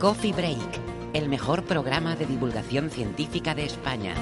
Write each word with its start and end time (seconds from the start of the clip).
Coffee 0.00 0.32
Break, 0.32 0.80
el 1.12 1.28
mejor 1.28 1.64
programa 1.64 2.16
de 2.16 2.24
divulgación 2.24 2.88
científica 2.88 3.54
de 3.54 3.66
España. 3.66 4.14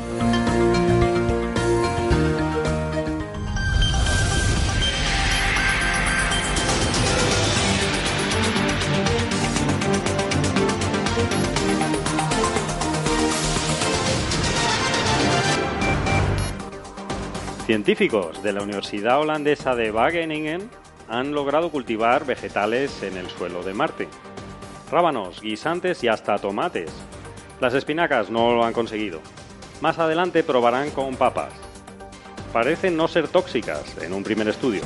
Científicos 17.67 18.43
de 18.43 18.53
la 18.53 18.63
Universidad 18.65 19.21
Holandesa 19.21 19.77
de 19.77 19.93
Wageningen 19.93 20.69
han 21.09 21.31
logrado 21.31 21.71
cultivar 21.71 22.27
vegetales 22.27 23.01
en 23.05 23.17
el 23.17 23.29
suelo 23.29 23.63
de 23.63 23.75
Marte. 23.75 24.09
Rábanos, 24.91 25.41
guisantes 25.43 26.03
y 26.03 26.09
hasta 26.09 26.39
tomates. 26.39 26.91
Las 27.61 27.75
espinacas 27.75 28.31
no 28.31 28.53
lo 28.55 28.65
han 28.65 28.73
conseguido. 28.73 29.21
Más 29.81 29.99
adelante 29.99 30.43
probarán 30.43 30.91
con 30.91 31.15
papas. 31.17 31.53
Parecen 32.53 32.97
no 32.97 33.09
ser 33.09 33.29
tóxicas 33.29 33.97
en 34.03 34.13
un 34.13 34.23
primer 34.25 34.49
estudio. 34.49 34.81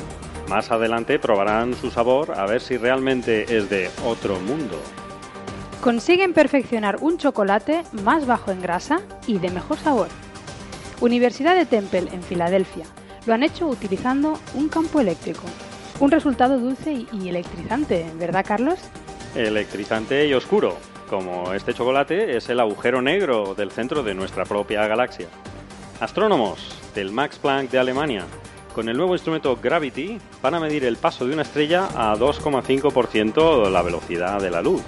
Más 0.49 0.71
adelante 0.71 1.19
probarán 1.19 1.73
su 1.73 1.89
sabor 1.89 2.37
a 2.37 2.45
ver 2.45 2.59
si 2.61 2.77
realmente 2.77 3.55
es 3.57 3.69
de 3.69 3.89
otro 4.05 4.39
mundo. 4.41 4.77
Consiguen 5.81 6.33
perfeccionar 6.33 6.97
un 7.01 7.17
chocolate 7.17 7.83
más 8.03 8.25
bajo 8.25 8.51
en 8.51 8.61
grasa 8.61 9.01
y 9.25 9.39
de 9.39 9.49
mejor 9.51 9.77
sabor. 9.77 10.07
Universidad 10.99 11.55
de 11.55 11.65
Temple, 11.65 12.07
en 12.11 12.21
Filadelfia, 12.23 12.85
lo 13.25 13.33
han 13.33 13.43
hecho 13.43 13.67
utilizando 13.67 14.37
un 14.53 14.67
campo 14.69 14.99
eléctrico. 14.99 15.43
Un 15.99 16.11
resultado 16.11 16.59
dulce 16.59 16.91
y- 17.11 17.29
electrizante, 17.29 18.05
¿verdad, 18.17 18.45
Carlos? 18.45 18.79
Electrizante 19.35 20.27
y 20.27 20.33
oscuro, 20.35 20.77
como 21.09 21.53
este 21.53 21.73
chocolate 21.73 22.37
es 22.37 22.49
el 22.49 22.59
agujero 22.59 23.01
negro 23.01 23.55
del 23.55 23.71
centro 23.71 24.03
de 24.03 24.13
nuestra 24.13 24.45
propia 24.45 24.85
galaxia. 24.85 25.27
Astrónomos 25.99 26.79
del 26.93 27.11
Max 27.11 27.39
Planck 27.39 27.71
de 27.71 27.79
Alemania, 27.79 28.25
con 28.75 28.89
el 28.89 28.97
nuevo 28.97 29.13
instrumento 29.13 29.57
Gravity, 29.61 30.19
van 30.41 30.53
a 30.53 30.59
medir 30.59 30.85
el 30.85 30.97
paso 30.97 31.25
de 31.25 31.33
una 31.33 31.41
estrella 31.41 31.87
a 31.95 32.15
2,5% 32.15 33.69
la 33.71 33.81
velocidad 33.81 34.39
de 34.39 34.51
la 34.51 34.61
luz. 34.61 34.83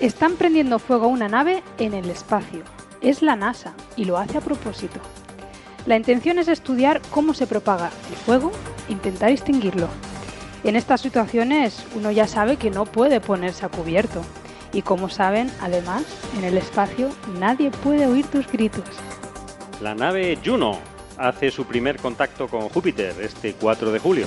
Están 0.00 0.36
prendiendo 0.36 0.78
fuego 0.78 1.06
una 1.06 1.28
nave 1.28 1.62
en 1.78 1.94
el 1.94 2.10
espacio. 2.10 2.64
Es 3.00 3.22
la 3.22 3.36
NASA 3.36 3.72
y 3.96 4.04
lo 4.04 4.18
hace 4.18 4.36
a 4.36 4.42
propósito. 4.42 5.00
La 5.86 5.96
intención 5.96 6.38
es 6.38 6.48
estudiar 6.48 7.00
cómo 7.10 7.32
se 7.32 7.46
propaga 7.46 7.90
el 8.10 8.16
fuego 8.16 8.52
intentar 8.90 9.30
extinguirlo. 9.30 9.88
En 10.64 10.76
estas 10.76 11.00
situaciones 11.00 11.84
uno 11.96 12.12
ya 12.12 12.28
sabe 12.28 12.56
que 12.56 12.70
no 12.70 12.86
puede 12.86 13.20
ponerse 13.20 13.66
a 13.66 13.68
cubierto. 13.68 14.22
Y 14.72 14.82
como 14.82 15.08
saben, 15.08 15.50
además, 15.60 16.04
en 16.38 16.44
el 16.44 16.56
espacio 16.56 17.10
nadie 17.38 17.70
puede 17.70 18.06
oír 18.06 18.26
tus 18.26 18.46
gritos. 18.46 18.84
La 19.80 19.94
nave 19.94 20.38
Juno 20.44 20.78
hace 21.18 21.50
su 21.50 21.64
primer 21.64 21.96
contacto 21.98 22.46
con 22.46 22.68
Júpiter 22.68 23.14
este 23.20 23.54
4 23.54 23.90
de 23.90 23.98
julio, 23.98 24.26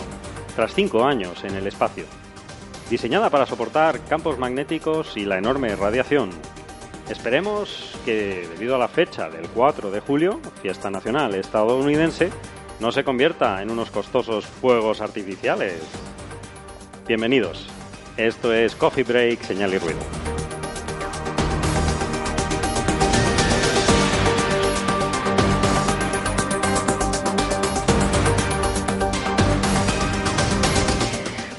tras 0.56 0.74
cinco 0.74 1.06
años 1.06 1.44
en 1.46 1.56
el 1.56 1.68
espacio. 1.68 2.06
Diseñada 2.90 3.30
para 3.30 3.46
soportar 3.46 4.02
campos 4.02 4.38
magnéticos 4.38 5.16
y 5.16 5.26
la 5.26 5.38
enorme 5.38 5.76
radiación. 5.76 6.30
Esperemos 7.10 7.98
que, 8.04 8.48
debido 8.52 8.76
a 8.76 8.80
la 8.80 8.88
fecha 8.88 9.30
del 9.30 9.48
4 9.50 9.90
de 9.90 10.02
julio, 10.02 10.42
fiesta 10.62 10.90
nacional 10.92 11.34
estadounidense, 11.36 12.30
no 12.80 12.92
se 12.92 13.04
convierta 13.04 13.62
en 13.62 13.72
unos 13.72 13.90
costosos 13.90 14.46
fuegos 14.46 15.02
artificiales. 15.02 15.82
Bienvenidos. 17.08 17.68
Esto 18.18 18.52
es 18.52 18.74
Coffee 18.74 19.04
Break, 19.04 19.44
Señal 19.44 19.72
y 19.76 19.78
Ruido. 19.78 20.00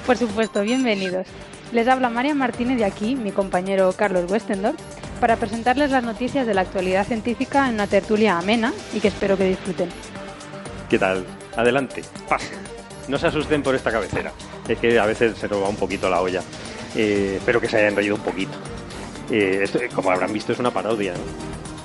Por 0.04 0.16
supuesto, 0.16 0.62
bienvenidos. 0.62 1.28
Les 1.70 1.86
habla 1.86 2.10
María 2.10 2.34
Martínez 2.34 2.78
de 2.78 2.84
aquí, 2.84 3.14
mi 3.14 3.30
compañero 3.30 3.92
Carlos 3.92 4.28
Westendorf, 4.28 4.76
para 5.20 5.36
presentarles 5.36 5.92
las 5.92 6.02
noticias 6.02 6.44
de 6.48 6.54
la 6.54 6.62
actualidad 6.62 7.06
científica 7.06 7.68
en 7.68 7.74
una 7.74 7.86
tertulia 7.86 8.36
amena 8.36 8.72
y 8.92 8.98
que 8.98 9.08
espero 9.08 9.36
que 9.36 9.44
disfruten. 9.44 9.90
¿Qué 10.90 10.98
tal? 10.98 11.24
Adelante, 11.56 12.02
pasen. 12.28 12.65
No 13.08 13.18
se 13.18 13.28
asusten 13.28 13.62
por 13.62 13.74
esta 13.74 13.92
cabecera. 13.92 14.32
Es 14.66 14.78
que 14.78 14.98
a 14.98 15.06
veces 15.06 15.38
se 15.38 15.48
nos 15.48 15.62
va 15.62 15.68
un 15.68 15.76
poquito 15.76 16.10
la 16.10 16.20
olla. 16.20 16.42
Eh, 16.96 17.34
espero 17.36 17.60
que 17.60 17.68
se 17.68 17.78
hayan 17.78 17.94
reído 17.94 18.16
un 18.16 18.20
poquito. 18.20 18.56
Eh, 19.30 19.60
esto, 19.62 19.78
como 19.94 20.10
habrán 20.10 20.32
visto, 20.32 20.52
es 20.52 20.58
una 20.58 20.72
parodia. 20.72 21.12
¿no? 21.12 21.20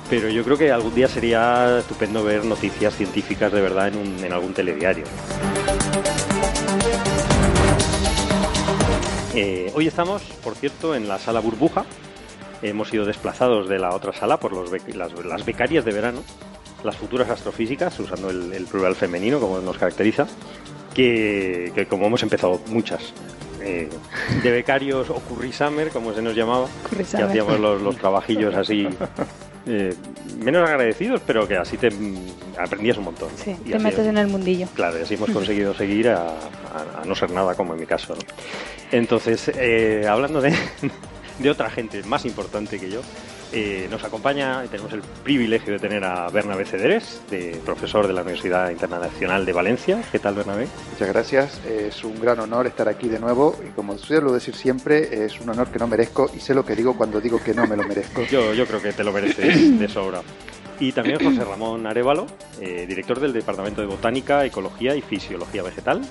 Pero 0.10 0.30
yo 0.30 0.44
creo 0.44 0.58
que 0.58 0.72
algún 0.72 0.96
día 0.96 1.08
sería 1.08 1.80
estupendo 1.80 2.24
ver 2.24 2.44
noticias 2.44 2.96
científicas 2.96 3.52
de 3.52 3.62
verdad 3.62 3.90
en, 3.90 4.34
algún 4.34 4.54
telediario. 4.54 5.04
Eh, 9.36 9.72
hoy 9.76 9.88
estamos, 9.88 10.24
por 10.44 10.56
cierto, 10.56 10.96
en 10.96 11.08
la 11.08 11.20
sala 11.20 11.40
burbuja. 11.40 11.86
Hemos 12.64 12.90
sido 12.90 13.06
desplazados 13.06 13.70
de 13.70 13.80
la 13.80 13.96
otra 13.96 14.12
sala 14.12 14.38
por 14.38 14.54
las, 14.54 15.46
becarias 15.46 15.86
de 15.86 15.92
verano, 15.92 16.24
las 16.84 16.96
futuras 16.96 17.30
astrofísicas, 17.30 17.98
usando 18.00 18.30
el 18.30 18.66
plural 18.70 18.96
femenino 18.96 19.40
como 19.40 19.60
nos 19.62 19.78
caracteriza, 19.78 20.28
que, 20.94 21.72
que 21.76 21.86
como 21.86 22.06
hemos 22.08 22.22
empezado 22.24 22.62
muchas, 22.68 23.14
eh, 23.62 23.90
de 24.44 24.52
becarios 24.52 25.10
o 25.10 25.16
curry 25.16 25.52
summer, 25.54 25.90
como 25.90 26.14
se 26.14 26.22
nos 26.22 26.36
llamaba, 26.36 26.68
Curry 26.90 27.04
que 27.04 27.06
summer. 27.12 27.26
hacíamos 27.28 27.60
los, 27.60 27.82
los 27.82 27.96
trabajillos 27.98 28.56
así, 28.56 28.88
eh, 29.68 29.94
menos 30.44 30.68
agradecidos, 30.68 31.22
pero 31.26 31.48
que 31.48 31.56
así 31.58 31.78
te 31.78 31.90
aprendías 32.60 32.98
un 32.98 33.06
montón. 33.06 33.30
Sí, 33.36 33.52
Y 33.66 33.70
te 33.70 33.76
así- 33.76 33.84
metes 33.84 34.08
en 34.08 34.18
el 34.18 34.28
mundillo. 34.28 34.68
Claro, 34.74 35.00
y 35.00 35.04
así 35.04 35.14
hemos 35.14 35.30
conseguido 35.34 35.74
seguir 35.74 36.10
a, 36.10 36.28
a- 36.28 37.02
a 37.02 37.06
no 37.06 37.16
ser 37.16 37.32
nada, 37.32 37.56
como 37.56 37.74
en 37.74 37.80
mi 37.82 37.86
caso. 37.86 38.16
¿no? 38.16 38.22
Entonces, 38.92 39.52
eh, 39.56 40.06
hablando 40.10 40.42
de, 40.42 40.54
de 41.40 41.50
otra 41.50 41.70
gente 41.70 42.02
más 42.04 42.26
importante 42.26 42.80
que 42.80 42.90
yo, 42.90 43.02
eh, 43.54 43.88
nos 43.92 44.04
acompaña 44.04 44.64
y 44.64 44.70
tenemos 44.70 44.94
el 44.94 45.02
privilegio 45.02 45.74
de 45.74 45.80
tener 45.80 46.04
a 46.06 46.30
Bernabé 46.30 46.66
Cederes, 46.66 47.22
de, 47.30 47.60
profesor 47.66 48.08
de 48.08 48.14
la 48.14 48.22
Universidad 48.22 48.70
Internacional 48.70 49.46
de 49.46 49.52
Valencia. 49.52 50.02
¿Qué 50.12 50.20
tal, 50.20 50.36
Bernabé? 50.36 50.68
Muchas 50.92 51.08
gracias, 51.10 51.62
es 51.66 52.04
un 52.04 52.20
gran 52.22 52.40
honor 52.40 52.68
estar 52.68 52.88
aquí 52.88 53.10
de 53.10 53.20
nuevo 53.20 53.56
y 53.68 53.72
como 53.72 53.98
suelo 53.98 54.32
decir 54.32 54.56
siempre, 54.56 55.26
es 55.26 55.40
un 55.42 55.50
honor 55.50 55.68
que 55.70 55.80
no 55.80 55.88
merezco 55.88 56.32
y 56.34 56.40
sé 56.40 56.54
lo 56.54 56.66
que 56.66 56.76
digo 56.76 56.96
cuando 56.96 57.20
digo 57.20 57.44
que 57.44 57.54
no 57.54 57.68
me 57.68 57.76
lo 57.76 57.84
merezco. 57.84 58.24
Yo, 58.32 58.54
yo 58.54 58.66
creo 58.66 58.82
que 58.82 58.94
te 58.94 59.04
lo 59.04 59.12
mereces 59.12 59.78
de 59.78 59.88
sobra. 59.90 60.22
Y 60.80 60.94
también 60.94 61.20
José 61.24 61.44
Ramón 61.44 61.86
Arevalo, 61.86 62.26
eh, 62.60 62.86
director 62.88 63.20
del 63.20 63.34
Departamento 63.34 63.82
de 63.82 63.88
Botánica, 63.88 64.46
Ecología 64.46 64.96
y 64.96 65.02
Fisiología 65.02 65.62
Vegetal. 65.62 66.02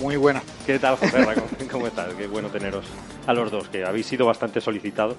Muy 0.00 0.16
buena. 0.16 0.42
¿Qué 0.64 0.78
tal, 0.78 0.96
José 0.96 1.18
Ramón? 1.18 1.44
¿Cómo 1.70 1.86
estás? 1.86 2.12
Qué 2.14 2.26
bueno 2.26 2.48
teneros 2.48 2.86
a 3.26 3.34
los 3.34 3.50
dos, 3.50 3.68
que 3.68 3.84
habéis 3.84 4.06
sido 4.06 4.26
bastante 4.26 4.60
solicitados 4.60 5.16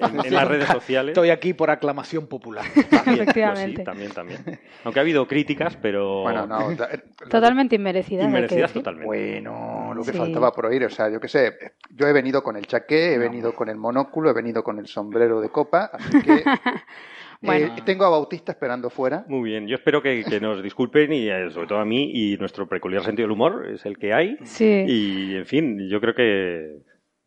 en, 0.00 0.24
en 0.26 0.34
las 0.34 0.48
redes 0.48 0.68
sociales. 0.68 1.12
Estoy 1.12 1.30
aquí 1.30 1.52
por 1.54 1.70
aclamación 1.70 2.26
popular. 2.26 2.64
También, 2.90 3.20
Efectivamente. 3.22 3.84
pues 3.84 3.96
sí, 3.98 4.12
también, 4.12 4.12
también. 4.12 4.60
Aunque 4.84 5.00
ha 5.00 5.02
habido 5.02 5.26
críticas, 5.26 5.76
pero 5.80 6.22
Bueno, 6.22 6.46
no, 6.46 6.70
eh, 6.72 6.76
Totalmente 7.30 7.76
inmerecidas. 7.76 8.26
inmerecidas 8.26 8.72
totalmente. 8.72 9.06
Bueno, 9.06 9.92
lo 9.94 10.02
que 10.02 10.12
Sí. 10.12 10.18
faltaba 10.18 10.52
por 10.52 10.66
oír, 10.66 10.84
o 10.84 10.90
sea, 10.90 11.10
yo 11.10 11.20
qué 11.20 11.28
sé, 11.28 11.52
yo 11.90 12.06
he 12.06 12.12
venido 12.12 12.42
con 12.42 12.56
el 12.56 12.66
chaqué, 12.66 13.14
he 13.14 13.18
venido 13.18 13.54
con 13.54 13.68
el 13.68 13.76
monóculo, 13.76 14.30
he 14.30 14.34
venido 14.34 14.62
con 14.62 14.78
el 14.78 14.86
sombrero 14.86 15.40
de 15.40 15.48
copa, 15.50 15.90
así 15.92 16.20
que 16.22 16.44
Bueno. 17.42 17.66
eh, 17.76 17.82
tengo 17.84 18.04
a 18.06 18.08
Bautista 18.08 18.52
esperando 18.52 18.88
fuera. 18.88 19.24
Muy 19.28 19.50
bien, 19.50 19.66
yo 19.66 19.74
espero 19.76 20.00
que, 20.02 20.24
que 20.24 20.40
nos 20.40 20.62
disculpen 20.62 21.12
y 21.12 21.28
eh, 21.28 21.50
sobre 21.50 21.66
todo 21.66 21.78
a 21.78 21.84
mí 21.84 22.10
y 22.14 22.36
nuestro 22.38 22.66
peculiar 22.66 23.02
sentido 23.04 23.26
del 23.26 23.32
humor 23.32 23.66
es 23.70 23.84
el 23.84 23.98
que 23.98 24.14
hay. 24.14 24.38
Sí. 24.44 24.84
Y 24.86 25.36
en 25.36 25.44
fin, 25.44 25.88
yo 25.90 26.00
creo 26.00 26.14
que... 26.14 26.78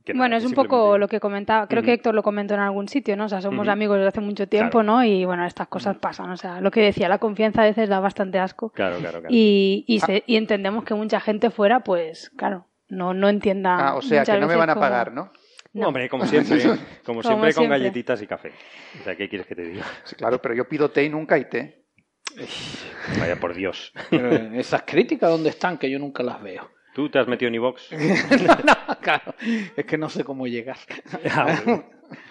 que 0.07 0.13
nada, 0.13 0.21
Bueno, 0.23 0.35
es 0.37 0.43
que 0.43 0.47
un 0.47 0.53
poco 0.55 0.97
lo 0.97 1.07
que 1.07 1.19
comentaba, 1.19 1.67
creo 1.67 1.83
que. 1.83 1.93
Héctor 1.93 2.15
lo 2.15 2.23
comentó 2.23 2.55
en 2.55 2.61
algún 2.61 2.87
sitio, 2.87 3.15
¿no? 3.15 3.25
O 3.25 3.29
sea, 3.29 3.41
somos 3.41 3.67
amigos 3.67 3.97
desde 3.97 4.07
hace 4.09 4.21
mucho 4.21 4.47
tiempo, 4.47 4.79
Claro. 4.79 4.83
¿no? 4.97 5.03
Y 5.03 5.25
bueno, 5.25 5.45
estas 5.45 5.67
cosas 5.67 5.97
pasan, 5.97 6.31
o 6.31 6.37
sea, 6.37 6.59
lo 6.61 6.71
que 6.71 6.81
decía, 6.81 7.07
la 7.09 7.19
confianza 7.19 7.61
a 7.61 7.65
veces 7.65 7.87
da 7.89 7.99
bastante 7.99 8.39
asco. 8.39 8.69
Claro, 8.71 8.97
claro, 8.97 9.19
claro. 9.19 9.27
Y, 9.35 9.83
y, 9.87 9.99
se- 9.99 10.23
y 10.25 10.35
entendemos 10.37 10.83
que 10.83 10.93
mucha 10.95 11.19
gente 11.19 11.49
fuera, 11.51 11.81
pues, 11.81 12.31
claro, 12.35 12.65
no, 12.89 13.13
no 13.13 13.29
entienda. 13.29 13.89
Ah, 13.89 13.95
o 13.95 14.01
sea, 14.01 14.23
que 14.23 14.37
no 14.39 14.47
me 14.47 14.55
van 14.55 14.69
a 14.71 14.75
pagar, 14.75 15.11
¿no? 15.13 15.31
no. 15.73 15.87
Hombre, 15.89 16.09
como 16.09 16.25
siempre, 16.25 16.57
como 17.05 17.21
siempre 17.21 17.53
con 17.53 17.63
siempre. 17.63 17.77
galletitas 17.79 18.21
y 18.21 18.27
café. 18.27 18.51
O 18.99 19.03
sea, 19.03 19.15
¿qué 19.15 19.29
quieres 19.29 19.45
que 19.45 19.55
te 19.55 19.63
diga? 19.63 19.83
Sí, 20.05 20.15
claro, 20.15 20.41
pero 20.41 20.55
yo 20.55 20.67
pido 20.67 20.89
té 20.89 21.03
y 21.03 21.09
nunca 21.09 21.35
hay 21.35 21.45
té. 21.45 21.83
Vaya 23.19 23.35
por 23.39 23.53
Dios. 23.53 23.93
Pero 24.09 24.31
esas 24.31 24.83
críticas, 24.83 25.29
¿dónde 25.29 25.49
están? 25.49 25.77
Que 25.77 25.89
yo 25.89 25.97
nunca 25.99 26.23
las 26.23 26.41
veo. 26.41 26.69
¿Tú 26.93 27.09
te 27.09 27.19
has 27.19 27.27
metido 27.27 27.47
en 27.49 27.55
iVox? 27.55 27.91
no, 27.91 28.73
claro, 29.15 29.33
es 29.75 29.85
que 29.85 29.97
no 29.97 30.09
sé 30.09 30.23
cómo 30.23 30.47
llegar. 30.47 30.77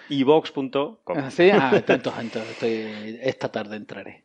iVox.com. 0.09 1.17
Sí, 1.29 1.49
ah, 1.51 1.71
entonces, 1.75 2.13
entonces 2.19 2.51
estoy- 2.51 3.19
esta 3.21 3.49
tarde 3.51 3.75
entraré. 3.77 4.23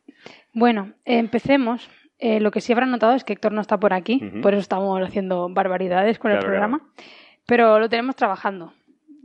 Bueno, 0.53 0.93
empecemos. 1.05 1.89
Eh, 2.19 2.39
lo 2.39 2.51
que 2.51 2.61
sí 2.61 2.71
habrán 2.71 2.91
notado 2.91 3.13
es 3.15 3.23
que 3.23 3.33
Héctor 3.33 3.51
no 3.51 3.59
está 3.59 3.77
por 3.79 3.91
aquí, 3.93 4.21
por 4.41 4.53
eso 4.53 4.61
estamos 4.61 5.01
haciendo 5.01 5.49
barbaridades 5.49 6.19
con 6.19 6.31
el 6.31 6.37
Claro, 6.37 6.47
programa. 6.47 6.81
Pero 7.45 7.79
lo 7.79 7.89
tenemos 7.89 8.15
trabajando. 8.15 8.71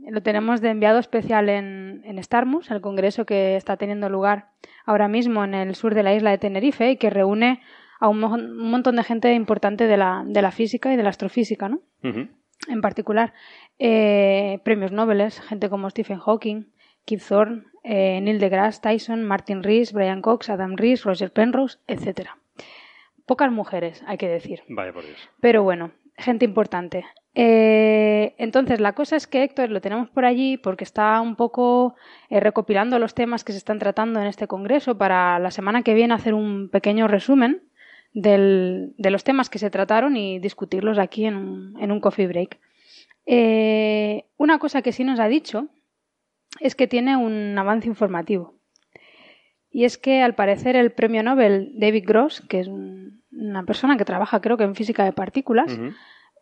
Lo 0.09 0.21
tenemos 0.21 0.59
de 0.59 0.69
enviado 0.69 0.99
especial 0.99 1.47
en, 1.49 2.01
en 2.03 2.21
Starmus, 2.21 2.71
el 2.71 2.81
congreso 2.81 3.25
que 3.25 3.55
está 3.55 3.77
teniendo 3.77 4.09
lugar 4.09 4.47
ahora 4.85 5.07
mismo 5.07 5.43
en 5.45 5.53
el 5.53 5.75
sur 5.75 5.93
de 5.93 6.03
la 6.03 6.13
isla 6.13 6.31
de 6.31 6.39
Tenerife 6.39 6.91
y 6.91 6.97
que 6.97 7.09
reúne 7.09 7.61
a 8.01 8.07
un, 8.09 8.19
mo- 8.19 8.33
un 8.33 8.69
montón 8.71 8.95
de 8.97 9.03
gente 9.03 9.33
importante 9.33 9.87
de 9.87 9.95
la, 9.97 10.23
de 10.25 10.41
la 10.41 10.51
física 10.51 10.91
y 10.91 10.97
de 10.97 11.03
la 11.03 11.09
astrofísica, 11.09 11.69
¿no? 11.69 11.79
En 12.67 12.81
particular 12.81 13.33
eh, 13.77 14.59
premios 14.63 14.91
Nobel, 14.91 15.31
gente 15.31 15.69
como 15.69 15.89
Stephen 15.89 16.19
Hawking, 16.19 16.65
Kip 17.05 17.21
Thorne, 17.21 17.63
eh, 17.83 18.19
Neil 18.21 18.39
deGrasse 18.39 18.81
Tyson, 18.81 19.23
Martin 19.23 19.63
Rees, 19.63 19.93
Brian 19.93 20.21
Cox, 20.21 20.49
Adam 20.49 20.75
Rees, 20.75 21.03
Roger 21.03 21.31
Penrose, 21.31 21.79
etc. 21.87 22.29
Pocas 23.25 23.51
mujeres, 23.51 24.03
hay 24.05 24.17
que 24.17 24.27
decir. 24.27 24.61
Vaya 24.67 24.93
por 24.93 25.05
Dios. 25.05 25.17
Pero 25.39 25.63
bueno, 25.63 25.91
gente 26.17 26.45
importante. 26.45 27.05
Eh, 27.35 28.35
entonces, 28.37 28.79
la 28.79 28.93
cosa 28.93 29.15
es 29.15 29.27
que 29.27 29.43
Héctor 29.43 29.69
lo 29.69 29.81
tenemos 29.81 30.09
por 30.09 30.25
allí 30.25 30.57
porque 30.57 30.83
está 30.83 31.21
un 31.21 31.35
poco 31.35 31.95
eh, 32.29 32.39
recopilando 32.39 32.99
los 32.99 33.13
temas 33.13 33.43
que 33.43 33.53
se 33.53 33.59
están 33.59 33.79
tratando 33.79 34.19
en 34.19 34.27
este 34.27 34.47
congreso 34.47 34.97
para 34.97 35.39
la 35.39 35.51
semana 35.51 35.83
que 35.83 35.93
viene 35.93 36.13
hacer 36.13 36.33
un 36.33 36.69
pequeño 36.69 37.07
resumen 37.07 37.68
del- 38.13 38.93
de 38.97 39.11
los 39.11 39.23
temas 39.23 39.49
que 39.49 39.59
se 39.59 39.69
trataron 39.69 40.17
y 40.17 40.39
discutirlos 40.39 40.97
aquí 40.97 41.25
en 41.25 41.35
un, 41.35 41.75
en 41.79 41.91
un 41.91 41.99
coffee 41.99 42.27
break. 42.27 42.59
Eh, 43.25 44.25
una 44.37 44.57
cosa 44.59 44.81
que 44.81 44.91
sí 44.91 45.03
nos 45.03 45.19
ha 45.19 45.27
dicho 45.27 45.67
es 46.59 46.75
que 46.75 46.87
tiene 46.87 47.15
un 47.15 47.55
avance 47.57 47.87
informativo. 47.87 48.55
Y 49.71 49.83
es 49.85 49.97
que 49.99 50.23
al 50.23 50.33
parecer 50.33 50.75
el 50.75 50.91
premio 50.91 51.21
Nobel 51.21 51.73
David 51.77 52.05
Gross, 52.07 52.41
que 52.41 52.59
es 52.61 52.67
un- 52.67 53.21
una 53.31 53.63
persona 53.63 53.97
que 53.97 54.05
trabaja 54.05 54.41
creo 54.41 54.57
que 54.57 54.63
en 54.63 54.73
física 54.75 55.05
de 55.05 55.13
partículas, 55.13 55.77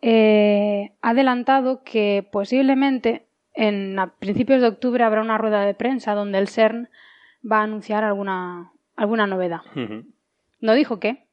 eh, 0.00 0.92
ha 1.02 1.10
adelantado 1.10 1.82
que 1.84 2.26
posiblemente 2.32 3.26
en 3.52 3.98
a 3.98 4.14
principios 4.14 4.62
de 4.62 4.68
octubre 4.68 5.04
habrá 5.04 5.20
una 5.20 5.36
rueda 5.36 5.66
de 5.66 5.74
prensa 5.74 6.14
donde 6.14 6.38
el 6.38 6.48
CERN 6.48 6.88
va 7.44 7.58
a 7.58 7.64
anunciar 7.64 8.04
alguna, 8.04 8.72
alguna 8.96 9.26
novedad. 9.26 9.60
No 10.60 10.72
dijo 10.74 10.98
qué, 11.00 11.24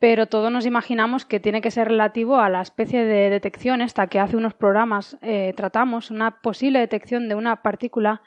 pero 0.00 0.26
todos 0.26 0.50
nos 0.50 0.66
imaginamos 0.66 1.24
que 1.24 1.38
tiene 1.38 1.60
que 1.60 1.70
ser 1.70 1.86
relativo 1.88 2.38
a 2.40 2.48
la 2.48 2.62
especie 2.62 3.04
de 3.04 3.30
detección 3.30 3.80
esta 3.82 4.08
que 4.08 4.18
hace 4.18 4.36
unos 4.36 4.54
programas 4.54 5.16
eh, 5.22 5.52
tratamos, 5.56 6.10
una 6.10 6.40
posible 6.40 6.80
detección 6.80 7.28
de 7.28 7.36
una 7.36 7.62
partícula 7.62 8.22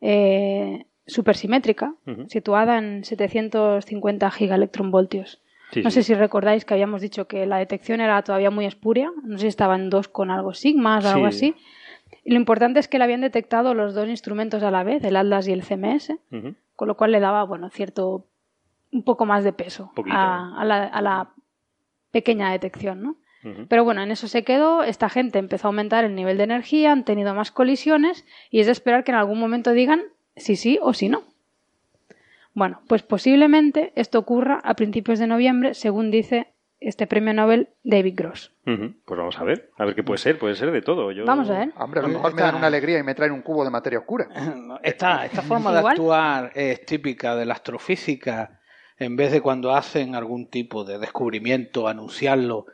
eh, 0.00 0.86
supersimétrica 1.06 1.94
situada 2.28 2.78
en 2.78 3.04
750 3.04 4.30
gigaelectronvoltios. 4.30 5.40
Sí, 5.70 5.82
no 5.82 5.90
sí. 5.90 5.96
sé 5.96 6.02
si 6.02 6.14
recordáis 6.14 6.64
que 6.64 6.72
habíamos 6.74 7.02
dicho 7.02 7.26
que 7.28 7.44
la 7.46 7.58
detección 7.58 8.00
era 8.00 8.22
todavía 8.22 8.50
muy 8.50 8.64
espuria, 8.64 9.10
no 9.22 9.36
sé 9.36 9.42
si 9.42 9.48
estaba 9.48 9.74
en 9.76 9.90
dos 9.90 10.08
con 10.08 10.30
algo 10.30 10.54
sigmas 10.54 11.04
o 11.04 11.10
algo 11.10 11.30
Sí. 11.30 11.52
así. 11.52 11.54
Y 12.24 12.30
lo 12.32 12.36
importante 12.36 12.80
es 12.80 12.88
que 12.88 12.96
le 12.98 13.04
habían 13.04 13.20
detectado 13.20 13.74
los 13.74 13.94
dos 13.94 14.08
instrumentos 14.08 14.62
a 14.62 14.70
la 14.70 14.82
vez, 14.82 15.04
el 15.04 15.16
Atlas 15.16 15.46
y 15.48 15.52
el 15.52 15.62
CMS, 15.62 16.14
con 16.74 16.88
lo 16.88 16.96
cual 16.96 17.12
le 17.12 17.20
daba, 17.20 17.42
bueno, 17.44 17.68
cierto, 17.70 18.24
un 18.92 19.02
poco 19.02 19.26
más 19.26 19.44
de 19.44 19.52
peso 19.52 19.92
a, 20.10 20.60
a 20.60 20.64
la, 20.64 20.84
a 20.84 21.02
la 21.02 21.30
pequeña 22.10 22.50
detección, 22.50 23.02
¿no? 23.02 23.16
Pero 23.68 23.84
bueno, 23.84 24.02
en 24.02 24.10
eso 24.10 24.26
se 24.26 24.42
quedó, 24.42 24.82
esta 24.82 25.08
gente 25.08 25.38
empezó 25.38 25.68
a 25.68 25.70
aumentar 25.70 26.04
el 26.04 26.14
nivel 26.14 26.36
de 26.36 26.44
energía, 26.44 26.92
han 26.92 27.04
tenido 27.04 27.34
más 27.34 27.52
colisiones 27.52 28.26
y 28.50 28.60
es 28.60 28.66
de 28.66 28.72
esperar 28.72 29.04
que 29.04 29.12
en 29.12 29.16
algún 29.16 29.38
momento 29.38 29.72
digan 29.72 30.02
si 30.36 30.56
sí 30.56 30.78
o 30.82 30.92
si 30.92 31.08
no. 31.08 31.22
Bueno, 32.52 32.80
pues 32.88 33.04
posiblemente 33.04 33.92
esto 33.94 34.18
ocurra 34.18 34.60
a 34.64 34.74
principios 34.74 35.20
de 35.20 35.28
noviembre, 35.28 35.74
según 35.74 36.10
dice 36.10 36.52
este 36.80 37.06
premio 37.06 37.32
Nobel 37.32 37.68
David 37.84 38.14
Gross. 38.16 38.52
Pues 38.64 39.18
vamos 39.18 39.38
a 39.38 39.44
ver, 39.44 39.70
a 39.78 39.84
ver 39.84 39.94
qué 39.94 40.02
puede 40.02 40.18
ser, 40.18 40.38
puede 40.38 40.56
ser 40.56 40.72
de 40.72 40.82
todo. 40.82 41.12
Yo... 41.12 41.24
Vamos 41.24 41.48
a 41.50 41.60
ver. 41.60 41.72
Hombre, 41.76 42.00
a 42.00 42.02
lo 42.02 42.08
mejor 42.08 42.34
me 42.34 42.42
dan 42.42 42.56
una 42.56 42.66
alegría 42.66 42.98
y 42.98 43.02
me 43.02 43.14
traen 43.14 43.32
un 43.32 43.42
cubo 43.42 43.64
de 43.64 43.70
materia 43.70 44.00
oscura. 44.00 44.28
Esta, 44.82 45.24
esta 45.24 45.42
forma 45.42 45.72
de 45.72 45.78
actuar 45.88 46.50
es 46.54 46.84
típica 46.84 47.36
de 47.36 47.46
la 47.46 47.54
astrofísica, 47.54 48.60
en 48.98 49.16
vez 49.16 49.32
de 49.32 49.40
cuando 49.40 49.74
hacen 49.74 50.14
algún 50.14 50.46
tipo 50.46 50.84
de 50.84 50.98
descubrimiento, 50.98 51.88
anunciarlo, 51.88 52.66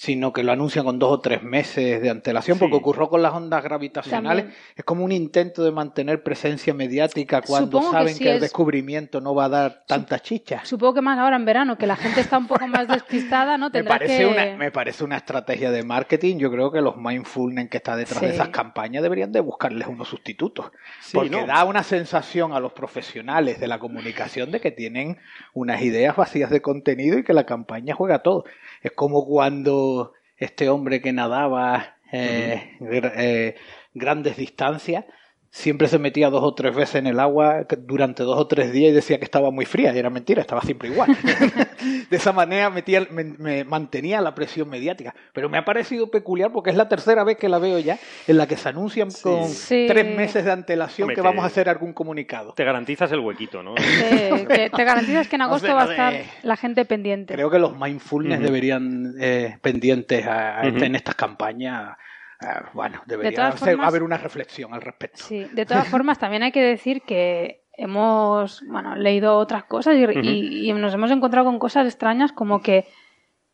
sino 0.00 0.32
que 0.32 0.44
lo 0.44 0.52
anuncian 0.52 0.84
con 0.84 1.00
dos 1.00 1.10
o 1.10 1.20
tres 1.20 1.42
meses 1.42 2.00
de 2.00 2.08
antelación, 2.08 2.56
Sí. 2.56 2.60
porque 2.60 2.76
ocurrió 2.76 3.08
con 3.08 3.20
las 3.20 3.32
ondas 3.32 3.64
gravitacionales. 3.64 4.44
También. 4.44 4.62
Es 4.76 4.84
como 4.84 5.04
un 5.04 5.10
intento 5.10 5.64
de 5.64 5.72
mantener 5.72 6.22
presencia 6.22 6.72
mediática 6.72 7.42
cuando 7.42 7.78
Supongo 7.78 7.90
que 7.90 7.96
saben 7.98 8.14
sí 8.14 8.22
que 8.22 8.30
el 8.30 8.36
es- 8.36 8.42
descubrimiento 8.42 9.20
no 9.20 9.34
va 9.34 9.46
a 9.46 9.48
dar 9.48 9.82
tanta 9.88 10.20
chicha. 10.20 10.60
Supongo 10.64 10.94
que 10.94 11.00
más 11.00 11.18
ahora 11.18 11.34
en 11.34 11.44
verano, 11.44 11.76
que 11.76 11.88
la 11.88 11.96
gente 11.96 12.20
está 12.20 12.38
un 12.38 12.46
poco 12.46 12.68
más 12.68 12.86
despistada, 12.88 13.58
¿no? 13.58 13.70
Me 13.70 13.82
parece, 13.82 14.18
que... 14.18 14.26
una, 14.26 14.56
me 14.56 14.70
parece 14.70 15.02
una 15.02 15.16
estrategia 15.16 15.72
de 15.72 15.82
marketing. 15.82 16.36
Yo 16.38 16.52
creo 16.52 16.70
que 16.70 16.80
los 16.80 16.96
mindfulness 16.96 17.68
que 17.68 17.78
está 17.78 17.96
detrás 17.96 18.20
de 18.20 18.28
esas 18.30 18.50
campañas 18.50 19.02
deberían 19.02 19.32
de 19.32 19.40
buscarles 19.40 19.88
unos 19.88 20.06
sustitutos. 20.06 20.70
Porque 21.12 21.30
¿no? 21.30 21.44
da 21.44 21.64
una 21.64 21.82
sensación 21.82 22.52
a 22.52 22.60
los 22.60 22.72
profesionales 22.72 23.58
de 23.58 23.66
la 23.66 23.80
comunicación 23.80 24.52
de 24.52 24.60
que 24.60 24.70
tienen 24.70 25.18
unas 25.54 25.82
ideas 25.82 26.14
vacías 26.14 26.50
de 26.50 26.62
contenido 26.62 27.18
y 27.18 27.24
que 27.24 27.32
la 27.32 27.42
campaña 27.46 27.96
juega 27.96 28.20
todo. 28.20 28.44
Es 28.80 28.92
como 28.92 29.26
cuando 29.26 29.87
este 30.36 30.68
hombre 30.68 31.00
que 31.00 31.12
nadaba 31.12 31.96
eh, 32.12 32.76
eh, 32.80 33.56
grandes 33.94 34.36
distancias 34.36 35.04
siempre 35.50 35.88
se 35.88 35.98
metía 35.98 36.30
dos 36.30 36.42
o 36.44 36.54
tres 36.54 36.74
veces 36.74 36.96
en 36.96 37.06
el 37.06 37.18
agua 37.20 37.66
durante 37.78 38.22
dos 38.22 38.38
o 38.38 38.46
tres 38.46 38.70
días 38.72 38.90
y 38.92 38.94
decía 38.94 39.18
que 39.18 39.24
estaba 39.24 39.50
muy 39.50 39.64
fría. 39.64 39.94
Y 39.94 39.98
era 39.98 40.10
mentira, 40.10 40.40
estaba 40.42 40.60
siempre 40.62 40.88
igual. 40.90 41.16
de 42.10 42.16
esa 42.16 42.32
manera 42.32 42.70
metía, 42.70 43.06
me, 43.10 43.24
me 43.24 43.64
mantenía 43.64 44.20
la 44.20 44.34
presión 44.34 44.68
mediática. 44.68 45.14
Pero 45.32 45.48
me 45.48 45.58
ha 45.58 45.64
parecido 45.64 46.10
peculiar 46.10 46.52
porque 46.52 46.70
es 46.70 46.76
la 46.76 46.88
tercera 46.88 47.24
vez 47.24 47.36
que 47.38 47.48
la 47.48 47.58
veo 47.58 47.78
ya 47.78 47.98
en 48.26 48.36
la 48.36 48.46
que 48.46 48.56
se 48.56 48.68
anuncian 48.68 49.08
con 49.22 49.48
Sí. 49.48 49.86
tres 49.88 50.14
meses 50.16 50.44
de 50.44 50.52
antelación 50.52 51.04
Hombre, 51.04 51.16
que 51.16 51.22
te- 51.22 51.26
vamos 51.28 51.44
a 51.44 51.46
hacer 51.46 51.68
algún 51.68 51.92
comunicado. 51.92 52.52
Te 52.52 52.64
garantizas 52.64 53.10
el 53.12 53.20
huequito, 53.20 53.62
¿no? 53.62 53.74
Te, 53.74 54.46
que 54.46 54.70
te 54.70 54.84
garantizas 54.84 55.28
que 55.28 55.36
en 55.36 55.40
No 55.40 55.44
agosto 55.46 55.66
sé, 55.66 55.72
va 55.72 55.82
a 55.84 55.90
estar 55.90 56.14
la 56.42 56.56
gente 56.56 56.84
pendiente. 56.84 57.34
Creo 57.34 57.50
que 57.50 57.58
los 57.58 57.76
mindfulness 57.78 58.40
deberían 58.40 59.14
eh, 59.20 59.58
pendientes 59.62 60.26
a, 60.26 60.62
este- 60.66 60.86
en 60.86 60.94
estas 60.94 61.14
campañas. 61.14 61.96
Ah, 62.40 62.70
bueno, 62.74 63.02
debería 63.06 63.52
ser- 63.52 63.76
formas- 63.76 63.88
haber 63.88 64.02
una 64.02 64.16
reflexión 64.18 64.74
al 64.74 64.82
respecto. 64.82 65.18
Sí, 65.22 65.46
de 65.52 65.66
todas 65.66 65.88
formas, 66.02 66.18
también 66.18 66.42
hay 66.42 66.52
que 66.52 66.62
decir 66.62 67.02
que 67.02 67.62
hemos 67.76 68.62
bueno, 68.66 68.96
leído 68.96 69.36
otras 69.36 69.64
cosas 69.64 69.94
y, 69.96 70.04
y- 70.26 70.70
y 70.70 70.72
nos 70.72 70.92
hemos 70.94 71.10
encontrado 71.10 71.46
con 71.46 71.58
cosas 71.58 71.86
extrañas 71.86 72.32
como 72.32 72.60
que 72.60 72.86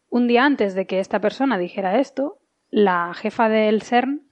un 0.08 0.26
día 0.28 0.44
antes 0.44 0.74
de 0.74 0.86
que 0.86 1.00
esta 1.00 1.20
persona 1.20 1.58
dijera 1.58 1.98
esto, 1.98 2.38
la 2.70 3.12
jefa 3.14 3.48
del 3.48 3.82
CERN 3.82 4.22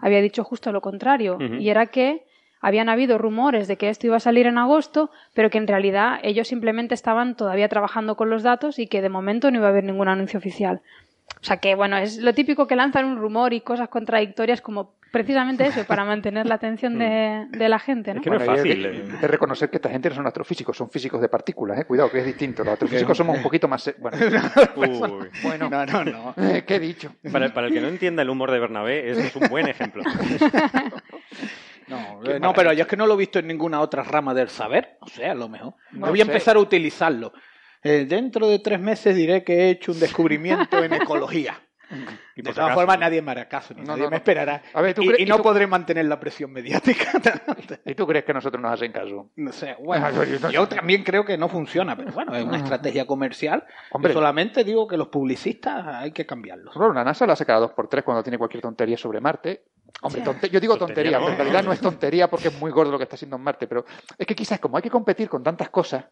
había 0.00 0.20
dicho 0.22 0.42
justo 0.44 0.72
lo 0.72 0.80
contrario, 0.80 1.36
y 1.60 1.68
era 1.68 1.86
que 1.86 2.24
habían 2.60 2.88
habido 2.88 3.18
rumores 3.18 3.66
de 3.68 3.76
que 3.76 3.88
esto 3.88 4.06
iba 4.06 4.16
a 4.16 4.20
salir 4.20 4.46
en 4.46 4.56
agosto, 4.56 5.10
pero 5.34 5.50
que 5.50 5.58
en 5.58 5.66
realidad 5.66 6.18
ellos 6.22 6.46
simplemente 6.48 6.94
estaban 6.94 7.36
todavía 7.36 7.68
trabajando 7.68 8.16
con 8.16 8.30
los 8.30 8.42
datos 8.44 8.78
y 8.78 8.86
que 8.86 9.02
de 9.02 9.08
momento 9.08 9.50
no 9.50 9.58
iba 9.58 9.66
a 9.66 9.70
haber 9.70 9.84
ningún 9.84 10.08
anuncio 10.08 10.38
oficial. 10.38 10.80
O 11.40 11.44
sea 11.44 11.56
que, 11.56 11.74
bueno, 11.74 11.96
es 11.96 12.18
lo 12.18 12.32
típico 12.34 12.66
que 12.66 12.76
lanzan 12.76 13.04
un 13.04 13.16
rumor 13.18 13.52
y 13.52 13.60
cosas 13.62 13.88
contradictorias 13.88 14.60
como 14.60 14.94
precisamente 15.10 15.66
eso, 15.66 15.84
para 15.84 16.04
mantener 16.06 16.46
la 16.46 16.54
atención 16.54 16.98
de, 16.98 17.46
de 17.50 17.68
la 17.68 17.78
gente, 17.78 18.14
¿no? 18.14 18.20
Es 18.20 18.24
que 18.24 18.30
no 18.30 18.36
es 18.36 18.44
Bueno, 18.46 18.56
fácil. 18.58 18.86
Es, 18.86 18.96
eh. 18.96 19.14
es 19.22 19.30
reconocer 19.30 19.68
que 19.68 19.76
esta 19.76 19.90
gente 19.90 20.08
no 20.08 20.14
son 20.14 20.26
astrofísicos, 20.26 20.76
son 20.76 20.88
físicos 20.90 21.20
de 21.20 21.28
partículas, 21.28 21.78
¿eh? 21.80 21.84
Cuidado, 21.84 22.10
que 22.10 22.20
es 22.20 22.24
distinto. 22.24 22.62
Los 22.64 22.74
astrofísicos 22.74 23.16
somos 23.16 23.36
un 23.36 23.42
poquito 23.42 23.66
más... 23.68 23.82
se- 23.82 23.96
Bueno, 23.98 24.16
Uy. 24.76 25.28
bueno 25.42 25.68
No, 25.68 25.84
no, 25.84 26.04
no. 26.04 26.34
eh, 26.42 26.64
¿qué 26.66 26.76
he 26.76 26.80
dicho? 26.80 27.12
Para, 27.30 27.52
para 27.52 27.66
el 27.66 27.74
que 27.74 27.80
no 27.80 27.88
entienda 27.88 28.22
el 28.22 28.30
humor 28.30 28.50
de 28.52 28.58
Bernabé, 28.60 29.10
este 29.10 29.26
es 29.26 29.36
un 29.36 29.48
buen 29.48 29.68
ejemplo. 29.68 30.02
No, 31.88 32.20
eh, 32.24 32.38
no, 32.40 32.52
pero 32.54 32.72
yo 32.72 32.82
es 32.82 32.88
que 32.88 32.96
no 32.96 33.06
lo 33.06 33.14
he 33.14 33.18
visto 33.18 33.38
en 33.38 33.48
ninguna 33.48 33.80
otra 33.80 34.02
rama 34.02 34.32
del 34.32 34.48
saber. 34.48 34.96
O 35.00 35.08
sea, 35.08 35.32
a 35.32 35.34
lo 35.34 35.48
mejor. 35.48 35.74
Me 35.90 36.08
voy 36.08 36.20
a 36.20 36.24
sé. 36.24 36.30
empezar 36.30 36.56
a 36.56 36.60
utilizarlo. 36.60 37.32
Eh, 37.82 38.04
dentro 38.08 38.48
de 38.48 38.58
tres 38.60 38.80
meses 38.80 39.14
diré 39.16 39.42
que 39.44 39.54
he 39.54 39.70
hecho 39.70 39.92
un 39.92 40.00
descubrimiento 40.00 40.82
en 40.82 40.92
ecología. 40.94 41.60
Y 42.34 42.40
De 42.40 42.54
todas 42.54 42.72
formas, 42.72 42.98
nadie 42.98 43.20
me 43.20 43.32
hará 43.32 43.46
caso, 43.50 43.74
ni 43.74 43.82
No, 43.82 43.88
nadie 43.88 44.04
no, 44.04 44.06
me 44.08 44.10
no. 44.12 44.16
esperará. 44.16 44.62
A 44.72 44.80
ver, 44.80 44.94
¿tú 44.94 45.02
y, 45.02 45.26
no 45.26 45.36
tú- 45.36 45.42
podré 45.42 45.66
mantener 45.66 46.06
la 46.06 46.18
presión 46.18 46.50
mediática. 46.50 47.12
¿Y 47.84 47.94
tú 47.94 48.06
crees 48.06 48.24
que 48.24 48.32
nosotros 48.32 48.62
nos 48.62 48.72
hacen 48.72 48.92
caso? 48.92 49.28
No 49.36 49.52
sé, 49.52 49.76
bueno, 49.78 50.06
Ah, 50.06 50.48
yo 50.50 50.66
también 50.68 51.02
creo 51.04 51.26
que 51.26 51.36
no 51.36 51.50
funciona, 51.50 51.94
pero 51.94 52.10
bueno, 52.12 52.34
es 52.34 52.44
una 52.44 52.56
estrategia 52.56 53.06
comercial. 53.06 53.66
Hombre. 53.90 54.14
Yo 54.14 54.20
solamente 54.20 54.64
digo 54.64 54.86
que 54.88 54.96
los 54.96 55.08
publicistas 55.08 55.86
hay 55.86 56.12
que 56.12 56.24
cambiarlos. 56.24 56.74
Bueno, 56.74 56.94
la 56.94 57.04
NASA 57.04 57.26
lo 57.26 57.34
hace 57.34 57.44
cada 57.44 57.60
dos 57.60 57.72
por 57.72 57.88
tres 57.88 58.04
cuando 58.04 58.22
tiene 58.22 58.38
cualquier 58.38 58.62
tontería 58.62 58.96
sobre 58.96 59.20
Marte. 59.20 59.64
Hombre, 60.04 60.20
tonte- 60.22 60.50
yo 60.50 60.58
digo 60.60 60.76
Tontería 60.76 61.12
tontería, 61.12 61.18
no. 61.18 61.24
pero 61.24 61.32
en 61.32 61.38
realidad 61.38 61.62
no 61.64 61.72
es 61.72 61.80
tontería 62.00 62.28
porque 62.28 62.48
es 62.48 62.60
muy 62.60 62.70
gordo 62.72 62.90
lo 62.92 62.98
que 62.98 63.04
está 63.04 63.14
haciendo 63.14 63.36
en 63.36 63.42
Marte, 63.42 63.66
pero 63.68 63.84
es 64.18 64.26
que 64.26 64.34
quizás 64.34 64.58
como 64.58 64.76
hay 64.76 64.82
que 64.82 64.90
competir 64.90 65.28
con 65.28 65.42
tantas 65.42 65.70
cosas, 65.70 66.04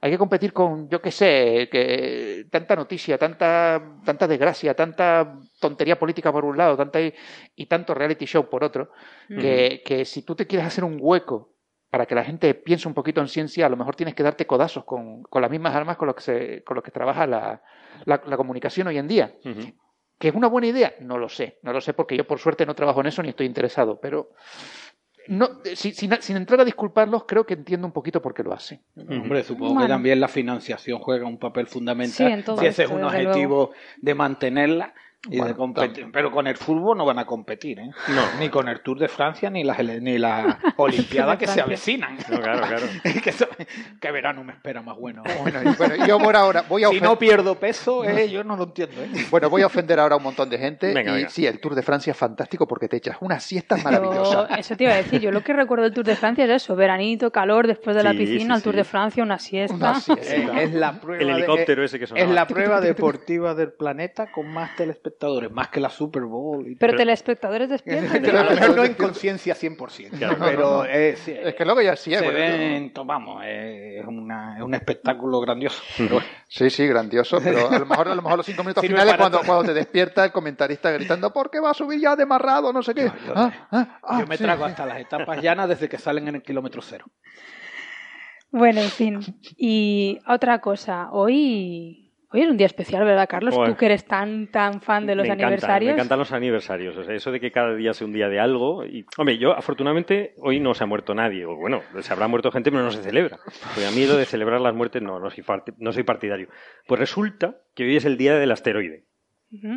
hay 0.00 0.10
que 0.10 0.18
competir 0.18 0.52
con, 0.52 0.88
yo 0.88 1.00
qué 1.02 1.10
sé, 1.10 1.68
que 1.70 2.46
tanta 2.50 2.74
noticia, 2.74 3.18
tanta, 3.18 3.82
tanta 4.04 4.26
desgracia, 4.26 4.74
tanta 4.74 5.38
tontería 5.60 5.98
política 5.98 6.32
por 6.32 6.44
un 6.44 6.56
lado, 6.56 6.76
tanta 6.76 7.00
y, 7.00 7.12
y 7.54 7.66
tanto 7.66 7.94
reality 7.94 8.24
show 8.24 8.48
por 8.48 8.64
otro, 8.64 8.90
que, 9.40 9.82
que 9.84 10.04
si 10.04 10.22
tú 10.22 10.34
te 10.34 10.46
quieres 10.46 10.66
hacer 10.66 10.84
un 10.84 10.96
hueco 11.00 11.50
para 11.90 12.06
que 12.06 12.14
la 12.14 12.24
gente 12.24 12.54
piense 12.54 12.88
un 12.88 12.94
poquito 12.94 13.20
en 13.20 13.28
ciencia, 13.28 13.66
a 13.66 13.68
lo 13.68 13.76
mejor 13.76 13.94
tienes 13.94 14.14
que 14.14 14.22
darte 14.24 14.46
codazos 14.46 14.84
con, 14.84 15.22
con 15.22 15.42
las 15.42 15.50
mismas 15.50 15.74
armas 15.76 15.96
con 15.96 16.08
las 16.08 16.16
que, 16.16 16.22
se, 16.22 16.64
con 16.64 16.74
los 16.74 16.82
que 16.82 16.90
trabaja 16.90 17.26
la, 17.26 17.62
la- 18.04 18.20
la 18.26 18.36
comunicación 18.36 18.88
hoy 18.88 18.98
en 18.98 19.06
día. 19.06 19.32
¿Que 20.24 20.28
es 20.30 20.34
una 20.34 20.46
buena 20.48 20.68
idea? 20.68 20.94
No 21.00 21.18
lo 21.18 21.28
sé. 21.28 21.58
No 21.60 21.70
lo 21.74 21.82
sé 21.82 21.92
porque 21.92 22.16
yo 22.16 22.26
por 22.26 22.38
suerte 22.38 22.64
no 22.64 22.74
trabajo 22.74 23.02
en 23.02 23.08
eso 23.08 23.22
ni 23.22 23.28
estoy 23.28 23.44
interesado, 23.44 24.00
pero 24.00 24.30
no, 25.28 25.60
si- 25.74 25.92
sin, 25.92 26.16
sin 26.22 26.38
entrar 26.38 26.60
a 26.62 26.64
disculparlos, 26.64 27.24
creo 27.26 27.44
que 27.44 27.52
entiendo 27.52 27.86
un 27.86 27.92
poquito 27.92 28.22
por 28.22 28.32
qué 28.32 28.42
lo 28.42 28.54
hacen. 28.54 28.80
Hombre, 28.96 29.42
supongo 29.42 29.78
que 29.82 29.86
también 29.86 30.20
la 30.20 30.28
financiación 30.28 30.98
juega 30.98 31.26
un 31.26 31.36
papel 31.36 31.66
fundamental. 31.66 32.26
Sí, 32.28 32.32
en 32.32 32.42
todo 32.42 32.56
si 32.56 32.64
ese 32.64 32.84
es 32.84 32.90
un 32.90 33.04
objetivo 33.04 33.72
de 34.00 34.14
mantenerla 34.14 34.94
y 35.30 35.38
Bueno, 35.38 35.46
de 35.46 35.54
competir. 35.54 36.06
Pero 36.12 36.30
con 36.30 36.46
el 36.46 36.56
fútbol 36.56 36.98
no 36.98 37.04
van 37.06 37.18
a 37.18 37.24
competir, 37.24 37.78
¿eh? 37.80 37.90
No. 38.08 38.22
Ni 38.40 38.48
con 38.50 38.68
el 38.68 38.80
Tour 38.82 38.98
de 38.98 39.08
Francia 39.08 39.48
ni 39.50 39.64
las 39.64 39.78
ni 39.78 40.18
la 40.18 40.58
Olimpiada 40.76 41.38
que 41.38 41.46
se 41.46 41.60
avecinan. 41.60 42.16
No, 42.30 42.40
claro, 42.40 42.66
claro. 42.66 42.86
que 43.22 43.30
eso- 43.30 43.46
verano 44.00 44.44
me 44.44 44.52
espera 44.52 44.80
más 44.82 44.96
bueno. 44.98 45.22
Bueno, 45.42 45.60
y- 45.62 45.74
bueno, 45.76 46.06
yo 46.06 46.18
por 46.18 46.36
ahora 46.36 46.62
voy 46.68 46.84
a 46.84 46.88
Si 46.88 47.00
no 47.00 47.18
pierdo 47.18 47.56
peso, 47.58 48.04
eh, 48.04 48.28
yo 48.30 48.44
no 48.44 48.54
lo 48.56 48.64
entiendo. 48.64 49.02
¿eh? 49.02 49.08
bueno, 49.30 49.50
voy 49.50 49.62
a 49.62 49.66
ofender 49.66 49.98
ahora 49.98 50.14
a 50.14 50.18
un 50.18 50.24
montón 50.24 50.48
de 50.48 50.58
gente. 50.58 50.92
Venga, 50.94 51.12
y 51.12 51.14
venga. 51.16 51.28
sí, 51.30 51.46
el 51.46 51.58
Tour 51.60 51.74
de 51.74 51.82
Francia 51.82 52.12
es 52.12 52.16
fantástico 52.16 52.66
porque 52.66 52.86
te 52.88 52.96
echas 52.98 53.16
unas 53.20 53.42
siestas 53.42 53.78
Yo- 53.82 53.84
maravillosas. 53.84 54.58
eso 54.58 54.76
te 54.76 54.84
iba 54.84 54.92
a 54.92 54.96
decir. 54.96 55.20
Yo 55.20 55.30
lo 55.32 55.42
que 55.42 55.52
recuerdo 55.52 55.84
del 55.84 55.92
Tour 55.94 56.04
de 56.06 56.16
Francia 56.16 56.44
es 56.44 56.50
eso: 56.50 56.76
veranito, 56.76 57.30
calor, 57.30 57.66
después 57.66 57.96
de 57.96 58.02
la 58.04 58.12
Sí, 58.12 58.18
piscina, 58.18 58.54
sí, 58.54 58.58
el 58.58 58.62
Tour 58.62 58.74
sí. 58.74 58.78
de 58.78 58.84
Francia, 58.84 59.22
una 59.24 59.38
siesta. 59.38 59.74
Una 59.74 59.94
siesta. 59.94 60.34
Eh, 60.60 60.64
es 60.64 60.74
la 60.74 61.00
prueba 61.00 61.22
El 61.22 61.30
helicóptero 61.30 61.82
ese 61.84 61.98
que 61.98 62.06
sonaba. 62.06 62.26
Es 62.28 62.32
la 62.32 62.46
prueba 62.46 62.80
deportiva 62.80 63.54
del 63.54 63.72
planeta 63.72 64.30
con 64.30 64.52
más 64.52 64.76
telespectadores, 64.76 65.13
más 65.50 65.68
que 65.68 65.80
la 65.80 65.88
Super 65.90 66.22
Bowl. 66.24 66.66
Y 66.68 66.76
Pero 66.76 66.96
telespectadores 66.96 67.70
a 67.86 68.44
lo 68.44 68.50
mejor 68.50 68.76
no 68.76 68.84
en 68.84 68.94
conciencia 68.94 69.54
100%, 69.54 70.10
Claro, 70.18 70.36
pero 70.40 70.84
eh, 70.84 71.16
sí, 71.16 71.32
Es 71.32 71.54
que 71.54 71.64
luego 71.64 71.80
ya 71.82 71.96
sí, 71.96 72.12
eh, 72.12 72.18
se 72.18 72.24
bueno, 72.24 72.38
ven, 72.38 72.92
to- 72.92 73.04
vamos, 73.04 73.42
eh, 73.44 73.98
es, 74.00 74.06
una- 74.06 74.56
es 74.56 74.62
un 74.62 74.74
espectáculo 74.74 75.40
grandioso. 75.40 75.82
Pero 75.96 76.14
bueno, 76.16 76.26
Sí, 76.48 76.70
sí, 76.70 76.86
grandioso, 76.86 77.38
pero 77.42 77.70
a 77.70 77.78
lo 77.78 77.86
mejor, 77.86 78.08
a 78.08 78.14
lo 78.14 78.22
mejor 78.22 78.36
los 78.38 78.46
cinco 78.46 78.62
minutos 78.62 78.84
finales 78.86 79.14
cuando, 79.16 79.40
cuando 79.44 79.64
te 79.64 79.74
despierta 79.74 80.24
el 80.24 80.32
comentarista 80.32 80.90
gritando 80.90 81.32
¿por 81.32 81.50
qué 81.50 81.60
va 81.60 81.70
a 81.70 81.74
subir 81.74 82.00
ya 82.00 82.16
de 82.16 82.26
marrado? 82.26 82.72
No 82.72 82.82
sé 82.82 82.94
qué. 82.94 83.04
yo, 83.04 83.32
Ah, 83.34 83.52
ah, 83.70 83.98
ah, 84.02 84.20
yo 84.20 84.26
me 84.26 84.36
sí. 84.36 84.42
trago 84.44 84.64
hasta 84.64 84.84
las 84.86 84.98
etapas 85.00 85.40
llanas 85.42 85.68
desde 85.68 85.88
que 85.88 85.98
salen 85.98 86.28
en 86.28 86.34
el 86.36 86.42
kilómetro 86.42 86.82
cero. 86.82 87.06
Bueno, 88.50 88.80
en 88.80 88.90
fin. 88.90 89.20
Y 89.56 90.20
otra 90.28 90.60
cosa, 90.60 91.08
hoy, 91.10 92.03
hoy 92.34 92.42
es 92.42 92.50
un 92.50 92.56
día 92.56 92.66
especial, 92.66 93.04
¿verdad, 93.04 93.26
Carlos? 93.28 93.54
Joder. 93.54 93.70
Tú 93.72 93.76
que 93.78 93.86
eres 93.86 94.04
tan, 94.04 94.48
tan 94.48 94.80
fan 94.82 95.06
de 95.06 95.14
los 95.14 95.22
me 95.22 95.28
encanta, 95.28 95.46
aniversarios. 95.46 95.88
Me 95.88 95.94
encantan 95.94 96.18
los 96.18 96.32
aniversarios. 96.32 96.96
O 96.96 97.04
sea, 97.04 97.14
eso 97.14 97.32
de 97.32 97.40
que 97.40 97.50
cada 97.50 97.74
día 97.74 97.94
sea 97.94 98.06
un 98.06 98.12
día 98.12 98.28
de 98.28 98.38
algo. 98.40 98.84
Y, 98.84 99.06
hombre, 99.16 99.38
yo 99.38 99.56
afortunadamente 99.56 100.34
hoy 100.38 100.60
no 100.60 100.74
se 100.74 100.84
ha 100.84 100.86
muerto 100.86 101.14
nadie. 101.14 101.46
O 101.46 101.56
bueno, 101.56 101.80
se 102.00 102.12
habrá 102.12 102.28
muerto 102.28 102.50
gente, 102.50 102.70
pero 102.70 102.82
no 102.82 102.90
se 102.90 103.02
celebra. 103.02 103.38
Porque 103.74 103.86
a 103.86 103.90
mí 103.92 104.06
lo 104.06 104.16
de 104.16 104.24
celebrar 104.26 104.60
las 104.60 104.74
muertes 104.74 105.00
no, 105.02 105.18
no 105.18 105.30
soy, 105.30 105.42
farti- 105.44 105.74
no 105.78 105.92
soy 105.92 106.02
partidario. 106.02 106.48
Pues 106.86 106.98
resulta 107.00 107.56
que 107.74 107.84
hoy 107.84 107.96
es 107.96 108.04
el 108.04 108.16
día 108.16 108.34
del 108.36 108.50
asteroide. 108.52 109.04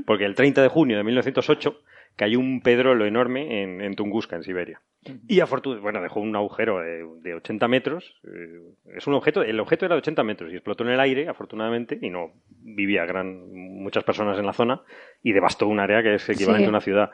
Porque 0.05 0.25
el 0.25 0.33
30 0.33 0.61
de 0.63 0.67
junio 0.69 0.97
de 0.97 1.03
1908 1.03 1.79
cayó 2.15 2.39
un 2.39 2.61
pedrolo 2.61 3.05
enorme 3.05 3.61
en, 3.61 3.79
en 3.81 3.95
Tunguska, 3.95 4.35
en 4.35 4.41
Siberia. 4.43 4.81
Y 5.27 5.39
afortunadamente, 5.39 5.83
bueno, 5.83 6.01
dejó 6.01 6.19
un 6.19 6.35
agujero 6.35 6.79
de, 6.79 7.05
de 7.21 7.33
80 7.35 7.67
metros. 7.67 8.19
eh, 8.23 8.59
es 8.95 9.07
un 9.07 9.13
objeto, 9.13 9.41
el 9.41 9.59
objeto 9.59 9.85
era 9.85 9.95
de 9.95 9.99
80 9.99 10.23
metros 10.23 10.51
y 10.51 10.55
explotó 10.55 10.83
en 10.83 10.89
el 10.91 10.99
aire, 10.99 11.29
afortunadamente, 11.29 11.97
y 12.01 12.09
no 12.09 12.33
vivía 12.49 13.05
gran, 13.05 13.49
muchas 13.53 14.03
personas 14.03 14.37
en 14.37 14.45
la 14.45 14.53
zona 14.53 14.81
y 15.23 15.31
devastó 15.31 15.67
un 15.67 15.79
área 15.79 16.03
que 16.03 16.15
es 16.15 16.29
equivalente 16.29 16.63
Sí. 16.63 16.67
a 16.67 16.69
una 16.69 16.81
ciudad. 16.81 17.11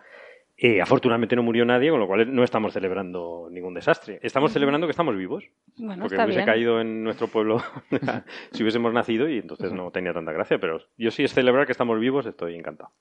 Eh, 0.55 0.81
afortunadamente 0.81 1.35
no 1.35 1.43
murió 1.43 1.65
nadie, 1.65 1.89
con 1.89 1.99
lo 1.99 2.07
cual 2.07 2.33
no 2.33 2.43
estamos 2.43 2.73
celebrando 2.73 3.47
ningún 3.51 3.73
desastre. 3.73 4.19
Estamos 4.21 4.53
celebrando 4.53 4.85
que 4.87 4.91
estamos 4.91 5.17
vivos, 5.17 5.43
Bueno, 5.77 6.03
porque 6.03 6.15
hubiese 6.15 6.37
bien. 6.39 6.45
caído 6.45 6.79
en 6.79 7.03
nuestro 7.03 7.27
pueblo 7.27 7.57
si 8.51 8.63
hubiésemos 8.63 8.93
nacido 8.93 9.27
y 9.29 9.39
entonces 9.39 9.71
no 9.73 9.89
tenía 9.91 10.13
tanta 10.13 10.31
gracia. 10.31 10.59
Pero 10.59 10.79
yo 10.97 11.11
sí 11.11 11.23
es 11.23 11.33
celebrar 11.33 11.65
que 11.65 11.71
estamos 11.73 11.99
vivos, 11.99 12.25
estoy 12.27 12.55
encantado. 12.55 12.91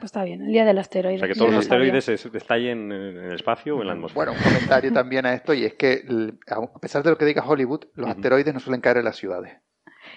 Pues 0.00 0.08
está 0.08 0.24
bien, 0.24 0.40
el 0.40 0.52
día 0.52 0.64
del 0.64 0.78
asteroide. 0.78 1.16
O 1.16 1.18
sea, 1.18 1.28
que 1.28 1.34
todos 1.34 1.50
no 1.50 1.56
los 1.56 1.66
asteroides 1.66 2.08
estallen 2.08 2.90
en 2.90 3.16
el 3.18 3.34
espacio 3.34 3.76
o 3.76 3.82
en 3.82 3.88
la 3.88 3.92
atmósfera. 3.92 4.24
Bueno, 4.24 4.32
un 4.32 4.42
comentario 4.42 4.92
también 4.92 5.26
a 5.26 5.34
esto 5.34 5.52
y 5.52 5.66
es 5.66 5.74
que 5.74 6.04
a 6.48 6.80
pesar 6.80 7.02
de 7.02 7.10
lo 7.10 7.18
que 7.18 7.26
diga 7.26 7.46
Hollywood, 7.46 7.84
los 7.94 8.08
asteroides 8.08 8.54
no 8.54 8.60
suelen 8.60 8.80
caer 8.80 8.96
en 8.96 9.04
las 9.04 9.16
ciudades. 9.16 9.58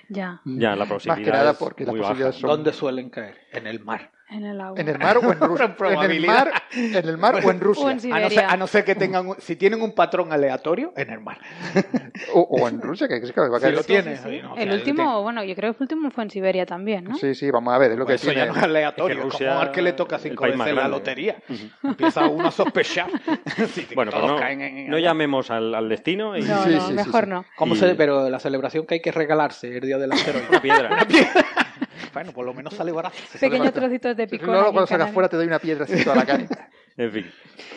Ya, 0.08 0.42
Ya, 0.46 0.76
la 0.76 0.86
posibilidad 0.86 1.18
Más 1.18 1.26
que 1.26 1.32
nada 1.32 1.54
porque 1.54 1.86
las 1.86 1.96
posibilidades 1.96 2.36
son 2.38 2.50
¿Dónde 2.50 2.72
suelen 2.72 3.10
caer? 3.10 3.38
En 3.52 3.68
el 3.68 3.82
mar. 3.82 4.12
En 4.30 4.46
el 4.46 4.60
agua. 4.62 4.80
en 4.80 4.88
el 4.90 4.98
mar 5.00 5.18
o 5.18 5.32
en 5.32 5.40
Rusia. 5.40 5.76
en 5.80 6.12
el 6.12 6.26
mar, 6.26 6.52
en 6.74 6.96
el 7.10 7.18
mar 7.18 7.36
o 7.36 7.52
en 7.52 7.60
Rusia. 7.60 7.86
O 7.86 7.90
en 7.92 8.14
A 8.14 8.20
no, 8.20 8.30
ser, 8.30 8.46
a 8.46 8.58
no 8.58 8.68
ser 8.68 8.84
que 8.86 8.96
tengan, 8.96 9.28
un- 9.28 9.36
si 9.40 9.56
tienen 9.56 9.82
un 9.82 9.94
patrón 9.94 10.32
aleatorio, 10.34 10.92
en 10.96 11.10
el 11.12 11.20
mar. 11.20 11.38
O, 12.34 12.42
o 12.42 12.68
en 12.68 12.82
Rusia, 12.82 13.08
que, 13.08 13.22
que 13.22 13.32
va 13.40 13.58
a 13.58 13.60
caer. 13.60 13.74
lo 13.76 13.82
Sí, 13.82 13.88
tienes. 13.88 14.20
Sí, 14.20 14.26
sí. 14.28 14.36
ahí, 14.36 14.42
¿no? 14.42 14.56
El 14.56 14.72
último, 14.72 15.22
bueno, 15.24 15.44
yo 15.44 15.54
creo 15.56 15.74
que 15.74 15.78
el 15.78 15.82
último 15.84 16.12
fue 16.12 16.24
en 16.24 16.30
Siberia 16.30 16.66
también, 16.66 17.04
¿no? 17.06 17.16
sí, 17.18 17.52
vamos 17.52 17.74
a 17.74 17.78
ver, 17.78 17.92
es 17.92 17.98
lo 17.98 18.06
que 18.06 18.14
eso 18.16 18.28
tiene. 18.28 18.46
ya 18.46 18.52
no 18.52 18.58
es 18.58 18.64
aleatorio. 18.64 19.16
Es 19.16 19.22
que 19.22 19.28
Es 19.28 19.34
Rusia- 19.34 19.50
como 19.50 19.62
al 19.62 19.72
que 19.72 19.82
le 19.82 19.94
toca 19.94 20.18
cinco 20.20 20.44
veces 20.46 20.74
la 20.74 20.88
lotería. 20.88 21.36
Empieza 21.84 22.28
uno 22.28 22.48
a 22.48 22.52
sospechar. 22.52 23.08
Sí, 23.74 23.88
Bueno, 23.96 24.12
todos 24.12 24.32
no, 24.32 24.38
caen 24.38 24.62
en- 24.62 24.90
no 24.90 24.98
llamemos 25.00 25.50
al, 25.52 25.74
al 25.76 25.88
destino 25.90 26.36
y 26.38 26.42
No, 26.42 26.64
Sí, 26.64 26.70
no, 26.72 26.82
sí, 26.82 26.88
sí, 26.88 26.94
mejor 26.94 27.24
sí. 27.26 27.30
no. 27.30 27.46
¿Cómo 27.56 27.76
Y- 27.76 27.78
se, 27.78 27.96
pero 27.96 28.30
la 28.30 28.40
celebración 28.40 28.86
que 28.86 28.96
hay 28.96 29.02
que 29.02 29.12
regalarse 29.12 29.78
el 29.78 29.82
día 29.82 29.98
del 29.98 30.12
asteroide. 30.12 30.48
una 30.50 30.62
piedra. 30.62 31.08
bueno, 32.14 32.32
por 32.32 32.46
lo 32.46 32.54
menos 32.54 32.74
sale 32.74 32.92
barato. 32.92 33.16
Pequeños 33.40 33.74
trocitos 33.74 34.16
de 34.18 34.28
picón. 34.28 34.56
En 34.56 34.62
cuando 34.62 34.88
salgas 34.88 34.90
Canarias. 34.90 35.14
fuera 35.14 35.30
te 35.30 35.38
doy 35.38 35.48
una 35.48 35.60
piedra 35.60 35.86
así 35.86 36.04
toda 36.04 36.16
la 36.18 36.26
cara. 36.26 36.46
En 36.96 37.12
fin. 37.12 37.26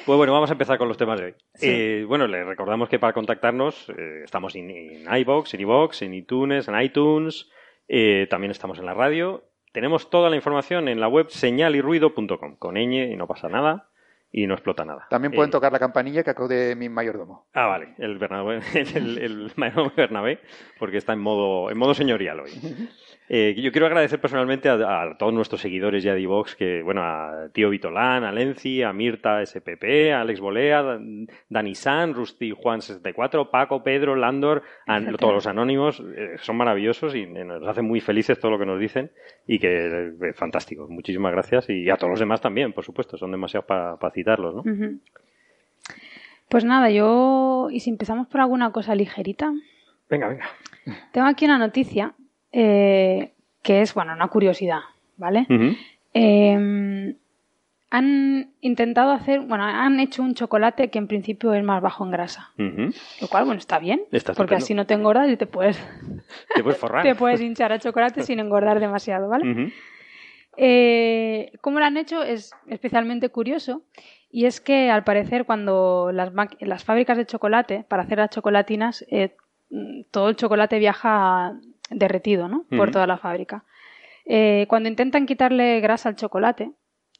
Pues 0.05 0.17
bueno, 0.19 0.35
vamos 0.35 0.51
a 0.51 0.53
empezar 0.53 0.77
con 0.77 0.89
los 0.89 0.99
temas 0.99 1.19
de 1.19 1.25
hoy. 1.25 1.35
Eh, 1.63 2.05
bueno, 2.07 2.27
les 2.27 2.45
recordamos 2.45 2.91
que 2.91 2.99
para 2.99 3.15
contactarnos 3.15 3.89
eh, 3.97 4.21
estamos 4.25 4.55
en, 4.57 4.69
en 4.71 5.17
iBox, 5.17 5.55
en 5.55 5.61
iBox, 5.63 6.03
en 6.03 6.13
iTunes, 6.13 6.69
en 6.69 6.79
iTunes, 6.79 7.49
eh, 7.89 8.27
también 8.29 8.51
estamos 8.51 8.79
en 8.79 8.85
la 8.85 8.93
radio. 8.93 9.45
Tenemos 9.73 10.11
toda 10.11 10.29
la 10.29 10.37
información 10.37 10.87
en 10.89 11.01
la 11.01 11.09
web 11.09 11.31
señalirruido.com, 11.31 12.57
con 12.57 12.75
ñ 12.75 13.11
y 13.11 13.17
no 13.17 13.27
pasa 13.27 13.49
nada 13.49 13.89
y 14.31 14.47
no 14.47 14.53
explota 14.53 14.85
nada. 14.85 15.07
También 15.09 15.33
pueden 15.33 15.49
Eh, 15.49 15.53
tocar 15.53 15.73
la 15.73 15.79
campanilla 15.79 16.23
que 16.23 16.31
acude 16.31 16.77
mi 16.77 16.91
mayordomo. 16.91 17.47
Ah, 17.55 17.69
vale, 17.69 17.95
el 17.97 18.19
Bernabé, 18.19 18.61
el, 18.75 19.17
el 19.17 19.53
maestro 19.57 19.91
Bernabé, 19.97 20.41
porque 20.79 20.99
está 20.99 21.15
en 21.15 21.21
modo, 21.21 21.71
en 21.71 21.79
modo 21.79 21.95
señorial 21.95 22.41
hoy. 22.41 22.51
Eh, 23.29 23.55
yo 23.59 23.73
quiero 23.73 23.87
agradecer 23.87 24.21
personalmente 24.21 24.69
a, 24.69 24.75
a 25.03 25.17
todos 25.19 25.33
nuestros 25.35 25.61
seguidores 25.61 26.05
ya 26.05 26.15
de 26.15 26.21
iVox, 26.21 26.55
que, 26.55 26.83
bueno, 26.83 27.03
a 27.03 27.49
Tío 27.53 27.71
Vitolán, 27.71 28.23
a 28.23 28.31
Lenzi, 28.31 28.83
a 28.83 28.93
Mirta 28.93 29.45
SPP, 29.45 30.13
a 30.15 30.21
Alex 30.21 30.39
Bolea, 30.41 30.83
Dan- 30.83 31.27
Dani 31.49 31.75
San, 31.75 32.15
Rusty 32.15 32.53
Juan 32.53 32.81
64, 32.83 33.51
Paco, 33.51 33.83
Pedro, 33.83 34.15
Landor, 34.15 34.63
a 34.87 35.01
todos 35.19 35.35
los 35.35 35.47
anónimos, 35.49 36.01
eh, 36.17 36.37
son 36.41 36.57
maravillosos 36.57 37.15
y 37.17 37.23
eh, 37.23 37.45
nos 37.45 37.67
hacen 37.67 37.85
muy 37.85 38.01
felices 38.01 38.39
todo 38.39 38.53
lo 38.53 38.59
que 38.61 38.67
nos 38.67 38.79
dicen 38.79 39.11
y 39.47 39.59
que 39.59 40.13
eh, 40.21 40.33
fantástico. 40.35 40.87
Muchísimas 40.89 41.33
gracias 41.33 41.69
y 41.69 41.91
a 41.91 41.97
todos 41.97 42.11
los 42.13 42.21
demás 42.21 42.41
también, 42.41 42.73
por 42.73 42.85
supuesto, 42.85 43.17
son 43.17 43.33
demasiados 43.33 43.67
para 43.67 44.11
citarlos, 44.13 44.55
¿no? 44.55 44.63
Pues 46.49 46.65
nada, 46.65 46.91
yo. 46.91 47.69
¿Y 47.73 47.81
si 47.81 47.91
empezamos 47.91 48.29
por 48.29 48.41
alguna 48.41 48.71
cosa 48.71 48.95
ligerita? 48.95 49.53
Venga, 50.09 50.29
venga. 50.29 50.47
Tengo 51.13 51.27
aquí 51.27 51.45
una 51.45 51.59
noticia 51.59 52.15
eh, 52.59 53.33
que 53.63 53.83
es, 53.83 53.93
bueno, 53.93 54.15
una 54.15 54.29
curiosidad, 54.29 54.81
¿vale? 55.19 55.47
Eh, 56.15 57.15
han 57.91 58.51
intentado 58.63 59.13
hacer, 59.13 59.41
bueno, 59.41 59.65
han 59.65 60.01
hecho 60.01 60.23
un 60.23 60.35
chocolate 60.35 60.89
que 60.89 60.99
en 60.99 61.07
principio 61.07 61.53
es 61.53 61.63
más 61.63 61.83
bajo 61.83 62.05
en 62.05 62.11
grasa. 62.11 62.53
Lo 62.57 63.29
cual, 63.29 63.45
bueno, 63.45 63.59
está 63.59 63.79
bien, 63.79 64.05
Está 64.11 64.33
porque 64.33 64.55
así 64.55 64.73
no 64.73 64.87
te 64.87 64.95
engordas 64.95 65.31
y 65.31 65.37
te 65.37 65.47
puedes, 65.47 65.77
Te 66.55 66.63
puedes 66.63 66.79
forrar. 66.79 67.03
te 67.05 67.15
puedes 67.15 67.43
hinchar 67.43 67.73
a 67.73 67.79
chocolate 67.79 68.23
sin 68.23 68.41
engordar 68.41 68.81
demasiado, 68.81 69.29
¿vale? 69.29 69.73
Eh, 70.57 71.53
¿Cómo 71.61 71.79
lo 71.79 71.85
han 71.85 71.99
hecho? 71.99 72.23
Es 72.23 72.53
especialmente 72.69 73.29
curioso. 73.29 73.83
Y 74.31 74.47
es 74.47 74.63
que 74.63 74.91
al 74.91 75.05
parecer 75.05 75.45
cuando 75.45 76.11
las, 76.13 76.85
fábricas 76.85 77.19
de 77.19 77.27
chocolate, 77.27 77.85
para 77.87 78.05
hacer 78.05 78.17
las 78.17 78.31
chocolatinas, 78.31 79.05
eh, 79.11 79.37
mm, 79.69 80.05
todo 80.11 80.31
el 80.31 80.37
chocolate 80.37 80.79
viaja 80.79 81.59
derretido, 81.91 82.49
¿no? 82.49 82.65
Por 82.77 82.91
toda 82.91 83.07
la 83.07 83.19
fábrica. 83.19 83.65
Eh, 84.25 84.67
cuando 84.69 84.89
intentan 84.89 85.27
quitarle 85.27 85.81
grasa 85.81 86.09
al 86.09 86.17
chocolate, 86.17 86.73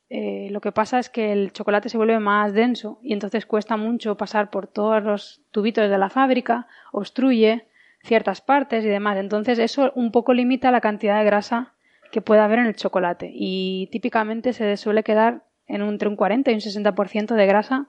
eh, 0.09 0.49
lo 0.51 0.61
que 0.61 0.73
pasa 0.73 0.99
es 0.99 1.11
que 1.11 1.33
el 1.33 1.53
chocolate 1.53 1.89
se 1.89 1.97
vuelve 1.97 2.19
más 2.21 2.53
denso 2.53 2.99
y 3.03 3.13
entonces 3.13 3.47
cuesta 3.47 3.77
mucho 3.77 4.17
pasar 4.17 4.51
por 4.51 4.67
todos 4.67 5.03
los 5.03 5.43
tubitos 5.51 5.91
de 5.91 5.99
la 5.99 6.11
fábrica, 6.11 6.69
obstruye 6.93 7.67
ciertas 8.03 8.41
partes 8.41 8.85
y 8.85 8.89
demás. 8.89 9.19
Entonces 9.19 9.59
eso 9.59 9.93
un 9.95 10.13
poco 10.13 10.33
limita 10.33 10.71
la 10.71 10.81
cantidad 10.81 11.19
de 11.19 11.25
grasa 11.25 11.75
que 12.13 12.21
puede 12.21 12.41
haber 12.41 12.61
en 12.61 12.67
el 12.67 12.77
chocolate 12.77 13.31
y 13.35 13.89
típicamente 13.91 14.53
se 14.53 14.77
suele 14.77 15.03
quedar 15.03 15.45
en 15.67 15.83
un, 15.83 15.91
entre 15.91 16.09
un 16.09 16.17
40 16.17 16.53
y 16.53 16.55
un 16.55 16.61
60% 16.61 17.35
de 17.35 17.47
grasa, 17.47 17.89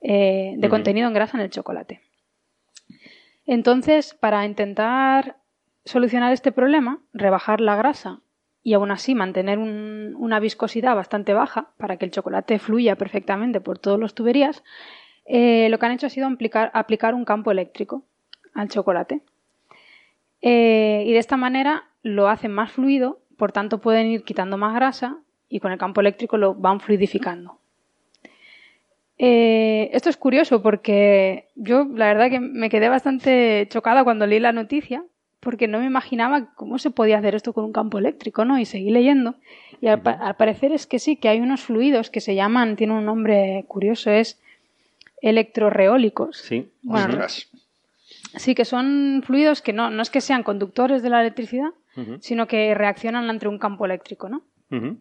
eh, 0.00 0.54
de 0.56 0.68
contenido 0.70 1.08
en 1.08 1.14
grasa 1.14 1.36
en 1.36 1.42
el 1.42 1.50
chocolate. 1.50 2.00
Entonces, 3.44 4.14
para 4.14 4.46
intentar 4.46 5.36
solucionar 5.84 6.32
este 6.32 6.52
problema, 6.52 6.98
rebajar 7.12 7.60
la 7.60 7.76
grasa 7.76 8.20
y 8.62 8.74
aún 8.74 8.90
así 8.90 9.14
mantener 9.14 9.58
un- 9.58 10.14
una 10.18 10.38
viscosidad 10.40 10.94
bastante 10.94 11.32
baja 11.34 11.70
para 11.78 11.96
que 11.96 12.04
el 12.04 12.10
chocolate 12.10 12.58
fluya 12.58 12.96
perfectamente 12.96 13.60
por 13.60 13.78
todas 13.78 13.98
las 13.98 14.14
tuberías, 14.14 14.62
eh, 15.24 15.68
lo 15.70 15.78
que 15.78 15.86
han 15.86 15.92
hecho 15.92 16.06
ha 16.06 16.10
sido 16.10 16.26
aplicar, 16.26 16.70
aplicar 16.74 17.14
un 17.14 17.24
campo 17.24 17.50
eléctrico 17.50 18.02
al 18.54 18.68
chocolate. 18.68 19.22
Eh, 20.42 21.04
y 21.06 21.12
de 21.12 21.18
esta 21.18 21.36
manera 21.36 21.84
lo 22.02 22.28
hacen 22.28 22.52
más 22.52 22.72
fluido, 22.72 23.20
por 23.36 23.52
tanto 23.52 23.80
pueden 23.80 24.08
ir 24.08 24.24
quitando 24.24 24.56
más 24.56 24.74
grasa 24.74 25.18
y 25.48 25.60
con 25.60 25.72
el 25.72 25.78
campo 25.78 26.00
eléctrico 26.00 26.36
lo 26.36 26.54
van 26.54 26.80
fluidificando. 26.80 27.58
Eh, 29.18 29.90
esto 29.92 30.08
es 30.08 30.16
curioso 30.16 30.62
porque 30.62 31.48
yo 31.54 31.84
la 31.94 32.06
verdad 32.06 32.30
que 32.30 32.40
me 32.40 32.70
quedé 32.70 32.88
bastante 32.88 33.66
chocada 33.70 34.02
cuando 34.02 34.26
leí 34.26 34.40
la 34.40 34.52
noticia 34.52 35.04
porque 35.40 35.66
no 35.68 35.78
me 35.78 35.86
imaginaba 35.86 36.52
cómo 36.54 36.78
se 36.78 36.90
podía 36.90 37.18
hacer 37.18 37.34
esto 37.34 37.52
con 37.52 37.64
un 37.64 37.72
campo 37.72 37.98
eléctrico, 37.98 38.44
¿no? 38.44 38.58
Y 38.58 38.66
seguí 38.66 38.90
leyendo 38.90 39.34
y 39.80 39.86
al, 39.88 40.02
pa- 40.02 40.12
al 40.12 40.36
parecer 40.36 40.72
es 40.72 40.86
que 40.86 40.98
sí, 40.98 41.16
que 41.16 41.28
hay 41.28 41.40
unos 41.40 41.62
fluidos 41.62 42.10
que 42.10 42.20
se 42.20 42.34
llaman, 42.34 42.76
tienen 42.76 42.96
un 42.96 43.06
nombre 43.06 43.64
curioso, 43.66 44.10
es 44.10 44.38
electroreólicos. 45.22 46.36
Sí. 46.38 46.68
Bueno, 46.82 47.08
Ostras. 47.08 47.48
Sí, 48.36 48.54
que 48.54 48.64
son 48.64 49.22
fluidos 49.24 49.62
que 49.62 49.72
no, 49.72 49.90
no 49.90 50.02
es 50.02 50.10
que 50.10 50.20
sean 50.20 50.42
conductores 50.42 51.02
de 51.02 51.10
la 51.10 51.20
electricidad, 51.20 51.70
sino 52.20 52.46
que 52.46 52.74
reaccionan 52.74 53.28
ante 53.28 53.48
un 53.48 53.58
campo 53.58 53.84
eléctrico, 53.84 54.28
¿no? 54.28 54.42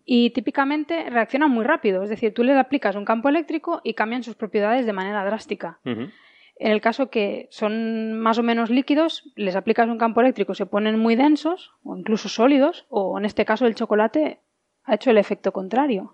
Y 0.03 0.31
típicamente 0.31 1.09
reaccionan 1.11 1.51
muy 1.51 1.63
rápido, 1.63 2.01
es 2.01 2.09
decir, 2.09 2.33
tú 2.33 2.43
les 2.43 2.57
aplicas 2.57 2.95
un 2.95 3.05
campo 3.05 3.29
eléctrico 3.29 3.81
y 3.83 3.93
cambian 3.93 4.23
sus 4.23 4.35
propiedades 4.35 4.85
de 4.87 4.93
manera 4.93 5.23
drástica. 5.23 5.77
En 6.59 6.73
el 6.73 6.81
caso 6.81 7.09
que 7.09 7.47
son 7.51 8.19
más 8.19 8.37
o 8.37 8.43
menos 8.43 8.69
líquidos, 8.69 9.31
les 9.35 9.55
aplicas 9.55 9.87
un 9.87 9.97
campo 9.97 10.19
eléctrico, 10.19 10.53
se 10.53 10.65
ponen 10.65 10.99
muy 10.99 11.15
densos 11.15 11.71
o 11.83 11.95
incluso 11.95 12.27
sólidos, 12.27 12.85
o 12.89 13.17
en 13.17 13.23
este 13.23 13.45
caso 13.45 13.65
el 13.65 13.75
chocolate 13.75 14.39
ha 14.83 14.95
hecho 14.95 15.09
el 15.09 15.17
efecto 15.17 15.53
contrario. 15.53 16.11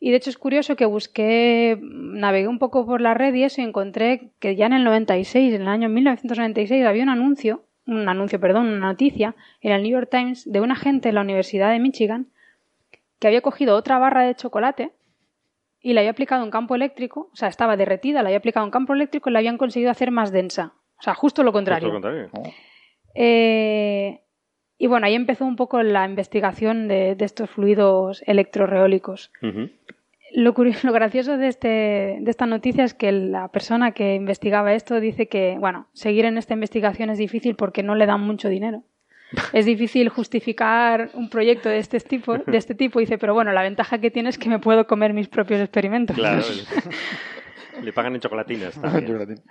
Y 0.00 0.10
de 0.10 0.16
hecho 0.16 0.30
es 0.30 0.38
curioso 0.38 0.74
que 0.74 0.86
busqué, 0.86 1.78
navegué 1.82 2.48
un 2.48 2.58
poco 2.58 2.86
por 2.86 3.02
la 3.02 3.12
red 3.12 3.34
y 3.34 3.44
eso 3.44 3.60
y 3.60 3.64
encontré 3.64 4.30
que 4.40 4.56
ya 4.56 4.66
en 4.66 4.72
el 4.72 4.84
96, 4.84 5.52
en 5.52 5.62
el 5.62 5.68
año 5.68 5.90
1996, 5.90 6.86
había 6.86 7.02
un 7.02 7.10
anuncio, 7.10 7.62
un 7.86 8.08
anuncio, 8.08 8.40
perdón, 8.40 8.68
una 8.68 8.86
noticia 8.86 9.34
en 9.60 9.72
el 9.72 9.82
New 9.82 9.92
York 9.92 10.08
Times 10.10 10.50
de 10.50 10.62
un 10.62 10.70
agente 10.70 11.10
en 11.10 11.14
la 11.14 11.20
Universidad 11.20 11.72
de 11.72 11.78
Michigan 11.78 12.28
que 13.18 13.26
había 13.26 13.42
cogido 13.42 13.76
otra 13.76 13.98
barra 13.98 14.22
de 14.22 14.34
chocolate 14.34 14.92
y 15.88 15.92
le 15.92 16.00
había 16.00 16.10
aplicado 16.10 16.42
un 16.42 16.50
campo 16.50 16.74
eléctrico, 16.74 17.30
o 17.32 17.36
sea, 17.36 17.46
estaba 17.48 17.76
derretida, 17.76 18.20
le 18.22 18.28
había 18.28 18.38
aplicado 18.38 18.66
un 18.66 18.72
campo 18.72 18.92
eléctrico 18.92 19.30
y 19.30 19.32
la 19.32 19.38
habían 19.38 19.56
conseguido 19.56 19.90
hacer 19.92 20.10
más 20.10 20.32
densa. 20.32 20.72
O 20.98 21.02
sea, 21.02 21.14
justo 21.14 21.44
lo 21.44 21.52
contrario. 21.52 21.90
Justo 21.92 22.08
lo 22.08 22.28
contrario. 22.28 22.52
Eh, 23.14 24.20
y 24.78 24.86
bueno, 24.88 25.06
ahí 25.06 25.14
empezó 25.14 25.44
un 25.46 25.56
poco 25.56 25.82
la 25.82 26.04
investigación 26.04 26.88
de, 26.88 27.14
de 27.14 27.24
estos 27.24 27.50
fluidos 27.50 28.22
electroreólicos. 28.26 29.30
Ujú. 29.42 29.70
Lo, 30.34 30.54
curio- 30.54 30.74
lo 30.82 30.92
gracioso 30.92 31.36
de, 31.38 31.46
este, 31.48 31.68
de 32.20 32.30
esta 32.30 32.46
noticia 32.46 32.84
es 32.84 32.92
que 32.94 33.12
la 33.12 33.48
persona 33.48 33.92
que 33.92 34.14
investigaba 34.16 34.74
esto 34.74 34.98
dice 35.00 35.28
que, 35.28 35.56
bueno, 35.60 35.86
seguir 35.92 36.24
en 36.24 36.36
esta 36.36 36.54
investigación 36.54 37.10
es 37.10 37.18
difícil 37.18 37.54
porque 37.56 37.82
no 37.82 37.94
le 37.94 38.06
dan 38.06 38.20
mucho 38.22 38.48
dinero. 38.48 38.82
Es 39.52 39.66
difícil 39.66 40.08
justificar 40.08 41.10
un 41.14 41.28
proyecto 41.28 41.68
de 41.68 41.78
este 41.78 41.98
tipo, 42.00 42.38
de 42.38 42.56
este 42.56 42.74
tipo. 42.74 43.00
Dice, 43.00 43.18
pero 43.18 43.34
bueno, 43.34 43.52
la 43.52 43.62
ventaja 43.62 43.98
que 43.98 44.10
tiene 44.10 44.28
es 44.28 44.38
que 44.38 44.48
me 44.48 44.58
puedo 44.58 44.86
comer 44.86 45.12
mis 45.12 45.28
propios 45.28 45.60
experimentos. 45.60 46.16
Claro. 46.16 46.42
Le 47.82 47.92
pagan 47.92 48.14
en 48.14 48.20
chocolatinas 48.20 48.74
también. 48.80 49.42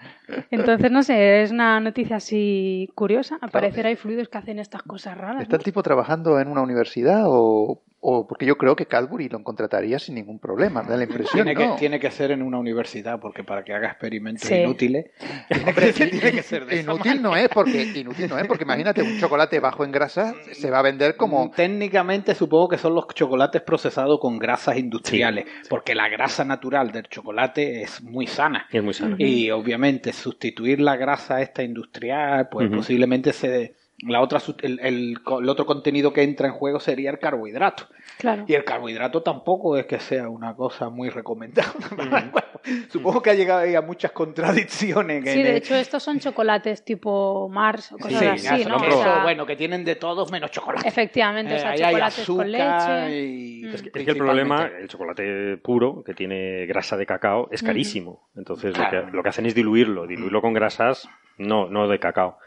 Entonces, 0.49 0.91
no 0.91 1.03
sé, 1.03 1.43
es 1.43 1.51
una 1.51 1.79
noticia 1.79 2.15
así 2.15 2.89
curiosa. 2.95 3.38
Al 3.41 3.51
parecer 3.51 3.85
hay 3.85 3.95
fluidos 3.95 4.29
que 4.29 4.38
hacen 4.38 4.59
estas 4.59 4.81
cosas 4.83 5.17
raras. 5.17 5.43
¿Está 5.43 5.57
¿no? 5.57 5.59
el 5.59 5.63
tipo 5.63 5.83
trabajando 5.83 6.39
en 6.39 6.47
una 6.47 6.61
universidad 6.61 7.23
o, 7.25 7.81
o 8.07 8.27
porque 8.27 8.45
yo 8.45 8.55
creo 8.55 8.75
que 8.75 8.85
Cadbury 8.85 9.29
lo 9.29 9.41
contrataría 9.43 9.97
sin 9.97 10.13
ningún 10.13 10.37
problema? 10.37 10.83
Me 10.83 10.89
da 10.89 10.97
la 10.97 11.05
impresión, 11.05 11.43
Tiene, 11.43 11.53
¿no? 11.65 11.73
que, 11.73 11.79
tiene 11.79 11.99
que 11.99 12.11
ser 12.11 12.29
en 12.29 12.43
una 12.43 12.59
universidad, 12.59 13.19
porque 13.19 13.43
para 13.43 13.63
que 13.63 13.73
haga 13.73 13.87
experimentos 13.87 14.47
Sí. 14.47 14.55
inútiles, 14.57 15.07
Hombre, 15.67 15.91
tiene 15.91 16.31
que 16.31 16.43
ser 16.43 16.67
de 16.67 16.79
esa 16.79 16.83
inútil 16.91 17.19
no 17.19 17.35
es 17.35 17.49
porque 17.49 17.81
inútil 17.95 18.29
no 18.29 18.37
es 18.37 18.45
porque 18.45 18.63
imagínate 18.63 19.01
un 19.01 19.19
chocolate 19.19 19.59
bajo 19.59 19.83
en 19.83 19.91
grasa 19.91 20.35
se 20.51 20.69
va 20.69 20.79
a 20.79 20.81
vender 20.83 21.15
como 21.15 21.49
Técnicamente 21.55 22.35
supongo 22.35 22.69
que 22.69 22.77
son 22.77 22.93
los 22.93 23.07
chocolates 23.07 23.63
procesados 23.63 24.19
con 24.19 24.37
grasas 24.37 24.77
industriales, 24.77 25.45
porque 25.67 25.95
la 25.95 26.07
grasa 26.07 26.45
natural 26.45 26.91
del 26.91 27.07
chocolate 27.07 27.81
es 27.81 28.03
muy 28.03 28.27
sana. 28.27 28.67
Es 28.71 28.83
muy 28.83 28.93
sano. 28.93 29.15
Y 29.17 29.49
obviamente 29.49 30.13
sustituir 30.13 30.79
la 30.79 30.95
grasa 30.95 31.41
esta 31.41 31.63
industrial, 31.63 32.49
pues 32.51 32.69
posiblemente 32.69 33.33
se 33.33 33.73
la 33.99 34.19
otra 34.21 34.39
su- 34.39 34.55
el, 34.62 34.79
el 34.81 35.17
otro 35.49 35.65
contenido 35.65 36.12
que 36.12 36.21
entra 36.21 36.47
en 36.47 36.53
juego 36.53 36.79
sería 36.79 37.10
el 37.12 37.19
carbohidrato. 37.19 37.88
Claro. 38.17 38.43
Y 38.47 38.53
el 38.53 38.63
carbohidrato 38.65 39.23
tampoco 39.23 39.77
es 39.77 39.86
que 39.86 39.99
sea 39.99 40.27
una 40.29 40.53
cosa 40.55 40.89
muy 40.89 41.10
recomendable. 41.10 41.73
Bueno, 42.65 42.81
supongo 42.89 43.21
que 43.21 43.29
ha 43.29 43.34
llegado 43.36 43.60
ahí 43.62 43.75
a 43.75 43.81
muchas 43.81 44.12
contradicciones. 44.12 45.23
Sí, 45.23 45.29
en 45.39 45.43
de 45.43 45.51
el- 45.51 45.58
hecho, 45.58 45.75
estos 45.75 46.01
son 46.03 46.19
chocolates 46.19 46.84
tipo 46.84 47.47
Mars 47.49 47.91
o 47.93 47.97
cosas 47.97 48.19
Sí, 48.19 48.25
así, 48.49 48.63
ya 48.63 48.69
¿no? 48.69 48.77
O 48.77 49.03
sea, 49.03 49.23
bueno, 49.23 49.45
que 49.45 49.55
tienen 49.55 49.86
de 49.86 49.95
todos 49.95 50.31
menos 50.31 50.51
chocolate. 50.51 50.88
Efectivamente, 50.88 51.53
o 51.53 51.58
Eh, 51.58 51.60
sea, 51.60 51.69
ahí 51.71 51.81
hay 51.81 51.93
chocolates 51.93 52.25
con 52.25 52.51
leche. 52.51 53.21
y- 53.23 53.55
Mm. 53.65 53.73
Es 53.75 53.81
que, 53.81 53.88
es 53.93 54.05
que 54.05 54.12
el 54.12 54.17
problema, 54.17 54.69
el 54.79 54.88
chocolate 54.88 55.58
puro, 55.58 56.03
que 56.03 56.13
tiene 56.13 56.65
grasa 56.65 56.97
de 56.97 57.05
cacao, 57.05 57.47
es 57.51 57.62
Ujú. 57.62 57.67
carísimo. 57.67 58.29
Entonces 58.36 58.73
Claro. 58.73 59.01
lo, 59.01 59.05
que, 59.12 59.17
lo 59.17 59.23
que 59.23 59.29
hacen 59.29 59.45
es 59.45 59.55
diluirlo, 59.55 60.05
diluirlo 60.08 60.41
con 60.41 60.53
grasas, 60.53 61.08
no, 61.38 61.67
no 61.69 61.88
de 61.88 61.99
cacao. 61.99 62.38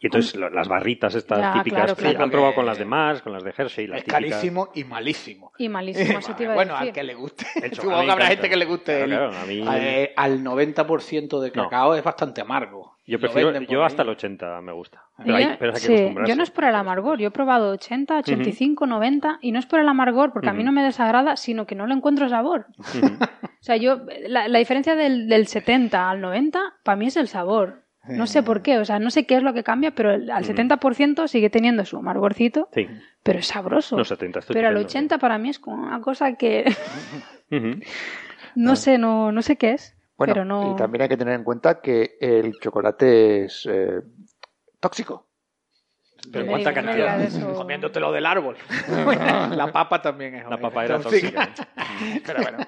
Y 0.00 0.06
entonces 0.06 0.34
lo- 0.36 0.50
las 0.50 0.68
barritas 0.68 1.14
estas 1.14 1.38
Ya, 1.38 1.52
típicas, 1.54 1.84
claro, 1.84 1.96
claro. 1.96 2.24
han 2.24 2.30
probado 2.30 2.54
con 2.54 2.66
las 2.66 2.78
de 2.78 2.84
Mars, 2.84 3.22
con 3.22 3.32
las 3.32 3.42
de 3.44 3.54
Hershey, 3.56 3.86
las 3.86 3.98
Es 3.98 4.04
típicas. 4.04 4.20
carísimo 4.30 4.68
y 4.74 4.84
malísimo. 4.84 5.52
Y 5.58 5.68
malísimo, 5.68 6.18
eso 6.18 6.34
te 6.34 6.44
iba 6.44 6.52
a 6.52 6.56
bueno, 6.56 6.72
decir. 6.74 6.88
al 6.88 6.94
que 6.94 7.02
le 7.02 7.14
guste. 7.14 7.44
Supongo 7.72 8.02
que 8.04 8.10
habrá 8.10 8.26
gente 8.26 8.48
que 8.48 8.56
le 8.56 8.64
guste. 8.64 9.04
Claro, 9.04 9.24
el- 9.26 9.30
claro, 9.30 9.44
a 9.44 9.46
mí- 9.46 9.64
eh, 9.80 10.12
al 10.16 10.42
90% 10.42 11.40
de 11.40 11.50
No. 11.54 11.64
cacao 11.64 11.94
es 11.94 12.02
bastante 12.02 12.40
amargo. 12.40 12.92
Yo 13.04 13.18
prefiero, 13.18 13.52
yo 13.62 13.82
hasta 13.84 14.02
el 14.02 14.10
80 14.10 14.60
me 14.60 14.70
gusta. 14.72 15.02
Pero, 15.18 15.34
hay, 15.36 15.44
yo- 15.44 15.50
pero 15.58 15.72
hay 15.74 15.80
que 15.80 15.86
sí, 15.86 16.14
yo 16.26 16.36
no 16.36 16.42
es 16.44 16.50
por 16.52 16.64
el 16.64 16.74
amargor, 16.74 17.18
yo 17.18 17.28
he 17.28 17.30
probado 17.32 17.72
80, 17.72 18.18
85, 18.18 18.86
90 18.86 19.38
y 19.42 19.50
no 19.50 19.58
es 19.58 19.66
por 19.66 19.80
el 19.80 19.88
amargor 19.88 20.32
porque 20.32 20.48
a 20.48 20.52
mí 20.52 20.62
no 20.62 20.70
me 20.72 20.82
desagrada, 20.84 21.36
sino 21.36 21.66
que 21.66 21.74
no 21.74 21.86
le 21.86 21.94
encuentro 21.94 22.28
sabor. 22.28 22.66
Ujú. 22.78 23.00
O 23.62 23.64
sea, 23.64 23.76
yo 23.76 24.00
la, 24.26 24.48
la 24.48 24.58
diferencia 24.58 24.96
del, 24.96 25.28
del 25.28 25.46
70 25.46 26.10
al 26.10 26.20
90 26.20 26.58
para 26.82 26.96
mí 26.96 27.06
es 27.06 27.16
el 27.16 27.28
sabor. 27.28 27.81
No 28.08 28.26
sé 28.26 28.42
por 28.42 28.62
qué, 28.62 28.78
o 28.78 28.84
sea, 28.84 28.98
no 28.98 29.10
sé 29.10 29.26
qué 29.26 29.36
es 29.36 29.42
lo 29.44 29.54
que 29.54 29.62
cambia, 29.62 29.92
pero 29.92 30.12
el- 30.12 30.30
al 30.30 30.42
Ujú. 30.42 30.52
70% 30.52 31.28
sigue 31.28 31.50
teniendo 31.50 31.84
su 31.84 31.96
amargorcito, 31.98 32.68
Sí, 32.74 32.88
pero 33.22 33.38
es 33.38 33.46
sabroso. 33.46 33.96
no 33.96 34.04
70, 34.04 34.40
estoy 34.40 34.54
pero 34.54 34.68
al 34.68 34.74
estupendo. 34.76 34.88
80 34.98 35.18
para 35.18 35.38
mí 35.38 35.50
es 35.50 35.58
como 35.60 35.84
una 35.86 36.00
cosa 36.00 36.34
que 36.34 36.64
no 38.56 38.76
sé, 38.76 38.98
no, 38.98 39.30
no 39.32 39.42
sé 39.42 39.56
qué 39.56 39.72
es. 39.72 39.96
bueno 40.16 40.34
pero 40.34 40.44
no... 40.44 40.72
y 40.72 40.76
también 40.76 41.02
hay 41.02 41.08
que 41.08 41.16
tener 41.16 41.34
en 41.34 41.44
cuenta 41.44 41.80
que 41.80 42.16
el 42.20 42.58
chocolate 42.60 43.44
es 43.44 43.66
eh, 43.70 44.00
tóxico 44.80 45.28
Pero 46.32 46.46
¿cuánta 46.46 46.72
cantidad? 46.74 47.20
eso. 47.20 47.52
Comiéndotelo 47.56 48.10
del 48.12 48.26
árbol. 48.26 48.56
la 49.56 49.70
papa 49.72 50.00
también 50.02 50.36
es. 50.36 50.48
La 50.48 50.56
papa 50.58 50.84
era 50.84 51.00
tóxica. 51.00 51.46
tóxica. 51.46 51.68
Pero 52.26 52.42
bueno. 52.42 52.58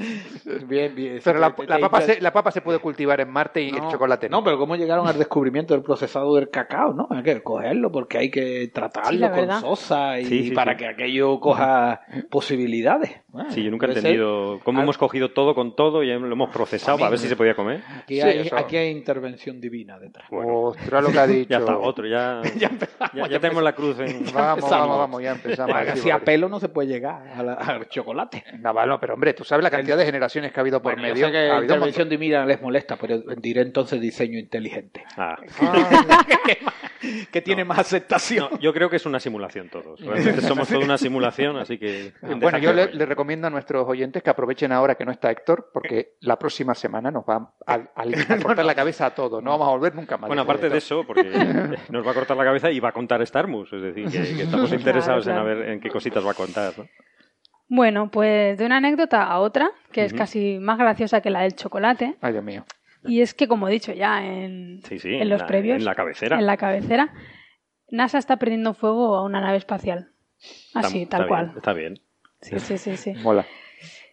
Bien, 0.66 0.94
bien. 0.94 1.20
Pero 1.22 1.38
la, 1.38 1.54
papa 1.54 2.00
se, 2.00 2.20
la 2.20 2.32
papa 2.32 2.50
se 2.50 2.60
puede 2.60 2.78
cultivar 2.78 3.20
en 3.20 3.30
Marte 3.30 3.62
y 3.62 3.68
el 3.68 3.88
chocolate 3.88 4.28
no. 4.28 4.38
No, 4.38 4.44
pero 4.44 4.58
¿cómo 4.58 4.76
llegaron 4.76 5.06
al 5.06 5.18
descubrimiento 5.18 5.74
del 5.74 5.82
procesado 5.82 6.34
del 6.36 6.48
cacao? 6.50 6.92
No, 6.94 7.06
hay 7.10 7.22
que 7.22 7.42
cogerlo 7.42 7.92
porque 7.92 8.18
hay 8.18 8.30
que 8.30 8.70
tratarlo 8.72 9.26
Sí, 9.28 9.32
con 9.46 9.60
sosa 9.60 10.18
y 10.20 10.24
Sí, 10.24 10.48
sí, 10.48 10.50
para 10.52 10.72
sí. 10.72 10.78
que 10.78 10.86
aquello 10.88 11.38
coja 11.40 12.00
posibilidades. 12.30 13.10
Bueno, 13.32 13.50
Sí, 13.52 13.62
yo 13.62 13.70
nunca 13.70 13.86
he 13.86 13.90
puede 13.90 14.00
ser. 14.00 14.10
entendido 14.10 14.60
cómo 14.64 14.78
Al- 14.80 14.84
hemos 14.84 14.98
cogido 14.98 15.30
todo 15.30 15.54
con 15.54 15.76
todo 15.76 16.02
y 16.02 16.08
lo 16.08 16.32
hemos 16.32 16.50
procesado 16.50 16.98
para 16.98 17.10
ver 17.10 17.18
si 17.20 17.28
se 17.28 17.36
podía 17.36 17.54
comer. 17.54 17.80
Aquí, 18.02 18.16
Sí, 18.16 18.20
hay, 18.22 18.38
eso. 18.40 18.56
aquí 18.56 18.76
hay 18.76 18.90
intervención 18.90 19.60
divina 19.60 19.98
detrás. 20.00 20.26
Ostras, 20.30 21.02
lo 21.04 21.10
que 21.12 21.18
ha 21.18 21.26
dicho. 21.28 21.48
Ya 21.50 21.58
está, 21.58 21.78
otro, 21.78 22.06
ya, 22.08 22.42
Ya 22.58 22.66
empezamos, 22.68 23.12
ya, 23.14 23.22
ya 23.22 23.28
ya 23.28 23.40
tenemos 23.40 23.62
la 23.62 23.72
cruz 23.72 23.98
en... 24.00 24.24
Vamos, 24.34 24.68
vamos, 24.68 24.98
vamos, 24.98 25.22
ya 25.22 25.32
empezamos. 25.32 25.76
Porque 25.76 25.92
Sí, 25.96 26.02
si 26.02 26.10
a 26.10 26.18
pelo 26.18 26.48
no 26.48 26.58
se 26.58 26.68
puede 26.70 26.88
llegar 26.88 27.28
a 27.28 27.42
la- 27.42 27.54
al 27.54 27.88
chocolate. 27.88 28.42
No, 28.58 28.72
no, 28.86 28.98
pero 28.98 29.14
hombre, 29.14 29.32
tú 29.34 29.44
sabes 29.44 29.62
la 29.62 29.70
cantidad 29.70 29.96
de 29.96 30.04
generaciones 30.04 30.52
que 30.52 30.58
ha 30.58 30.62
habido 30.62 30.82
por 30.82 30.94
Bueno, 30.94 31.08
yo 31.08 31.14
medio. 31.14 31.26
sé 31.26 31.32
que 31.32 31.38
Ha 31.38 31.42
la 31.42 31.56
habido 31.58 31.74
intervención 31.74 32.08
divina 32.08 32.44
les 32.44 32.60
molesta, 32.60 32.96
pero 32.96 33.18
diré 33.36 33.62
entonces 33.62 34.00
diseño 34.00 34.38
inteligente. 34.40 35.04
Ah. 35.16 35.36
que 37.32 37.40
tiene 37.40 37.64
más 37.64 37.78
aceptación. 37.78 38.48
No, 38.52 38.58
yo 38.58 38.72
creo 38.72 38.90
que 38.90 38.96
es 38.96 39.06
una 39.06 39.20
simulación 39.20 39.68
todos. 39.68 40.00
Realmente 40.00 40.40
somos 40.42 40.68
toda 40.68 40.84
una 40.84 40.98
simulación, 40.98 41.56
así 41.56 41.78
que... 41.78 42.12
Bueno, 42.22 42.58
yo 42.58 42.72
le, 42.72 42.92
le 42.92 43.06
recomiendo 43.20 43.46
a 43.48 43.50
nuestros 43.50 43.86
oyentes 43.86 44.22
que 44.22 44.30
aprovechen 44.30 44.72
ahora 44.72 44.94
que 44.94 45.04
no 45.04 45.12
está 45.12 45.30
Héctor, 45.30 45.70
porque 45.74 46.14
la 46.20 46.38
próxima 46.38 46.74
semana 46.74 47.10
nos 47.10 47.24
va 47.24 47.52
a, 47.66 47.74
a- 47.94 48.02
a 48.34 48.42
cortar 48.42 48.64
la 48.64 48.74
cabeza 48.74 49.04
a 49.06 49.14
todos. 49.14 49.42
No 49.42 49.50
vamos 49.50 49.68
a 49.68 49.70
volver 49.72 49.94
nunca 49.94 50.16
más. 50.16 50.28
Bueno, 50.28 50.42
aparte 50.42 50.70
de 50.70 50.78
eso, 50.78 51.04
porque 51.06 51.22
nos 51.90 52.06
va 52.06 52.12
a 52.12 52.14
cortar 52.14 52.36
la 52.36 52.44
cabeza 52.44 52.70
y 52.70 52.80
va 52.80 52.88
a 52.88 52.92
contar 52.92 53.24
Starmus, 53.26 53.70
es 53.74 53.82
decir, 53.82 54.06
que, 54.06 54.36
que 54.36 54.42
estamos 54.44 54.72
interesados 54.72 55.24
claro. 55.24 55.40
en 55.42 55.46
a 55.46 55.54
ver 55.60 55.68
en 55.70 55.80
qué 55.80 55.90
cositas 55.90 56.24
va 56.26 56.30
a 56.30 56.34
contar. 56.34 56.72
¿no? 56.78 56.86
Bueno, 57.68 58.10
pues 58.10 58.56
de 58.58 58.64
una 58.66 58.78
anécdota 58.78 59.22
a 59.24 59.38
otra, 59.40 59.70
que 59.92 60.04
es 60.04 60.12
casi 60.14 60.58
más 60.58 60.78
graciosa 60.78 61.20
que 61.20 61.30
la 61.30 61.42
del 61.42 61.54
chocolate, 61.54 62.16
Ay, 62.22 62.32
Dios 62.32 62.44
mío. 62.44 62.64
y 63.04 63.20
es 63.20 63.34
que, 63.34 63.46
como 63.46 63.68
he 63.68 63.70
dicho 63.72 63.92
ya 63.92 64.24
en, 64.24 64.80
Sí, 64.84 64.98
sí, 64.98 65.14
en 65.14 65.28
los 65.28 65.40
la, 65.42 65.46
previos, 65.46 65.76
en 65.78 65.84
la 65.84 65.94
cabecera. 65.94 66.38
en 66.38 66.46
la 66.46 66.56
cabecera, 66.56 67.12
NASA 67.90 68.18
está 68.18 68.38
prendiendo 68.38 68.72
fuego 68.74 69.14
a 69.16 69.24
una 69.24 69.40
nave 69.40 69.58
espacial. 69.58 70.12
Así, 70.74 71.02
está 71.02 71.18
tal 71.18 71.28
cual. 71.28 71.52
está 71.56 71.72
bien. 71.74 72.00
Sí, 72.40 72.58
sí, 72.58 72.78
sí, 72.78 72.96
sí. 72.96 73.14
Mola. 73.22 73.44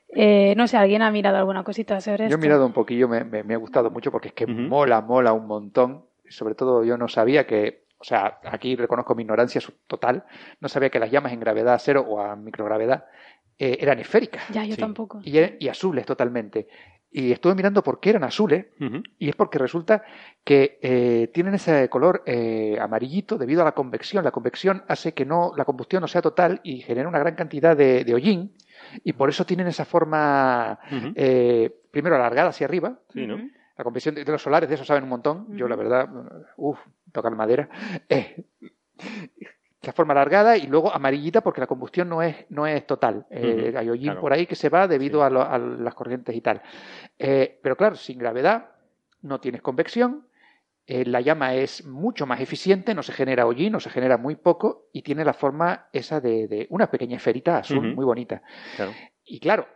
Eh, 0.10 0.54
no 0.56 0.68
sé, 0.68 0.78
¿alguien 0.78 1.02
ha 1.02 1.12
mirado 1.12 1.38
alguna 1.38 1.63
cosita 1.63 2.00
sobre 2.02 2.26
esto? 2.26 2.30
Yo 2.30 2.36
he 2.36 2.38
mirado 2.40 2.66
un 2.66 2.74
poquillo, 2.74 3.08
me, 3.08 3.24
me- 3.24 3.44
me 3.44 3.54
ha 3.54 3.58
gustado 3.58 3.92
mucho 3.92 4.12
porque 4.12 4.30
es 4.30 4.34
que 4.34 4.48
mola, 4.48 5.02
mola 5.02 5.34
un 5.34 5.48
montón. 5.48 6.06
Sobre 6.30 6.56
todo 6.56 6.84
yo 6.84 6.98
no 6.98 7.08
sabía 7.08 7.46
que, 7.46 7.86
o 8.00 8.04
sea, 8.04 8.40
aquí 8.44 8.76
reconozco 8.76 9.16
mi 9.16 9.24
ignorancia 9.24 9.62
total, 9.88 10.26
no 10.60 10.68
sabía 10.70 10.90
que 10.90 11.00
las 11.00 11.12
llamas 11.12 11.32
en 11.34 11.40
gravedad 11.40 11.80
cero 11.82 12.06
o 12.08 12.20
a 12.20 12.36
microgravedad 12.36 13.06
eh, 13.60 13.78
eran 13.80 14.00
esféricas 14.00 14.43
Ya, 14.50 14.63
yo 14.65 14.76
Sí. 14.76 14.82
tampoco. 14.82 15.20
y, 15.24 15.38
eran- 15.38 15.56
y 15.60 15.67
azules 15.67 16.06
totalmente. 16.06 16.67
Y 17.10 17.32
estuve 17.32 17.56
mirando 17.56 17.82
por 17.82 18.00
qué 18.02 18.10
eran 18.12 18.26
azules 18.26 18.65
y 19.17 19.30
es 19.30 19.36
porque 19.36 19.58
resulta 19.58 20.04
que 20.43 20.78
eh, 20.82 21.30
tienen 21.34 21.54
ese 21.56 21.88
color 21.89 22.22
eh, 22.26 22.78
amarillito 22.80 23.38
debido 23.38 23.62
a 23.62 23.65
la 23.65 23.72
convección. 23.72 24.24
La 24.26 24.32
convección 24.32 24.84
hace 24.89 25.13
que 25.13 25.26
no 25.26 25.54
la 25.56 25.63
combustión 25.65 26.02
no 26.02 26.08
sea 26.08 26.22
total 26.22 26.60
y 26.63 26.82
genera 26.82 27.08
una 27.08 27.17
gran 27.20 27.36
cantidad 27.36 27.76
de, 27.78 28.04
de 28.04 28.13
hollín 28.13 28.54
y 29.06 29.13
por 29.13 29.30
eso 29.30 29.46
tienen 29.46 29.67
esa 29.67 29.86
forma 29.86 30.80
eh, 31.15 31.74
primero 31.91 32.15
alargada 32.17 32.50
hacia 32.50 32.67
arriba. 32.67 33.00
Sí, 33.13 33.26
¿no? 33.26 33.38
La 33.78 33.84
convección 33.86 34.13
de, 34.13 34.26
de 34.26 34.32
los 34.32 34.41
solares 34.41 34.67
de 34.67 34.76
eso 34.76 34.84
saben 34.84 35.04
un 35.04 35.10
montón. 35.10 35.48
Yo 35.56 35.67
la 35.70 35.76
verdad, 35.78 36.10
uff, 36.58 36.78
tocar 37.13 37.34
madera. 37.36 37.70
La 39.88 39.93
forma 39.93 40.12
alargada 40.13 40.58
y 40.58 40.67
luego 40.67 40.93
amarillita 40.93 41.41
porque 41.41 41.62
la 41.62 41.67
combustión 41.67 42.10
no 42.10 42.21
es, 42.21 42.36
no 42.50 42.67
es 42.67 42.86
total. 42.86 43.26
Eh, 43.30 43.73
hay 43.76 43.89
hollín 43.89 44.08
claro. 44.08 44.21
por 44.21 44.34
ahí 44.34 44.45
que 44.45 44.56
se 44.56 44.69
va 44.69 44.88
debido 44.88 45.19
Sí. 45.21 45.26
a, 45.26 45.30
lo- 45.30 45.41
a 45.41 45.58
las 45.58 45.95
corrientes 45.95 46.36
y 46.36 46.41
tal. 46.41 46.62
Eh, 47.17 47.60
pero 47.63 47.76
claro, 47.78 47.95
sin 47.95 48.17
gravedad 48.19 48.69
no 49.21 49.39
tienes 49.39 49.62
convección. 49.62 50.28
eh, 50.89 51.04
la 51.06 51.19
llama 51.19 51.54
es 51.54 51.86
mucho 51.86 52.26
más 52.26 52.39
eficiente, 52.39 52.93
no 52.95 53.04
se 53.04 53.12
genera 53.12 53.45
hollín, 53.45 53.73
no 53.73 53.80
se 53.82 53.89
genera 53.89 54.17
muy 54.17 54.36
poco 54.38 54.86
y 54.93 55.02
tiene 55.02 55.26
la 55.26 55.34
forma 55.34 55.88
esa 55.91 56.21
de, 56.21 56.47
de 56.47 56.65
una 56.69 56.89
pequeña 56.89 57.17
esferita 57.17 57.58
azul 57.58 57.93
muy 57.93 58.06
bonita. 58.06 58.41
Claro. 58.78 58.91
Y 59.26 59.39
claro, 59.41 59.67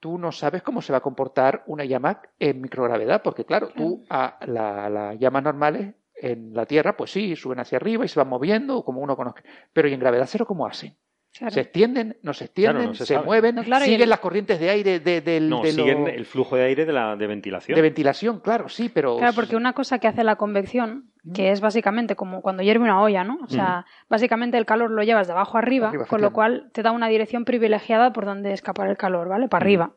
tú 0.00 0.18
no 0.18 0.32
sabes 0.32 0.62
cómo 0.62 0.82
se 0.82 0.92
va 0.92 0.98
a 0.98 1.02
comportar 1.02 1.62
una 1.66 1.84
llama 1.86 2.20
en 2.38 2.60
microgravedad, 2.60 3.22
porque 3.22 3.46
claro, 3.46 3.68
tú 3.68 4.04
a 4.10 4.38
la- 4.46 4.90
las 4.90 5.18
llamas 5.18 5.42
normales 5.44 5.94
en 6.22 6.52
la 6.54 6.66
Tierra, 6.66 6.96
pues 6.96 7.10
sí, 7.10 7.34
suben 7.36 7.60
hacia 7.60 7.76
arriba 7.76 8.04
y 8.04 8.08
se 8.08 8.18
van 8.20 8.28
moviendo, 8.28 8.84
como 8.84 9.00
uno 9.00 9.16
conoce. 9.16 9.42
Pero 9.72 9.88
¿y 9.88 9.94
en 9.94 10.00
gravedad 10.00 10.26
cero 10.28 10.44
cómo 10.46 10.66
hacen? 10.66 10.96
Claro. 11.32 11.54
¿Se 11.54 11.60
extienden? 11.60 12.16
¿No 12.22 12.34
se 12.34 12.46
extienden? 12.46 12.76
Claro, 12.90 12.98
no 12.98 13.06
se 13.06 13.18
mueven? 13.20 13.54
No, 13.54 13.62
claro, 13.62 13.84
y 13.84 13.86
¿Siguen 13.86 14.02
el- 14.02 14.10
las 14.10 14.18
corrientes 14.18 14.58
de 14.58 14.68
aire 14.70 14.98
de, 14.98 15.20
del- 15.20 15.48
No, 15.48 15.62
de 15.62 15.68
lo- 15.72 15.84
siguen 15.84 16.08
el 16.08 16.26
flujo 16.26 16.56
de 16.56 16.64
aire 16.64 16.84
de 16.84 16.92
la 16.92 17.14
de 17.14 17.26
ventilación. 17.28 17.76
de 17.76 17.82
ventilación? 17.82 18.40
Claro, 18.40 18.68
sí, 18.68 18.88
pero... 18.92 19.16
Claro, 19.16 19.32
porque 19.36 19.54
una 19.54 19.72
cosa 19.72 20.00
que 20.00 20.08
hace 20.08 20.24
la 20.24 20.34
convección, 20.34 21.12
que 21.32 21.52
es 21.52 21.60
básicamente 21.60 22.16
como 22.16 22.42
cuando 22.42 22.64
hierve 22.64 22.82
una 22.82 23.00
olla, 23.00 23.22
¿no? 23.22 23.38
O 23.44 23.48
sea, 23.48 23.86
básicamente 24.08 24.58
el 24.58 24.66
calor 24.66 24.90
lo 24.90 25.04
llevas 25.04 25.28
de 25.28 25.32
abajo 25.32 25.56
arriba, 25.56 25.90
Arriba, 25.90 26.06
con 26.06 26.20
lo 26.20 26.32
cual 26.32 26.68
te 26.72 26.82
da 26.82 26.90
una 26.90 27.06
dirección 27.06 27.44
privilegiada 27.44 28.12
por 28.12 28.24
donde 28.24 28.52
escapar 28.52 28.88
el 28.88 28.96
calor, 28.96 29.28
¿vale? 29.28 29.46
Para 29.46 29.62
arriba. 29.62 29.92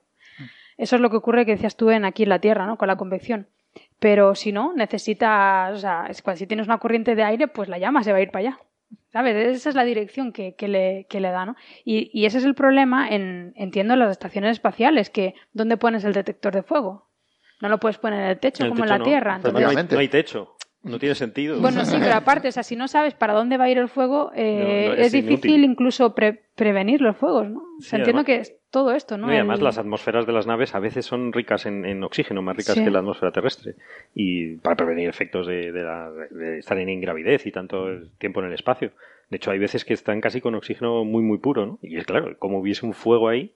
Eso 0.77 0.95
es 0.97 1.01
lo 1.01 1.09
que 1.09 1.17
ocurre 1.17 1.45
que 1.47 1.53
decías 1.53 1.75
tú 1.77 1.89
en 1.89 2.05
aquí 2.05 2.23
en 2.23 2.29
la 2.29 2.39
Tierra, 2.39 2.67
¿no? 2.67 2.77
Con 2.77 2.87
la 2.87 2.95
convección. 2.95 3.47
Pero 4.03 4.35
si 4.35 4.51
no, 4.51 4.73
necesitas, 4.73 5.73
o 5.73 5.77
sea, 5.77 6.07
es 6.09 6.21
cuando- 6.21 6.37
si 6.39 6.45
tienes 6.45 6.67
una 6.67 6.77
corriente 6.77 7.15
de 7.15 7.23
aire, 7.23 7.47
pues 7.47 7.69
la 7.69 7.77
llama 7.77 8.03
se 8.03 8.11
va 8.11 8.17
a 8.17 8.21
ir 8.21 8.31
para 8.31 8.49
allá. 8.49 8.59
¿Sabes? 9.13 9.33
Esa 9.55 9.69
es 9.69 9.75
la 9.75 9.85
dirección 9.85 10.33
que, 10.33 10.55
que 10.55 10.67
le, 10.67 11.05
que 11.09 11.21
le 11.21 11.29
da, 11.29 11.45
¿no? 11.45 11.55
Y, 11.85 12.09
y 12.13 12.25
ese 12.25 12.39
es 12.39 12.43
el 12.43 12.53
problema, 12.53 13.07
en, 13.07 13.53
entiendo, 13.55 13.93
en 13.93 13.99
las 14.01 14.11
estaciones 14.11 14.51
espaciales, 14.51 15.09
que 15.09 15.35
¿dónde 15.53 15.77
pones 15.77 16.03
el 16.03 16.11
detector 16.11 16.53
de 16.53 16.63
fuego? 16.63 17.07
No 17.61 17.69
lo 17.69 17.79
puedes 17.79 17.97
poner 17.97 18.19
en 18.19 18.29
el 18.31 18.39
techo 18.39 18.63
En 18.63 18.65
el 18.65 18.71
como 18.71 18.83
en 18.83 18.89
la 18.89 18.97
no. 18.97 19.05
Tierra. 19.05 19.35
Entonces, 19.37 19.53
no, 19.53 19.69
hay, 19.69 19.75
no 19.89 19.99
hay 19.99 20.09
techo. 20.09 20.52
No 20.83 20.99
tiene 20.99 21.15
sentido. 21.15 21.59
bueno, 21.61 21.85
sí, 21.85 21.95
pero 21.99 22.13
aparte, 22.15 22.49
o 22.49 22.51
sea, 22.51 22.63
si 22.63 22.75
no 22.75 22.87
sabes 22.87 23.13
para 23.13 23.33
dónde 23.33 23.57
va 23.57 23.65
a 23.65 23.69
ir 23.69 23.77
el 23.77 23.87
fuego, 23.89 24.31
eh, 24.35 24.85
No, 24.89 24.95
no, 24.95 25.01
es, 25.01 25.07
es 25.07 25.11
difícil 25.13 25.63
incluso 25.63 26.13
pre- 26.13 26.41
prevenir 26.55 26.99
los 27.01 27.15
fuegos, 27.17 27.49
¿no? 27.49 27.59
O 27.59 27.81
sea, 27.81 27.89
Sí, 27.91 27.95
entiendo 27.97 28.21
además- 28.21 28.25
que 28.25 28.35
es 28.53 28.55
todo 28.69 28.91
esto, 28.93 29.17
¿no? 29.17 29.27
No, 29.27 29.33
y 29.33 29.37
además 29.37 29.59
El- 29.59 29.65
las 29.65 29.77
atmosferas 29.77 30.25
de 30.25 30.33
las 30.33 30.45
naves 30.47 30.75
a 30.75 30.79
veces 30.79 31.05
son 31.05 31.31
ricas 31.31 31.65
en, 31.65 31.85
en 31.85 32.03
oxígeno, 32.03 32.41
más 32.41 32.57
ricas 32.57 32.75
Sí. 32.75 32.83
que 32.83 32.91
la 32.91 32.99
atmósfera 32.99 33.31
terrestre. 33.31 33.75
Y 34.13 34.55
para 34.57 34.75
prevenir 34.75 35.07
efectos 35.07 35.47
de, 35.47 35.71
de 35.71 35.83
la- 35.83 36.11
de 36.31 36.59
estar 36.59 36.77
en 36.77 36.89
ingravidez 36.89 37.45
y 37.45 37.51
tanto 37.51 37.85
tiempo 38.17 38.41
en 38.41 38.47
el 38.47 38.53
espacio. 38.53 38.91
De 39.29 39.37
hecho, 39.37 39.51
hay 39.51 39.59
veces 39.59 39.85
que 39.85 39.93
están 39.93 40.19
casi 40.21 40.41
con 40.41 40.53
oxígeno 40.55 41.05
muy, 41.05 41.23
muy 41.23 41.37
puro, 41.37 41.65
¿no? 41.65 41.79
Y 41.81 41.97
es 41.97 42.05
claro, 42.05 42.37
como 42.39 42.59
hubiese 42.59 42.85
un 42.85 42.93
fuego 42.93 43.29
ahí, 43.29 43.53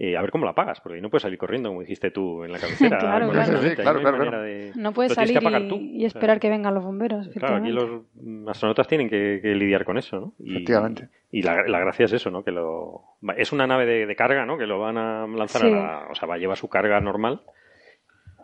eh, 0.00 0.16
a 0.16 0.22
ver 0.22 0.30
cómo 0.30 0.44
la 0.44 0.52
apagas, 0.52 0.80
porque 0.80 1.00
no 1.00 1.10
puedes 1.10 1.22
salir 1.22 1.38
corriendo, 1.38 1.70
como 1.70 1.80
dijiste 1.80 2.12
tú 2.12 2.44
en 2.44 2.52
la 2.52 2.58
cabecera. 2.60 2.98
Claro, 3.00 3.30
claro. 3.30 3.52
la 3.52 3.58
Sí, 3.68 3.74
claro, 3.74 3.98
hay 3.98 4.02
claro, 4.02 4.18
manera 4.18 4.30
claro. 4.30 4.42
de- 4.44 4.72
No 4.76 4.92
puedes 4.92 5.12
salir 5.12 5.32
y, 5.42 6.04
esperar 6.04 6.38
que 6.38 6.48
vengan 6.48 6.72
los 6.74 6.84
bomberos. 6.84 7.28
Claro, 7.30 7.56
aquí 7.56 7.70
los 7.70 8.02
astronautas 8.48 8.86
tienen 8.86 9.08
que, 9.10 9.40
que 9.42 9.54
lidiar 9.56 9.84
con 9.84 9.98
eso, 9.98 10.20
¿no? 10.20 10.32
Y, 10.38 10.52
Efectivamente. 10.52 11.08
Y 11.32 11.42
la, 11.42 11.62
la 11.66 11.80
gracia 11.80 12.04
es 12.04 12.12
eso, 12.12 12.30
¿no? 12.30 12.44
Que 12.44 12.52
lo 12.52 13.02
va- 13.28 13.34
es 13.34 13.52
una 13.52 13.66
nave 13.66 13.86
de, 13.86 14.06
de 14.06 14.16
carga, 14.16 14.46
¿no? 14.46 14.56
Que 14.56 14.66
lo 14.66 14.78
van 14.78 14.96
a 14.98 15.26
lanzar 15.26 15.62
Sí. 15.62 15.66
a 15.66 15.70
la, 15.76 16.06
o 16.10 16.14
sea, 16.14 16.28
va 16.28 16.36
a 16.36 16.38
llevar 16.38 16.56
su 16.56 16.68
carga 16.68 17.00
normal 17.00 17.42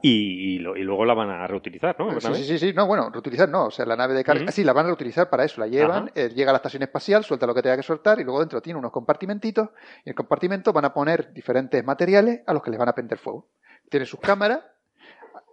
y, 0.07 0.57
y 0.57 0.59
lo- 0.59 0.77
y 0.77 0.83
luego 0.83 1.05
la 1.07 1.15
van 1.15 1.31
a 1.31 1.47
reutilizar, 1.47 1.97
¿no? 1.99 2.21
Sí, 2.21 2.35
sí, 2.35 2.45
sí, 2.45 2.59
sí, 2.59 2.73
no, 2.75 2.87
bueno, 2.87 3.09
reutilizar 3.11 3.49
no, 3.49 3.67
o 3.67 3.71
sea, 3.71 3.87
la 3.87 3.97
nave 3.97 4.13
de 4.15 4.23
carga, 4.23 4.53
sí, 4.53 4.63
la 4.63 4.73
van 4.75 4.85
a 4.85 4.89
reutilizar 4.89 5.31
para 5.31 5.45
eso, 5.45 5.61
la 5.61 5.67
llevan, 5.67 6.11
eh, 6.15 6.29
llega 6.35 6.51
a 6.51 6.53
la 6.53 6.59
estación 6.59 6.83
espacial, 6.83 7.25
suelta 7.25 7.47
lo 7.47 7.55
que 7.55 7.63
tenga 7.63 7.77
que 7.77 7.83
soltar 7.83 8.21
y 8.21 8.25
luego 8.25 8.41
dentro 8.41 8.61
tiene 8.61 8.79
unos 8.79 8.93
compartimentitos 8.93 9.71
y 10.05 10.09
en 10.09 10.11
el 10.11 10.15
compartimento 10.15 10.73
van 10.75 10.85
a 10.85 10.93
poner 10.93 11.33
diferentes 11.33 11.83
materiales 11.85 12.43
a 12.47 12.53
los 12.53 12.63
que 12.63 12.71
les 12.71 12.79
van 12.79 12.89
a 12.91 12.93
prender 12.95 13.17
fuego. 13.19 13.47
Tiene 13.89 14.05
sus 14.07 14.21
cámaras 14.21 14.61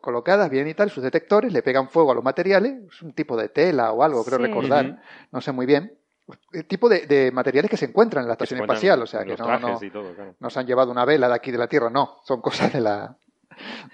colocadas 0.01 0.49
bien 0.49 0.67
y 0.67 0.73
tal, 0.73 0.89
sus 0.89 1.03
detectores, 1.03 1.53
le 1.53 1.61
pegan 1.61 1.87
fuego 1.87 2.11
a 2.11 2.15
los 2.15 2.23
materiales, 2.23 2.73
es 2.91 3.01
un 3.03 3.13
tipo 3.13 3.37
de 3.37 3.49
tela 3.49 3.91
o 3.91 4.03
algo, 4.03 4.23
creo 4.25 4.37
Sí. 4.39 4.43
recordar, 4.43 4.99
no 5.31 5.41
sé 5.41 5.51
muy 5.51 5.65
bien, 5.65 5.93
el 6.53 6.65
tipo 6.65 6.89
de, 6.89 7.05
de 7.05 7.31
materiales 7.31 7.69
que 7.69 7.77
se 7.77 7.85
encuentran 7.85 8.23
en 8.23 8.27
la 8.27 8.33
estación 8.33 8.59
espacial, 8.61 9.01
o 9.01 9.05
sea, 9.07 9.23
que 9.23 9.35
no, 9.37 9.45
no, 9.59 9.79
todo, 9.91 10.15
claro. 10.15 10.35
no 10.39 10.49
se 10.49 10.59
han 10.59 10.65
llevado 10.65 10.91
una 10.91 11.05
vela 11.05 11.27
de 11.27 11.35
aquí 11.35 11.51
de 11.51 11.57
la 11.57 11.67
Tierra, 11.67 11.89
no, 11.89 12.17
son 12.23 12.41
cosas 12.41 12.73
de 12.73 12.81
la, 12.81 13.15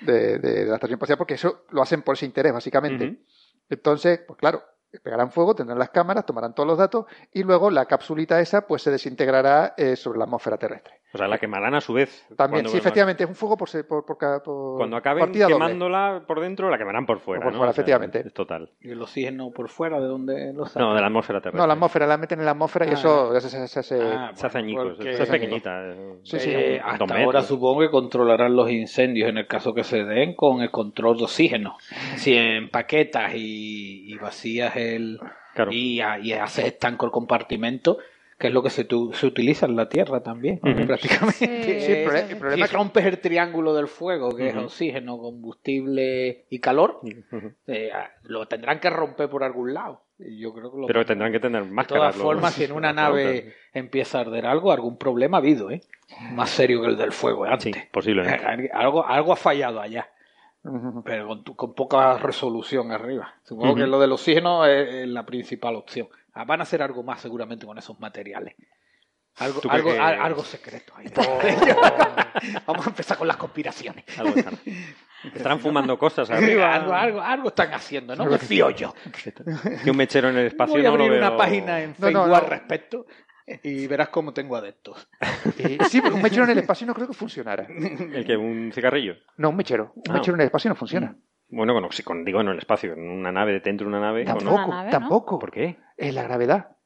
de, 0.02 0.40
de- 0.40 0.66
la 0.66 0.76
estación 0.76 0.98
espacial, 0.98 1.18
porque 1.18 1.36
eso 1.36 1.66
lo 1.72 1.82
hacen 1.82 2.02
por 2.02 2.16
ese 2.16 2.26
interés, 2.26 2.54
básicamente. 2.54 3.06
Entonces, 3.70 4.22
pues 4.28 4.38
claro, 4.40 4.64
pegarán 5.02 5.32
fuego, 5.32 5.56
tendrán 5.56 5.80
las 5.80 5.90
cámaras, 5.90 6.26
tomarán 6.26 6.54
todos 6.54 6.68
los 6.68 6.78
datos 6.78 7.06
y 7.34 7.44
luego 7.44 7.70
la 7.70 7.86
capsulita 7.86 8.40
esa 8.40 8.62
pues 8.68 8.82
se 8.82 8.92
desintegrará 8.92 9.74
eh, 9.78 9.96
sobre 9.96 10.20
la 10.20 10.26
atmósfera 10.26 10.58
terrestre. 10.58 10.94
O 11.14 11.18
sea, 11.18 11.28
la 11.28 11.38
quemarán 11.38 11.74
a 11.74 11.80
su 11.82 11.94
vez. 11.94 12.26
También, 12.36 12.64
cuando- 12.64 12.70
sí, 12.72 12.78
efectivamente, 12.78 13.24
es 13.24 13.30
un 13.30 13.36
fuego 13.36 13.56
por, 13.56 13.70
se- 13.70 13.86
por, 13.86 14.06
por, 14.06 14.18
por 14.18 14.78
Cuando 14.78 14.98
acaben 14.98 15.22
partida 15.24 15.46
doble. 15.46 15.56
quemándola 15.56 16.24
por 16.28 16.42
dentro, 16.42 16.70
la 16.70 16.78
quemarán 16.78 17.06
por 17.06 17.20
fuera, 17.20 17.42
Por 17.44 17.54
¿no? 17.54 17.58
fuera, 17.60 17.72
O 17.72 17.74
sea, 17.74 17.82
efectivamente. 17.82 18.24
Es 18.28 18.34
total. 18.34 18.70
Y 18.82 18.90
el 18.92 19.02
oxígeno 19.02 19.50
por 19.52 19.70
fuera, 19.70 20.00
¿de 20.02 20.06
dónde 20.08 20.54
lo 20.54 20.66
sacan? 20.66 20.84
No, 20.90 20.94
de 20.96 21.00
la 21.02 21.08
atmósfera 21.08 21.40
terrestre. 21.40 21.62
No, 21.62 21.66
la 21.66 21.74
atmósfera, 21.74 22.06
la 22.08 22.18
meten 22.18 22.40
en 22.40 22.46
la 22.46 22.52
atmósfera 22.52 22.86
y 22.86 22.90
Ah, 22.90 22.94
eso 22.94 23.40
se, 23.40 23.50
se- 23.50 23.68
se- 23.68 23.84
se- 23.84 24.02
Ah, 24.02 24.32
Se 24.34 24.46
hace 24.48 24.58
bueno, 24.62 24.82
añicos. 24.82 24.98
porque- 24.98 25.12
Es 25.24 25.30
pequeñita. 25.30 25.86
eh, 25.86 26.14
Sí, 26.24 26.40
sí, 26.40 26.50
Eh, 26.54 26.82
hasta 26.84 27.06
metros. 27.06 27.22
ahora 27.26 27.42
supongo 27.42 27.80
que 27.82 27.90
controlarán 27.90 28.56
los 28.56 28.70
incendios 28.70 29.30
en 29.30 29.38
el 29.38 29.48
caso 29.48 29.74
que 29.74 29.84
se 29.86 30.04
den 30.04 30.36
con 30.36 30.62
el 30.62 30.72
control 30.72 31.18
de 31.18 31.24
oxígeno. 31.24 31.78
Si 32.18 32.36
empaquetas 32.36 33.34
y, 33.34 34.14
y 34.14 34.18
vacías 34.18 34.76
el 34.96 35.20
Claro. 35.54 35.72
y, 35.72 36.00
y 36.22 36.34
haces 36.34 36.66
estanco 36.66 37.06
el 37.06 37.12
compartimento, 37.12 37.98
que 38.38 38.48
es 38.48 38.54
lo 38.54 38.62
que 38.62 38.70
se, 38.70 38.84
tu- 38.84 39.12
se 39.14 39.26
utiliza 39.26 39.66
en 39.66 39.76
la 39.76 39.90
Tierra 39.90 40.22
también, 40.22 40.60
prácticamente. 40.86 41.80
Sí, 41.80 41.80
Sí, 41.86 41.92
el, 41.94 42.16
el 42.16 42.28
Si 42.28 42.36
problema 42.36 42.66
es 42.66 42.72
que 42.72 42.78
rompes 42.78 43.06
el 43.06 43.20
triángulo 43.20 43.74
del 43.74 43.88
fuego, 43.88 44.36
que 44.36 44.50
es 44.50 44.56
oxígeno, 44.56 45.18
combustible 45.18 46.46
y 46.50 46.60
calor, 46.60 47.00
eh, 47.68 47.92
lo 48.24 48.48
tendrán 48.48 48.80
que 48.80 48.90
romper 48.92 49.30
por 49.30 49.44
algún 49.44 49.74
lado. 49.74 50.04
Yo 50.20 50.54
creo 50.54 50.72
que 50.72 50.78
lo 50.80 50.88
Pero 50.88 51.06
tendrán 51.06 51.32
que 51.32 51.40
tener 51.40 51.64
De 51.64 51.70
máscaras. 51.72 52.14
todas 52.14 52.16
formas, 52.16 52.54
si 52.54 52.64
en 52.64 52.72
una 52.72 52.94
nave 52.94 53.54
empieza 53.74 54.20
a 54.20 54.22
arder 54.22 54.46
algo, 54.46 54.72
algún 54.72 54.98
problema 54.98 55.38
ha 55.38 55.40
habido, 55.40 55.70
¿eh? 55.72 55.82
Más 56.34 56.50
serio 56.50 56.82
que 56.82 56.88
el 56.90 56.98
del 56.98 57.12
fuego 57.12 57.46
de 57.46 57.50
Sí, 57.60 57.70
antes. 57.70 57.86
posiblemente. 57.92 58.44
Eh, 58.66 58.70
Algo, 58.74 59.06
algo 59.06 59.34
ha 59.34 59.36
fallado 59.36 59.80
allá, 59.82 60.10
pero 61.06 61.28
con, 61.28 61.44
tu- 61.44 61.56
con 61.56 61.74
poca 61.74 62.18
resolución 62.18 62.92
arriba. 62.92 63.34
Supongo 63.44 63.76
que 63.76 63.88
lo 63.88 64.00
del 64.00 64.12
oxígeno 64.12 64.66
es, 64.66 64.88
es 64.94 65.08
la 65.08 65.26
principal 65.26 65.76
opción. 65.76 66.08
Ah, 66.34 66.46
Van 66.46 66.60
a 66.60 66.64
hacer 66.64 66.82
algo 66.82 67.04
más 67.04 67.22
seguramente 67.22 67.66
con 67.66 67.78
esos 67.78 68.00
materiales. 68.00 68.56
Algo, 69.38 69.60
¿Tú 69.62 69.70
crees 69.70 69.84
algo, 69.86 69.94
que- 69.96 70.00
al- 70.00 70.22
algo 70.22 70.44
secreto. 70.44 70.94
ahí. 70.96 71.08
Vamos 72.66 72.88
a 72.88 72.90
empezar 72.90 73.18
con 73.18 73.28
las 73.28 73.38
conspiraciones. 73.38 74.04
Algo 74.20 74.34
están. 74.36 75.60
Fumando 75.60 75.98
cosas 75.98 76.30
arriba. 76.30 76.74
algo, 76.76 76.94
algo, 76.94 77.22
algo 77.22 77.48
están 77.50 77.74
haciendo, 77.74 78.16
¿no? 78.16 78.26
Me 78.26 78.38
fío 78.40 78.70
yo. 78.72 78.94
Que 79.84 79.92
un 79.92 79.98
mechero 79.98 80.30
en 80.30 80.38
el 80.38 80.48
espacio 80.48 80.76
Voy 80.76 80.86
a 80.86 80.90
no 80.90 80.98
lo 80.98 81.04
abrir 81.06 81.18
una 81.20 81.30
veo- 81.30 81.38
página 81.38 81.82
en 81.82 81.90
No, 81.92 81.96
Facebook 81.96 82.28
no, 82.28 82.36
al 82.36 82.44
no. 82.44 82.50
respecto 82.50 83.06
y 83.64 83.88
verás 83.88 84.10
cómo 84.10 84.34
tengo 84.34 84.56
adeptos. 84.56 85.08
Eh, 85.60 85.78
sí, 85.90 86.02
porque 86.02 86.16
un 86.16 86.22
mechero 86.22 86.44
en 86.44 86.52
el 86.52 86.60
espacio 86.60 86.86
no 86.86 86.94
creo 86.94 87.08
que 87.08 87.14
funcionara. 87.14 87.66
¿El 87.68 88.24
que 88.26 88.38
¿Un 88.38 88.72
cigarrillo? 88.74 89.16
No, 89.38 89.50
un 89.50 89.56
mechero. 89.56 89.92
Un 89.96 90.04
Ah. 90.10 90.14
mechero 90.14 90.36
en 90.36 90.42
el 90.42 90.46
espacio 90.48 90.70
no 90.70 90.76
funciona. 90.76 91.16
Bueno, 91.50 91.74
con, 91.74 91.90
con- 92.04 92.26
digo 92.26 92.42
en 92.42 92.50
el 92.50 92.58
espacio, 92.60 92.94
en 92.94 93.10
una 93.10 93.32
nave, 93.32 93.60
dentro 93.62 93.86
de 93.86 93.90
una 93.90 94.02
nave. 94.02 94.26
Tampoco. 94.26 94.72
tampoco. 94.92 95.40
¿Por 95.40 95.52
qué? 95.52 95.78
Es 95.96 96.14
la 96.14 96.24
gravedad. 96.24 96.77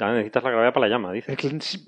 Ah, 0.00 0.10
necesitas 0.12 0.42
la 0.42 0.50
gravedad 0.50 0.72
para 0.74 0.88
la 0.88 0.94
llama, 0.94 1.12
dice. 1.12 1.36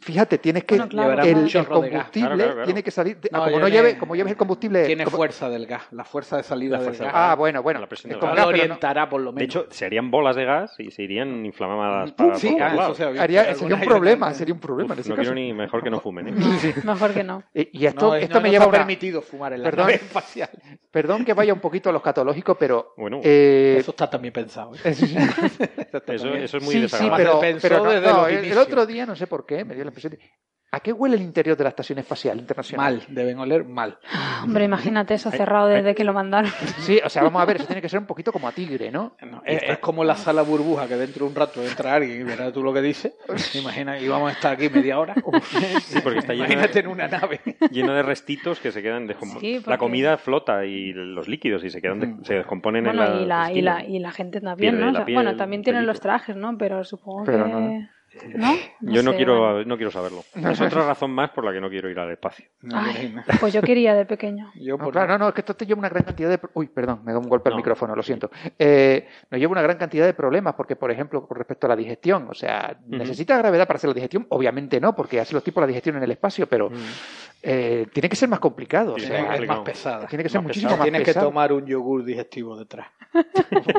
Fíjate, 0.01 0.39
tienes 0.39 0.63
que 0.65 0.77
Bueno, 0.77 0.89
claro. 0.89 1.11
Llevará 1.11 1.29
el, 1.29 1.45
de 1.53 1.65
combustible 1.65 1.91
Claro, 1.91 2.37
claro, 2.37 2.37
claro. 2.53 2.65
tiene 2.65 2.83
que 2.85 2.91
salir. 2.93 3.17
de- 3.21 3.29
No, 3.33 3.45
como, 3.45 3.59
no 3.59 3.69
lleve, 3.69 3.99
como 3.99 4.15
lleves 4.15 4.31
el 4.31 4.37
combustible. 4.37 4.87
Tiene 4.87 5.05
como- 5.05 5.17
fuerza 5.17 5.49
del 5.51 5.67
gas, 5.67 5.83
la 5.91 6.05
fuerza 6.05 6.37
de 6.37 6.45
salida 6.45 6.77
del 6.77 6.85
fuerza 6.85 7.05
gas. 7.05 7.13
del 7.13 7.23
Ah, 7.23 7.35
bueno, 7.35 7.63
bueno. 7.65 7.81
La 7.81 7.89
presión 7.89 8.13
es 8.13 8.19
del 8.21 8.27
gas. 8.29 8.37
gas, 8.37 8.45
no- 8.45 8.49
orientará 8.49 9.09
por 9.09 9.21
lo 9.21 9.33
De 9.33 9.41
menos. 9.41 9.57
hecho, 9.57 9.67
serían 9.71 10.09
bolas 10.11 10.37
de 10.37 10.45
gas 10.45 10.73
y 10.79 10.93
se 10.93 11.03
irían 11.03 11.45
inflamadas 11.45 12.13
para 12.13 12.37
sí, 12.37 12.51
por 12.53 12.63
ah, 12.63 12.91
eso 12.93 13.09
haría- 13.21 13.55
sería 13.57 13.75
un 13.75 13.83
problema, 13.83 14.35
sería 14.35 14.55
un 14.55 14.61
problema 14.61 14.95
en 14.95 15.01
Uf, 15.01 15.07
ese 15.07 15.09
no 15.11 15.17
caso. 15.17 15.23
quiero 15.33 15.35
ni 15.35 15.53
mejor 15.53 15.83
que 15.83 15.91
no 15.91 16.01
fumen. 16.01 16.29
¿eh? 16.29 16.33
Mejor 16.85 17.13
que 17.13 17.25
no. 17.25 17.43
Eh, 17.53 17.71
Y 17.73 17.87
esto, 17.87 18.07
No, 18.11 18.15
esto 18.15 18.35
no, 18.35 18.41
me 18.41 18.49
no 18.49 18.53
lleva 18.53 18.65
a 18.67 18.71
permitido 18.71 19.21
fumar 19.21 19.53
en 19.53 19.63
la 19.63 19.71
Perdón. 19.71 19.87
nave 19.87 19.95
espacial. 19.97 20.49
Perdón 20.93 21.25
que 21.25 21.35
vaya 21.35 21.53
un 21.53 21.61
poquito 21.61 21.89
a 21.89 21.93
lo 21.93 21.99
escatológico, 21.99 22.55
pero. 22.55 22.95
Bueno, 22.97 23.21
eh, 23.25 23.77
Eso 23.81 23.91
está 23.91 24.09
también 24.09 24.33
pensado. 24.33 24.73
eso 24.85 26.57
es 26.57 26.63
muy 26.63 26.81
desagradable. 26.81 27.59
pero, 27.61 27.90
No, 27.95 28.01
desde 28.01 28.13
no, 28.13 28.23
los 28.23 28.29
el, 28.31 28.45
el 28.53 28.59
otro 28.59 28.87
día, 28.87 29.07
no 29.07 29.17
sé 29.17 29.27
por 29.27 29.47
qué, 29.47 29.65
me 29.65 29.75
dio 29.75 29.85
la 29.85 29.91
impresión 29.91 30.13
de. 30.13 30.21
¿A 30.73 30.79
qué 30.79 30.93
huele 30.93 31.17
el 31.17 31.23
interior 31.23 31.57
de 31.57 31.65
la 31.65 31.71
Estación 31.71 31.99
Espacial 31.99 32.39
Internacional? 32.39 32.95
Mal, 32.99 33.05
deben 33.09 33.41
oler 33.41 33.65
mal. 33.65 33.99
Hombre, 34.45 34.65
imagínate 34.67 35.15
eso 35.15 35.29
cerrado 35.33 35.67
desde 35.67 35.97
que 35.97 36.05
lo 36.05 36.13
mandaron. 36.13 36.49
Sí, 36.79 37.01
o 37.05 37.09
sea, 37.09 37.25
vamos 37.25 37.43
a 37.43 37.45
ver, 37.45 37.57
eso 37.57 37.67
tiene 37.67 37.83
que 37.83 37.89
ser 37.89 37.99
un 37.99 38.07
poquito 38.07 38.31
como 38.33 38.47
a 38.47 38.53
tigre, 38.53 38.89
¿no? 38.93 39.17
No, 39.29 39.43
es, 39.45 39.61
es 39.65 39.79
como 39.79 40.05
la 40.05 40.15
sala 40.15 40.43
burbuja 40.43 40.87
que 40.87 40.95
dentro 40.97 41.25
de 41.25 41.31
un 41.31 41.35
rato 41.37 41.61
entra 41.61 41.95
alguien 41.95 42.21
y 42.21 42.23
verás 42.23 42.53
tú 42.53 42.63
lo 42.63 42.73
que 42.73 42.83
dice. 42.83 43.15
Imagina, 43.55 43.99
y 43.99 44.07
vamos 44.07 44.31
a 44.31 44.33
estar 44.35 44.53
aquí 44.53 44.69
media 44.69 45.01
hora. 45.01 45.15
Sí, 45.83 45.99
porque 46.05 46.21
está 46.21 46.35
lleno 46.35 46.45
Imagínate 46.47 46.75
de, 46.75 46.81
en 46.81 46.87
una 46.87 47.09
nave. 47.09 47.41
lleno 47.73 47.93
de 47.93 48.03
restitos 48.05 48.61
que 48.61 48.71
se 48.71 48.81
quedan 48.81 49.09
descom- 49.09 49.41
Sí, 49.41 49.61
La 49.67 49.77
comida 49.77 50.19
flota 50.19 50.65
y 50.65 50.93
los 50.93 51.27
líquidos 51.27 51.65
y 51.65 51.71
se 51.71 51.83
quedan 51.83 51.99
de- 51.99 52.25
se 52.25 52.35
descomponen 52.35 52.87
en 52.87 52.97
la 52.97 53.17
y 53.21 53.27
la, 53.27 53.53
y, 53.53 53.61
la, 53.63 53.85
y 53.85 53.99
la 53.99 54.13
gente 54.13 54.41
también, 54.41 54.75
Pierde 54.75 54.85
¿no? 54.85 54.91
O 54.91 54.93
la 54.93 54.99
sea, 55.01 55.07
piel, 55.07 55.17
bueno, 55.17 55.37
también 55.37 55.63
tienen 55.63 55.81
pelito. 55.81 55.93
los 55.95 56.01
trajes, 56.01 56.37
¿no? 56.37 56.57
Pero 56.57 56.85
supongo 56.85 57.25
Pero 57.25 57.45
que... 57.47 57.51
no. 57.51 57.89
¿No? 58.35 58.53
Yo 58.81 59.03
no 59.05 59.13
sé, 59.13 59.17
quiero, 59.19 59.39
bueno. 59.39 59.65
no 59.65 59.77
quiero 59.77 59.91
saberlo. 59.91 60.25
Es 60.35 60.61
otra 60.61 60.85
razón 60.85 61.13
más 61.13 61.31
por 61.31 61.45
la 61.45 61.53
que 61.53 61.61
no 61.61 61.69
quiero 61.71 61.89
ir 61.89 61.99
al 61.99 62.11
espacio. 62.11 62.45
Ay, 62.73 63.15
pues 63.39 63.53
yo 63.53 63.63
quería 63.63 63.95
de 63.95 64.05
pequeño. 64.05 64.51
Yo 64.61 64.77
No, 64.77 64.85
por 64.85 64.93
claro, 64.93 65.13
no, 65.13 65.19
no, 65.19 65.29
es 65.29 65.35
que 65.35 65.41
esto 65.43 65.55
te 65.55 65.65
lleva 65.65 65.79
una 65.79 65.89
gran 65.89 66.03
cantidad 66.05 66.29
de... 66.29 66.41
Uy, 66.55 66.67
perdón, 66.67 67.03
me 67.05 67.13
da 67.13 67.19
un 67.19 67.29
golpe 67.29 67.49
al 67.49 67.53
No. 67.55 67.59
micrófono, 67.59 67.95
lo 67.95 68.03
siento. 68.03 68.31
Eh, 68.59 69.07
nos 69.31 69.39
lleva 69.41 69.53
una 69.53 69.63
gran 69.63 69.77
cantidad 69.79 70.07
de 70.07 70.15
problemas, 70.15 70.55
porque, 70.55 70.75
por 70.77 70.91
ejemplo, 70.91 71.27
con 71.27 71.37
respecto 71.37 71.67
a 71.67 71.69
la 71.71 71.77
digestión, 71.77 72.27
o 72.29 72.35
sea. 72.35 72.77
¿necesita 72.87 73.39
gravedad 73.39 73.67
para 73.67 73.77
hacer 73.77 73.89
la 73.89 73.95
digestión? 73.95 74.27
Obviamente 74.31 74.81
no, 74.81 74.95
porque 74.97 75.21
hace 75.21 75.33
los 75.35 75.45
tipos 75.45 75.61
la 75.61 75.67
digestión 75.69 75.97
en 75.97 76.03
el 76.03 76.11
espacio, 76.11 76.49
pero 76.49 76.71
eh, 77.43 77.87
tiene 77.93 78.09
que 78.09 78.17
ser 78.17 78.29
más 78.29 78.41
complicado. 78.41 78.95
O 78.95 78.99
Sí, 78.99 79.07
sea, 79.07 79.17
es 79.17 79.23
es 79.23 79.29
complicado. 79.29 79.61
más 79.61 79.71
pesada. 79.71 80.07
tiene 80.09 80.25
que 80.25 80.29
ser 80.31 80.41
más 80.41 80.47
muchísimo 80.49 80.71
pesado. 80.71 80.79
más 80.79 80.91
Tienes 80.91 81.15
que 81.15 81.21
tomar 81.21 81.53
un 81.53 81.65
yogur 81.67 82.05
digestivo 82.05 82.57
detrás. 82.59 82.89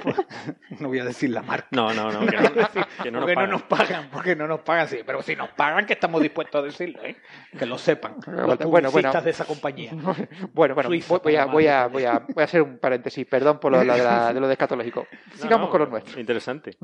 no 0.79 0.87
voy 0.87 0.99
a 0.99 1.05
decir 1.05 1.29
la 1.29 1.41
marca. 1.41 1.67
No, 1.71 1.93
no, 1.93 2.11
no. 2.11 2.19
Que 2.25 2.37
no, 2.37 2.41
que 3.03 3.11
no 3.11 3.19
nos 3.19 3.25
porque 3.25 3.35
no 3.35 3.35
pagan. 3.35 3.49
nos 3.49 3.61
pagan, 3.63 4.09
porque 4.21 4.35
no 4.35 4.47
nos 4.47 4.59
pagan, 4.61 4.87
sí. 4.87 4.99
Pero 5.05 5.21
si 5.23 5.35
nos 5.35 5.49
pagan, 5.49 5.85
que 5.85 5.93
estamos 5.93 6.21
dispuestos 6.21 6.61
a 6.61 6.63
decirlo, 6.65 7.03
¿eh? 7.03 7.15
Que 7.57 7.65
lo 7.65 7.77
sepan. 7.77 8.15
Los 8.27 8.57
Bueno, 8.59 8.91
bueno, 8.91 9.11
de 9.21 9.29
esa 9.29 9.45
compañía. 9.45 9.91
Bueno, 10.53 10.75
bueno, 10.75 10.89
Suiza, 10.89 11.07
voy, 11.17 11.19
voy 11.23 11.35
a, 11.35 11.45
voy, 11.45 11.65
a, 11.67 11.87
voy, 11.87 12.03
a, 12.05 12.19
voy 12.19 12.41
a 12.41 12.43
hacer 12.43 12.61
un 12.61 12.77
paréntesis, 12.77 13.25
perdón 13.25 13.59
por 13.59 13.71
lo, 13.71 13.83
lo 13.83 13.93
de, 13.93 14.03
la- 14.03 14.31
de 14.33 14.39
lo 14.39 14.47
de 14.47 14.53
escatológico. 14.53 15.07
No, 15.31 15.35
Sigamos 15.37 15.67
no, 15.67 15.71
con 15.71 15.79
lo 15.81 15.87
nuestro. 15.87 16.19
Interesante. 16.19 16.77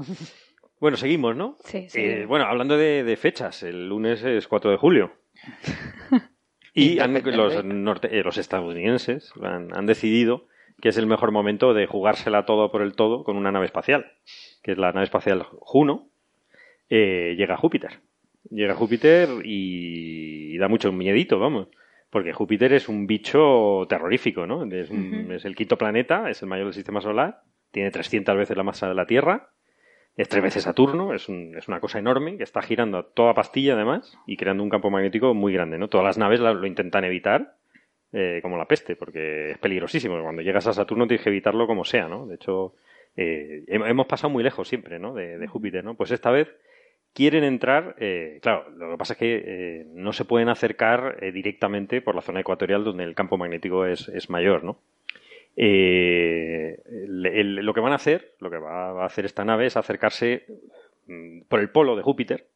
Bueno, 0.80 0.97
seguimos, 0.97 1.36
¿no? 1.36 1.58
Sí, 1.63 1.88
sí. 1.89 2.00
Eh, 2.02 2.26
bueno, 2.26 2.45
hablando 2.45 2.76
de, 2.78 3.04
de 3.04 3.17
fechas, 3.17 3.62
el 3.63 3.88
lunes 3.89 4.23
es 4.23 4.47
4 4.47 4.71
de 4.71 4.78
julio. 4.78 5.12
Y 6.73 7.00
han- 7.00 7.13
los, 7.36 7.63
norte- 7.65 8.10
eh, 8.19 8.23
los 8.23 8.38
estadounidenses 8.38 9.32
han, 9.41 9.76
han 9.76 9.86
decidido 9.88 10.45
que 10.80 10.89
es 10.89 10.97
el 10.97 11.08
mejor 11.08 11.32
momento 11.32 11.73
de 11.73 11.88
jugársela 11.88 12.45
todo 12.45 12.71
por 12.71 12.84
el 12.84 12.93
todo 12.95 13.23
con 13.23 13.36
una 13.36 13.52
nave 13.52 13.65
espacial, 13.65 14.12
que 14.62 14.73
es 14.73 14.78
la 14.78 14.91
nave 14.91 15.06
espacial 15.06 15.47
Juno. 15.60 16.10
Eh, 16.89 17.36
llega 17.38 17.56
a 17.56 17.58
Júpiter. 17.58 18.00
Llega 18.50 18.73
a 18.73 18.76
Júpiter 18.76 19.30
y, 19.43 20.56
y 20.56 20.58
da 20.58 20.67
mucho 20.67 20.91
miedito, 20.91 21.39
vamos. 21.39 21.67
Porque 22.10 22.32
Júpiter 22.34 22.71
es 22.73 22.88
un 22.88 23.06
bicho 23.08 23.86
terrorífico, 23.89 24.47
¿no? 24.47 24.63
Es, 24.63 24.89
un- 24.89 25.32
es 25.34 25.43
el 25.45 25.56
quinto 25.56 25.78
planeta, 25.78 26.30
es 26.30 26.41
el 26.41 26.47
mayor 26.47 26.67
del 26.67 26.73
sistema 26.73 27.02
solar, 27.02 27.41
tiene 27.71 27.91
300 27.91 28.36
veces 28.38 28.56
la 28.56 28.63
masa 28.63 28.88
de 28.88 28.95
la 28.95 29.06
Tierra, 29.06 29.50
es 30.15 30.30
tres 30.30 30.41
veces 30.41 30.63
Saturno, 30.63 31.13
es, 31.13 31.28
un- 31.28 31.56
es 31.58 31.67
una 31.67 31.80
cosa 31.82 32.00
enorme 32.00 32.38
que 32.38 32.43
está 32.43 32.62
girando 32.62 32.97
a 32.97 33.04
toda 33.04 33.34
pastilla 33.34 33.73
además 33.73 34.17
y 34.26 34.38
creando 34.38 34.63
un 34.63 34.69
campo 34.69 34.89
magnético 34.89 35.34
muy 35.34 35.52
grande, 35.54 35.78
¿no? 35.78 35.89
Todas 35.89 36.06
las 36.06 36.17
naves 36.17 36.39
lo 36.39 36.65
intentan 36.65 37.04
evitar 37.04 37.56
eh, 38.13 38.39
como 38.41 38.58
la 38.58 38.65
peste 38.69 38.95
porque 38.95 39.52
es 39.52 39.58
peligrosísimo. 39.58 40.19
Cuando 40.23 40.41
llegas 40.41 40.65
a 40.65 40.73
Saturno 40.73 41.06
tienes 41.08 41.23
que 41.26 41.30
evitarlo 41.30 41.67
como 41.67 41.84
sea, 41.84 42.08
¿no? 42.08 42.26
De 42.26 42.36
hecho, 42.36 42.73
eh, 43.17 43.63
hem- 43.67 43.86
hemos 43.88 44.08
pasado 44.08 44.30
muy 44.32 44.43
lejos 44.43 44.67
siempre, 44.69 44.97
¿no? 44.97 45.13
De, 45.13 45.38
de 45.38 45.47
Júpiter, 45.47 45.84
¿no? 45.84 45.95
Pues 45.95 46.12
esta 46.12 46.32
vez 46.32 46.47
quieren 47.13 47.43
entrar, 47.43 47.96
eh, 48.00 48.39
claro, 48.41 48.70
lo 48.72 48.91
que 48.91 48.98
pasa 48.98 49.13
es 49.13 49.20
que 49.20 49.43
eh, 49.46 49.86
no 49.93 50.13
se 50.13 50.26
pueden 50.26 50.50
acercar 50.50 51.17
eh, 51.22 51.32
directamente 51.32 52.02
por 52.02 52.15
la 52.15 52.22
zona 52.22 52.39
ecuatorial 52.41 52.84
donde 52.84 53.04
el 53.04 53.15
campo 53.15 53.38
magnético 53.38 53.86
es, 53.86 54.08
es 54.10 54.30
mayor, 54.30 54.63
¿no? 54.63 54.80
Eh, 55.56 56.78
lo 56.88 57.74
que 57.74 57.80
van 57.82 57.91
a 57.93 57.96
hacer, 57.96 58.36
lo 58.39 58.50
que 58.52 58.58
va 58.58 59.02
a 59.02 59.06
hacer 59.06 59.26
esta 59.26 59.43
nave 59.43 59.65
es 59.65 59.76
acercarse 59.76 60.46
mm, 61.08 61.41
por 61.50 61.60
el 61.60 61.70
polo 61.72 61.96
de 61.96 62.04
Júpiter 62.04 62.48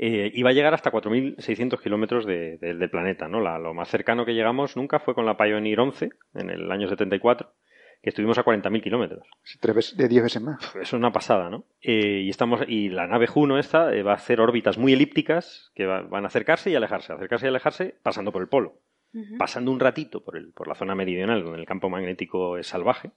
y 0.00 0.42
va 0.42 0.50
a 0.50 0.52
llegar 0.52 0.74
hasta 0.74 0.90
4.600 0.92 1.80
kilómetros 1.80 2.24
de- 2.26 2.56
de- 2.58 2.74
del 2.74 2.90
planeta. 2.90 3.28
¿no? 3.28 3.40
Lo 3.40 3.74
más 3.74 3.88
cercano 3.88 4.24
que 4.24 4.34
llegamos 4.34 4.76
nunca 4.76 4.98
fue 5.00 5.14
con 5.14 5.26
la 5.26 5.36
Pioneer 5.36 5.80
11 5.80 6.10
en 6.34 6.50
el 6.50 6.70
año 6.70 6.88
74, 6.88 7.52
que 8.02 8.10
estuvimos 8.10 8.38
a 8.38 8.44
40.000 8.44 8.82
kilómetros. 8.82 9.26
Tres 9.60 9.96
de 9.96 10.08
diez 10.08 10.22
veces 10.22 10.40
más. 10.42 10.74
Es 10.76 10.92
una 10.92 11.10
pasada, 11.12 11.50
¿no? 11.50 11.64
Eh, 11.82 12.22
y 12.24 12.30
estamos 12.30 12.60
y 12.68 12.88
la 12.90 13.06
nave 13.06 13.26
Juno 13.26 13.58
esta 13.58 13.94
eh, 13.94 14.02
va 14.02 14.12
a 14.12 14.16
hacer 14.16 14.40
órbitas 14.40 14.78
muy 14.78 14.92
elípticas 14.92 15.72
que 15.74 15.86
va- 15.86 16.02
van 16.02 16.24
a 16.24 16.28
acercarse 16.28 16.70
y 16.70 16.74
alejarse, 16.76 17.12
acercarse 17.12 17.46
y 17.46 17.48
alejarse 17.48 17.94
pasando 18.02 18.32
por 18.32 18.42
el 18.42 18.48
polo 18.48 18.80
pasando 19.38 19.70
un 19.72 19.80
ratito 19.80 20.22
por, 20.22 20.36
el, 20.36 20.52
por 20.52 20.68
la 20.68 20.74
zona 20.74 20.94
meridional 20.94 21.42
donde 21.42 21.58
el 21.58 21.66
campo 21.66 21.88
magnético 21.88 22.58
es 22.58 22.66
salvaje. 22.66 23.10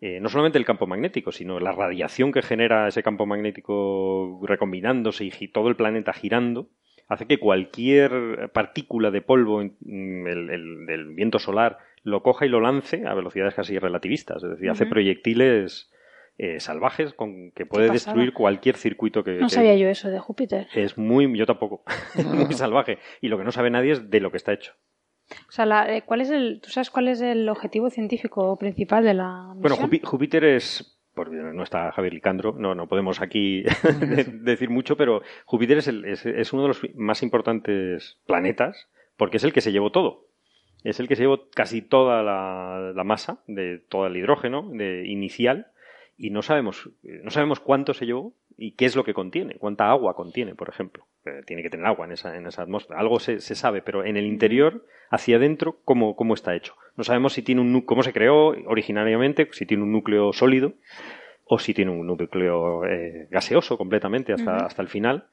Eh, 0.00 0.18
no 0.18 0.30
solamente 0.30 0.56
el 0.58 0.64
campo 0.64 0.86
magnético, 0.86 1.30
sino 1.30 1.60
la 1.60 1.72
radiación 1.72 2.32
que 2.32 2.40
genera 2.40 2.88
ese 2.88 3.02
campo 3.02 3.26
magnético 3.26 4.40
recombinándose 4.46 5.26
y 5.38 5.48
todo 5.48 5.68
el 5.68 5.76
planeta 5.76 6.14
girando, 6.14 6.70
hace 7.06 7.26
que 7.26 7.38
cualquier 7.38 8.50
partícula 8.54 9.10
de 9.10 9.20
polvo 9.20 9.62
mm, 9.62 10.26
el- 10.26 10.50
el- 10.50 10.86
del 10.86 11.08
viento 11.14 11.38
solar 11.38 11.78
lo 12.02 12.22
coja 12.22 12.46
y 12.46 12.48
lo 12.48 12.60
lance 12.60 13.06
a 13.06 13.14
velocidades 13.14 13.54
casi 13.54 13.78
relativistas. 13.78 14.42
Es 14.42 14.50
decir, 14.50 14.70
hace 14.70 14.86
proyectiles 14.86 15.90
eh, 16.38 16.58
salvajes 16.60 17.12
con 17.12 17.50
que 17.52 17.66
puede 17.66 17.90
destruir 17.90 18.32
cualquier 18.32 18.76
circuito 18.76 19.22
que, 19.22 19.32
No 19.32 19.48
que- 19.48 19.54
sabía 19.54 19.76
yo 19.76 19.88
eso 19.88 20.08
de 20.08 20.18
Júpiter. 20.18 20.68
es 20.74 20.96
muy, 20.96 21.36
yo 21.36 21.44
tampoco, 21.46 21.82
muy 22.24 22.54
salvaje. 22.54 22.98
Y 23.20 23.28
lo 23.28 23.36
que 23.36 23.44
no 23.44 23.52
sabe 23.52 23.70
nadie 23.70 23.92
es 23.92 24.08
de 24.10 24.20
lo 24.20 24.30
que 24.30 24.38
está 24.38 24.52
hecho. 24.54 24.72
O 25.48 25.52
sea, 25.52 25.66
la- 25.66 25.94
eh, 25.94 26.02
¿cuál 26.02 26.22
es 26.22 26.30
el, 26.30 26.60
¿tú 26.62 26.70
sabes 26.70 26.90
cuál 26.90 27.08
es 27.08 27.20
el 27.20 27.48
objetivo 27.48 27.90
científico 27.90 28.56
principal 28.56 29.04
de 29.04 29.14
la 29.14 29.52
Bueno, 29.56 29.76
misión? 29.76 29.90
Júpi- 29.90 30.02
Júpiter 30.04 30.44
es. 30.44 30.96
No 31.16 31.62
está 31.64 31.92
Javier 31.92 32.14
Licandro, 32.14 32.54
no, 32.56 32.74
no 32.74 32.88
podemos 32.88 33.20
aquí 33.20 33.62
de- 34.00 34.24
decir 34.40 34.70
mucho, 34.70 34.96
pero 34.96 35.20
Júpiter 35.44 35.76
es, 35.78 35.88
el- 35.88 36.06
es- 36.06 36.24
es 36.24 36.52
uno 36.54 36.62
de 36.62 36.68
los 36.68 36.80
más 36.94 37.22
importantes 37.22 38.18
planetas 38.26 38.88
porque 39.18 39.36
es 39.36 39.44
el 39.44 39.52
que 39.52 39.60
se 39.60 39.72
llevó 39.72 39.92
todo. 39.92 40.29
Es 40.84 41.00
el 41.00 41.08
que 41.08 41.16
se 41.16 41.22
llevó 41.22 41.48
casi 41.50 41.82
toda 41.82 42.22
la, 42.22 42.92
la 42.94 43.04
masa 43.04 43.42
de 43.46 43.78
todo 43.78 44.06
el 44.06 44.16
hidrógeno 44.16 44.68
de, 44.72 45.06
inicial 45.06 45.68
y 46.16 46.30
no 46.30 46.42
sabemos, 46.42 46.90
no 47.02 47.30
sabemos 47.30 47.60
cuánto 47.60 47.94
se 47.94 48.06
llevó 48.06 48.34
¿Y 48.62 48.72
qué 48.72 48.84
es 48.84 48.94
lo 48.94 49.04
que 49.04 49.14
contiene? 49.14 49.54
¿Cuánta 49.54 49.90
agua 49.90 50.14
contiene, 50.14 50.54
por 50.54 50.68
ejemplo? 50.68 51.06
Eh, 51.24 51.40
tiene 51.46 51.62
que 51.62 51.70
tener 51.70 51.86
agua 51.86 52.04
en 52.04 52.12
esa, 52.12 52.36
en 52.36 52.46
esa 52.46 52.60
atmósfera. 52.60 53.00
Algo 53.00 53.18
se, 53.18 53.40
se 53.40 53.54
sabe, 53.54 53.80
pero 53.80 54.04
en 54.04 54.18
el 54.18 54.26
interior, 54.26 54.84
hacia 55.08 55.36
adentro, 55.36 55.78
¿cómo, 55.86 56.14
¿cómo 56.14 56.34
está 56.34 56.54
hecho? 56.54 56.74
No 56.94 57.02
sabemos 57.02 57.32
si 57.32 57.40
tiene 57.40 57.62
un 57.62 57.80
cómo 57.80 58.02
se 58.02 58.12
creó 58.12 58.48
originariamente, 58.66 59.48
si 59.52 59.64
tiene 59.64 59.82
un 59.82 59.92
núcleo 59.92 60.34
sólido 60.34 60.74
o 61.46 61.58
si 61.58 61.72
tiene 61.72 61.90
un 61.90 62.06
núcleo 62.06 62.84
eh, 62.84 63.28
gaseoso 63.30 63.78
completamente 63.78 64.34
hasta, 64.34 64.66
hasta 64.66 64.82
el 64.82 64.88
final. 64.88 65.28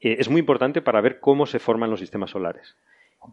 Eh, 0.00 0.16
es 0.18 0.28
muy 0.28 0.40
importante 0.40 0.82
para 0.82 1.00
ver 1.00 1.20
cómo 1.20 1.46
se 1.46 1.60
forman 1.60 1.90
los 1.90 2.00
sistemas 2.00 2.30
solares. 2.30 2.76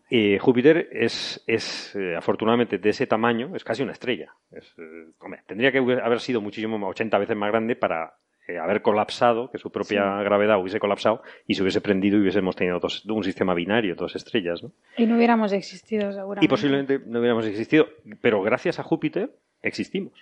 Eh, 0.10 0.38
Júpiter 0.40 0.90
es, 0.92 1.44
es 1.48 1.96
eh, 1.96 2.16
afortunadamente 2.16 2.78
de 2.78 2.90
ese 2.90 3.08
tamaño, 3.08 3.56
es 3.56 3.64
casi 3.64 3.84
una 3.84 3.92
estrella. 3.94 4.34
Es, 4.52 4.74
eh, 4.78 5.08
hombre, 5.20 5.42
tendría 5.48 5.72
que 5.72 5.80
haber 5.80 6.20
sido 6.20 6.42
muchísimo, 6.42 6.78
más- 6.78 6.90
80 6.92 7.18
veces 7.18 7.36
más 7.36 7.50
grande 7.52 7.76
para 7.76 8.14
eh, 8.48 8.58
haber 8.58 8.82
colapsado, 8.82 9.50
que 9.52 9.58
su 9.60 9.72
propia 9.72 10.18
Sí. 10.18 10.24
gravedad 10.24 10.60
hubiese 10.60 10.80
colapsado 10.80 11.22
y 11.48 11.54
se 11.54 11.62
hubiese 11.62 11.80
prendido 11.80 12.18
y 12.18 12.22
hubiésemos 12.22 12.56
tenido 12.56 12.80
dos- 12.80 13.06
un 13.06 13.24
sistema 13.24 13.54
binario, 13.54 13.96
dos 13.96 14.16
estrellas. 14.16 14.64
¿no? 14.64 14.72
Y 14.98 15.06
no 15.06 15.16
hubiéramos 15.16 15.54
existido 15.54 16.12
seguramente. 16.12 16.46
Y 16.46 16.50
posiblemente 16.50 17.00
no 17.06 17.20
hubiéramos 17.20 17.46
existido, 17.46 17.88
pero 18.22 18.42
gracias 18.42 18.80
a 18.80 18.84
Júpiter 18.84 19.32
existimos. 19.62 20.14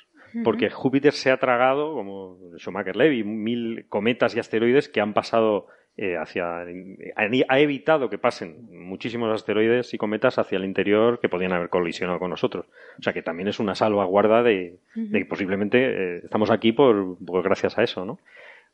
Porque 0.44 0.70
Júpiter 0.70 1.14
se 1.14 1.32
ha 1.32 1.38
tragado, 1.38 1.96
como 1.96 2.38
Schumacher-Levy, 2.58 3.24
mil 3.24 3.86
cometas 3.90 4.36
y 4.36 4.40
asteroides 4.40 4.88
que 4.88 5.02
han 5.02 5.14
pasado 5.14 5.66
eh, 5.98 6.18
hacia. 6.18 6.60
ha 6.62 7.60
evitado 7.60 8.10
que 8.10 8.18
pasen 8.18 8.68
muchísimos 8.72 9.34
asteroides 9.34 9.94
y 9.94 9.98
cometas 9.98 10.40
hacia 10.40 10.58
el 10.58 10.66
interior 10.66 11.20
que 11.20 11.30
podían 11.30 11.54
haber 11.54 11.70
colisionado 11.70 12.20
con 12.20 12.30
nosotros. 12.30 12.66
O 13.00 13.04
sea 13.04 13.14
que 13.14 13.22
también 13.22 13.48
es 13.48 13.60
una 13.60 13.76
salvaguarda 13.76 14.44
de, 14.44 14.78
que 14.94 15.26
posiblemente 15.26 15.78
eh, 15.80 16.22
estamos 16.24 16.52
aquí 16.52 16.72
por, 16.72 17.18
por 17.26 17.44
gracias 17.44 17.78
a 17.78 17.84
eso, 17.84 18.06
¿no? 18.06 18.20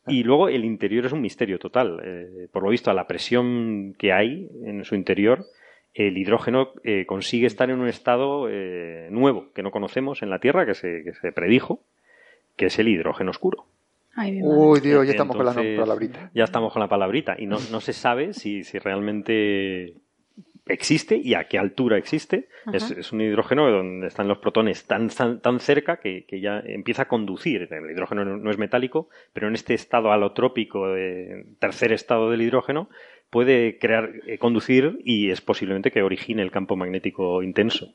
Y 0.06 0.22
luego 0.22 0.48
el 0.48 0.64
interior 0.64 1.06
es 1.06 1.12
un 1.12 1.20
misterio 1.20 1.58
total. 1.58 2.00
Eh, 2.04 2.48
por 2.52 2.62
lo 2.62 2.70
visto, 2.70 2.90
a 2.90 2.94
la 2.94 3.06
presión 3.06 3.94
que 3.98 4.12
hay 4.12 4.48
en 4.64 4.84
su 4.84 4.94
interior, 4.94 5.46
el 5.94 6.16
hidrógeno 6.16 6.72
eh, 6.84 7.06
consigue 7.06 7.46
estar 7.46 7.70
en 7.70 7.80
un 7.80 7.88
estado 7.88 8.48
eh, 8.48 9.08
nuevo 9.10 9.52
que 9.52 9.62
no 9.62 9.70
conocemos 9.70 10.22
en 10.22 10.30
la 10.30 10.38
Tierra, 10.38 10.66
que 10.66 10.74
se, 10.74 11.02
que 11.02 11.14
se 11.14 11.32
predijo, 11.32 11.80
que 12.56 12.66
es 12.66 12.78
el 12.78 12.88
hidrógeno 12.88 13.30
oscuro. 13.30 13.64
Ay. 14.16 14.40
Uy, 14.42 14.80
Dios, 14.80 15.06
ya 15.06 15.12
estamos 15.12 15.36
con 15.36 15.46
la 15.46 15.54
palabrita. 15.54 16.30
Ya 16.34 16.44
estamos 16.44 16.72
con 16.72 16.80
la 16.80 16.88
palabrita. 16.88 17.36
Y 17.38 17.46
no, 17.46 17.58
no 17.70 17.80
se 17.80 17.92
sabe 17.92 18.32
si, 18.32 18.64
si 18.64 18.78
realmente 18.78 19.94
existe 20.68 21.16
y 21.16 21.34
a 21.34 21.44
qué 21.44 21.58
altura 21.58 21.96
existe. 21.96 22.48
Es, 22.72 22.90
es 22.90 23.12
un 23.12 23.20
hidrógeno 23.20 23.70
donde 23.70 24.08
están 24.08 24.26
los 24.26 24.38
protones 24.38 24.84
tan, 24.86 25.08
tan, 25.08 25.40
tan 25.40 25.60
cerca 25.60 25.98
que, 25.98 26.24
que 26.26 26.40
ya 26.40 26.60
empieza 26.64 27.02
a 27.02 27.08
conducir. 27.08 27.68
El 27.70 27.90
hidrógeno 27.90 28.24
no, 28.24 28.36
no 28.36 28.50
es 28.50 28.58
metálico, 28.58 29.08
pero 29.32 29.48
en 29.48 29.54
este 29.54 29.74
estado 29.74 30.10
alotrópico, 30.10 30.88
de 30.88 31.44
tercer 31.60 31.92
estado 31.92 32.30
del 32.30 32.42
hidrógeno, 32.42 32.88
puede 33.30 33.78
crear, 33.78 34.10
eh, 34.26 34.38
conducir 34.38 34.98
y 35.04 35.30
es 35.30 35.40
posiblemente 35.40 35.90
que 35.90 36.02
origine 36.02 36.42
el 36.42 36.50
campo 36.50 36.76
magnético 36.76 37.42
intenso. 37.42 37.94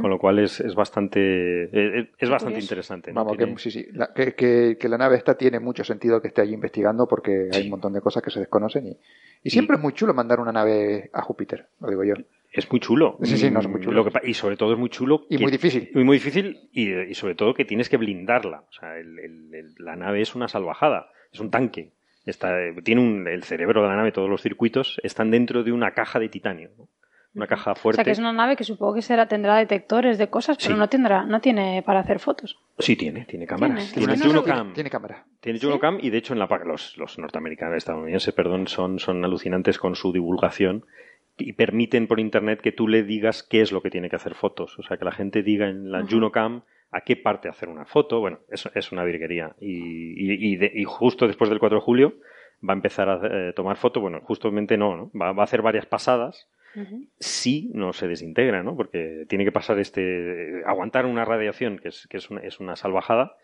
Con 0.00 0.08
lo 0.10 0.18
cual 0.18 0.38
es, 0.38 0.60
es 0.60 0.74
bastante, 0.74 1.64
eh, 1.64 2.10
es 2.18 2.30
bastante 2.30 2.54
curioso. 2.54 2.64
interesante. 2.64 3.12
¿no? 3.12 3.24
Vamos, 3.24 3.36
Tiene- 3.36 3.54
que, 3.54 3.58
sí, 3.60 3.70
sí, 3.70 3.86
la- 3.92 4.12
que, 4.14 4.34
que- 4.34 4.76
que 4.78 4.88
la 4.88 4.98
nave 4.98 5.16
esta 5.16 5.36
tiene 5.36 5.58
mucho 5.60 5.82
sentido 5.84 6.20
que 6.22 6.28
esté 6.28 6.42
allí 6.42 6.54
investigando 6.54 7.08
porque 7.08 7.48
hay 7.52 7.64
un 7.64 7.70
montón 7.70 7.92
de 7.92 8.00
cosas 8.00 8.22
que 8.22 8.30
se 8.30 8.38
desconocen 8.40 8.86
y, 8.86 8.96
y 9.42 9.50
siempre 9.50 9.76
es 9.76 9.82
muy 9.82 9.92
chulo 9.92 10.14
mandar 10.14 10.38
una 10.40 10.52
nave 10.52 11.10
a 11.12 11.22
Júpiter, 11.22 11.66
lo 11.80 11.88
digo 11.88 12.04
yo. 12.04 12.14
Es 12.52 12.70
muy 12.70 12.78
chulo. 12.78 13.18
Sí, 13.24 13.36
sí, 13.36 13.50
no, 13.50 13.58
es 13.58 13.66
muy 13.66 13.80
chulo. 13.80 14.04
Lo 14.04 14.10
que 14.10 14.30
y 14.30 14.34
sobre 14.34 14.56
todo 14.56 14.72
es 14.74 14.78
muy 14.78 14.88
chulo. 14.88 15.26
Y 15.28 15.38
que- 15.38 15.42
muy 15.42 15.50
difícil. 15.50 15.90
Y 15.92 16.04
muy 16.04 16.18
difícil 16.18 16.68
y, 16.72 16.92
y 16.92 17.14
sobre 17.14 17.34
todo 17.34 17.52
que 17.52 17.64
tienes 17.64 17.88
que 17.88 17.96
blindarla. 17.96 18.60
O 18.68 18.72
sea, 18.72 18.96
el- 18.96 19.18
el- 19.18 19.54
el- 19.54 19.74
la 19.78 19.96
nave 19.96 20.20
es 20.20 20.36
una 20.36 20.46
salvajada. 20.46 21.08
Es 21.32 21.40
un 21.40 21.50
tanque. 21.50 21.90
Está, 22.26 22.58
eh, 22.62 22.74
tiene 22.84 23.00
un, 23.02 23.26
el 23.26 23.42
cerebro 23.42 23.82
de 23.82 23.88
la 23.88 23.96
nave, 23.96 24.12
todos 24.12 24.30
los 24.30 24.40
circuitos 24.40 25.00
están 25.02 25.32
dentro 25.32 25.64
de 25.64 25.72
una 25.72 25.90
caja 25.94 26.20
de 26.20 26.28
titanio. 26.28 26.70
¿no? 26.78 26.88
Una 27.34 27.46
caja 27.48 27.72
O 27.72 27.74
fuerte. 27.74 27.96
sea, 27.96 28.04
que 28.04 28.10
es 28.12 28.18
una 28.20 28.32
nave 28.32 28.54
que 28.56 28.62
supongo 28.64 28.94
que 28.94 29.02
será, 29.02 29.26
tendrá 29.26 29.56
detectores 29.56 30.18
de 30.18 30.28
cosas, 30.28 30.56
pero 30.56 30.74
Sí. 30.74 30.78
no 30.78 30.88
tendrá, 30.88 31.24
no 31.24 31.40
tiene 31.40 31.82
para 31.84 32.00
hacer 32.00 32.20
fotos. 32.20 32.58
Sí, 32.78 32.94
tiene, 32.96 33.24
tiene 33.24 33.46
cámaras. 33.46 33.92
Tiene. 33.92 33.92
Tiene, 33.92 34.12
Es 34.14 34.20
que 34.20 34.26
no 34.28 34.30
Juno 34.34 34.40
lo- 34.40 34.46
Cam. 34.46 34.72
Tiene 34.72 34.90
cámara. 34.90 35.24
Tiene 35.40 35.58
Juno 35.58 35.78
Cam 35.80 35.98
y 36.00 36.10
de 36.10 36.18
hecho 36.18 36.32
en 36.32 36.38
la 36.38 36.46
los, 36.64 36.96
los 36.96 37.18
norteamericanos, 37.18 37.76
estadounidenses, 37.76 38.32
perdón, 38.34 38.68
son, 38.68 38.98
son 39.00 39.24
alucinantes 39.24 39.78
con 39.78 39.96
su 39.96 40.12
divulgación 40.12 40.84
y 41.36 41.54
permiten 41.54 42.06
por 42.06 42.20
internet 42.20 42.60
que 42.60 42.70
tú 42.70 42.86
le 42.86 43.02
digas 43.02 43.42
qué 43.42 43.60
es 43.62 43.72
lo 43.72 43.82
que 43.82 43.90
tiene 43.90 44.08
que 44.08 44.14
hacer 44.16 44.34
fotos. 44.34 44.78
O 44.78 44.82
sea, 44.84 44.96
que 44.96 45.04
la 45.04 45.10
gente 45.12 45.42
diga 45.42 45.68
en 45.68 45.90
la 45.90 45.98
Ajá. 45.98 46.06
Juno 46.08 46.30
Cam 46.30 46.62
a 46.92 47.00
qué 47.00 47.16
parte 47.16 47.48
hacer 47.48 47.68
una 47.68 47.84
foto. 47.84 48.20
Bueno, 48.20 48.38
eso 48.48 48.70
es 48.76 48.92
una 48.92 49.02
virguería. 49.02 49.56
Y, 49.60 49.72
y, 49.72 50.52
y 50.52 50.56
de- 50.56 50.70
y 50.72 50.84
justo 50.84 51.26
después 51.26 51.50
del 51.50 51.58
4 51.58 51.78
de 51.78 51.84
julio 51.84 52.14
va 52.66 52.72
a 52.72 52.76
empezar 52.76 53.08
a 53.08 53.20
eh, 53.48 53.52
tomar 53.54 53.76
fotos. 53.76 54.00
Bueno, 54.00 54.20
justamente 54.22 54.76
no, 54.76 54.96
¿no? 54.96 55.10
Va, 55.20 55.32
va 55.32 55.42
a 55.42 55.44
hacer 55.44 55.60
varias 55.62 55.86
pasadas 55.86 56.46
Ujú. 56.76 57.06
si 57.20 57.70
no 57.74 57.92
se 57.92 58.08
desintegra, 58.08 58.62
¿no? 58.62 58.76
Porque 58.76 59.26
tiene 59.28 59.44
que 59.44 59.52
pasar 59.52 59.78
este. 59.78 60.62
aguantar 60.66 61.06
una 61.06 61.24
radiación 61.24 61.78
que 61.78 61.88
es, 61.88 62.06
que 62.08 62.16
es, 62.16 62.30
una, 62.30 62.40
es 62.40 62.60
una 62.60 62.76
salvajada. 62.76 63.36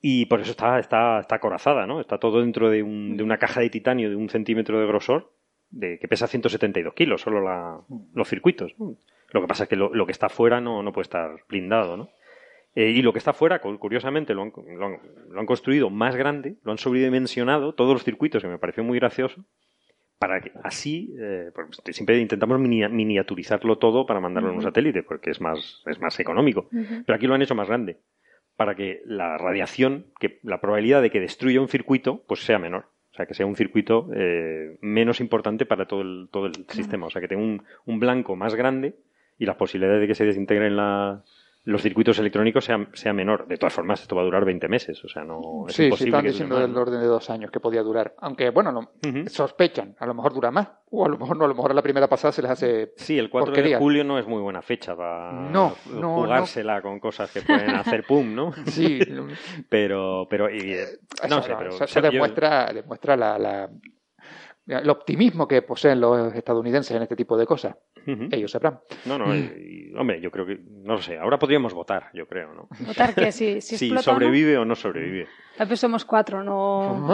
Y 0.00 0.26
por 0.26 0.40
eso 0.40 0.52
está, 0.52 0.78
está, 0.78 1.18
está 1.20 1.36
acorazada, 1.36 1.86
¿no? 1.86 2.00
Está 2.00 2.18
todo 2.18 2.40
dentro 2.40 2.70
de, 2.70 2.82
un- 2.82 3.16
de 3.16 3.22
una 3.24 3.38
caja 3.38 3.60
de 3.60 3.70
titanio 3.70 4.08
de 4.10 4.16
un 4.16 4.28
centímetro 4.28 4.78
de 4.78 4.86
grosor, 4.86 5.32
de, 5.70 5.98
que 5.98 6.06
pesa 6.08 6.26
172 6.28 6.94
kilos, 6.94 7.20
solo 7.22 7.40
la- 7.40 7.80
los 8.14 8.28
circuitos. 8.28 8.74
¿no? 8.78 8.96
Lo 9.32 9.40
que 9.40 9.46
pasa 9.48 9.64
es 9.64 9.68
que 9.68 9.76
lo, 9.76 9.92
lo 9.92 10.06
que 10.06 10.12
está 10.12 10.26
afuera 10.26 10.60
no, 10.60 10.82
no 10.82 10.92
puede 10.92 11.02
estar 11.04 11.30
blindado, 11.48 11.96
¿no? 11.96 12.10
Eh, 12.74 12.90
y 12.90 13.02
lo 13.02 13.12
que 13.12 13.18
está 13.18 13.32
afuera, 13.32 13.58
cu- 13.60 13.78
curiosamente, 13.78 14.34
lo 14.34 14.42
han, 14.42 14.52
lo, 14.76 14.86
han, 14.86 14.98
lo 15.30 15.40
han 15.40 15.46
construido 15.46 15.90
más 15.90 16.14
grande, 16.14 16.56
lo 16.62 16.70
han 16.70 16.78
sobredimensionado, 16.78 17.74
todos 17.74 17.92
los 17.94 18.04
circuitos, 18.04 18.40
que 18.42 18.48
me 18.48 18.58
pareció 18.58 18.84
muy 18.84 18.98
gracioso, 19.00 19.44
para 20.18 20.40
que 20.40 20.50
así, 20.64 21.14
eh, 21.18 21.50
siempre 21.90 22.18
intentamos 22.18 22.58
mini- 22.58 22.88
miniaturizarlo 22.88 23.78
todo 23.78 24.04
para 24.06 24.20
mandarlo 24.20 24.50
en 24.50 24.56
un 24.56 24.62
satélite, 24.62 25.02
porque 25.02 25.30
es 25.30 25.40
más, 25.40 25.82
es 25.86 26.00
más 26.00 26.18
económico. 26.20 26.68
Pero 27.06 27.16
aquí 27.16 27.26
lo 27.26 27.34
han 27.34 27.42
hecho 27.42 27.54
más 27.54 27.68
grande, 27.68 27.98
para 28.56 28.74
que 28.74 29.00
la 29.04 29.38
radiación, 29.38 30.06
que 30.18 30.40
la 30.42 30.60
probabilidad 30.60 31.02
de 31.02 31.10
que 31.10 31.20
destruya 31.20 31.60
un 31.60 31.68
circuito, 31.68 32.24
pues 32.26 32.40
sea 32.40 32.58
menor. 32.58 32.86
O 33.12 33.14
sea, 33.18 33.26
que 33.26 33.34
sea 33.34 33.46
un 33.46 33.56
circuito 33.56 34.08
eh, 34.14 34.76
menos 34.80 35.20
importante 35.20 35.66
para 35.66 35.86
todo 35.86 36.02
el, 36.02 36.28
todo 36.30 36.46
el 36.46 36.54
sistema. 36.68 37.06
O 37.06 37.10
sea, 37.10 37.20
que 37.20 37.28
tenga 37.28 37.42
un, 37.42 37.62
un 37.84 37.98
blanco 38.00 38.36
más 38.36 38.54
grande 38.54 38.94
y 39.38 39.46
las 39.46 39.56
posibilidades 39.56 40.00
de 40.00 40.06
que 40.08 40.14
se 40.14 40.24
desintegren 40.24 40.76
la- 40.76 41.22
los 41.68 41.82
circuitos 41.82 42.18
electrónicos 42.18 42.64
sea, 42.64 42.86
sea 42.94 43.12
menor. 43.12 43.46
De 43.46 43.58
todas 43.58 43.74
formas, 43.74 44.00
esto 44.00 44.16
va 44.16 44.22
a 44.22 44.24
durar 44.24 44.44
20 44.46 44.68
meses. 44.68 45.04
O 45.04 45.08
sea, 45.08 45.22
no 45.22 45.66
es 45.68 45.74
Sí, 45.74 45.82
sí, 45.82 45.84
imposible 45.84 46.08
están 46.08 46.22
que 46.22 46.28
dure 46.28 46.32
diciendo 46.32 46.58
del 46.58 46.76
orden 46.76 47.00
de 47.00 47.06
dos 47.06 47.28
años 47.28 47.50
que 47.50 47.60
podía 47.60 47.82
durar. 47.82 48.14
Aunque, 48.18 48.48
bueno, 48.50 48.72
no- 48.72 48.90
sospechan, 49.28 49.94
a 49.98 50.06
lo 50.06 50.14
mejor 50.14 50.32
dura 50.32 50.50
más. 50.50 50.68
O 50.90 51.04
a 51.04 51.08
lo 51.08 51.18
mejor 51.18 51.36
no, 51.36 51.44
a 51.44 51.48
lo 51.48 51.54
mejor 51.54 51.70
a 51.70 51.74
la 51.74 51.82
primera 51.82 52.06
pasada 52.08 52.32
se 52.32 52.40
les 52.40 52.50
hace 52.50 52.92
Sí, 52.96 53.18
el 53.18 53.28
4 53.28 53.46
porquería. 53.52 53.76
de 53.76 53.82
julio 53.82 54.02
no 54.04 54.18
es 54.18 54.26
muy 54.26 54.40
buena 54.40 54.62
fecha 54.62 54.96
para 54.96 55.32
No, 55.32 55.74
no, 55.92 56.14
jugársela 56.14 56.80
con 56.80 56.98
cosas 57.00 57.30
que 57.30 57.42
pueden 57.42 57.70
hacer 57.74 58.04
pum, 58.06 58.34
¿no? 58.34 58.52
Sí, 58.66 58.98
pero, 59.68 60.26
pero 60.30 60.48
y, 60.48 60.72
eh, 60.72 60.86
no 61.28 61.42
sé, 61.42 61.54
pero 61.58 61.70
eso- 61.84 62.00
demuestra, 62.00 62.72
demuestra 62.72 63.16
la, 63.16 63.38
la- 63.38 63.68
el 64.66 64.90
optimismo 64.90 65.48
que 65.48 65.62
poseen 65.62 65.98
los 66.00 66.34
estadounidenses 66.34 66.94
en 66.96 67.02
este 67.02 67.16
tipo 67.16 67.36
de 67.38 67.46
cosas. 67.46 67.74
Ujú. 68.06 68.28
Ellos 68.30 68.50
sabrán. 68.50 68.80
No, 69.06 69.18
no, 69.18 69.34
y- 69.34 69.90
y, 69.92 69.96
hombre, 69.96 70.20
yo 70.20 70.30
creo 70.30 70.46
que, 70.46 70.58
no 70.84 70.94
lo 70.94 71.02
sé, 71.02 71.18
ahora 71.18 71.38
podríamos 71.38 71.74
votar, 71.74 72.10
yo 72.14 72.26
creo, 72.26 72.54
¿no? 72.54 72.68
Votar 72.80 73.14
que 73.14 73.32
si, 73.32 73.60
si 73.60 73.76
Si 73.78 73.86
explota 73.86 74.10
o 74.10 74.14
no. 74.14 74.20
sobrevive 74.20 74.58
o 74.58 74.64
no 74.64 74.74
sobrevive. 74.74 75.26
Ah, 75.58 75.66
pues 75.66 75.80
somos 75.80 76.04
cuatro, 76.04 76.42
no. 76.44 77.08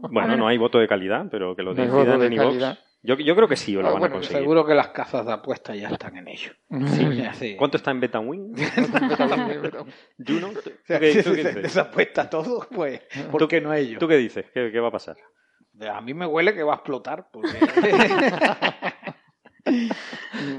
Bueno, 0.10 0.36
no 0.36 0.46
hay 0.48 0.58
voto 0.58 0.78
de 0.78 0.88
calidad, 0.88 1.26
pero 1.30 1.54
que 1.56 1.62
lo 1.62 1.74
No 1.74 1.82
decidan 1.84 2.20
de 2.20 2.26
en 2.26 2.32
iVox. 2.34 2.48
calidad. 2.48 2.78
Yo, 3.04 3.16
yo 3.16 3.34
creo 3.34 3.48
que 3.48 3.56
sí 3.56 3.72
lo 3.72 3.80
Ah, 3.88 3.92
van 3.94 4.04
a 4.04 4.10
conseguir. 4.10 4.38
seguro 4.38 4.64
que 4.64 4.74
las 4.74 4.90
casas 4.90 5.26
de 5.26 5.32
apuestas 5.32 5.76
ya 5.76 5.88
están 5.88 6.16
en 6.18 6.28
ello. 6.28 6.52
Sí. 6.86 7.22
Sí. 7.32 7.56
¿Cuánto 7.56 7.76
está 7.76 7.90
en 7.90 7.98
Betawin? 7.98 8.54
Juno, 10.24 10.50
¿tú, 10.62 10.70
O 10.70 10.86
sea, 10.86 11.00
qué, 11.00 11.12
si 11.14 11.22
tú 11.24 11.30
qué 11.34 11.42
se 11.42 11.48
dices? 11.48 11.62
desapuesta 11.64 12.30
todo, 12.30 12.64
pues, 12.72 13.00
¿por 13.32 13.40
¿Tú- 13.40 13.48
qué 13.48 13.60
no 13.60 13.74
ellos? 13.74 13.98
¿Tú 13.98 14.06
qué 14.06 14.16
dices? 14.18 14.44
¿Qué, 14.54 14.70
qué 14.70 14.78
va 14.78 14.86
a 14.88 14.92
pasar? 14.92 15.16
A 15.92 16.00
mí 16.00 16.14
me 16.14 16.26
huele 16.26 16.54
que 16.54 16.62
va 16.62 16.74
a 16.74 16.76
explotar. 16.76 17.26
Porque, 17.32 17.58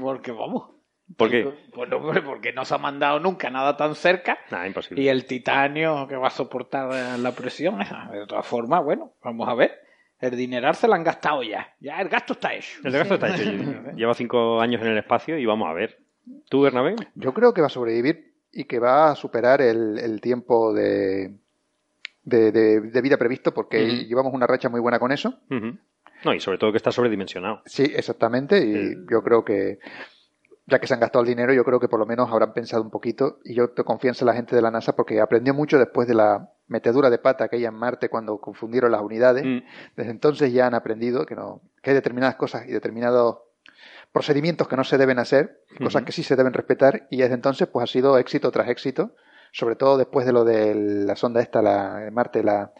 porque 0.00 0.32
vamos. 0.32 0.70
¿Por 1.16 1.30
qué? 1.30 1.48
Pues 1.74 1.88
no, 1.90 2.00
porque 2.24 2.52
no 2.52 2.64
se 2.64 2.74
ha 2.74 2.78
mandado 2.78 3.20
nunca 3.20 3.50
nada 3.50 3.76
tan 3.76 3.94
cerca. 3.94 4.38
Nada, 4.50 4.66
imposible. 4.66 5.02
Y 5.02 5.08
el 5.08 5.26
titanio 5.26 6.06
que 6.08 6.16
va 6.16 6.28
a 6.28 6.30
soportar 6.30 6.90
eh, 6.92 7.18
la 7.18 7.32
presión. 7.32 7.80
esa. 7.82 8.08
De 8.10 8.26
todas 8.26 8.46
formas, 8.46 8.82
bueno, 8.82 9.12
vamos 9.22 9.48
a 9.48 9.54
ver. 9.54 9.72
El 10.20 10.36
dineral 10.36 10.74
se 10.74 10.88
lo 10.88 10.94
han 10.94 11.04
gastado 11.04 11.42
ya. 11.42 11.74
Ya 11.80 12.00
el 12.00 12.08
gasto 12.08 12.32
está 12.32 12.54
hecho. 12.54 12.80
El 12.84 12.92
gasto 12.92 13.14
está 13.14 13.34
hecho. 13.36 13.50
Lleva 13.96 14.14
cinco 14.14 14.60
años 14.60 14.80
en 14.80 14.88
el 14.88 14.98
espacio 14.98 15.36
y 15.38 15.44
vamos 15.44 15.68
a 15.68 15.74
ver. 15.74 15.98
¿Tú, 16.48 16.62
Bernabé? 16.62 16.96
Yo 17.14 17.34
creo 17.34 17.52
que 17.52 17.60
va 17.60 17.66
a 17.66 17.70
sobrevivir 17.70 18.32
y 18.50 18.64
que 18.64 18.78
va 18.78 19.10
a 19.10 19.14
superar 19.14 19.60
el, 19.60 19.98
el 19.98 20.22
tiempo 20.22 20.72
de, 20.72 21.34
de, 22.22 22.50
de- 22.52 22.80
de 22.80 23.02
vida 23.02 23.18
previsto 23.18 23.52
porque 23.52 23.84
llevamos 24.06 24.32
una 24.32 24.46
racha 24.46 24.70
muy 24.70 24.80
buena 24.80 24.98
con 24.98 25.12
eso. 25.12 25.38
Ujú. 25.50 25.76
No, 26.24 26.32
y 26.34 26.40
sobre 26.40 26.58
todo 26.58 26.70
que 26.72 26.78
está 26.78 26.90
sobredimensionado. 26.92 27.62
Sí, 27.66 27.82
exactamente. 27.94 28.58
Y 28.64 28.74
Eh. 28.74 28.96
yo 29.10 29.22
creo 29.22 29.44
que 29.44 29.78
ya 30.66 30.78
que 30.78 30.86
se 30.86 30.94
han 30.94 31.00
gastado 31.00 31.22
el 31.22 31.28
dinero, 31.28 31.52
yo 31.52 31.62
creo 31.64 31.78
que 31.78 31.88
por 31.88 31.98
lo 32.00 32.06
menos 32.06 32.30
habrán 32.30 32.54
pensado 32.54 32.82
un 32.82 32.90
poquito 32.90 33.38
y 33.44 33.54
yo 33.54 33.70
te 33.70 33.84
confianza 33.84 34.24
en 34.24 34.28
la 34.28 34.34
gente 34.34 34.56
de 34.56 34.62
la 34.62 34.70
NASA 34.70 34.96
porque 34.96 35.20
aprendió 35.20 35.52
mucho 35.52 35.78
después 35.78 36.08
de 36.08 36.14
la 36.14 36.48
metedura 36.68 37.10
de 37.10 37.18
pata 37.18 37.44
aquella 37.44 37.68
en 37.68 37.74
Marte 37.74 38.08
cuando 38.08 38.38
confundieron 38.38 38.90
las 38.90 39.02
unidades. 39.02 39.44
Mm. 39.44 39.58
Desde 39.94 40.10
entonces 40.10 40.52
ya 40.54 40.66
han 40.66 40.72
aprendido 40.74 41.26
que, 41.26 41.34
no, 41.34 41.60
que 41.82 41.90
hay 41.90 41.94
determinadas 41.94 42.36
cosas 42.36 42.66
y 42.66 42.72
determinados 42.72 43.40
procedimientos 44.12 44.66
que 44.68 44.76
no 44.76 44.84
se 44.84 44.96
deben 44.96 45.18
hacer, 45.18 45.60
cosas 45.78 46.04
que 46.04 46.12
sí 46.12 46.22
se 46.22 46.36
deben 46.36 46.52
respetar 46.52 47.06
y 47.10 47.18
desde 47.18 47.34
entonces 47.34 47.68
pues 47.68 47.82
ha 47.84 47.92
sido 47.92 48.16
éxito 48.16 48.50
tras 48.50 48.68
éxito, 48.68 49.10
sobre 49.52 49.76
todo 49.76 49.98
después 49.98 50.24
de 50.24 50.32
lo 50.32 50.44
de 50.44 50.74
la 50.74 51.16
sonda 51.16 51.40
esta, 51.42 51.60
la 51.60 51.96
de 51.96 52.10
Marte, 52.10 52.42
la... 52.42 52.72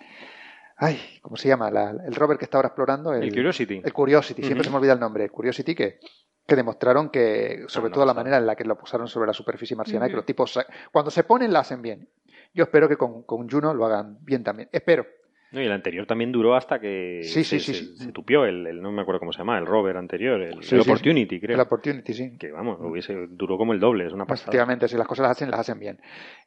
Ay, 0.76 1.00
¿cómo 1.22 1.36
se 1.36 1.48
llama? 1.48 1.70
La- 1.70 1.90
el 1.90 2.14
rover 2.14 2.36
que 2.38 2.44
está 2.44 2.58
ahora 2.58 2.68
explorando. 2.68 3.12
El 3.14 3.30
Curiosity. 3.32 3.80
El 3.84 3.92
Curiosity, 3.92 4.42
siempre 4.42 4.64
se 4.64 4.70
me 4.70 4.76
olvida 4.76 4.92
el 4.92 5.00
nombre. 5.00 5.24
El 5.24 5.30
Curiosity 5.30 5.74
que, 5.74 6.00
que 6.46 6.56
demostraron 6.56 7.10
que, 7.10 7.64
sobre 7.68 7.90
no 7.90 7.94
todo 7.94 8.06
la 8.06 8.14
manera 8.14 8.38
en 8.38 8.46
la 8.46 8.56
que 8.56 8.64
lo 8.64 8.76
posaron 8.76 9.06
sobre 9.08 9.26
la 9.28 9.32
superficie 9.32 9.76
marciana, 9.76 10.06
que 10.06 10.12
Ujú. 10.12 10.16
los 10.18 10.26
tipos, 10.26 10.58
cuando 10.92 11.10
se 11.10 11.22
ponen, 11.24 11.52
la 11.52 11.60
hacen 11.60 11.80
bien. 11.80 12.08
Yo 12.52 12.64
espero 12.64 12.88
que 12.88 12.96
con, 12.96 13.22
con 13.22 13.48
Juno 13.48 13.72
lo 13.74 13.84
hagan 13.86 14.18
bien 14.22 14.42
también. 14.44 14.68
Espero. 14.72 15.06
No, 15.54 15.62
y 15.62 15.66
el 15.66 15.72
anterior 15.72 16.04
también 16.06 16.32
duró 16.32 16.56
hasta 16.56 16.80
que 16.80 17.20
Sí, 17.22 17.44
se, 17.44 17.58
sí, 17.60 17.72
sí, 17.72 17.74
se- 17.74 17.96
sí. 17.96 18.04
se 18.06 18.12
tupió 18.12 18.44
el, 18.44 18.66
el- 18.66 18.82
no 18.82 18.90
me 18.90 19.02
acuerdo 19.02 19.20
cómo 19.20 19.32
se 19.32 19.38
llama, 19.38 19.56
el 19.58 19.66
rover 19.66 19.96
anterior, 19.96 20.40
el, 20.42 20.62
Sí, 20.64 20.74
el 20.74 20.82
sí, 20.82 20.90
Opportunity, 20.90 21.40
creo. 21.40 21.54
El 21.54 21.60
Opportunity, 21.60 22.12
sí. 22.12 22.36
Que 22.38 22.50
vamos, 22.50 22.78
hubiese, 22.80 23.14
duró 23.30 23.56
como 23.56 23.72
el 23.72 23.78
doble, 23.80 24.06
es 24.06 24.12
una 24.12 24.26
pasada. 24.26 24.46
Efectivamente, 24.46 24.88
si 24.88 24.96
las 24.96 25.06
cosas 25.06 25.22
las 25.24 25.30
hacen, 25.32 25.50
las 25.50 25.60
hacen 25.60 25.78
bien. 25.78 26.00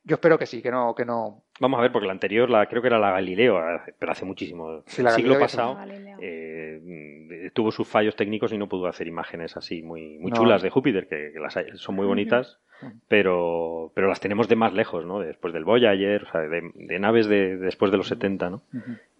Yo 0.04 0.16
espero 0.16 0.38
que 0.38 0.46
sí, 0.46 0.62
que 0.62 0.72
no, 0.72 0.94
que 0.94 1.06
no. 1.06 1.44
Vamos 1.60 1.80
a 1.80 1.82
ver, 1.84 1.92
porque 1.92 2.06
la 2.08 2.14
anterior, 2.14 2.50
la, 2.50 2.66
creo 2.68 2.82
que 2.82 2.88
era 2.90 3.00
la 3.00 3.12
Galileo, 3.12 3.58
pero 3.98 4.12
hace 4.12 4.26
muchísimo. 4.26 4.84
Sí, 4.86 5.02
el 5.02 5.06
la 5.06 5.12
siglo 5.12 5.40
pasado 5.40 5.76
Galileo. 5.76 6.18
eh, 6.22 6.80
mm, 6.84 7.54
tuvo 7.54 7.72
sus 7.72 7.88
fallos 7.88 8.16
técnicos 8.16 8.52
y 8.52 8.58
no 8.58 8.68
pudo 8.68 8.88
hacer 8.88 9.08
imágenes 9.08 9.56
así 9.58 9.82
muy, 9.84 10.18
muy 10.20 10.32
No. 10.32 10.38
chulas 10.38 10.62
de 10.62 10.70
Júpiter, 10.70 11.08
que, 11.08 11.32
que 11.34 11.40
las 11.40 11.56
hay- 11.58 11.66
son 11.76 11.96
muy 11.96 12.06
bonitas, 12.06 12.56
Ujú. 12.56 12.67
Pero, 13.08 13.92
pero 13.96 14.08
las 14.08 14.20
tenemos 14.20 14.48
de 14.48 14.56
más 14.56 14.74
lejos, 14.74 15.06
¿no? 15.06 15.20
Después 15.20 15.54
del 15.54 15.64
Voyager, 15.66 16.24
o 16.24 16.32
sea, 16.32 16.42
de, 16.42 16.72
de 16.76 17.00
naves 17.00 17.28
de, 17.28 17.58
después 17.58 17.92
de 17.92 17.98
los 17.98 18.08
70, 18.08 18.50
¿no? 18.50 18.62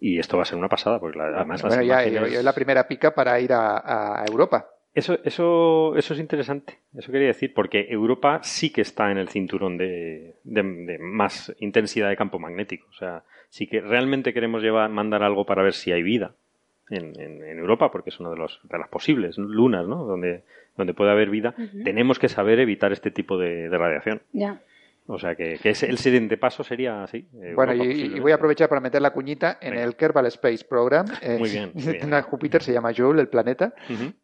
Y 0.00 0.18
esto 0.18 0.36
va 0.36 0.42
a 0.42 0.46
ser 0.46 0.58
una 0.58 0.68
pasada, 0.68 0.98
porque 1.00 1.18
la- 1.18 1.26
además 1.28 1.62
las 1.62 1.74
Bueno, 1.76 1.82
ya 1.82 2.04
imágenes- 2.06 2.38
es 2.38 2.44
la 2.44 2.52
primera 2.52 2.86
pica 2.86 3.14
para 3.14 3.40
ir 3.40 3.52
a, 3.52 4.20
a 4.22 4.24
Europa. 4.28 4.66
Eso, 4.94 5.18
eso, 5.22 5.94
eso 5.96 6.14
es 6.14 6.18
interesante, 6.20 6.78
eso 6.96 7.12
quería 7.12 7.28
decir, 7.28 7.54
porque 7.54 7.86
Europa 7.88 8.40
sí 8.42 8.70
que 8.72 8.80
está 8.80 9.10
en 9.12 9.18
el 9.18 9.28
cinturón 9.28 9.76
de, 9.78 10.34
de- 10.44 10.62
de 10.62 10.98
más 10.98 11.54
intensidad 11.60 12.08
de 12.08 12.16
campo 12.16 12.38
magnético. 12.38 12.86
O 12.90 12.94
sea, 12.94 13.22
sí 13.48 13.66
que 13.68 13.80
realmente 13.80 14.32
queremos 14.34 14.60
llevar, 14.62 14.90
mandar 14.90 15.22
algo 15.22 15.44
para 15.46 15.62
ver 15.62 15.74
si 15.74 15.92
hay 15.92 16.02
vida 16.02 16.32
en, 16.90 17.18
en- 17.20 17.44
en 17.44 17.58
Europa, 17.58 17.92
porque 17.92 18.10
es 18.10 18.18
una 18.18 18.30
de, 18.30 18.36
los, 18.38 18.58
de 18.64 18.78
las 18.78 18.88
posibles 18.88 19.38
lunas, 19.38 19.86
¿no? 19.86 20.04
Donde, 20.04 20.42
donde 20.78 20.94
puede 20.94 21.10
haber 21.10 21.28
vida. 21.28 21.54
Tenemos 21.84 22.18
que 22.18 22.30
saber 22.30 22.58
evitar 22.60 22.92
este 22.92 23.10
tipo 23.10 23.36
de, 23.36 23.68
de 23.68 23.76
radiación. 23.76 24.22
Ya. 24.32 24.62
O 25.10 25.18
sea, 25.18 25.34
que, 25.34 25.58
que 25.62 25.70
ese- 25.70 25.86
el 25.88 25.96
siguiente 25.98 26.36
paso 26.36 26.62
sería 26.62 27.02
así. 27.02 27.26
Europa, 27.34 27.54
Bueno, 27.54 27.84
y- 27.84 28.20
voy 28.20 28.30
a 28.32 28.34
aprovechar 28.34 28.68
para 28.68 28.80
meter 28.80 29.00
la 29.02 29.10
cuñita 29.10 29.56
en 29.60 29.70
Venga. 29.72 29.84
el 29.84 29.96
Kerbal 29.96 30.26
Space 30.26 30.64
Program. 30.68 31.06
Eh, 31.22 31.36
Muy 31.38 31.48
bien, 31.50 31.70
muy 31.74 31.82
bien. 31.94 32.10
no 32.10 32.16
es 32.18 32.24
Júpiter 32.26 32.62
se 32.62 32.72
llama 32.74 32.92
Joule, 32.96 33.20
el 33.22 33.28
planeta, 33.28 33.72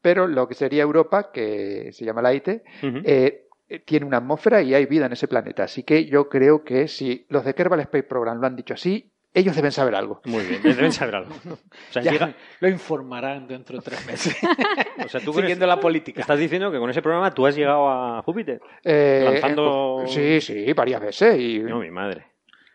pero 0.03 0.27
lo 0.27 0.47
que 0.47 0.55
sería 0.55 0.83
Europa, 0.83 1.31
que 1.33 1.91
se 1.93 2.05
llama 2.05 2.21
la 2.21 2.35
ITE, 2.35 2.63
ujú. 2.83 2.99
eh, 3.03 3.47
eh, 3.67 3.79
tiene 3.79 4.05
una 4.05 4.19
atmósfera 4.19 4.61
y 4.61 4.75
hay 4.75 4.85
vida 4.85 5.07
en 5.07 5.13
ese 5.15 5.27
planeta. 5.27 5.65
Así 5.65 5.85
que 5.85 6.05
yo 6.05 6.29
creo 6.29 6.65
que 6.65 6.87
si 6.87 7.25
los 7.31 7.47
de 7.47 7.55
Kerbal 7.55 7.81
Space 7.81 8.05
Program 8.05 8.39
lo 8.39 8.47
han 8.47 8.55
dicho 8.57 8.75
así, 8.75 9.11
ellos 9.35 9.55
deben 9.57 9.73
saber 9.73 9.95
algo. 9.95 10.21
Muy 10.25 10.45
bien, 10.45 10.63
deben 10.63 10.93
saber 10.93 11.17
algo. 11.17 11.35
O 11.45 11.93
sea, 11.93 12.03
Ya 12.03 12.13
llega- 12.13 12.35
lo 12.61 12.69
informarán 12.69 13.47
dentro 13.47 13.77
de 13.79 13.83
tres 13.85 14.07
meses. 14.07 14.37
o 15.05 15.09
sea, 15.09 15.21
tú 15.21 15.33
Siguiendo 15.33 15.67
la 15.67 15.79
política. 15.81 16.21
estás 16.21 16.39
diciendo 16.39 16.71
que 16.73 16.79
con 16.79 16.89
ese 16.91 17.03
programa 17.03 17.33
tú 17.33 17.47
has 17.47 17.55
llegado 17.57 17.89
a 17.91 18.23
Júpiter. 18.23 18.61
Eh, 18.85 19.23
Lanzando- 19.25 20.05
eh, 20.07 20.09
sí, 20.09 20.41
sí, 20.41 20.73
varias 20.73 21.01
veces. 21.01 21.39
Y, 21.39 21.59
No, 21.59 21.81
mi 21.81 21.91
madre. 21.91 22.25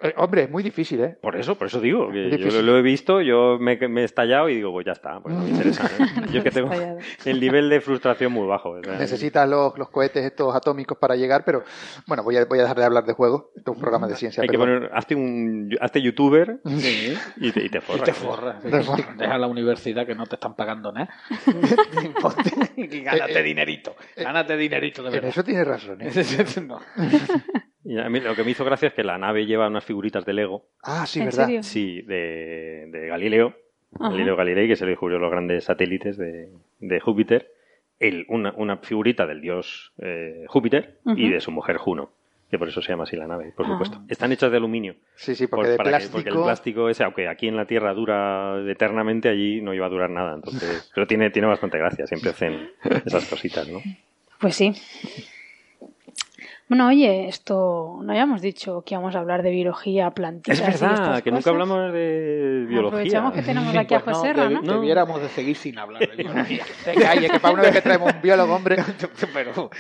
Eh, 0.02 0.14
hombre, 0.18 0.43
es 0.43 0.50
muy 0.50 0.64
difícil, 0.64 1.02
¿eh? 1.02 1.18
Por 1.22 1.36
eso, 1.36 1.56
por 1.56 1.68
eso 1.68 1.80
digo, 1.82 2.10
que 2.12 2.26
Es 2.26 2.32
yo 2.32 2.38
difícil. 2.38 2.66
lo, 2.66 2.74
lo 2.74 2.78
he 2.80 2.82
visto, 2.82 3.22
yo 3.22 3.58
me, 3.60 3.76
me 3.88 4.02
he 4.02 4.04
estallado 4.06 4.50
y 4.50 4.56
digo, 4.56 4.72
pues 4.72 4.86
ya 4.86 4.93
está, 4.93 5.20
pues 5.20 5.36
no 5.36 5.41
me 5.43 5.50
interesa. 5.50 5.86
¿eh? 5.86 6.06
Yo 6.32 6.43
que 6.43 6.52
tengo 6.52 6.70
el 7.26 7.39
nivel 7.39 7.70
de 7.70 7.82
frustración 7.82 8.32
muy 8.32 8.47
bajo. 8.47 8.70
o 8.72 8.84
sea, 8.84 8.97
Necesitas 8.97 9.47
los, 9.50 9.78
los 9.78 9.89
cohetes 9.89 10.24
estos 10.26 10.56
atómicos 10.56 10.97
para 10.97 11.16
llegar, 11.16 11.43
pero 11.45 11.64
bueno, 12.08 12.24
voy 12.24 12.38
a, 12.38 12.45
voy 12.45 12.60
a 12.60 12.64
dejar 12.64 12.78
de 12.78 12.86
hablar 12.86 13.04
de 13.06 13.14
juegos. 13.14 13.45
Esto 13.56 13.72
es 13.72 13.76
un 13.78 13.82
programa 13.82 14.08
de 14.08 14.16
ciencia. 14.16 14.43
Hay 14.43 14.50
que 14.50 14.58
poner, 14.58 14.89
hazte 14.93 15.16
un, 15.16 15.70
hazte 15.82 16.02
youtuber 16.02 16.60
Sí. 16.66 17.14
y 17.38 17.52
te, 17.52 17.64
y 17.66 17.70
te 17.70 17.78
Y 17.80 17.82
forras. 17.82 18.04
te 18.04 18.14
forras. 18.14 18.62
Te 18.62 18.84
forras. 18.84 19.18
Deja 19.18 19.38
la 19.38 19.47
universidad 19.47 20.06
que 20.06 20.16
no 20.16 20.26
te 20.26 20.36
están 20.36 20.56
pagando 20.56 20.91
nada. 20.91 21.10
Y 22.78 23.02
gánate 23.02 23.43
dinerito. 23.43 23.95
Gánate 24.16 24.56
dinerito 24.58 25.02
de 25.04 25.08
En 25.10 25.14
verdad. 25.14 25.30
eso 25.30 25.43
tienes 25.43 25.68
razón, 25.68 25.97
¿eh? 26.02 26.12
No. 26.66 26.80
Y 27.89 27.97
a 27.97 28.07
mí 28.07 28.19
lo 28.19 28.35
que 28.35 28.43
me 28.43 28.51
hizo 28.51 28.63
gracia 28.63 28.89
es 28.89 28.93
que 28.93 29.03
la 29.03 29.17
nave 29.17 29.47
lleva 29.47 29.67
unas 29.67 29.83
figuritas 29.83 30.23
de 30.23 30.33
Lego, 30.33 30.63
Ah, 30.83 31.07
sí, 31.07 31.19
¿En 31.21 31.25
¿verdad? 31.25 31.45
serio? 31.45 31.63
sí, 31.63 32.01
de, 32.03 32.85
de 32.91 33.07
Galileo, 33.07 33.55
Ajá. 33.95 34.09
Galileo 34.11 34.35
Galilei, 34.35 34.67
que 34.67 34.75
se 34.75 34.85
le 34.85 34.91
descubrió 34.91 35.17
los 35.17 35.31
grandes 35.31 35.63
satélites 35.63 36.15
de, 36.17 36.49
de 36.79 36.99
Júpiter, 36.99 37.51
el, 37.99 38.25
una, 38.29 38.53
una 38.57 38.77
figurita 38.77 39.25
del 39.25 39.41
dios 39.41 39.91
eh, 39.97 40.45
Júpiter 40.47 40.99
y 41.15 41.29
de 41.29 41.41
su 41.41 41.49
mujer 41.51 41.77
Juno, 41.77 42.11
que 42.51 42.59
por 42.59 42.67
eso 42.69 42.79
se 42.83 42.89
llama 42.91 43.05
así 43.05 43.15
la 43.15 43.25
nave, 43.25 43.51
por 43.57 43.65
Ah. 43.65 43.69
supuesto. 43.69 44.01
Están 44.07 44.31
hechas 44.33 44.51
de 44.51 44.57
aluminio. 44.57 44.93
Sí, 45.15 45.33
sí, 45.33 45.47
Por- 45.47 45.57
porque 45.57 45.71
de 45.71 45.77
para 45.77 45.89
que- 45.89 45.93
plástico... 45.95 46.13
porque 46.17 46.29
el 46.29 46.35
plástico 46.43 46.89
ese, 46.89 47.03
aunque 47.03 47.27
aquí 47.27 47.47
en 47.47 47.55
la 47.57 47.65
Tierra 47.65 47.95
dura 47.95 48.61
eternamente, 48.69 49.29
allí 49.29 49.61
no 49.61 49.73
iba 49.73 49.87
a 49.87 49.89
durar 49.89 50.11
nada. 50.11 50.35
Entonces, 50.35 50.91
pero 50.93 51.07
tiene, 51.07 51.31
tiene 51.31 51.47
bastante 51.47 51.79
gracia, 51.79 52.05
siempre 52.05 52.29
hacen 52.29 52.69
esas 53.03 53.25
cositas, 53.27 53.67
¿no? 53.67 53.79
Pues 54.39 54.53
sí. 54.55 54.73
Bueno, 56.70 56.86
oye, 56.88 57.28
esto 57.28 57.97
no 58.03 58.11
habíamos 58.11 58.43
dicho 58.43 58.84
que 58.86 58.93
íbamos 58.93 59.15
a 59.15 59.20
hablar 59.22 59.41
de 59.41 59.49
biología, 59.49 60.11
plantitas 60.11 60.59
Es 60.59 60.67
y 60.67 60.72
verdad, 60.84 60.93
estas 60.93 61.22
que 61.24 61.32
nunca 61.32 61.39
cosas. 61.41 61.51
hablamos 61.53 61.93
de 61.93 62.65
biología. 62.70 62.89
Aprovechamos 62.99 63.34
que 63.34 63.41
tenemos 63.41 63.76
aquí 63.76 63.95
a 63.95 63.99
Pues 64.01 64.15
no, 64.15 64.22
José 64.22 64.34
¿no? 64.36 64.61
No. 64.61 64.74
Debiéramos 64.74 65.20
de 65.20 65.30
seguir 65.30 65.55
sin 65.55 65.80
hablar 65.80 66.07
de 66.07 66.15
biología. 66.15 66.63
Te 66.86 66.93
calles, 66.93 67.32
que 67.32 67.39
para 67.39 67.53
una 67.55 67.63
vez 67.63 67.72
que 67.72 67.82
traemos 67.82 68.13
un 68.13 68.22
biólogo, 68.22 68.53
hombre... 68.55 68.78
Pero 69.34 69.72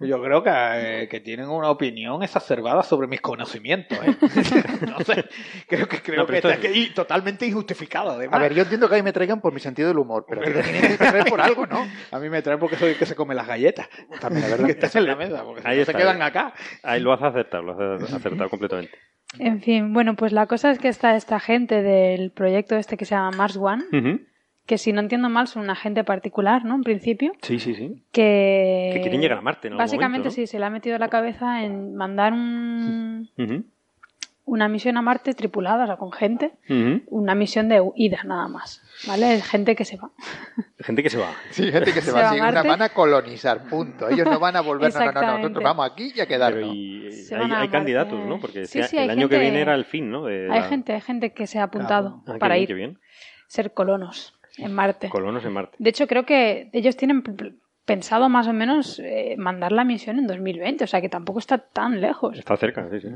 yo 0.00 0.22
creo 0.22 0.42
que, 0.42 0.50
eh, 0.52 1.08
que 1.08 1.20
tienen 1.20 1.48
una 1.48 1.70
opinión 1.70 2.22
exacerbada 2.22 2.82
sobre 2.82 3.06
mis 3.06 3.22
conocimientos. 3.22 3.98
¿eh? 4.04 4.14
No 4.86 4.98
sé, 5.00 5.24
creo 5.66 5.88
que, 5.88 6.02
creo 6.02 6.18
No, 6.18 6.26
que 6.26 6.34
pero 6.34 6.50
está 6.50 6.68
aquí 6.68 6.90
totalmente 6.94 7.46
injustificado. 7.46 8.10
Además. 8.10 8.38
A 8.38 8.42
ver, 8.42 8.52
yo 8.52 8.64
entiendo 8.64 8.86
que 8.86 8.96
a 8.96 8.98
mí 8.98 9.02
me 9.02 9.14
traigan 9.14 9.40
por 9.40 9.54
mi 9.54 9.60
sentido 9.60 9.88
del 9.88 9.98
humor, 9.98 10.26
pero 10.28 10.42
a 10.42 10.44
tienen 10.44 10.82
que 10.88 10.98
traer 10.98 11.24
por 11.24 11.40
algo, 11.40 11.66
¿no? 11.66 11.86
A 12.10 12.18
mí 12.18 12.28
me 12.28 12.42
traen 12.42 12.60
porque 12.60 12.76
soy 12.76 12.90
el 12.90 12.98
que 12.98 13.06
se 13.06 13.14
come 13.14 13.34
las 13.34 13.46
galletas. 13.46 13.88
También, 14.20 14.42
la 14.42 14.48
verdad. 14.48 14.66
que 14.66 14.72
estás 14.72 14.94
en 14.96 15.06
la 15.06 15.16
mesa, 15.16 15.42
porque 15.42 15.62
si 15.62 15.68
Ahí 15.68 15.78
no 15.78 15.84
se 15.86 15.90
está, 15.90 15.98
quedan 15.98 16.20
ahí. 16.20 16.33
Acá. 16.38 16.54
Ahí 16.82 17.00
lo 17.00 17.12
hace 17.12 17.26
acertar, 17.26 17.62
lo 17.64 17.72
hace 17.72 18.14
acertar 18.16 18.48
completamente. 18.50 18.96
En 19.38 19.60
fin, 19.62 19.92
bueno, 19.92 20.14
pues 20.14 20.32
la 20.32 20.46
cosa 20.46 20.70
es 20.70 20.78
que 20.78 20.88
está 20.88 21.16
esta 21.16 21.40
gente 21.40 21.82
del 21.82 22.30
proyecto 22.30 22.76
este 22.76 22.96
que 22.96 23.04
se 23.04 23.14
llama 23.14 23.36
Mars 23.36 23.56
One, 23.56 23.82
que 24.66 24.78
si 24.78 24.92
no 24.92 25.00
entiendo 25.00 25.28
mal 25.28 25.46
son 25.48 25.62
una 25.64 25.74
gente 25.74 26.04
particular, 26.04 26.64
¿no? 26.64 26.74
En 26.76 26.82
principio, 26.82 27.32
Sí, 27.42 27.58
sí, 27.58 27.74
sí. 27.74 28.02
que... 28.12 28.90
Que 28.94 29.00
quieren 29.02 29.20
llegar 29.20 29.38
a 29.38 29.40
Marte 29.42 29.66
en 29.68 29.72
algún 29.74 29.82
Básicamente 29.82 30.18
momento, 30.20 30.28
¿no? 30.28 30.34
sí, 30.34 30.46
se 30.46 30.58
le 30.58 30.64
ha 30.64 30.70
metido 30.70 30.96
la 30.98 31.08
cabeza 31.08 31.64
en 31.64 31.94
mandar 31.96 32.32
un-. 32.32 33.28
Una 34.46 34.68
misión 34.68 34.96
a 34.98 35.02
Marte 35.02 35.32
tripulada, 35.34 35.84
o 35.84 35.86
sea, 35.86 35.96
con 35.96 36.12
gente, 36.12 36.52
una 37.06 37.34
misión 37.34 37.68
de 37.68 37.82
ida 37.96 38.22
nada 38.24 38.46
más, 38.48 38.82
¿vale? 39.06 39.40
Gente 39.40 39.74
que 39.74 39.84
se 39.84 39.96
va. 39.96 40.10
Gente 40.80 41.02
que 41.02 41.08
se 41.10 41.18
va. 41.18 41.30
Sí, 41.50 41.70
gente 41.72 41.92
que 41.92 42.00
se, 42.02 42.10
Se 42.10 42.12
va 42.12 42.32
una 42.34 42.52
Marte. 42.52 42.68
van 42.68 42.82
a 42.82 42.88
colonizar, 42.90 43.64
punto. 43.68 44.08
Ellos 44.08 44.26
no 44.26 44.38
van 44.38 44.56
a 44.56 44.60
volver, 44.60 44.92
no, 44.94 45.12
no, 45.12 45.12
no, 45.22 45.38
nosotros 45.38 45.64
vamos 45.64 45.90
aquí 45.90 46.12
y 46.14 46.20
a 46.20 46.26
Pero 46.26 46.28
quedarnos. 46.28 46.70
y, 46.74 47.10
Se 47.12 47.34
hay, 47.36 47.50
a 47.50 47.70
candidatos, 47.70 48.24
¿no? 48.26 48.38
Porque 48.38 48.66
Sí, 48.66 48.82
sí, 48.82 48.98
el 48.98 49.10
año 49.10 49.28
que 49.28 49.38
viene 49.38 49.60
era 49.62 49.74
el 49.74 49.86
fin, 49.86 50.10
¿no? 50.10 50.24
De 50.24 50.48
Hay 50.52 50.62
gente, 50.68 50.92
hay 50.92 51.00
gente 51.00 51.32
que 51.32 51.46
se 51.46 51.58
ha 51.58 51.64
apuntado 51.64 52.22
Ah, 52.26 52.34
qué 52.34 52.38
para 52.38 52.54
bien, 52.56 52.62
ir, 52.62 52.68
qué 52.68 52.74
bien. 52.74 52.98
ser 53.48 53.72
colonos 53.72 54.38
en 54.58 54.72
Marte. 54.74 55.08
Colonos 55.08 55.44
en 55.44 55.52
Marte. 55.52 55.76
De 55.78 55.88
hecho, 55.90 56.06
creo 56.06 56.24
que 56.26 56.68
ellos 56.74 56.96
tienen 56.96 57.22
pensado 57.86 58.28
más 58.28 58.46
o 58.46 58.52
menos 58.52 58.98
eh, 59.02 59.36
mandar 59.38 59.72
la 59.72 59.84
misión 59.84 60.18
en 60.18 60.26
2020, 60.26 60.84
o 60.84 60.86
sea 60.86 61.00
que 61.00 61.08
tampoco 61.08 61.38
está 61.38 61.58
tan 61.58 62.00
lejos. 62.00 62.38
Está 62.38 62.56
cerca, 62.56 62.88
sí, 62.90 63.00
sí. 63.00 63.08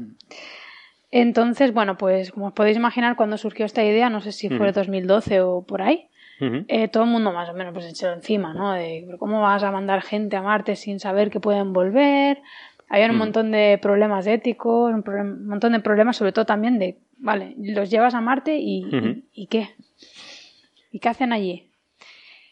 Entonces, 1.10 1.72
bueno, 1.72 1.96
pues 1.96 2.30
como 2.32 2.48
os 2.48 2.52
podéis 2.52 2.76
imaginar, 2.76 3.16
cuando 3.16 3.38
surgió 3.38 3.64
esta 3.64 3.82
idea, 3.84 4.10
no 4.10 4.20
sé 4.20 4.32
si 4.32 4.48
fue 4.48 4.68
Ujú. 4.68 4.74
2012 4.80 5.40
o 5.40 5.62
por 5.62 5.80
ahí, 5.82 6.08
eh, 6.68 6.88
todo 6.88 7.04
el 7.04 7.10
mundo 7.10 7.32
más 7.32 7.48
o 7.48 7.54
menos 7.54 7.72
pues 7.72 7.86
echó 7.86 8.12
encima, 8.12 8.52
¿no? 8.54 8.72
De 8.72 9.02
"¿Pero 9.06 9.18
cómo 9.18 9.40
vas 9.40 9.62
a 9.62 9.72
mandar 9.72 10.02
gente 10.02 10.36
a 10.36 10.42
Marte 10.42 10.76
sin 10.76 11.00
saber 11.00 11.30
que 11.30 11.40
pueden 11.40 11.72
volver. 11.72 12.40
Había 12.90 13.10
un 13.10 13.16
montón 13.18 13.50
de 13.50 13.78
problemas 13.82 14.26
éticos, 14.26 14.92
un, 14.94 15.02
un 15.06 15.46
montón 15.48 15.72
de 15.72 15.80
problemas, 15.80 16.16
sobre 16.16 16.32
todo 16.32 16.46
también 16.46 16.78
de, 16.78 16.98
vale, 17.18 17.54
los 17.58 17.90
llevas 17.90 18.14
a 18.14 18.20
Marte 18.20 18.56
y, 18.58 18.84
Ujú. 18.86 19.06
y, 19.06 19.24
¿y 19.42 19.46
qué? 19.46 19.70
¿Y 20.92 21.00
qué 21.00 21.08
hacen 21.08 21.32
allí? 21.32 21.67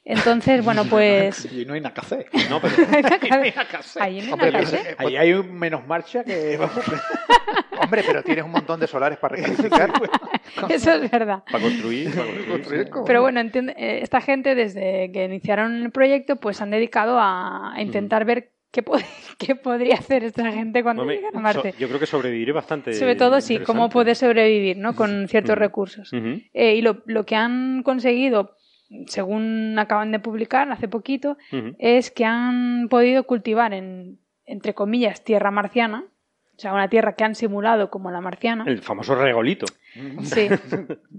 Entonces, 0.09 0.65
bueno, 0.65 0.85
pues... 0.91 1.53
Y 1.53 1.65
no 1.67 1.75
hay 1.75 1.81
nada 1.81 1.93
que 1.93 2.01
hacer. 2.01 2.27
No, 2.49 2.61
pero 2.61 2.75
No 2.91 2.97
hay 2.97 3.03
nada 3.03 3.19
que 3.69 3.77
hacer. 3.77 4.03
Allí 4.03 4.21
no 4.23 4.37
hay 4.41 4.51
nada 4.53 4.59
hacer. 4.61 4.97
Ahí 4.99 5.17
hay 5.17 5.33
un 5.33 5.53
menos 5.53 5.85
marcha 5.87 6.23
que. 6.25 6.59
Hombre, 7.79 8.03
pero 8.07 8.23
tienes 8.23 8.45
un 8.45 8.53
montón 8.53 8.79
de 8.81 8.87
solares 8.87 9.19
para 9.19 9.37
recalificar. 9.37 9.93
Eso 10.71 10.93
es 10.93 11.11
verdad. 11.11 11.43
para 11.51 11.63
construir, 11.63 12.11
para 12.15 13.05
Pero 13.05 13.21
bueno, 13.21 13.41
entiende- 13.41 13.75
eh, 13.77 13.99
esta 14.03 14.21
gente 14.21 14.55
desde 14.55 15.11
que 15.13 15.25
iniciaron 15.25 15.83
el 15.83 15.91
proyecto 15.91 16.37
pues 16.37 16.61
han 16.63 16.71
dedicado 16.71 17.19
a, 17.21 17.75
intentar 17.79 18.25
ver 18.25 18.53
¿qué, 18.71 18.85
pod- 18.85 19.05
qué 19.39 19.57
podría 19.57 19.97
hacer 19.97 20.25
esta 20.25 20.51
gente 20.53 20.83
cuando 20.83 21.05
llegan 21.05 21.37
a 21.37 21.41
Marte? 21.41 21.73
so- 21.73 21.79
yo 21.79 21.89
creo 21.89 22.01
que 22.01 22.07
sobreviviré 22.07 22.53
bastante. 22.53 22.95
Sobre 22.95 23.17
todo, 23.17 23.41
sí, 23.41 23.59
cómo 23.59 23.91
puede 23.91 24.15
sobrevivir, 24.15 24.79
¿no? 24.79 24.95
Con 24.95 25.27
ciertos 25.29 25.59
recursos. 25.59 26.11
Eh, 26.55 26.75
y 26.77 26.81
lo, 26.83 27.03
lo 27.07 27.27
que 27.27 27.35
han 27.37 27.83
conseguido, 27.83 28.57
según 29.07 29.77
acaban 29.79 30.13
de 30.13 30.19
publicar 30.19 30.71
hace 30.71 30.89
poquito, 30.89 31.37
es 31.79 32.11
que 32.11 32.25
han 32.25 32.89
podido 32.89 33.25
cultivar 33.25 33.73
en, 33.75 34.19
entre 34.45 34.75
comillas, 34.75 35.25
tierra 35.25 35.51
marciana, 35.51 36.05
o 36.57 36.59
sea, 36.59 36.73
una 36.73 36.89
tierra 36.89 37.17
que 37.17 37.25
han 37.25 37.35
simulado 37.35 37.91
como 37.91 38.11
la 38.11 38.23
marciana. 38.23 38.65
El 38.67 38.81
famoso 38.81 39.15
regolito. 39.15 39.67
Sí. 40.23 40.49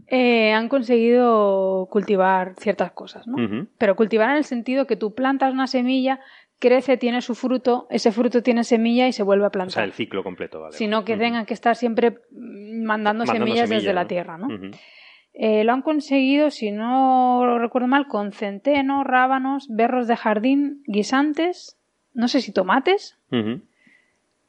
Eh, 0.09 0.53
han 0.53 0.69
conseguido 0.69 1.89
cultivar 1.91 2.53
ciertas 2.57 2.91
cosas, 2.93 3.27
¿no? 3.27 3.67
Pero 3.77 3.97
cultivar 3.97 4.29
en 4.29 4.37
el 4.37 4.45
sentido 4.45 4.87
que 4.87 4.95
tú 4.95 5.13
plantas 5.13 5.51
una 5.51 5.67
semilla, 5.67 6.21
crece, 6.59 6.95
tiene 6.95 7.21
su 7.21 7.35
fruto, 7.35 7.87
ese 7.89 8.13
fruto 8.13 8.41
tiene 8.41 8.63
semilla 8.63 9.05
y 9.09 9.11
se 9.11 9.23
vuelve 9.23 9.43
a 9.43 9.47
O 9.47 9.49
sea, 9.49 9.51
plantar. 9.51 9.83
el 9.83 9.91
ciclo 9.91 10.23
completo, 10.23 10.61
vale. 10.61 10.77
Sino 10.77 11.03
que 11.03 11.17
tengan 11.17 11.45
que 11.45 11.53
estar 11.53 11.75
siempre 11.75 12.19
mandando, 12.31 13.25
Mandando 13.25 13.25
semillas 13.25 13.69
desde 13.69 13.93
la 13.93 14.07
tierra, 14.07 14.37
¿no? 14.37 14.47
Eh, 15.39 15.63
lo 15.63 15.71
han 15.73 15.83
conseguido, 15.83 16.49
si 16.49 16.71
no 16.71 17.43
lo 17.45 17.59
recuerdo 17.59 17.87
mal, 17.87 18.07
con 18.07 18.31
centeno, 18.31 19.03
rábanos, 19.03 19.67
berros 19.69 20.07
de 20.07 20.17
jardín, 20.17 20.81
guisantes, 20.87 21.77
no 22.15 22.27
sé 22.27 22.41
si 22.41 22.51
tomates 22.51 23.19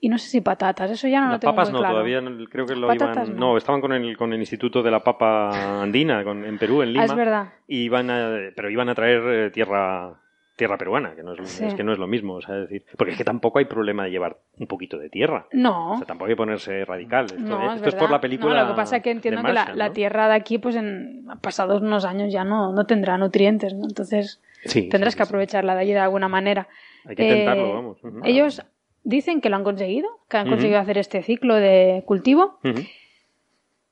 y 0.00 0.08
no 0.08 0.16
sé 0.16 0.28
si 0.30 0.40
patatas. 0.40 0.90
Eso 0.90 1.06
ya 1.08 1.20
no 1.20 1.30
lo 1.32 1.38
tengo 1.40 1.54
papas 1.54 1.70
muy 1.72 1.82
no, 1.82 1.88
todavía 1.88 2.20
no- 2.22 2.44
creo 2.48 2.64
que 2.64 2.74
lo 2.74 2.86
Patatas 2.88 3.28
iban. 3.28 3.38
no. 3.38 3.50
No. 3.52 3.56
estaban 3.58 3.80
con 3.82 3.92
el, 3.92 4.16
con 4.16 4.32
el 4.32 4.38
Instituto 4.40 4.82
de 4.82 4.90
la 4.90 5.04
Papa 5.04 5.82
Andina, 5.82 6.24
con- 6.24 6.44
en 6.46 6.56
Perú, 6.56 6.80
en 6.82 6.88
Ah, 6.88 6.92
Lima. 6.92 7.04
es 7.04 7.14
verdad. 7.14 7.48
y 7.66 7.82
iban 7.82 8.08
a, 8.10 8.30
pero 8.56 8.70
iban 8.70 8.88
a 8.88 8.94
traer 8.94 9.22
eh, 9.26 9.50
tierra 9.50 10.14
tierra 10.58 10.76
peruana, 10.76 11.14
que 11.14 11.22
no 11.22 11.32
es, 11.32 11.48
Sí. 11.48 11.64
es 11.64 11.72
que 11.74 11.82
no 11.84 11.92
es 11.92 11.98
lo 11.98 12.06
mismo, 12.06 12.34
o 12.34 12.42
sea, 12.42 12.56
es 12.56 12.68
decir, 12.68 12.84
porque 12.98 13.12
es 13.12 13.16
que 13.18 13.24
tampoco 13.24 13.58
hay 13.60 13.64
problema 13.64 14.04
de 14.04 14.10
llevar 14.10 14.36
un 14.58 14.66
poquito 14.66 14.98
de 14.98 15.08
tierra. 15.08 15.46
No. 15.52 15.92
O 15.92 15.96
sea, 15.96 16.06
tampoco 16.06 16.26
hay 16.26 16.32
que 16.32 16.36
ponerse 16.36 16.84
radical. 16.84 17.24
Esto, 17.26 17.38
No, 17.40 17.60
esto 17.60 17.66
es, 17.70 17.74
es, 17.76 17.82
verdad. 17.82 17.98
por 18.00 18.10
la 18.10 18.20
película. 18.20 18.54
No, 18.56 18.62
lo 18.68 18.74
que 18.74 18.76
pasa 18.76 18.96
es 18.98 19.02
que 19.02 19.10
entiendo 19.12 19.42
que 19.42 19.52
la, 19.54 19.72
la 19.74 19.92
tierra 19.92 20.28
de 20.28 20.34
aquí, 20.34 20.58
pues 20.58 20.76
en 20.76 21.24
pasados 21.40 21.80
unos 21.80 22.04
años 22.04 22.30
ya 22.32 22.44
no, 22.44 22.72
no 22.72 22.84
tendrá 22.84 23.16
nutrientes, 23.16 23.72
¿no? 23.74 23.84
Entonces 23.88 24.42
Sí, 24.64 24.88
tendrás 24.88 25.14
sí, 25.14 25.16
que 25.18 25.22
aprovecharla 25.22 25.74
de 25.76 25.80
allí 25.82 25.92
de 25.92 26.00
alguna 26.00 26.28
manera. 26.28 26.66
Hay 27.06 27.14
que 27.14 27.22
intentarlo, 27.22 27.66
Eh, 27.66 27.72
vamos. 27.72 27.98
Ellos 28.24 28.62
dicen 29.04 29.40
que 29.40 29.48
lo 29.50 29.56
han 29.56 29.64
conseguido, 29.64 30.08
que 30.28 30.36
han 30.36 30.48
conseguido 30.50 30.80
hacer 30.80 30.98
este 30.98 31.22
ciclo 31.22 31.54
de 31.54 32.02
cultivo. 32.04 32.58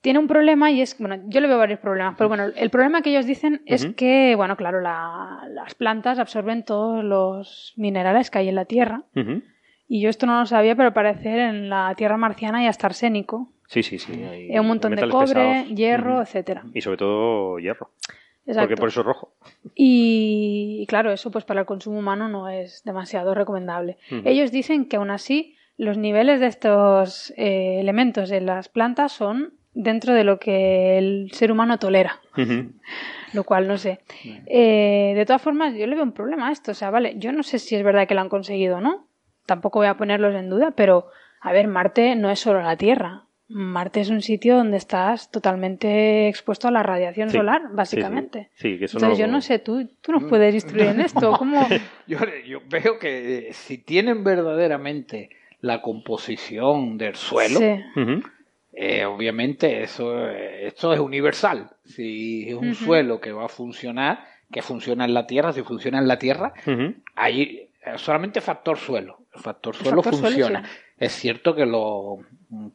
Tiene 0.06 0.20
un 0.20 0.28
problema 0.28 0.70
y 0.70 0.82
es, 0.82 0.96
bueno, 1.00 1.16
yo 1.26 1.40
le 1.40 1.48
veo 1.48 1.58
varios 1.58 1.80
problemas, 1.80 2.14
pero 2.16 2.28
bueno, 2.28 2.44
el 2.54 2.70
problema 2.70 3.02
que 3.02 3.10
ellos 3.10 3.26
dicen 3.26 3.62
es 3.66 3.86
que, 3.86 4.36
bueno, 4.36 4.56
claro, 4.56 4.80
la- 4.80 5.40
las 5.50 5.74
plantas 5.74 6.20
absorben 6.20 6.64
todos 6.64 7.02
los 7.02 7.72
minerales 7.76 8.30
que 8.30 8.38
hay 8.38 8.48
en 8.48 8.54
la 8.54 8.66
tierra. 8.66 9.02
Y 9.88 10.00
yo 10.00 10.08
esto 10.08 10.26
no 10.26 10.38
lo 10.38 10.46
sabía, 10.46 10.76
pero 10.76 10.86
al 10.86 10.92
parecer 10.94 11.40
en 11.40 11.68
la 11.68 11.92
tierra 11.96 12.16
marciana 12.18 12.58
hay 12.58 12.68
hasta 12.68 12.86
arsénico, 12.86 13.50
Sí, 13.66 13.82
sí, 13.82 13.98
sí. 13.98 14.12
hay 14.12 14.48
hay 14.52 14.58
un 14.60 14.68
montón 14.68 14.94
de 14.94 15.08
cobre, 15.08 15.26
pesados. 15.26 15.68
hierro, 15.74 16.12
Ujú. 16.12 16.22
etcétera. 16.22 16.62
Y 16.72 16.80
sobre 16.82 16.98
todo 16.98 17.58
hierro. 17.58 17.90
Exacto. 18.46 18.60
Porque 18.68 18.80
por 18.80 18.88
eso 18.90 19.00
es 19.00 19.06
rojo. 19.06 19.32
Y, 19.74 20.78
y 20.82 20.86
claro, 20.86 21.10
eso 21.12 21.32
pues 21.32 21.44
para 21.44 21.58
el 21.62 21.66
consumo 21.66 21.98
humano 21.98 22.28
no 22.28 22.48
es 22.48 22.84
demasiado 22.84 23.34
recomendable. 23.34 23.98
Ellos 24.24 24.52
dicen 24.52 24.84
que 24.88 24.98
aún 24.98 25.10
así 25.10 25.56
los 25.76 25.98
niveles 25.98 26.38
de 26.38 26.46
estos 26.46 27.34
eh, 27.36 27.80
elementos 27.80 28.30
en 28.30 28.46
las 28.46 28.68
plantas 28.68 29.10
son 29.10 29.54
dentro 29.76 30.14
de 30.14 30.24
lo 30.24 30.38
que 30.38 30.98
el 30.98 31.30
ser 31.32 31.52
humano 31.52 31.78
tolera, 31.78 32.20
lo 33.32 33.44
cual 33.44 33.68
no 33.68 33.76
sé. 33.78 34.00
Eh, 34.46 35.12
de 35.14 35.26
todas 35.26 35.42
formas, 35.42 35.74
yo 35.74 35.86
le 35.86 35.94
veo 35.94 36.04
un 36.04 36.12
problema 36.12 36.48
a 36.48 36.52
esto. 36.52 36.72
O 36.72 36.74
sea, 36.74 36.90
vale, 36.90 37.14
yo 37.18 37.30
no 37.32 37.42
sé 37.42 37.58
si 37.58 37.76
es 37.76 37.84
verdad 37.84 38.08
que 38.08 38.14
lo 38.14 38.20
han 38.22 38.28
conseguido 38.28 38.78
o 38.78 38.80
no. 38.80 39.06
Tampoco 39.44 39.78
voy 39.78 39.88
a 39.88 39.96
ponerlos 39.96 40.34
en 40.34 40.48
duda, 40.50 40.72
pero 40.74 41.06
a 41.40 41.52
ver, 41.52 41.68
Marte 41.68 42.16
no 42.16 42.30
es 42.30 42.40
solo 42.40 42.62
la 42.62 42.76
Tierra. 42.76 43.22
Marte 43.48 44.00
es 44.00 44.10
un 44.10 44.22
sitio 44.22 44.56
donde 44.56 44.76
estás 44.76 45.30
totalmente 45.30 46.26
expuesto 46.26 46.66
a 46.66 46.72
la 46.72 46.82
radiación 46.82 47.30
Sí, 47.30 47.36
solar, 47.36 47.60
sí, 47.62 47.68
sí. 47.68 47.76
básicamente. 47.76 48.50
Sí, 48.54 48.78
que 48.78 48.86
eso 48.86 48.98
Entonces 48.98 49.18
no- 49.20 49.26
yo 49.26 49.30
no 49.32 49.40
sé, 49.40 49.58
tú, 49.60 49.88
tú 50.00 50.10
nos 50.12 50.24
puedes 50.24 50.52
instruir 50.54 50.86
en 50.88 51.00
esto. 51.00 51.32
¿Cómo? 51.38 51.60
Yo, 52.08 52.18
yo 52.46 52.60
veo 52.68 52.98
que 52.98 53.48
eh, 53.48 53.52
si 53.52 53.78
tienen 53.78 54.24
verdaderamente 54.24 55.30
la 55.60 55.82
composición 55.82 56.98
del 56.98 57.14
suelo, 57.16 57.58
Sí. 57.60 58.00
Ujú. 58.00 58.22
Eh, 58.78 59.06
obviamente 59.06 59.82
eso, 59.82 60.28
eh, 60.28 60.66
esto 60.66 60.92
es 60.92 61.00
universal. 61.00 61.70
Si 61.84 62.46
es 62.48 62.54
un 62.54 62.74
suelo 62.74 63.18
que 63.20 63.32
va 63.32 63.46
a 63.46 63.48
funcionar, 63.48 64.24
que 64.52 64.60
funciona 64.60 65.06
en 65.06 65.14
la 65.14 65.26
Tierra, 65.26 65.52
si 65.54 65.62
funciona 65.62 65.98
en 65.98 66.06
la 66.06 66.18
Tierra, 66.18 66.52
Ujú. 66.66 66.94
ahí 67.14 67.70
eh, 67.82 67.92
solamente 67.96 68.42
factor 68.42 68.76
suelo. 68.76 69.18
El 69.34 69.40
factor 69.40 69.74
suelo 69.74 70.02
factor 70.02 70.20
suelo, 70.20 70.28
funciona. 70.36 70.62
sí. 70.68 70.76
Es 70.98 71.12
cierto 71.12 71.54
que 71.54 71.64
lo 71.66 72.18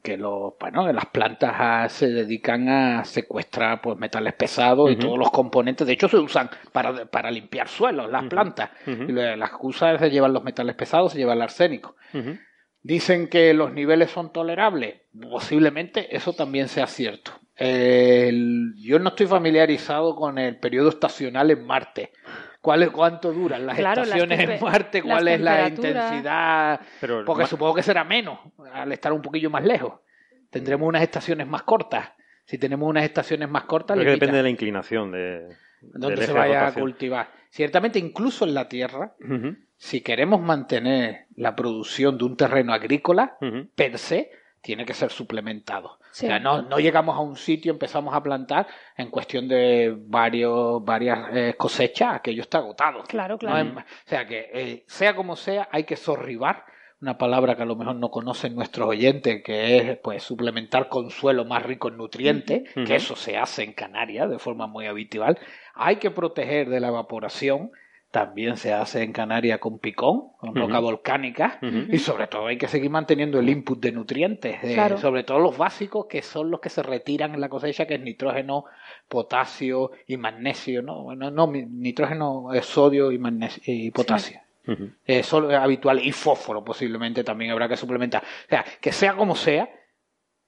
que 0.04 0.18
lo, 0.18 0.58
bueno, 0.60 0.86
que 0.86 0.94
las 0.94 1.06
plantas 1.06 1.54
ah, 1.56 1.88
se 1.90 2.08
dedican 2.10 2.68
a 2.68 3.06
secuestrar 3.06 3.80
pues 3.82 3.98
metales 3.98 4.34
pesados 4.34 4.92
y 4.92 4.96
todos 4.96 5.18
los 5.18 5.32
componentes. 5.32 5.88
De 5.88 5.94
hecho, 5.94 6.08
se 6.10 6.18
usan 6.18 6.50
para, 6.72 7.06
para 7.06 7.32
limpiar 7.32 7.68
suelos 7.68 8.12
las 8.12 8.26
plantas. 8.26 8.70
Ujú. 8.86 9.04
Y 9.04 9.12
la 9.14 9.36
la 9.38 9.46
excusa 9.46 9.94
es 9.94 10.02
de 10.02 10.10
llevar 10.12 10.30
los 10.32 10.44
metales 10.44 10.76
pesados, 10.76 11.14
se 11.14 11.20
lleva 11.20 11.34
el 11.34 11.42
arsénico. 11.42 11.96
Dicen 12.84 13.28
que 13.28 13.54
los 13.54 13.74
niveles 13.74 14.10
son 14.12 14.34
tolerables. 14.34 15.02
Posiblemente 15.30 16.16
eso 16.16 16.34
también 16.34 16.68
sea 16.68 16.88
cierto. 16.88 17.32
El- 17.56 18.74
yo 18.78 18.98
no 18.98 19.10
estoy 19.10 19.28
familiarizado 19.28 20.16
con 20.16 20.40
el 20.40 20.58
periodo 20.58 20.90
estacional 20.90 21.52
en 21.52 21.66
Marte. 21.66 22.12
¿Cuál 22.60 22.84
es, 22.84 22.90
¿Cuánto 22.92 23.34
duran 23.34 23.66
las 23.66 23.78
Claro, 23.78 24.02
las 24.02 24.10
estaciones 24.10 24.40
en 24.50 24.64
Marte? 24.64 25.02
¿Cuál 25.02 25.28
es 25.28 25.42
la 25.42 25.68
intensidad? 25.68 26.82
Pero 27.00 27.26
Porque 27.26 27.46
supongo 27.48 27.76
que 27.76 27.84
será 27.84 28.04
menos 28.04 28.40
al 28.72 28.92
estar 28.92 29.12
un 29.14 29.22
poquillo 29.22 29.50
más 29.50 29.64
lejos. 29.64 29.94
Tendremos 30.50 30.88
unas 30.88 31.02
estaciones 31.02 31.48
más 31.48 31.64
cortas. 31.64 32.12
Si 32.46 32.58
tenemos 32.58 32.88
unas 32.90 33.04
estaciones 33.04 33.50
más 33.50 33.64
cortas, 33.64 33.96
creo 33.96 34.06
que 34.06 34.12
depende 34.12 34.38
de 34.38 34.44
la 34.44 34.50
inclinación 34.50 35.12
de, 35.12 35.48
dónde 35.82 36.18
del 36.18 36.26
se 36.26 36.34
vaya 36.34 36.68
a 36.68 36.74
cultivar. 36.74 37.32
Ciertamente, 37.50 38.00
incluso 38.00 38.46
en 38.46 38.54
la 38.54 38.68
Tierra. 38.68 39.16
Si 39.84 40.02
queremos 40.02 40.40
mantener 40.40 41.26
la 41.36 41.56
producción 41.56 42.16
de 42.20 42.26
un 42.26 42.38
terreno 42.38 42.72
agrícola, 42.72 43.36
Ujú. 43.42 43.68
per 43.74 43.98
se, 43.98 44.30
tiene 44.62 44.86
que 44.86 44.94
ser 44.94 45.10
suplementado. 45.10 45.98
Sí. 46.12 46.28
O 46.28 46.30
sea, 46.30 46.38
no, 46.40 46.62
no 46.62 46.78
llegamos 46.78 47.16
a 47.16 47.20
un 47.22 47.36
sitio, 47.36 47.72
empezamos 47.72 48.14
a 48.14 48.22
plantar 48.22 48.68
en 48.96 49.10
cuestión 49.10 49.48
de 49.48 49.92
varios, 49.98 50.86
varias 50.86 51.30
eh, 51.34 51.56
cosechas, 51.58 52.14
aquello 52.14 52.44
está 52.44 52.60
agotado. 52.60 53.02
Claro, 53.08 53.34
No 53.34 53.40
claro. 53.40 53.70
es- 53.70 53.76
o 53.78 53.84
sea 54.10 54.28
que, 54.28 54.52
eh, 54.54 54.84
sea 54.88 55.16
como 55.16 55.36
sea, 55.36 55.68
hay 55.72 55.84
que 55.86 55.96
sorribar, 55.96 56.64
una 57.02 57.18
palabra 57.18 57.56
que 57.56 57.64
a 57.64 57.66
lo 57.66 57.76
mejor 57.76 57.96
no 57.96 58.12
conocen 58.12 58.54
nuestros 58.54 58.88
oyentes, 58.88 59.42
que 59.44 59.78
es 59.78 59.98
pues 59.98 60.22
suplementar 60.22 60.90
con 60.90 61.10
suelo 61.10 61.44
más 61.44 61.64
rico 61.64 61.88
en 61.88 61.98
nutrientes, 61.98 62.70
que 62.86 62.94
eso 62.96 63.16
se 63.16 63.36
hace 63.36 63.64
en 63.64 63.74
Canarias 63.74 64.30
de 64.30 64.38
forma 64.38 64.68
muy 64.68 64.86
habitual. 64.86 65.40
Hay 65.74 65.96
que 65.96 66.12
proteger 66.12 66.70
de 66.70 66.80
la 66.80 66.90
evaporación, 66.90 67.72
también 68.12 68.58
se 68.58 68.74
hace 68.74 69.04
en 69.04 69.14
Canarias 69.14 69.60
con 69.60 69.80
picón, 69.80 70.34
con 70.38 70.54
roca 70.54 70.80
volcánica, 70.80 71.60
y 71.90 71.98
sobre 71.98 72.28
todo 72.28 72.48
hay 72.48 72.58
que 72.58 72.68
seguir 72.68 72.90
manteniendo 72.92 73.40
el 73.40 73.50
input 73.50 73.80
de 73.82 73.94
nutrientes, 73.94 74.62
eh, 74.64 74.74
Claro. 74.74 74.98
sobre 74.98 75.24
todo 75.24 75.40
los 75.40 75.58
básicos 75.58 76.08
que 76.08 76.22
son 76.22 76.52
los 76.52 76.60
que 76.60 76.70
se 76.70 76.84
retiran 76.84 77.34
en 77.34 77.40
la 77.42 77.48
cosecha, 77.48 77.86
que 77.88 77.96
es 77.96 78.02
nitrógeno, 78.02 78.66
potasio 79.08 79.92
y 80.08 80.18
magnesio, 80.18 80.82
¿no? 80.82 81.04
Bueno, 81.04 81.30
no, 81.32 81.48
mi- 81.48 81.66
nitrógeno 81.66 82.54
es 82.54 82.66
sodio 82.66 83.12
y, 83.12 83.18
magnesio, 83.18 83.62
y 83.66 83.92
potasio. 83.92 84.40
Eso 85.06 85.50
es 85.50 85.58
habitual 85.58 86.00
y 86.06 86.12
fósforo 86.12 86.64
posiblemente 86.64 87.24
también 87.24 87.52
habrá 87.52 87.68
que 87.68 87.76
suplementar. 87.76 88.24
O 88.24 88.50
sea, 88.50 88.64
que 88.80 88.92
sea 88.92 89.16
como 89.16 89.36
sea, 89.36 89.70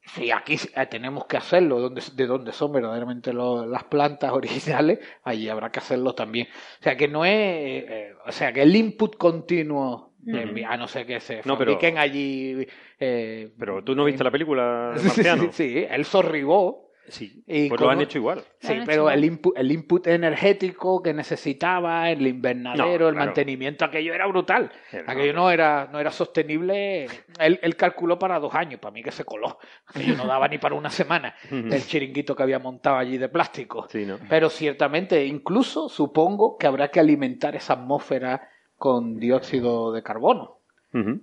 si 0.06 0.32
aquí 0.32 0.56
eh, 0.76 0.86
tenemos 0.88 1.26
que 1.26 1.38
hacerlo 1.38 1.80
donde, 1.80 2.02
de 2.14 2.26
donde 2.28 2.52
son 2.52 2.72
verdaderamente 2.72 3.32
lo- 3.34 3.66
las 3.66 3.84
plantas 3.86 4.32
originales, 4.34 5.00
allí 5.24 5.50
habrá 5.50 5.72
que 5.72 5.80
hacerlo 5.80 6.14
también. 6.14 6.48
O 6.80 6.84
sea, 6.84 6.96
que 6.98 7.08
no 7.08 7.26
es, 7.26 7.32
eh, 7.34 8.14
o 8.26 8.32
sea, 8.32 8.52
que 8.54 8.62
el 8.62 8.76
input 8.76 9.16
continuo, 9.18 10.14
de 10.20 10.66
a 10.66 10.78
no 10.78 10.88
ser 10.88 11.06
que 11.06 11.20
se 11.20 11.38
No, 11.46 11.58
pero- 11.58 11.74
fabriquen 11.74 11.98
allí... 11.98 12.66
eh, 13.00 13.52
Pero 13.60 13.84
tú 13.84 13.94
no 13.96 14.06
viste 14.06 14.24
la 14.24 14.32
película 14.32 14.92
de 14.96 15.00
Sí, 15.10 15.24
sí, 15.52 15.86
él 15.90 16.06
sorribó. 16.06 16.83
Sí, 17.08 17.44
Y 17.48 17.68
pues 17.70 17.82
lo 17.82 17.90
han 17.90 18.00
hecho 18.02 18.18
igual. 18.18 18.44
Sí, 18.60 18.74
pero 18.86 19.02
igual. 19.04 19.14
el 19.20 19.26
input, 19.26 19.58
el 19.58 19.72
input 19.72 20.08
energético 20.08 21.02
que 21.04 21.14
necesitaba, 21.14 22.10
el 22.10 22.26
invernadero, 22.26 23.04
No, 23.06 23.10
el 23.10 23.16
mantenimiento, 23.16 23.84
aquello 23.86 24.14
era 24.14 24.26
brutal. 24.28 24.72
Era- 24.92 25.12
Aquello 25.12 25.34
no 25.34 25.52
era, 25.52 25.90
no 25.92 26.00
era 26.00 26.12
sostenible. 26.12 27.06
Él, 27.40 27.60
él 27.62 27.76
calculó 27.76 28.18
para 28.18 28.40
dos 28.40 28.56
años, 28.56 28.80
para 28.80 28.92
mí 28.94 29.04
que 29.04 29.12
se 29.12 29.26
coló. 29.26 29.58
Aquello 29.88 30.16
no 30.16 30.26
daba 30.26 30.48
ni 30.48 30.58
para 30.58 30.76
una 30.76 30.90
semana. 30.90 31.36
El 31.52 31.86
chiringuito 31.86 32.36
que 32.36 32.44
había 32.44 32.60
montado 32.60 32.98
allí 32.98 33.18
de 33.18 33.30
plástico. 33.30 33.88
Sí, 33.90 34.06
¿no? 34.06 34.18
Pero 34.30 34.50
ciertamente, 34.50 35.26
incluso 35.26 35.90
supongo 35.90 36.58
que 36.58 36.68
habrá 36.68 36.88
que 36.90 37.00
alimentar 37.00 37.56
esa 37.56 37.74
atmósfera 37.74 38.50
con 38.78 39.20
dióxido 39.20 39.92
de 39.92 40.02
carbono. 40.04 40.60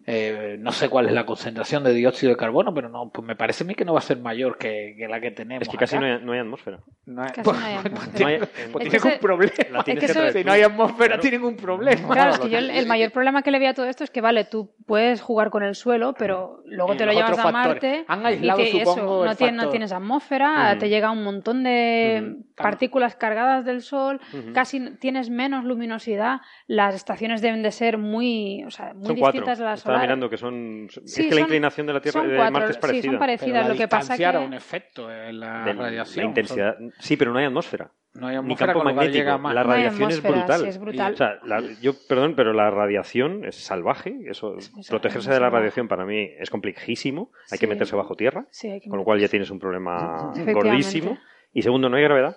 Eh, 0.06 0.56
no 0.58 0.72
sé 0.72 0.88
cuál 0.88 1.06
es 1.06 1.12
la 1.12 1.24
concentración 1.24 1.84
de 1.84 1.92
dióxido 1.92 2.30
de 2.30 2.36
carbono, 2.36 2.74
pero 2.74 2.88
no, 2.88 3.10
pues 3.10 3.26
me 3.26 3.36
parece 3.36 3.64
a 3.64 3.66
mí 3.66 3.74
que 3.74 3.84
no 3.84 3.92
va 3.92 4.00
a 4.00 4.02
ser 4.02 4.18
mayor 4.18 4.58
que, 4.58 4.94
que 4.98 5.06
la 5.08 5.20
que 5.20 5.30
tenemos. 5.30 5.62
Es 5.62 5.68
que 5.68 5.76
casi 5.76 5.96
acá. 5.96 6.06
no 6.06 6.12
hay, 6.14 6.24
no 6.24 6.32
hay 6.32 6.38
atmósfera. 6.40 6.80
No 7.06 7.22
hay- 7.22 7.30
pues, 7.42 7.58
no 7.58 7.64
hay 7.66 7.74
atmósfera. 7.76 8.18
No 8.20 8.26
hay- 8.26 8.38
tienen- 8.38 8.48
pues 8.72 8.88
tienen 8.90 9.12
un 9.14 9.20
problema. 9.20 9.52
es 9.86 9.98
que 9.98 10.06
eso- 10.06 10.30
Si 10.32 10.44
no 10.44 10.52
hay 10.52 10.62
atmósfera, 10.62 11.06
Claro. 11.06 11.22
tienen 11.22 11.44
un 11.44 11.56
problema. 11.56 12.08
Claro, 12.08 12.30
es 12.32 12.38
que 12.40 12.50
yo 12.50 12.58
el, 12.58 12.70
el 12.70 12.86
mayor 12.86 13.12
problema 13.12 13.42
que 13.42 13.50
le 13.50 13.58
veo 13.58 13.70
a 13.70 13.74
todo 13.74 13.86
esto 13.86 14.04
es 14.04 14.10
que, 14.10 14.20
vale, 14.20 14.44
tú 14.44 14.72
puedes 14.86 15.20
jugar 15.20 15.50
con 15.50 15.62
el 15.62 15.74
suelo, 15.74 16.14
pero 16.18 16.62
luego 16.66 16.94
Y 16.94 16.96
te 16.96 17.06
lo 17.06 17.12
llevas 17.12 17.38
a. 17.38 17.50
Marte 17.52 18.04
Han 18.08 18.22
y 18.42 18.48
eso, 18.80 18.96
no, 19.24 19.34
tienes, 19.36 19.54
no 19.54 19.62
factor. 19.62 19.70
tienes 19.70 19.92
atmósfera, 19.92 20.76
te 20.78 20.88
llega 20.88 21.10
un 21.10 21.22
montón 21.24 21.62
de 21.62 22.36
partículas 22.56 23.16
cargadas 23.16 23.64
del 23.64 23.82
sol, 23.82 24.20
casi 24.54 24.96
tienes 24.96 25.30
menos 25.30 25.64
luminosidad, 25.64 26.40
las 26.66 26.94
estaciones 26.94 27.40
deben 27.40 27.62
de 27.62 27.70
ser 27.72 27.98
muy, 27.98 28.64
o 28.64 28.70
sea, 28.70 28.92
muy 28.94 29.14
distintas 29.14 29.59
de 29.68 29.74
Estaba 29.74 30.00
mirando 30.00 30.28
que 30.30 30.36
son. 30.36 30.88
Sí, 30.90 31.00
es 31.04 31.16
que 31.16 31.22
la 31.24 31.30
son- 31.30 31.40
inclinación 31.40 31.86
de 31.86 31.92
la 31.92 32.00
Tierra 32.00 32.20
son 32.20 32.28
de 32.30 32.36
cuatro, 32.36 32.52
Marte 32.52 32.70
es 32.70 32.76
sí, 32.76 32.80
parecida. 32.80 33.10
son 33.10 33.18
parecidas. 33.18 33.50
Pero 33.52 33.62
la 33.62 33.68
lo 33.68 33.78
que 33.78 33.88
pasa 33.88 34.16
que 34.16 34.38
un 34.38 34.54
efecto 34.54 35.10
en 35.12 35.40
la 35.40 35.64
De 35.64 35.72
radiación. 35.72 36.24
la 36.24 36.28
intensidad. 36.28 36.76
Sí, 36.98 37.16
pero 37.16 37.32
no 37.32 37.38
hay 37.38 37.44
atmósfera. 37.46 37.90
No 38.12 38.26
hay 38.26 38.32
Ni 38.34 38.38
atmósfera, 38.38 38.72
campo 38.72 38.78
con 38.80 38.88
lo 38.88 38.94
cual 38.94 39.06
magnético. 39.06 39.30
La 39.30 39.38
No 39.38 39.48
hay 39.48 39.64
radiación 39.64 40.10
es 40.10 40.18
atmósfera, 40.18 40.34
brutal. 40.46 40.60
sí, 40.62 40.66
es 40.68 40.78
brutal. 40.78 41.12
O 41.12 41.16
sea, 41.16 41.38
la- 41.44 41.62
yo, 41.80 41.92
perdón, 42.08 42.34
pero 42.34 42.52
la 42.52 42.70
radiación 42.70 43.44
es 43.44 43.54
salvaje. 43.56 44.18
Eso, 44.26 44.56
Es 44.58 44.70
protegerse 44.88 45.26
salvaje, 45.26 45.34
de 45.34 45.40
la 45.40 45.50
radiación 45.50 45.86
para 45.86 46.04
mí 46.04 46.28
es 46.38 46.50
complejísimo. 46.50 47.30
Hay 47.52 47.58
que 47.58 47.66
Sí. 47.66 47.70
meterse 47.70 47.94
bajo 47.94 48.16
tierra, 48.16 48.46
Sí, 48.50 48.68
hay 48.68 48.80
que 48.80 48.88
con 48.90 48.98
lo 48.98 49.04
cual 49.04 49.20
ya 49.20 49.28
tienes 49.28 49.50
un 49.50 49.60
problema 49.60 50.32
gordísimo. 50.54 51.18
Y 51.52 51.62
segundo, 51.62 51.88
no 51.88 51.96
hay 51.96 52.02
gravedad. 52.02 52.36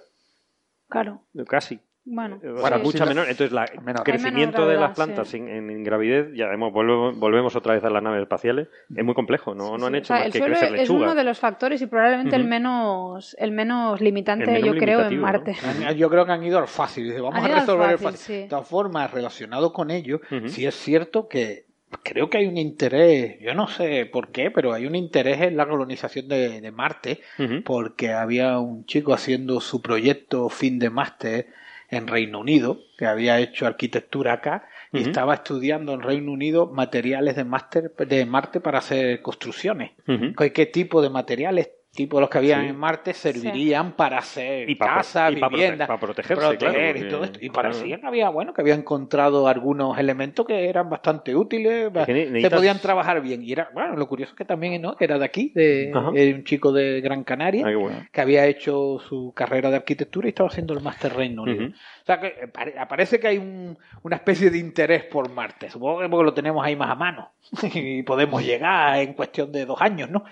Claro, 0.89 1.24
Casi. 1.47 1.80
Bueno. 2.05 2.39
O 2.43 2.67
sea, 2.67 2.77
sí. 2.77 2.83
mucha 2.83 3.03
sí, 3.05 3.09
menor. 3.09 3.29
Entonces, 3.29 3.57
el 3.73 3.81
menor. 3.83 4.03
crecimiento 4.03 4.67
de 4.67 4.75
las 4.75 4.93
plantas 4.95 5.27
sí. 5.29 5.37
en, 5.37 5.69
en 5.69 5.83
gravidez, 5.83 6.27
ya 6.35 6.45
hemos, 6.53 6.73
volvemos, 6.73 7.17
volvemos 7.17 7.55
otra 7.55 7.73
vez 7.75 7.83
a 7.83 7.89
las 7.89 8.03
naves 8.03 8.21
espaciales, 8.21 8.67
es 8.95 9.03
muy 9.05 9.13
complejo. 9.13 9.55
No, 9.55 9.77
no 9.77 9.85
han 9.87 9.93
Sí, 9.93 9.97
hecho 9.99 10.13
o 10.13 10.17
sea, 10.17 10.17
más 10.17 10.25
el 10.27 10.31
que 10.33 10.37
suelo 10.39 10.53
crecer 10.55 10.73
es 10.75 10.81
lechuga. 10.81 11.03
uno 11.05 11.15
de 11.15 11.23
los 11.23 11.39
factores 11.39 11.81
y 11.81 11.87
probablemente 11.87 12.35
el 12.35 12.43
menos 12.45 13.35
el 13.39 13.51
menos 13.51 14.01
limitante, 14.01 14.43
El 14.45 14.51
menos 14.61 14.65
yo 14.67 14.75
creo, 14.79 15.05
en. 15.05 15.19
Marte. 15.19 15.55
Yo 15.97 16.09
creo 16.09 16.25
que 16.25 16.31
han 16.31 16.43
ido 16.43 16.59
al 16.59 16.67
fácil. 16.67 17.05
Dice, 17.05 17.21
vamos 17.21 17.43
Han 17.43 17.51
a 17.51 17.59
resolver 17.59 17.89
el 17.91 17.97
fácil, 17.97 18.11
fácil. 18.17 18.35
sí. 18.35 18.41
De 18.43 18.47
todas 18.49 18.67
formas, 18.67 19.11
relacionado 19.11 19.71
con 19.73 19.89
ello, 19.91 20.19
Ujú. 20.31 20.49
sí 20.49 20.65
es 20.65 20.75
cierto 20.75 21.27
que 21.27 21.65
creo 22.01 22.27
que 22.29 22.39
hay 22.39 22.47
un 22.47 22.57
interés, 22.57 23.39
yo 23.39 23.53
no 23.53 23.67
sé 23.67 24.07
por 24.07 24.29
qué, 24.29 24.49
pero 24.49 24.73
hay 24.73 24.87
un 24.87 24.95
interés 24.95 25.39
en 25.41 25.55
la 25.55 25.67
colonización 25.67 26.27
de, 26.27 26.59
de 26.59 26.71
Marte, 26.71 27.21
porque 27.63 28.11
había 28.13 28.57
un 28.57 28.85
chico 28.85 29.13
haciendo 29.13 29.61
su 29.61 29.81
proyecto 29.81 30.49
fin 30.49 30.79
de 30.79 30.89
máster 30.89 31.47
en 31.95 32.07
Reino 32.07 32.39
Unido, 32.39 32.79
que 32.97 33.05
había 33.05 33.39
hecho 33.39 33.67
arquitectura 33.67 34.33
acá, 34.33 34.67
y 34.91 35.01
estaba 35.01 35.33
estudiando 35.33 35.93
en 35.93 36.01
Reino 36.01 36.31
Unido 36.31 36.67
materiales 36.67 37.35
de, 37.35 37.43
máster, 37.43 37.91
de 37.95 38.25
Marte 38.25 38.59
para 38.59 38.79
hacer 38.79 39.21
construcciones. 39.21 39.91
Ujú. 40.07 40.33
¿Qué, 40.37 40.53
qué 40.53 40.65
tipo 40.67 41.01
de 41.01 41.09
materiales, 41.09 41.69
tipo 41.93 42.19
los 42.19 42.27
que 42.29 42.39
había 42.39 42.59
Sí. 42.59 42.67
en 42.69 42.75
Marte, 42.75 43.13
servirían 43.13 43.91
para 43.93 44.17
hacer 44.17 44.67
Y 44.69 44.75
para, 44.75 44.95
casas, 44.95 45.31
y 45.31 45.35
viviendas, 45.35 45.87
para 45.87 45.99
protegerse, 45.99 46.35
proteger 46.43 46.95
claro, 46.95 47.07
y 47.07 47.09
todo 47.09 47.23
esto. 47.23 47.39
Y 47.39 47.49
claro. 47.49 47.69
parecía 47.69 47.99
que 47.99 48.07
había, 48.07 48.29
bueno, 48.29 48.53
que 48.53 48.61
había 48.61 48.73
encontrado 48.73 49.47
algunos 49.47 49.97
elementos 49.99 50.45
que 50.45 50.67
eran 50.67 50.89
bastante 50.89 51.35
útiles, 51.35 51.91
Es 51.95 52.05
que 52.05 52.41
se 52.41 52.49
podían 52.49 52.79
trabajar 52.79 53.21
bien. 53.21 53.43
Y 53.43 53.51
era, 53.51 53.69
bueno, 53.73 53.95
lo 53.95 54.07
curioso 54.07 54.31
es 54.31 54.37
que 54.37 54.45
también, 54.45 54.81
¿no? 54.81 54.95
Que 54.95 55.05
era 55.05 55.19
de 55.19 55.25
aquí, 55.25 55.51
de, 55.53 55.89
era 55.89 56.35
un 56.35 56.43
chico 56.43 56.71
de 56.71 56.99
Gran 57.01 57.23
Canaria, 57.23 57.65
Ah, 57.67 57.75
bueno. 57.75 58.07
que 58.11 58.21
había 58.21 58.47
hecho 58.47 58.97
su 59.07 59.31
carrera 59.35 59.69
de 59.69 59.75
arquitectura 59.77 60.27
y 60.27 60.29
estaba 60.29 60.49
haciendo 60.49 60.73
el 60.73 60.81
máster 60.81 61.13
Reino 61.13 61.43
Unido. 61.43 61.65
Ujú. 61.65 61.73
O 62.03 62.05
sea 62.05 62.19
que 62.19 62.27
eh, 62.27 62.47
pare- 62.49 62.75
parece 62.89 63.17
que 63.19 63.27
hay 63.29 63.37
un- 63.37 63.77
una 64.01 64.17
especie 64.17 64.49
de 64.49 64.57
interés 64.57 65.05
por 65.05 65.31
Marte. 65.31 65.69
Supongo 65.69 66.01
que 66.01 66.09
porque 66.09 66.25
lo 66.25 66.33
tenemos 66.33 66.63
ahí 66.65 66.75
más 66.75 66.89
a 66.91 66.95
mano. 66.95 67.31
y 67.73 68.03
podemos 68.03 68.43
llegar 68.45 68.99
en 68.99 69.13
cuestión 69.13 69.51
de 69.53 69.65
dos 69.65 69.81
años, 69.81 70.09
¿no? 70.09 70.25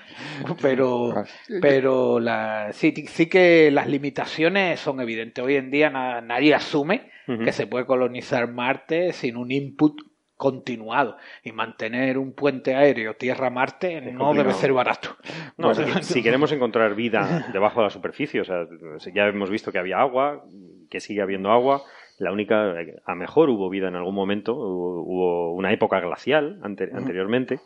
Pero, 0.61 1.13
pero 1.61 2.19
la, 2.19 2.69
sí, 2.73 2.93
sí 3.07 3.27
que 3.27 3.71
las 3.71 3.87
limitaciones 3.87 4.79
son 4.81 4.99
evidentes. 4.99 5.43
Hoy 5.43 5.55
en 5.55 5.71
día 5.71 5.89
na- 5.89 6.19
nadie 6.21 6.53
asume 6.53 7.09
que 7.45 7.53
se 7.53 7.67
puede 7.67 7.85
colonizar 7.85 8.51
Marte 8.51 9.13
sin 9.13 9.37
un 9.37 9.51
input 9.51 9.93
continuado 10.35 11.17
y 11.43 11.51
mantener 11.53 12.17
un 12.17 12.33
puente 12.33 12.75
aéreo 12.75 13.13
Tierra-Marte 13.15 14.01
no 14.01 14.33
debe 14.33 14.49
ser 14.59 14.73
barato. 14.73 15.15
No, 15.57 15.73
si, 15.75 15.83
si 16.03 16.23
queremos 16.23 16.51
encontrar 16.51 16.95
vida 16.95 17.47
debajo 17.53 17.79
de 17.79 17.85
la 17.85 17.89
superficie, 17.91 18.41
o 18.41 18.43
sea, 18.43 18.65
ya 19.13 19.27
hemos 19.27 19.49
visto 19.49 19.71
que 19.71 19.77
había 19.77 19.99
agua, 20.01 20.43
que 20.91 20.99
sigue 20.99 21.21
habiendo 21.23 21.49
agua. 21.51 21.81
La 22.19 22.31
única, 22.31 22.75
a 23.05 23.15
mejor 23.15 23.49
hubo 23.49 23.67
vida 23.69 23.87
en 23.87 23.95
algún 23.95 24.13
momento, 24.13 24.53
hubo, 24.53 25.01
hubo 25.01 25.53
una 25.55 25.73
época 25.73 25.99
glacial 25.99 26.59
ante- 26.61 26.91
anteriormente, 26.93 27.59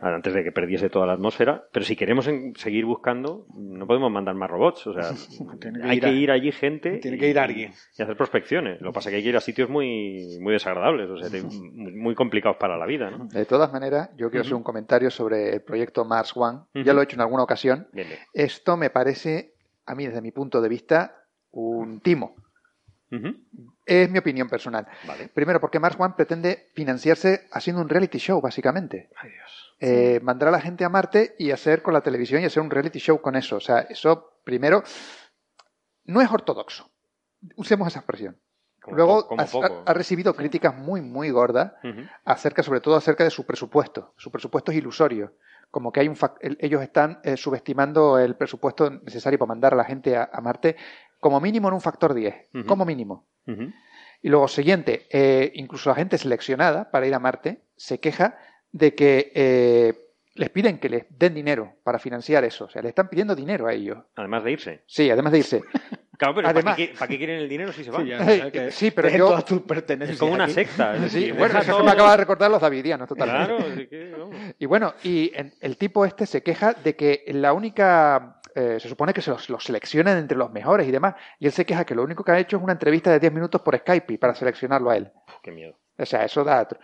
antes 0.00 0.32
de 0.34 0.44
que 0.44 0.52
perdiese 0.52 0.90
toda 0.90 1.06
la 1.06 1.14
atmósfera. 1.14 1.64
Pero 1.72 1.84
si 1.84 1.96
queremos 1.96 2.28
en- 2.28 2.54
seguir 2.54 2.84
buscando, 2.84 3.46
no 3.56 3.84
podemos 3.86 4.12
mandar 4.12 4.34
más 4.36 4.48
robots. 4.48 4.86
O 4.86 4.92
sea, 4.92 5.10
que 5.60 5.72
hay 5.82 5.96
ir 5.96 6.02
que 6.04 6.12
ir 6.12 6.30
allí 6.30 6.52
gente. 6.52 6.98
tiene 6.98 7.16
y- 7.16 7.20
que 7.20 7.30
ir 7.30 7.38
alguien. 7.38 7.72
Y 7.98 8.02
hacer 8.02 8.16
prospecciones. 8.16 8.80
Lo 8.80 8.90
que 8.90 8.94
pasa 8.94 9.08
es 9.08 9.12
que 9.14 9.16
hay 9.16 9.22
que 9.24 9.28
ir 9.30 9.36
a 9.36 9.40
sitios 9.40 9.68
muy, 9.70 10.38
muy 10.40 10.52
desagradables, 10.52 11.10
o 11.10 11.16
sea, 11.16 11.28
muy, 11.74 12.14
complicados 12.14 12.58
para 12.58 12.76
la 12.76 12.86
vida, 12.86 13.10
¿no? 13.10 13.24
De 13.26 13.46
todas 13.46 13.72
maneras, 13.72 14.10
yo 14.16 14.30
quiero 14.30 14.42
hacer 14.42 14.54
un 14.54 14.62
comentario 14.62 15.10
sobre 15.10 15.52
el 15.54 15.62
proyecto 15.62 16.04
Mars 16.04 16.32
One. 16.36 16.60
Ya 16.74 16.92
lo 16.92 17.00
he 17.00 17.04
hecho 17.04 17.16
en 17.16 17.22
alguna 17.22 17.42
ocasión. 17.42 17.88
Bien, 17.92 18.06
bien. 18.06 18.20
Esto 18.34 18.76
me 18.76 18.90
parece, 18.90 19.54
a 19.86 19.94
mí 19.96 20.06
desde 20.06 20.20
mi 20.20 20.30
punto 20.30 20.60
de 20.60 20.68
vista, 20.68 21.16
un 21.50 21.98
timo. 22.00 22.36
Es 23.84 24.10
mi 24.10 24.18
opinión 24.18 24.48
personal. 24.48 24.86
Vale. 25.06 25.28
Primero, 25.28 25.60
porque 25.60 25.78
Mars 25.78 25.96
One 25.98 26.14
pretende 26.16 26.70
financiarse 26.74 27.46
haciendo 27.52 27.82
un 27.82 27.88
reality 27.88 28.18
show, 28.18 28.40
básicamente. 28.40 29.10
Ay, 29.16 29.30
Dios. 29.30 29.74
Eh, 29.78 30.20
mandar 30.22 30.48
a 30.48 30.52
la 30.52 30.60
gente 30.60 30.84
a 30.84 30.88
Marte 30.88 31.36
y 31.38 31.50
hacer 31.50 31.82
con 31.82 31.92
la 31.94 32.00
televisión 32.00 32.42
y 32.42 32.46
hacer 32.46 32.62
un 32.62 32.70
reality 32.70 32.98
show 32.98 33.20
con 33.20 33.36
eso. 33.36 33.56
O 33.56 33.60
sea, 33.60 33.80
eso, 33.80 34.40
primero, 34.44 34.82
no 36.04 36.20
es 36.20 36.30
ortodoxo. 36.30 36.90
Usemos 37.56 37.88
esa 37.88 38.00
expresión. 38.00 38.38
Como 38.80 38.96
Luego 38.96 39.26
como 39.26 39.42
ha, 39.84 39.92
recibido 39.94 40.34
críticas 40.34 40.74
muy, 40.76 41.00
muy 41.00 41.30
gordas 41.30 41.72
acerca, 42.24 42.62
sobre 42.62 42.80
todo 42.80 42.94
acerca 42.94 43.24
de 43.24 43.30
su 43.30 43.44
presupuesto. 43.44 44.14
Su 44.16 44.30
presupuesto 44.30 44.70
es 44.70 44.78
ilusorio. 44.78 45.34
Como 45.72 45.90
que 45.90 46.00
hay 46.00 46.08
un 46.08 46.16
ellos 46.40 46.82
están 46.82 47.18
eh, 47.24 47.36
subestimando 47.36 48.18
el 48.18 48.36
presupuesto 48.36 48.88
necesario 48.88 49.38
para 49.38 49.48
mandar 49.48 49.74
a 49.74 49.76
la 49.76 49.84
gente 49.84 50.16
a, 50.16 50.30
a 50.32 50.40
Marte 50.40 50.76
como 51.20 51.40
mínimo 51.40 51.68
en 51.68 51.74
un 51.74 51.80
factor 51.80 52.14
10. 52.14 52.34
Ujú. 52.54 52.66
Como 52.66 52.84
mínimo. 52.84 53.26
Y 54.22 54.28
luego, 54.28 54.48
siguiente, 54.48 55.06
eh, 55.10 55.52
incluso 55.54 55.88
la 55.90 55.96
gente 55.96 56.18
seleccionada 56.18 56.90
para 56.90 57.06
ir 57.06 57.14
a 57.14 57.18
Marte 57.18 57.60
se 57.76 58.00
queja 58.00 58.38
de 58.72 58.94
que 58.94 59.30
eh, 59.34 59.94
les 60.34 60.50
piden 60.50 60.78
que 60.78 60.88
les 60.88 61.04
den 61.10 61.34
dinero 61.34 61.74
para 61.84 61.98
financiar 61.98 62.42
eso. 62.44 62.64
O 62.64 62.68
sea, 62.70 62.82
le 62.82 62.88
están 62.88 63.08
pidiendo 63.08 63.34
dinero 63.36 63.66
a 63.66 63.72
ellos. 63.72 63.98
Además 64.16 64.42
de 64.44 64.52
irse. 64.52 64.82
Sí, 64.86 65.10
además 65.10 65.32
de 65.32 65.38
irse. 65.38 65.62
Claro, 66.18 66.34
pero 66.36 66.48
Además- 66.48 66.76
¿para, 66.76 66.76
qué, 66.76 66.94
para 66.98 67.08
qué 67.10 67.18
quieren 67.18 67.36
el 67.40 67.46
dinero 67.46 67.72
si 67.74 67.84
se 67.84 67.90
van? 67.90 68.04
Sí, 68.04 68.08
ya, 68.08 68.50
que 68.50 68.70
sí, 68.70 68.90
pero 68.90 69.10
yo- 69.10 69.26
todas 69.28 69.44
tus 69.44 69.60
pertenencias 69.60 70.14
es 70.14 70.18
como 70.18 70.32
una 70.32 70.44
aquí. 70.44 70.54
secta. 70.54 70.96
es 70.96 71.12
Sí, 71.12 71.30
bueno, 71.30 71.58
eso 71.58 71.72
todo- 71.72 71.84
me 71.84 71.90
acaba 71.90 72.12
de 72.12 72.16
recordar 72.24 72.50
los 72.50 72.62
davidianos, 72.62 73.06
totalmente. 73.06 73.54
Claro, 73.54 73.70
así 73.74 73.86
que, 73.86 74.12
vamos. 74.18 74.34
Y 74.58 74.64
bueno, 74.64 74.94
y 75.02 75.30
en- 75.34 75.52
el 75.60 75.76
tipo 75.76 76.06
este 76.06 76.24
se 76.24 76.42
queja 76.42 76.72
de 76.72 76.96
que 76.96 77.22
la 77.34 77.52
única. 77.52 78.35
Eh, 78.56 78.80
se 78.80 78.88
supone 78.88 79.12
que 79.14 79.22
se 79.22 79.30
los, 79.30 79.48
los 79.50 79.62
seleccionan 79.62 80.18
entre 80.18 80.36
los 80.36 80.50
mejores 80.50 80.88
y 80.88 80.90
demás. 80.90 81.14
Y 81.38 81.46
él 81.46 81.52
se 81.52 81.64
queja 81.64 81.84
que 81.84 81.94
lo 81.94 82.02
único 82.02 82.24
que 82.24 82.32
ha 82.32 82.38
hecho 82.38 82.56
es 82.56 82.62
una 82.62 82.72
entrevista 82.72 83.10
de 83.12 83.20
10 83.20 83.32
minutos 83.32 83.60
por 83.62 83.76
Skype 83.76 84.14
y 84.14 84.18
para 84.18 84.34
seleccionarlo 84.34 84.90
a 84.90 84.96
él. 84.96 85.12
Uf, 85.28 85.34
qué 85.42 85.52
miedo. 85.52 85.76
O 85.98 86.04
sea, 86.04 86.24
eso 86.24 86.42
da. 86.44 86.60
otro. 86.62 86.78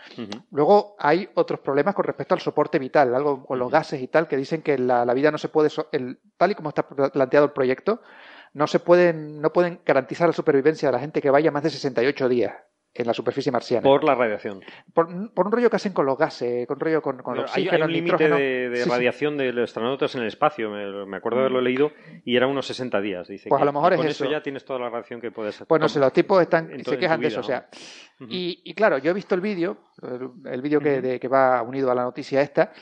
Luego 0.53 0.97
hay 0.99 1.29
otros 1.35 1.61
problemas 1.61 1.95
con 1.95 2.05
respecto 2.05 2.35
al 2.35 2.41
soporte 2.41 2.79
vital, 2.79 3.15
algo 3.15 3.45
con 3.45 3.59
los 3.59 3.71
gases 3.71 4.01
y 4.01 4.09
tal, 4.09 4.29
que 4.29 4.37
dicen 4.37 4.63
que 4.63 4.79
la, 4.79 5.05
la 5.05 5.13
vida 5.15 5.31
no 5.31 5.37
se 5.39 5.49
puede, 5.49 5.69
so- 5.69 5.89
el, 5.93 6.19
tal 6.39 6.53
y 6.53 6.55
como 6.55 6.69
está 6.71 6.87
planteado 6.89 7.47
el 7.47 7.53
proyecto, 7.53 8.01
no 8.55 8.67
se 8.67 8.79
pueden, 8.81 9.41
no 9.41 9.53
pueden 9.53 9.81
garantizar 9.85 10.29
la 10.29 10.33
supervivencia 10.33 10.89
de 10.89 10.93
la 10.93 10.99
gente 11.01 11.21
que 11.21 11.31
vaya 11.31 11.51
más 11.51 11.63
de 11.63 11.71
68 11.71 12.29
días 12.29 12.55
en 12.95 13.07
la 13.07 13.15
superficie 13.15 13.51
marciana. 13.51 13.83
Por 13.83 14.05
la 14.05 14.15
radiación. 14.15 14.61
Por, 14.93 15.33
por 15.33 15.47
un 15.47 15.53
rollo 15.53 15.71
que 15.71 15.77
hacen 15.77 15.93
con 15.93 16.05
los 16.05 16.19
gases, 16.19 16.67
con 16.67 16.79
rollo 16.79 17.01
con, 17.01 17.23
con 17.23 17.37
el 17.37 17.43
Pero 17.45 17.53
hay, 17.55 17.63
oxígeno, 17.63 17.85
hay 17.85 17.89
un 17.89 17.93
límite 17.93 18.29
de, 18.29 18.69
de 18.69 18.77
Sí, 18.77 18.83
sí. 18.85 18.91
radiación 18.91 19.37
de 19.39 19.53
los 19.53 19.65
astronautas 19.71 20.15
en 20.15 20.21
el 20.23 20.27
espacio. 20.29 20.71
Me, 20.71 21.07
me 21.07 21.17
acuerdo 21.17 21.39
de 21.39 21.45
haberlo 21.45 21.61
leído 21.63 21.91
y 22.25 22.37
era 22.37 22.47
unos 22.47 22.67
60 22.67 23.01
días. 23.01 23.29
Dice 23.29 23.49
Pues 23.49 23.59
a 23.59 23.63
que- 23.63 23.67
lo 23.67 23.73
mejor 23.73 23.93
es 23.95 23.97
con 23.99 24.07
eso. 24.07 24.31
ya 24.31 24.43
tienes 24.43 24.65
toda 24.65 24.79
la 24.79 24.91
radiación 24.91 25.21
que 25.21 25.31
puedes 25.31 25.65
Pues 25.67 25.81
no 25.81 25.89
sé, 25.89 25.99
los 26.01 26.13
tipos 26.13 26.43
están, 26.43 26.71
en 26.71 26.85
se 26.85 26.99
quejan 26.99 27.21
de 27.21 27.29
eso. 27.29 27.41
O 27.41 27.45
sea, 27.45 27.69
y, 28.29 28.61
y 28.65 28.75
claro, 28.75 28.99
yo 28.99 29.11
he 29.11 29.15
visto 29.15 29.35
el 29.35 29.41
vídeo, 29.41 29.79
el, 30.03 30.53
el 30.53 30.61
vídeo 30.63 30.79
que, 30.81 31.01
de- 31.01 31.19
que 31.19 31.29
va 31.29 31.63
unido 31.63 31.91
a 31.91 31.95
la 31.95 32.03
noticia 32.03 32.43
esta. 32.43 32.73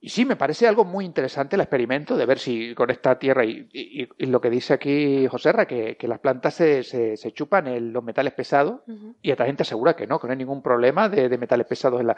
Y 0.00 0.10
sí, 0.10 0.24
me 0.24 0.36
parece 0.36 0.68
algo 0.68 0.84
muy 0.84 1.04
interesante 1.04 1.56
el 1.56 1.62
experimento 1.62 2.16
de 2.16 2.24
ver 2.26 2.38
si 2.38 2.74
con 2.74 2.88
esta 2.90 3.18
tierra, 3.18 3.44
y, 3.44 3.68
y- 3.72 4.08
y 4.16 4.26
lo 4.26 4.40
que 4.40 4.48
dice 4.50 4.74
aquí 4.74 5.26
Joserra, 5.26 5.66
que, 5.66 5.96
que 5.96 6.06
las 6.08 6.20
plantas 6.20 6.54
se, 6.54 6.82
se- 6.84 7.16
se 7.16 7.32
chupan 7.32 7.66
el- 7.66 7.90
los 7.92 8.04
metales 8.04 8.32
pesados, 8.32 8.80
Ujú. 8.86 9.16
y 9.20 9.30
esta 9.32 9.44
gente 9.44 9.62
asegura 9.64 9.96
que 9.96 10.06
no, 10.06 10.20
que 10.20 10.26
no 10.28 10.32
hay 10.32 10.38
ningún 10.38 10.62
problema 10.62 11.08
de, 11.08 11.28
de 11.28 11.38
metales 11.38 11.66
pesados 11.66 12.00
en, 12.00 12.06
la- 12.06 12.16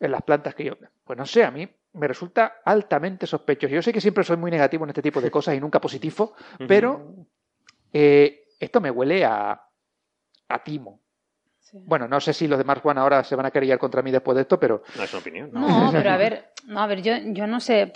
en 0.00 0.10
las 0.12 0.22
plantas 0.22 0.54
que 0.54 0.64
yo... 0.64 0.74
Pues 1.04 1.18
no 1.18 1.26
sé, 1.26 1.42
a 1.44 1.50
mí 1.50 1.68
me 1.94 2.08
resulta 2.08 2.54
altamente 2.64 3.26
sospechoso. 3.26 3.74
Yo 3.74 3.82
sé 3.82 3.92
que 3.92 4.00
siempre 4.00 4.24
soy 4.24 4.36
muy 4.36 4.50
negativo 4.50 4.84
en 4.84 4.90
este 4.90 5.02
tipo 5.02 5.20
de 5.20 5.30
cosas 5.32 5.54
y 5.56 5.60
nunca 5.60 5.80
positivo, 5.80 6.34
pero 6.68 7.14
eh, 7.92 8.44
esto 8.60 8.80
me 8.80 8.90
huele 8.90 9.24
a, 9.24 9.60
a 10.48 10.64
timo. 10.64 11.01
Bueno, 11.74 12.06
no 12.06 12.20
sé 12.20 12.34
si 12.34 12.46
los 12.46 12.58
de 12.58 12.64
Mark 12.64 12.82
One 12.84 13.00
ahora 13.00 13.24
se 13.24 13.34
van 13.34 13.46
a 13.46 13.50
querellar 13.50 13.78
contra 13.78 14.02
mí 14.02 14.10
después 14.10 14.34
de 14.36 14.42
esto, 14.42 14.60
pero... 14.60 14.82
No 14.94 15.04
es 15.04 15.12
una 15.12 15.20
opinión. 15.20 15.50
No, 15.52 15.88
pero 15.92 16.10
a 16.10 16.18
ver, 16.18 16.50
no, 16.66 16.80
a 16.82 16.86
ver, 16.86 17.00
yo, 17.02 17.14
yo 17.28 17.46
no 17.46 17.60
sé, 17.60 17.90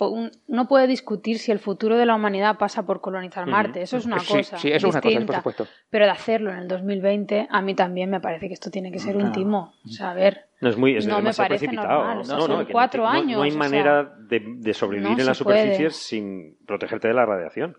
uno 0.47 0.67
puede 0.67 0.87
discutir 0.87 1.37
si 1.37 1.51
el 1.51 1.59
futuro 1.59 1.95
de 1.95 2.07
la 2.07 2.15
humanidad 2.15 2.57
pasa 2.57 2.87
por 2.87 3.01
colonizar. 3.01 3.45
Marte, 3.45 3.83
eso 3.83 3.97
es 3.97 4.05
una 4.07 4.19
Sí, 4.19 4.33
cosa. 4.33 4.57
sí, 4.57 4.69
eso 4.69 4.75
es 4.77 4.83
una 4.83 4.91
cosa, 4.93 5.01
por 5.01 5.09
distinta. 5.11 5.37
supuesto. 5.37 5.67
Pero 5.91 6.05
de 6.05 6.11
hacerlo 6.11 6.51
en 6.51 6.57
el 6.57 6.67
2020, 6.67 7.47
a 7.51 7.61
mí 7.61 7.75
también 7.75 8.09
me 8.09 8.19
parece 8.19 8.47
que 8.47 8.55
esto 8.55 8.71
tiene 8.71 8.91
que 8.91 8.97
ser 8.97 9.15
un 9.15 9.31
timo. 9.31 9.75
O 9.85 9.89
sea, 9.89 10.09
a 10.09 10.13
ver, 10.15 10.47
No 10.59 10.69
es 10.69 10.75
muy 10.77 10.97
es 10.97 11.05
No 11.05 11.21
me 11.21 11.31
parece 11.33 11.67
precipitado. 11.67 11.99
normal, 11.99 12.21
o 12.21 12.23
sea, 12.23 12.35
no, 12.35 12.41
son 12.41 12.51
no, 12.51 12.63
no 12.63 12.67
cuatro 12.71 13.03
no- 13.03 13.09
años, 13.09 13.37
No, 13.37 13.43
hay 13.43 13.49
o 13.49 13.51
sea, 13.53 13.59
manera 13.59 14.03
de, 14.27 14.41
de 14.43 14.73
sobrevivir 14.73 15.09
no 15.09 15.13
en 15.13 15.17
puede. 15.17 15.35
superficies 15.35 15.95
sin 15.97 16.57
protegerte 16.65 17.07
de 17.09 17.13
la 17.13 17.27
radiación. 17.27 17.77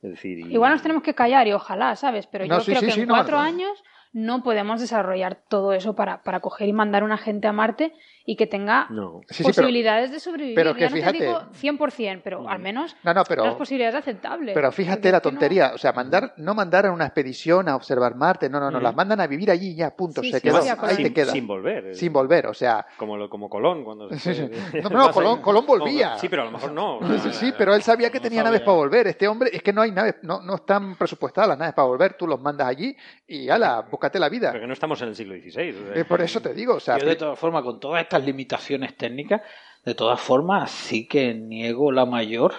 Es 0.00 0.10
decir, 0.12 0.38
y- 0.38 0.52
igual 0.54 0.72
nos 0.72 0.80
tenemos 0.82 1.02
que 1.02 1.14
callar 1.14 1.46
y 1.48 1.52
ojalá, 1.52 1.96
¿sabes? 1.96 2.26
Pero 2.28 2.46
No, 2.46 2.54
yo 2.58 2.60
sí, 2.60 2.70
creo 2.70 2.80
sí, 2.80 2.86
que 2.86 2.92
sí, 2.92 3.00
en 3.00 3.08
no, 3.08 3.14
cuatro 3.14 3.36
no. 3.36 3.42
años 3.42 3.82
no 4.12 4.42
podemos 4.42 4.80
desarrollar 4.80 5.42
todo 5.48 5.72
eso 5.72 5.94
para, 5.94 6.22
para 6.22 6.40
coger 6.40 6.68
y 6.68 6.72
mandar 6.72 7.04
una 7.04 7.18
gente 7.18 7.46
a 7.48 7.52
Marte 7.52 7.92
y 8.24 8.36
que 8.36 8.46
tenga 8.46 8.86
No. 8.90 9.20
Sí, 9.28 9.36
sí, 9.36 9.42
pero- 9.44 9.54
posibilidades 9.54 10.10
de 10.12 10.20
sobrevivir. 10.20 10.54
pero 10.54 10.74
que 10.74 10.80
ya 10.82 10.90
no 10.90 10.96
fíjate- 10.96 11.18
te 11.18 11.24
digo 11.26 11.40
100%, 11.52 12.20
pero 12.22 12.48
al 12.48 12.58
menos 12.58 12.94
No, 13.02 13.14
no, 13.14 13.24
pero... 13.24 13.44
las 13.44 13.54
posibilidades 13.54 13.96
aceptables. 13.96 14.54
Pero 14.54 14.70
fíjate 14.72 15.10
la 15.10 15.20
tontería, 15.20 15.72
o 15.74 15.78
sea, 15.78 15.92
mandar, 15.92 16.34
no 16.36 16.54
mandar 16.54 16.86
a 16.86 16.92
una 16.92 17.06
expedición 17.06 17.68
a 17.68 17.76
observar 17.76 18.14
Marte, 18.14 18.48
no, 18.48 18.60
no, 18.60 18.70
no, 18.70 18.78
Ujú. 18.78 18.84
las 18.84 18.94
mandan 18.94 19.20
a 19.20 19.26
vivir 19.26 19.50
allí 19.50 19.70
y 19.70 19.74
ya, 19.76 19.90
punto, 19.96 20.20
Sí, 20.22 20.30
se 20.30 20.38
sí, 20.38 20.42
quedó, 20.42 20.58
ahí 20.58 20.96
te 20.96 21.04
sin, 21.04 21.14
queda, 21.14 21.32
sin 21.32 21.46
volver. 21.46 21.94
sin 21.96 22.12
volver, 22.12 22.46
o 22.46 22.54
sea, 22.54 22.86
Como, 22.96 23.16
lo- 23.16 23.28
como 23.30 23.48
Colón. 23.48 23.84
Cuando 23.84 24.08
se 24.10 24.18
Sí, 24.18 24.34
sí. 24.34 24.48
fue- 24.70 24.82
No, 24.82 24.90
no, 24.90 25.10
Colón- 25.12 25.40
Colón 25.40 25.66
volvía. 25.66 26.16
Sí, 26.18 26.28
pero 26.28 26.42
a 26.42 26.44
lo 26.46 26.50
mejor 26.52 26.72
no. 26.72 27.00
sí, 27.32 27.52
pero 27.56 27.74
él 27.74 27.82
sabía 27.82 28.10
que 28.10 28.18
no 28.18 28.22
tenía 28.24 28.38
sabía. 28.40 28.50
naves 28.50 28.60
para 28.62 28.76
volver, 28.76 29.06
este 29.06 29.26
hombre, 29.28 29.50
es 29.52 29.62
que 29.62 29.72
no 29.72 29.82
hay 29.82 29.92
naves, 29.92 30.16
no, 30.22 30.40
no 30.42 30.56
están 30.56 30.94
presupuestadas 30.96 31.48
las 31.48 31.58
naves 31.58 31.74
para 31.74 31.88
volver, 31.88 32.14
tú 32.14 32.26
los 32.26 32.40
mandas 32.40 32.68
allí 32.68 32.94
y 33.26 33.48
ala, 33.48 33.86
búscate 33.90 34.18
la 34.18 34.28
vida. 34.28 34.50
Pero 34.52 34.62
que 34.62 34.66
no 34.66 34.72
estamos 34.74 35.00
en 35.02 35.08
el 35.08 35.16
siglo 35.16 35.34
XVI. 35.34 35.70
o 35.70 35.86
sea, 35.94 36.00
Eh, 36.02 36.04
por 36.04 36.20
eso 36.20 36.40
te 36.40 36.52
digo, 36.54 36.74
o 36.74 36.80
sea, 36.80 36.98
Yo 36.98 37.06
de 37.06 37.16
todas 37.16 37.38
formas, 37.38 37.62
con 37.62 37.80
todas 37.80 38.00
estas 38.10 38.26
limitaciones 38.26 38.96
técnicas, 38.96 39.42
de 39.84 39.94
todas 39.94 40.20
formas, 40.20 40.72
sí 40.72 41.06
que 41.06 41.32
niego 41.32 41.92
la 41.92 42.06
mayor, 42.06 42.54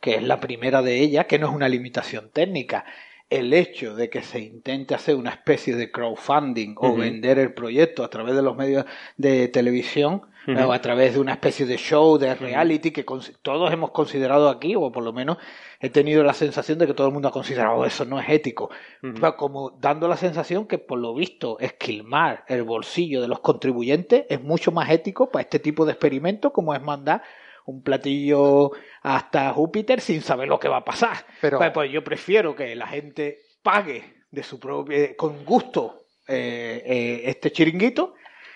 que 0.00 0.16
es 0.16 0.22
la 0.24 0.40
primera 0.40 0.82
de 0.82 0.98
ellas, 0.98 1.26
que 1.26 1.38
no 1.38 1.48
es 1.48 1.54
una 1.54 1.68
limitación 1.68 2.30
técnica. 2.32 2.84
El 3.28 3.52
hecho 3.52 3.94
de 3.94 4.10
que 4.10 4.22
se 4.22 4.40
intente 4.40 4.96
hacer 4.96 5.14
una 5.14 5.30
especie 5.30 5.76
de 5.76 5.92
crowdfunding 5.92 6.74
o 6.76 6.96
vender 6.96 7.38
el 7.38 7.54
proyecto 7.54 8.02
a 8.02 8.10
través 8.10 8.34
de 8.34 8.42
los 8.42 8.56
medios 8.56 8.84
de 9.16 9.46
televisión 9.46 10.22
O 10.58 10.72
a 10.72 10.80
través 10.80 11.14
de 11.14 11.20
una 11.20 11.32
especie 11.32 11.66
de 11.66 11.76
show, 11.76 12.18
de 12.18 12.34
reality 12.34 12.90
que 12.90 13.04
todos 13.42 13.72
hemos 13.72 13.90
considerado 13.90 14.48
aquí, 14.48 14.74
o 14.76 14.90
por 14.90 15.02
lo 15.04 15.12
menos 15.12 15.36
he 15.80 15.90
tenido 15.90 16.22
la 16.24 16.32
sensación 16.34 16.78
de 16.78 16.86
que 16.86 16.94
todo 16.94 17.06
el 17.06 17.12
mundo 17.12 17.28
ha 17.28 17.32
considerado 17.32 17.84
eso 17.84 18.04
no 18.04 18.18
es 18.20 18.28
ético. 18.28 18.70
Pero 19.00 19.36
como 19.36 19.70
dando 19.80 20.08
la 20.08 20.16
sensación 20.16 20.66
que 20.66 20.78
por 20.78 20.98
lo 20.98 21.14
visto 21.14 21.58
esquilmar 21.60 22.44
el 22.48 22.62
bolsillo 22.64 23.20
de 23.22 23.28
los 23.28 23.40
contribuyentes 23.40 24.24
es 24.28 24.42
mucho 24.42 24.72
más 24.72 24.90
ético 24.90 25.30
para 25.30 25.42
este 25.42 25.58
tipo 25.58 25.84
de 25.86 25.92
experimentos 25.92 26.52
como 26.52 26.74
es 26.74 26.82
mandar 26.82 27.22
un 27.66 27.82
platillo 27.82 28.72
hasta 29.02 29.52
Júpiter 29.52 30.00
sin 30.00 30.22
saber 30.22 30.48
lo 30.48 30.58
que 30.58 30.68
va 30.68 30.78
a 30.78 30.84
pasar. 30.84 31.16
Pero- 31.40 31.58
pues, 31.58 31.70
pues 31.72 31.92
yo 31.92 32.02
prefiero 32.02 32.56
que 32.56 32.74
la 32.74 32.86
gente 32.86 33.38
pague 33.62 34.02
de 34.30 34.42
su 34.42 34.58
propio 34.58 34.96
con 35.16 35.44
gusto 35.44 35.96
eh, 36.28 36.82
eh, 36.86 37.22
este 37.24 37.50
chiringuito 37.50 38.14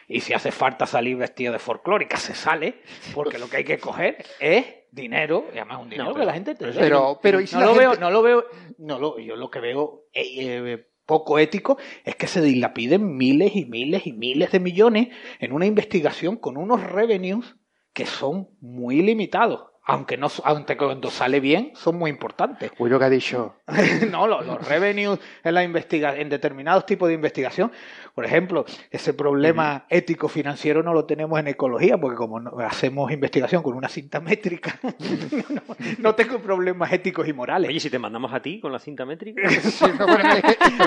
y 0.08 0.20
si 0.20 0.32
hace 0.34 0.50
falta 0.52 0.86
salir 0.86 1.16
vestido 1.16 1.52
de 1.52 1.58
folclórica 1.58 2.16
se 2.16 2.34
sale 2.34 2.80
porque 3.14 3.38
lo 3.38 3.48
que 3.48 3.58
hay 3.58 3.64
que 3.64 3.78
coger 3.78 4.24
es 4.40 4.66
dinero 4.90 5.46
y 5.52 5.58
además 5.58 5.80
un 5.82 5.90
dinero 5.90 6.10
No, 6.10 6.14
que 6.14 6.24
la 6.24 6.32
gente 6.34 6.54
te 6.54 6.66
pero- 6.72 7.18
pero 7.22 7.40
¿y 7.40 7.46
si 7.46 7.54
no 7.56 7.60
la 7.62 7.66
lo 7.68 7.74
veo 7.74 7.94
no 7.96 8.10
lo 8.10 8.22
veo 8.22 8.44
no 8.78 8.98
lo 8.98 9.18
yo 9.18 9.36
lo 9.36 9.50
que 9.50 9.60
veo 9.60 10.04
eh, 10.12 10.24
eh, 10.36 10.86
poco 11.06 11.38
ético 11.38 11.76
es 12.04 12.16
que 12.16 12.26
se 12.26 12.40
dilapiden 12.40 13.16
miles 13.16 13.54
y 13.56 13.66
miles 13.66 14.06
y 14.06 14.12
miles 14.12 14.52
de 14.52 14.60
millones 14.60 15.08
en 15.38 15.52
una 15.52 15.66
investigación 15.66 16.36
con 16.36 16.56
unos 16.56 16.82
revenues 16.82 17.56
que 17.92 18.06
son 18.06 18.48
muy 18.60 19.02
limitados 19.02 19.70
aunque 19.86 20.16
no 20.16 20.28
aunque 20.44 20.76
cuando 20.76 21.10
sale 21.10 21.40
bien 21.40 21.72
son 21.74 21.96
muy 21.96 22.10
importantes 22.10 22.72
uy, 22.78 22.88
lo 22.88 22.98
que 22.98 23.04
ha 23.04 23.10
dicho, 23.10 23.56
no, 24.10 24.26
los, 24.26 24.46
los 24.46 24.66
revenues 24.66 25.18
en, 25.42 25.54
la 25.54 25.62
investiga 25.62 26.16
en 26.16 26.28
determinados 26.28 26.86
tipos 26.86 27.08
de 27.08 27.14
investigación. 27.14 27.70
Por 28.14 28.24
ejemplo, 28.24 28.64
ese 28.90 29.12
problema 29.12 29.86
ético 29.90 30.28
financiero 30.28 30.82
no 30.82 30.94
lo 30.94 31.04
tenemos 31.04 31.38
en 31.40 31.48
ecología, 31.48 31.98
porque 31.98 32.16
como 32.16 32.38
no- 32.38 32.58
hacemos 32.60 33.10
investigación 33.10 33.62
con 33.62 33.74
una 33.74 33.88
cinta 33.88 34.20
métrica, 34.20 34.78
no, 35.50 35.62
no 35.98 36.14
tengo 36.14 36.38
problemas 36.38 36.92
éticos 36.92 37.26
y 37.26 37.32
morales. 37.32 37.68
Oye, 37.70 37.80
si 37.80 37.90
te 37.90 37.98
mandamos 37.98 38.32
a 38.32 38.40
ti 38.40 38.60
con 38.60 38.72
la 38.72 38.78
cinta 38.78 39.04
métrica, 39.04 39.42
Sí, 39.60 39.84
no, 39.98 40.04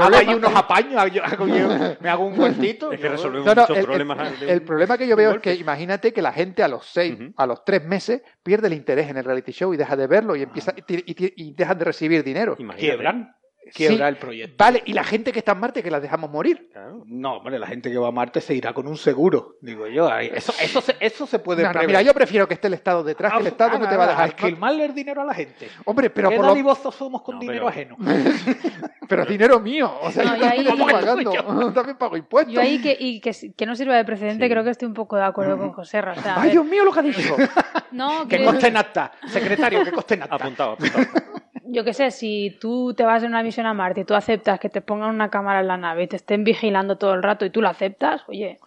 hago 0.03 0.15
ahí 0.15 0.27
unos 0.33 0.55
apaños, 0.55 0.95
hago- 0.95 1.23
hago 1.23 1.47
yo- 1.47 1.95
me 1.99 2.09
hago 2.09 2.25
un 2.25 2.39
huertito. 2.39 2.91
es 2.93 2.97
que 2.99 3.05
yo- 3.05 3.11
resolvemos 3.11 3.45
No, 3.45 3.55
no, 3.55 3.61
muchos 3.61 3.77
el, 3.77 3.85
problemas. 3.85 4.39
de 4.39 4.51
el 4.51 4.61
problema 4.61 4.97
que 4.97 5.07
yo 5.07 5.15
veo 5.17 5.31
es 5.33 5.39
que 5.39 5.53
imagínate 5.55 6.13
que 6.13 6.21
la 6.21 6.31
gente 6.31 6.63
a 6.63 6.67
los 6.69 6.85
seis, 6.85 7.17
a 7.35 7.45
los 7.45 7.65
tres 7.65 7.83
meses, 7.83 8.21
pierde 8.41 8.67
el 8.67 8.73
interés 8.73 8.86
en 9.09 9.17
el 9.17 9.23
reality 9.25 9.51
show 9.51 9.73
y 9.73 9.77
deja 9.77 9.95
de 9.95 10.07
verlo 10.07 10.35
y 10.35 10.43
empieza 10.43 10.73
y, 10.75 10.81
ti- 10.81 11.03
y 11.05 11.13
ti- 11.13 11.33
y 11.35 11.51
dejan 11.53 11.77
de 11.77 11.85
recibir 11.85 12.23
dinero. 12.23 12.55
Imagínate. 12.57 12.79
quiebran, 12.87 13.35
quiebra 13.73 14.07
Sí. 14.07 14.09
el 14.13 14.17
proyecto. 14.17 14.55
Vale, 14.57 14.81
y 14.85 14.93
la 14.93 15.03
gente 15.03 15.31
que 15.31 15.39
está 15.39 15.51
en 15.53 15.59
Marte 15.59 15.81
que 15.83 15.91
la 15.91 15.99
dejamos 15.99 16.29
morir. 16.29 16.69
Claro. 16.71 17.03
No, 17.05 17.37
hombre, 17.37 17.57
la 17.59 17.67
gente 17.67 17.91
que 17.91 17.97
va 17.97 18.07
a 18.09 18.11
Marte 18.11 18.41
se 18.41 18.53
irá 18.53 18.73
con 18.73 18.87
un 18.87 18.97
seguro, 18.97 19.55
digo 19.61 19.87
yo. 19.87 20.11
ahí- 20.11 20.31
Eso, 20.33 20.53
eso, 20.61 20.81
se, 20.81 20.95
eso 20.99 21.25
se 21.27 21.39
puede 21.39 21.63
No, 21.63 21.73
no, 21.73 21.83
mira, 21.83 22.01
yo 22.01 22.13
prefiero 22.13 22.47
que 22.47 22.53
esté 22.55 22.67
el 22.67 22.73
Estado 22.75 23.03
detrás, 23.03 23.33
que 23.33 23.39
el 23.39 23.47
Estado 23.47 23.71
Ah, 23.75 23.79
no 23.79 23.89
te 23.89 23.95
va 23.97 24.03
a 24.03 24.07
nada, 24.07 24.11
dejar. 24.23 24.29
esquilmarle 24.29 24.85
el 24.85 24.93
dinero 24.95 25.21
a 25.21 25.25
la 25.25 25.33
gente. 25.33 25.67
Hombre, 25.85 26.09
pero 26.09 26.29
¿Qué 26.29 26.35
por 26.37 26.45
lo- 26.45 26.75
somos 26.91 27.21
con 27.21 27.35
No, 27.35 27.41
dinero 27.41 27.65
pero- 27.65 27.69
ajeno? 27.69 27.97
pero 29.09 29.23
es 29.23 29.29
dinero 29.29 29.59
mío, 29.59 29.91
o 30.01 30.11
sea, 30.11 30.23
No, 30.25 30.35
yo 30.35 30.41
también 30.41 30.65
¿Cómo 30.65 30.85
pago 30.85 30.97
que 31.17 31.23
pagando, 31.33 31.73
también 31.73 31.97
pago 31.97 32.17
impuestos. 32.17 32.53
Yo 32.53 32.61
ahí 32.61 32.81
que, 32.81 32.95
y 32.99 33.19
que, 33.21 33.31
que 33.55 33.65
no 33.65 33.75
sirva 33.75 33.95
de 33.95 34.05
precedente, 34.05 34.45
Sí. 34.45 34.49
creo 34.51 34.63
que 34.63 34.69
estoy 34.71 34.87
un 34.87 34.93
poco 34.93 35.15
de 35.15 35.23
acuerdo 35.23 35.57
con 35.57 35.71
José 35.73 35.99
o 35.99 36.15
sea, 36.21 36.35
Ay, 36.37 36.51
Dios 36.51 36.65
mío, 36.65 36.83
lo 36.85 36.91
que 36.91 36.99
ha 36.99 37.03
dicho. 37.03 37.35
no, 37.91 38.27
Que 38.27 38.37
creo- 38.37 38.51
coste 38.51 38.67
en 38.67 38.77
acta. 38.77 39.11
Secretario, 39.27 39.83
que 39.83 39.91
coste 39.91 40.13
en 40.15 40.23
acta. 40.23 40.35
Apuntado, 40.35 40.71
apuntado. 40.73 41.05
Yo 41.69 41.83
qué 41.83 41.93
sé, 41.93 42.11
si 42.11 42.57
tú 42.59 42.93
te 42.93 43.03
vas 43.03 43.23
en 43.23 43.29
una 43.29 43.43
misión 43.43 43.65
a 43.65 43.73
Marte 43.73 44.01
y 44.01 44.05
tú 44.05 44.13
aceptas 44.15 44.59
que 44.59 44.69
te 44.69 44.81
pongan 44.81 45.09
una 45.09 45.29
cámara 45.29 45.59
en 45.61 45.67
la 45.67 45.77
nave 45.77 46.03
y 46.03 46.07
te 46.07 46.15
estén 46.15 46.43
vigilando 46.43 46.97
todo 46.97 47.13
el 47.13 47.23
rato 47.23 47.45
y 47.45 47.49
tú 47.49 47.61
lo 47.61 47.69
aceptas, 47.69 48.23
oye, 48.27 48.59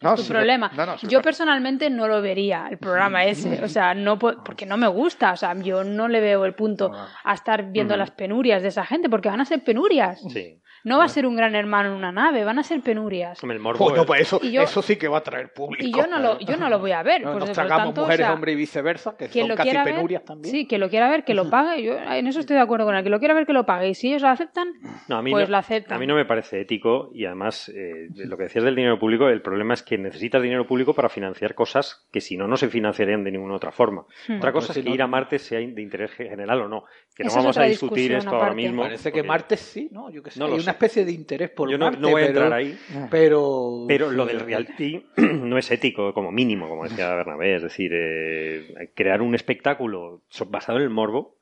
No, 0.00 0.14
es 0.14 0.22
tu 0.22 0.32
problema. 0.32 0.70
no, 0.74 0.84
no, 0.86 0.98
sí, 0.98 1.06
yo 1.08 1.22
personalmente 1.22 1.88
no 1.90 2.08
lo 2.08 2.20
vería, 2.22 2.66
el 2.70 2.78
programa 2.78 3.24
ese, 3.24 3.62
o 3.64 3.68
sea, 3.68 3.94
no 3.94 4.18
po- 4.18 4.42
porque 4.44 4.66
no 4.66 4.76
me 4.76 4.88
gusta, 4.88 5.32
o 5.32 5.36
sea, 5.36 5.54
yo 5.60 5.84
no 5.84 6.08
le 6.08 6.20
veo 6.20 6.44
el 6.44 6.54
punto 6.54 6.92
a 7.24 7.34
estar 7.34 7.70
viendo 7.70 7.94
Ujú. 7.94 7.98
las 8.00 8.10
penurias 8.10 8.62
de 8.62 8.68
esa 8.68 8.84
gente, 8.84 9.08
porque 9.08 9.28
van 9.28 9.40
a 9.40 9.44
ser 9.44 9.62
penurias. 9.62 10.20
Sí. 10.28 10.60
No 10.84 10.98
va 10.98 11.04
a 11.04 11.08
ser 11.08 11.26
un 11.26 11.36
gran 11.36 11.54
hermano 11.54 11.90
en 11.90 11.94
una 11.96 12.12
nave, 12.12 12.44
van 12.44 12.58
a 12.58 12.62
ser 12.62 12.80
penurias. 12.80 13.42
El 13.42 13.58
morbo. 13.58 14.04
Pues 14.06 14.22
eso, 14.22 14.40
Y 14.42 14.52
yo- 14.52 14.62
eso 14.62 14.82
sí 14.82 14.96
que 14.96 15.08
va 15.08 15.18
a 15.18 15.22
traer 15.22 15.52
público. 15.52 15.84
Y 15.86 15.92
yo 15.92 16.06
no 16.06 16.18
lo, 16.18 16.38
yo 16.40 16.56
no 16.56 16.68
lo 16.68 16.78
voy 16.78 16.92
a 16.92 17.02
ver. 17.02 17.22
No, 17.22 17.32
pues, 17.32 17.44
nos 17.46 17.52
tragamos 17.52 17.84
tanto, 17.86 18.00
o 18.02 18.04
mujeres, 18.04 18.26
sea, 18.26 18.34
hombres 18.34 18.54
y 18.54 18.56
viceversa, 18.56 19.16
que 19.16 19.28
quien 19.28 19.44
son 19.44 19.50
lo 19.50 19.56
casi 19.56 19.68
quiera 19.70 19.84
penurias 19.84 20.22
ver, 20.22 20.26
también. 20.26 20.52
sí, 20.52 20.66
que 20.66 20.78
lo 20.78 20.88
quiera 20.90 21.08
ver, 21.08 21.24
que 21.24 21.34
lo 21.34 21.48
pague. 21.50 21.82
Yo 21.82 21.94
en 21.98 22.26
eso 22.26 22.40
estoy 22.40 22.56
de 22.56 22.62
acuerdo 22.62 22.86
con 22.86 22.94
él. 22.96 23.02
Que 23.04 23.10
lo 23.10 23.18
quiera 23.18 23.34
ver, 23.34 23.46
que 23.46 23.52
lo 23.52 23.64
pague. 23.64 23.88
Y 23.90 23.94
si 23.94 24.08
ellos 24.08 24.22
lo 24.22 24.28
aceptan, 24.28 24.68
No, 25.08 25.16
a 25.18 25.22
mí 25.22 25.30
pues 25.30 25.48
no, 25.48 25.52
lo 25.52 25.58
aceptan. 25.58 25.96
A 25.96 26.00
mí 26.00 26.06
no 26.06 26.14
me 26.16 26.24
parece 26.24 26.60
ético 26.60 27.10
y 27.14 27.26
además 27.26 27.68
eh, 27.68 28.08
lo 28.14 28.36
que 28.36 28.44
decías 28.44 28.64
del 28.64 28.74
dinero 28.74 28.98
público, 28.98 29.28
el 29.28 29.42
problema 29.42 29.74
es 29.74 29.82
que 29.82 29.98
necesitas 29.98 30.42
dinero 30.42 30.66
público 30.66 30.94
para 30.94 31.08
financiar 31.08 31.54
cosas 31.54 32.06
que 32.12 32.20
si 32.20 32.36
no, 32.36 32.46
no 32.48 32.56
se 32.56 32.68
financiarían 32.68 33.22
de 33.24 33.30
ninguna 33.30 33.54
otra 33.54 33.72
forma. 33.72 34.04
Hmm. 34.28 34.36
Otra 34.38 34.52
Pues 34.52 34.64
cosa 34.64 34.72
si 34.74 34.80
es 34.80 34.84
que 34.84 34.90
no- 34.90 34.94
ir 34.94 35.02
a 35.02 35.06
Marte 35.06 35.38
sea 35.38 35.58
de 35.60 35.82
interés 35.82 36.10
general 36.12 36.62
o 36.62 36.68
no. 36.68 36.84
Que 37.14 37.24
no 37.24 37.34
vamos 37.34 37.58
a 37.58 37.64
discutir 37.64 38.12
esto 38.12 38.30
ahora 38.30 38.54
mismo. 38.54 38.82
Parece 38.82 39.10
que 39.12 39.18
porque 39.18 39.28
Marte 39.28 39.56
sí, 39.58 39.88
¿no? 39.92 40.08
Yo 40.10 40.22
qué 40.22 40.30
sé. 40.30 40.40
No 40.40 40.46
hay 40.46 40.56
sé. 40.56 40.62
una 40.62 40.72
especie 40.72 41.04
de 41.04 41.12
interés 41.12 41.50
por 41.50 41.70
Yo 41.70 41.76
no, 41.76 41.84
Marte, 41.86 42.00
no 42.00 42.10
voy 42.10 42.22
a 42.22 42.26
pero, 42.26 42.40
entrar 42.40 42.52
ahí. 42.58 42.78
Pero, 43.10 43.84
Pero 43.86 44.10
lo 44.10 44.24
del 44.24 44.40
reality 44.40 45.04
no 45.16 45.58
es 45.58 45.70
ético, 45.70 46.14
como 46.14 46.32
mínimo, 46.32 46.68
como 46.68 46.84
decía 46.84 47.14
Bernabé. 47.14 47.56
Es 47.56 47.62
decir, 47.62 47.90
eh, 47.94 48.92
crear 48.94 49.20
un 49.20 49.34
espectáculo 49.34 50.22
basado 50.48 50.78
en 50.78 50.84
el 50.84 50.90
morbo, 50.90 51.36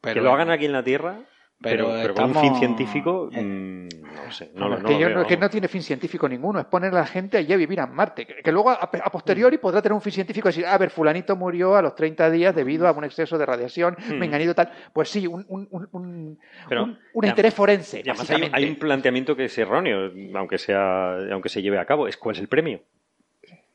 pero- 0.00 0.14
que 0.14 0.20
lo 0.20 0.32
hagan 0.32 0.50
aquí 0.50 0.66
en 0.66 0.72
la 0.72 0.84
Tierra, 0.84 1.20
pero, 1.62 1.86
pero 1.88 2.00
pero 2.02 2.14
con 2.14 2.24
un 2.24 2.34
fin 2.34 2.54
científico, 2.56 3.28
mm, 3.32 3.88
no 4.26 4.32
sé. 4.32 4.50
No, 4.54 4.68
no 4.68 4.76
que, 4.76 4.92
lo 4.94 4.98
yo 4.98 5.06
veo, 5.08 5.16
no, 5.18 5.26
que 5.26 5.34
vamos. 5.36 5.40
no 5.46 5.50
tiene 5.50 5.68
fin 5.68 5.82
científico 5.82 6.28
ninguno, 6.28 6.58
es 6.60 6.66
poner 6.66 6.92
a 6.92 6.96
la 7.00 7.06
gente 7.06 7.38
allí 7.38 7.52
a 7.52 7.56
vivir 7.56 7.78
en 7.78 7.92
Marte. 7.94 8.26
Que, 8.26 8.36
que 8.42 8.52
luego 8.52 8.70
a, 8.70 8.74
a 8.74 9.10
posteriori 9.10 9.58
podrá 9.58 9.80
tener 9.80 9.94
un 9.94 10.00
fin 10.00 10.12
científico, 10.12 10.48
decir, 10.48 10.66
a 10.66 10.76
ver, 10.78 10.90
fulanito 10.90 11.36
murió 11.36 11.76
a 11.76 11.82
los 11.82 11.94
30 11.94 12.30
días 12.30 12.54
debido 12.54 12.86
a 12.88 12.92
un 12.92 13.04
exceso 13.04 13.38
de 13.38 13.46
radiación, 13.46 13.96
Mm. 14.08 14.14
menganito 14.18 14.54
tal. 14.54 14.70
Pues 14.92 15.08
sí, 15.08 15.26
un, 15.26 15.44
un, 15.48 15.68
un, 15.70 15.88
un, 15.92 16.38
Pero, 16.68 16.84
un- 16.84 16.98
un 17.14 17.22
ya- 17.24 17.30
interés 17.30 17.54
forense. 17.54 17.98
Y 18.04 18.08
además 18.10 18.30
hay, 18.30 18.50
hay 18.52 18.68
un 18.68 18.76
planteamiento 18.76 19.36
que 19.36 19.44
es 19.44 19.56
erróneo, 19.58 20.10
aunque 20.34 20.58
sea, 20.58 21.16
aunque 21.32 21.48
se 21.48 21.62
lleve 21.62 21.78
a 21.78 21.84
cabo, 21.84 22.08
es 22.08 22.16
cuál 22.16 22.34
es 22.36 22.40
el 22.42 22.48
premio. 22.48 22.80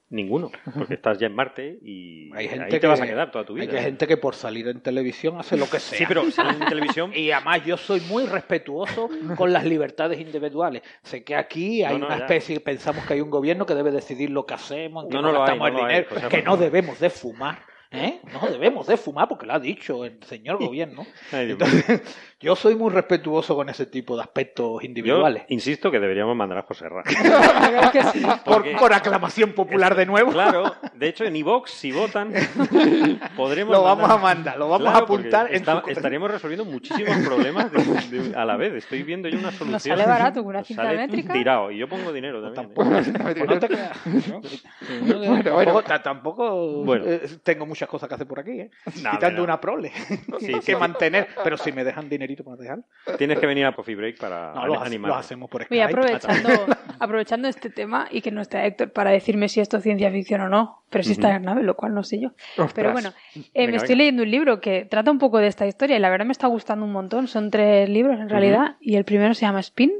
Ninguno, 0.09 0.51
porque 0.73 0.93
estás 0.93 1.17
ya 1.19 1.27
en 1.27 1.35
Marte 1.35 1.79
y 1.83 2.31
Hay 2.33 2.47
gente 2.47 2.63
ahí 2.65 2.71
te 2.71 2.79
que, 2.79 2.87
vas 2.87 3.01
a 3.01 3.05
quedar 3.05 3.29
toda 3.29 3.43
tu 3.43 3.55
vida. 3.55 3.63
Hay 3.63 3.69
que 3.69 3.81
gente 3.81 4.07
que 4.07 4.15
por 4.15 4.35
salir 4.35 4.65
en 4.69 4.79
televisión 4.79 5.37
hace 5.37 5.57
lo 5.57 5.69
que 5.69 5.79
sea. 5.81 5.97
Sí, 5.97 6.05
pero 6.07 6.23
en 6.23 6.59
televisión. 6.65 7.11
Y 7.15 7.31
además 7.31 7.65
yo 7.65 7.75
soy 7.75 7.99
muy 8.01 8.25
respetuoso 8.25 9.09
con 9.35 9.51
las 9.51 9.65
libertades 9.65 10.19
individuales. 10.21 10.81
Sé 11.03 11.25
que 11.25 11.35
aquí 11.35 11.83
hay 11.83 11.93
No, 11.93 11.99
no, 11.99 12.05
una 12.07 12.19
ya. 12.19 12.23
especie, 12.23 12.59
pensamos 12.61 13.05
que 13.05 13.15
hay 13.15 13.21
un 13.21 13.29
gobierno 13.29 13.65
que 13.65 13.75
debe 13.75 13.91
decidir 13.91 14.29
lo 14.29 14.45
que 14.45 14.53
hacemos, 14.53 15.03
en 15.03 15.09
qué 15.09 15.17
No, 15.21 15.27
hay, 15.27 15.33
gastamos 15.33 15.69
el 15.69 15.75
dinero, 15.75 16.29
que 16.29 16.41
no 16.41 16.55
debemos 16.55 16.99
de 17.01 17.09
fumar. 17.09 17.59
¿Eh? 17.89 18.19
No 18.33 18.47
debemos 18.49 18.85
de 18.87 18.97
fumar 18.97 19.29
porque 19.29 19.45
lo 19.45 19.53
ha 19.53 19.59
dicho 19.59 20.03
el 20.03 20.21
señor 20.23 20.57
gobierno. 20.63 21.05
Entonces, 21.31 22.01
yo 22.39 22.55
soy 22.55 22.75
muy 22.75 22.91
respetuoso 22.91 23.55
con 23.55 23.67
ese 23.69 23.87
tipo 23.87 24.15
de 24.15 24.21
aspectos 24.21 24.81
Yo 24.81 24.85
individuales. 24.87 25.43
insisto 25.49 25.89
que 25.89 25.99
deberíamos 25.99 26.35
mandar 26.35 26.59
a 26.59 26.61
José 26.61 26.87
Ra. 26.87 27.03
por, 28.45 28.53
Porque- 28.57 28.75
por 28.79 28.93
aclamación 28.93 29.53
popular 29.53 29.95
de 29.95 30.05
nuevo. 30.05 30.31
Claro, 30.31 30.71
de 30.93 31.07
hecho 31.07 31.23
en 31.23 31.35
iVox 31.35 31.71
si 31.71 31.91
votan 31.91 32.31
podremos 33.35 33.73
Lo 33.75 33.81
vamos 33.83 34.07
mandar- 34.07 34.17
a 34.19 34.21
mandar, 34.21 34.57
lo 34.59 34.69
vamos 34.69 34.81
Claro, 34.83 34.97
a 34.97 35.01
apuntar 35.01 35.47
en 35.49 35.55
está- 35.55 35.81
su- 35.81 35.89
estaríamos 35.89 36.29
resolviendo 36.31 36.63
muchísimos 36.65 37.17
problemas 37.25 37.71
de- 37.71 38.19
de- 38.19 38.35
a 38.35 38.45
la 38.45 38.55
vez. 38.55 38.73
Estoy 38.73 39.01
viendo 39.03 39.27
yo 39.29 39.39
una 39.39 39.49
solución. 39.51 39.71
Nos 39.71 39.83
sale 39.83 40.05
barato 40.05 40.41
con 40.43 40.49
una 40.49 40.63
cinta 40.63 40.83
sale 40.83 40.97
métrica. 40.97 41.33
Tirado 41.33 41.71
y 41.71 41.77
yo 41.79 41.89
pongo 41.89 42.13
dinero 42.13 42.51
también. 42.53 42.69
¿eh? 42.69 42.73
Pues. 42.75 43.11
Yo 45.07 45.99
tampoco, 46.03 46.83
Bueno. 46.83 47.05
eh, 47.07 47.21
tengo 47.43 47.65
muchas 47.65 47.89
cosas 47.89 48.07
que 48.09 48.15
hacer 48.15 48.27
por 48.27 48.39
aquí, 48.39 48.59
¿eh? 48.61 48.69
No, 49.01 49.11
Quitando 49.11 49.37
no. 49.39 49.43
una 49.45 49.59
prole 49.59 49.91
Sí, 50.39 50.53
que 50.53 50.61
sí. 50.61 50.75
mantener. 50.75 51.27
Pero 51.43 51.57
si 51.57 51.71
me 51.71 51.83
dejan 51.83 52.09
dinerito 52.27 52.43
para 52.43 52.57
dejar, 52.57 52.79
Tienes 53.17 53.39
que 53.39 53.45
venir 53.45 53.65
a 53.65 53.71
Coffee 53.73 53.95
Break 53.95 54.19
para 54.19 54.53
no, 54.53 54.67
lo, 54.67 54.81
animar. 54.81 55.09
lo 55.09 55.15
hacemos 55.15 55.49
por 55.49 55.63
Skype. 55.63 55.83
aprovechando, 55.83 56.49
aprovechando 56.99 57.47
este 57.47 57.69
tema 57.69 58.07
y 58.11 58.21
que 58.21 58.31
no 58.31 58.41
está 58.41 58.65
Héctor 58.65 58.91
para 58.91 59.11
decirme 59.11 59.49
si 59.49 59.61
esto 59.61 59.77
es 59.77 59.83
ciencia 59.83 60.11
ficción 60.11 60.41
o 60.41 60.49
no, 60.49 60.83
pero 60.89 61.03
sí 61.03 61.13
está 61.13 61.27
en 61.27 61.33
la 61.45 61.53
nave, 61.53 61.63
lo 61.63 61.75
cual 61.75 61.93
no 61.93 62.03
sé 62.03 62.19
yo. 62.19 62.31
Pero 62.75 62.91
bueno, 62.91 63.13
eh, 63.35 63.41
Venga, 63.55 63.71
me 63.71 63.77
estoy 63.77 63.89
venga. 63.89 63.97
leyendo 63.97 64.23
un 64.23 64.31
libro 64.31 64.59
que 64.59 64.85
trata 64.85 65.09
un 65.11 65.19
poco 65.19 65.37
de 65.39 65.47
esta 65.47 65.65
historia 65.65 65.95
y 65.95 65.99
la 65.99 66.09
verdad 66.09 66.25
me 66.25 66.31
está 66.31 66.47
gustando 66.47 66.85
un 66.85 66.91
montón. 66.91 67.27
Son 67.27 67.49
tres 67.49 67.89
libros 67.89 68.19
en 68.19 68.29
realidad 68.29 68.75
y 68.79 68.95
el 68.95 69.05
primero 69.05 69.33
se 69.33 69.41
llama 69.45 69.59
Spin 69.61 69.91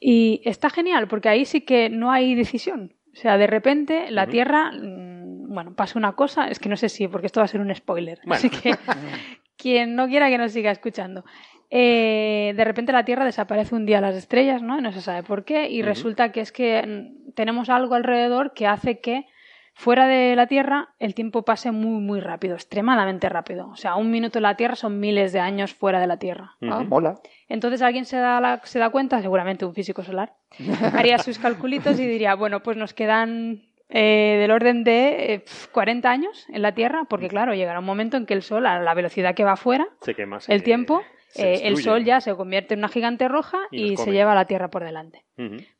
y 0.00 0.42
está 0.44 0.70
genial 0.70 1.08
porque 1.08 1.28
ahí 1.28 1.44
sí 1.44 1.62
que 1.62 1.88
no 1.88 2.10
hay 2.10 2.34
decisión. 2.34 2.92
O 3.12 3.16
sea, 3.16 3.38
de 3.38 3.46
repente 3.46 4.10
la 4.10 4.26
Tierra, 4.26 4.72
mm, 4.72 5.52
bueno, 5.54 5.74
pasa 5.74 5.98
una 5.98 6.12
cosa, 6.12 6.48
es 6.48 6.58
que 6.58 6.68
no 6.68 6.76
sé 6.76 6.88
si, 6.90 7.08
porque 7.08 7.26
esto 7.26 7.40
va 7.40 7.44
a 7.44 7.48
ser 7.48 7.60
un 7.60 7.74
spoiler. 7.74 8.18
Bueno. 8.24 8.34
Así 8.34 8.50
que 8.50 8.74
quien 9.56 9.94
no 9.96 10.06
quiera 10.08 10.28
que 10.28 10.38
nos 10.38 10.52
siga 10.52 10.70
escuchando. 10.70 11.24
Eh, 11.70 12.54
de 12.56 12.64
repente 12.64 12.92
la 12.92 13.04
Tierra 13.04 13.24
desaparece 13.24 13.74
un 13.74 13.86
día 13.86 13.98
a 13.98 14.00
las 14.00 14.14
estrellas, 14.14 14.62
¿no? 14.62 14.78
Y 14.78 14.82
no 14.82 14.92
se 14.92 15.00
sabe 15.00 15.22
por 15.22 15.44
qué. 15.44 15.68
Y 15.68 15.82
resulta 15.82 16.30
que 16.32 16.40
es 16.40 16.52
que 16.52 16.82
mm, 17.26 17.32
tenemos 17.32 17.68
algo 17.70 17.94
alrededor 17.94 18.52
que 18.54 18.66
hace 18.66 19.00
que 19.00 19.26
fuera 19.74 20.06
de 20.06 20.36
la 20.36 20.46
Tierra 20.46 20.90
el 21.00 21.14
tiempo 21.14 21.42
pase 21.44 21.70
muy, 21.72 22.00
muy 22.00 22.20
rápido, 22.20 22.54
extremadamente 22.54 23.28
rápido. 23.28 23.68
O 23.68 23.76
sea, 23.76 23.96
un 23.96 24.10
minuto 24.10 24.38
en 24.38 24.44
la 24.44 24.56
Tierra 24.56 24.76
son 24.76 25.00
miles 25.00 25.32
de 25.32 25.40
años 25.40 25.74
fuera 25.74 26.00
de 26.00 26.06
la 26.06 26.18
Tierra. 26.18 26.52
Mola. 26.84 27.16
Entonces 27.48 27.82
alguien 27.82 28.04
se 28.04 28.16
da, 28.16 28.40
la- 28.40 28.60
se 28.64 28.78
da 28.78 28.88
cuenta, 28.90 29.20
seguramente 29.20 29.66
un 29.66 29.74
físico 29.74 30.02
solar, 30.02 30.34
haría 30.94 31.18
sus 31.18 31.38
calculitos 31.38 31.98
y 32.00 32.06
diría, 32.06 32.34
bueno, 32.36 32.62
pues 32.62 32.76
nos 32.76 32.94
quedan 32.94 33.62
eh, 33.88 34.36
del 34.40 34.50
orden 34.50 34.84
de 34.84 35.34
eh, 35.34 35.38
pf, 35.40 35.68
40 35.72 36.10
años 36.10 36.46
en 36.52 36.62
la 36.62 36.72
Tierra, 36.74 37.04
porque 37.08 37.28
claro, 37.28 37.54
llegará 37.54 37.78
un 37.78 37.84
momento 37.84 38.16
en 38.16 38.26
que 38.26 38.34
el 38.34 38.42
Sol, 38.42 38.66
a 38.66 38.80
la 38.80 38.94
velocidad 38.94 39.34
que 39.34 39.44
va 39.44 39.56
fuera, 39.56 39.86
Se 40.02 40.14
quema. 40.14 40.40
se- 40.40 40.52
el 40.52 40.62
tiempo, 40.62 41.02
se 41.28 41.54
eh, 41.54 41.68
el. 41.68 41.76
Sol 41.78 42.04
ya 42.04 42.20
se 42.20 42.34
convierte 42.34 42.74
en 42.74 42.80
una 42.80 42.88
gigante 42.88 43.28
roja 43.28 43.58
Y 43.70 43.96
se 43.96 44.10
lleva 44.12 44.32
a 44.32 44.34
la 44.34 44.46
Tierra 44.46 44.68
por 44.70 44.82
delante. 44.84 45.24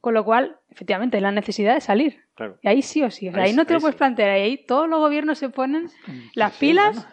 Con 0.01 0.15
lo 0.15 0.25
cual, 0.25 0.57
efectivamente, 0.71 1.17
hay 1.17 1.23
la 1.23 1.33
necesidad 1.33 1.75
de 1.75 1.81
salir. 1.81 2.25
Claro. 2.35 2.59
Y 2.63 2.69
ahí 2.69 2.83
sí 2.83 3.03
o 3.03 3.11
sí. 3.11 3.29
O 3.29 3.33
sea, 3.33 3.43
Ahí 3.43 3.51
ahí, 3.51 3.57
no 3.57 3.65
te 3.65 3.73
lo 3.75 3.81
puedes 3.81 3.95
sí. 3.95 3.99
plantear. 3.99 4.31
Ahí 4.31 4.65
todos 4.67 4.89
los 4.89 4.99
gobiernos 5.01 5.39
se 5.39 5.49
ponen 5.49 5.89
las 6.35 6.53
pilas 6.59 7.09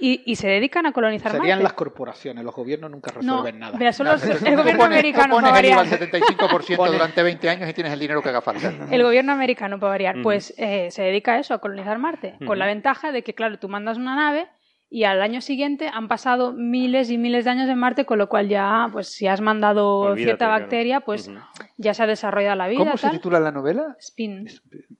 y, 0.00 0.22
y 0.30 0.36
se 0.36 0.46
dedican 0.48 0.86
a 0.86 0.92
colonizar 0.92 1.32
Serían 1.32 1.48
Marte. 1.58 1.62
las 1.64 1.72
corporaciones, 1.72 2.44
los 2.44 2.54
gobiernos 2.54 2.90
nunca 2.90 3.10
No, 3.20 3.20
resuelven 3.42 3.58
nada. 3.58 3.76
mira, 3.78 3.92
solo 3.92 4.12
Nada, 4.16 4.26
el 4.32 4.56
gobierno 4.56 4.62
pones- 4.84 4.84
americano 4.98 5.34
pones 5.34 5.50
para 5.50 5.60
el 5.66 5.72
IVA 5.72 5.80
al 5.80 5.88
variar. 5.90 6.10
75% 6.10 6.76
Pones- 6.76 6.92
durante 6.92 7.22
20 7.22 7.48
años 7.50 7.68
y 7.68 7.72
tienes 7.74 7.92
el 7.92 7.98
dinero 8.00 8.22
que 8.22 8.28
haga 8.28 8.40
falta. 8.40 8.72
El 8.90 9.02
gobierno 9.02 9.32
americano, 9.32 9.78
para 9.80 9.90
variar, 9.90 10.16
pues 10.22 10.54
eh, 10.56 10.90
se 10.90 11.02
dedica 11.02 11.32
a 11.34 11.38
eso, 11.40 11.54
a 11.54 11.58
colonizar 11.58 11.98
Marte, 11.98 12.36
con 12.46 12.58
la 12.58 12.66
ventaja 12.66 13.12
de 13.12 13.22
que, 13.22 13.34
claro, 13.34 13.58
tú 13.58 13.68
mandas 13.68 13.98
una 13.98 14.14
nave 14.14 14.46
y 14.90 15.04
al 15.04 15.20
año 15.20 15.42
siguiente 15.42 15.90
han 15.92 16.08
pasado 16.08 16.54
miles 16.54 17.10
y 17.10 17.18
miles 17.18 17.44
de 17.44 17.50
años 17.50 17.68
en 17.68 17.78
Marte, 17.78 18.06
con 18.06 18.16
lo 18.18 18.28
cual 18.30 18.48
ya, 18.48 18.88
pues 18.90 19.08
si 19.08 19.26
has 19.26 19.40
mandado 19.42 19.98
Olvídate, 19.98 20.22
cierta 20.24 20.46
claro. 20.46 20.60
bacteria, 20.62 21.00
pues 21.00 21.28
Ujú. 21.28 21.38
ya 21.76 21.92
se 21.92 22.04
ha 22.04 22.06
desarrollado 22.06 22.56
la 22.56 22.68
vida. 22.68 22.78
¿Cómo 22.78 22.96
se 22.96 23.02
tal. 23.08 23.16
titula 23.16 23.38
la 23.38 23.52
novela? 23.52 23.96
Spin. 23.98 24.46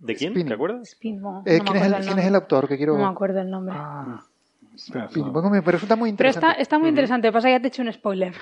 ¿De 0.01 0.15
quién? 0.15 0.33
Spinning. 0.33 0.49
¿Te 0.49 0.55
acuerdas? 0.55 0.89
Spin, 0.91 1.21
no, 1.23 1.43
Eh, 1.47 1.59
no 1.59 1.65
me 1.65 1.71
¿quién, 1.71 1.77
es 1.77 1.83
el, 1.87 1.95
el 1.95 2.05
quién 2.07 2.19
es 2.19 2.27
el 2.27 2.35
autor? 2.35 2.69
Que 2.69 2.77
quiero... 2.77 2.99
No 2.99 3.05
me 3.07 3.11
acuerdo 3.11 3.41
el 3.41 3.49
nombre. 3.51 3.75
Ah, 3.79 4.21
Me 4.93 5.61
resulta 5.61 5.97
muy 5.97 6.13
Pero 6.13 6.29
interesante. 6.29 6.49
está, 6.51 6.63
está 6.63 6.79
muy 6.79 6.89
interesante, 6.89 7.33
pasa 7.33 7.49
que 7.49 7.53
ya 7.53 7.61
te 7.61 7.67
he 7.67 7.69
hecho 7.69 7.83
un 7.83 7.93
spoiler. 7.93 8.33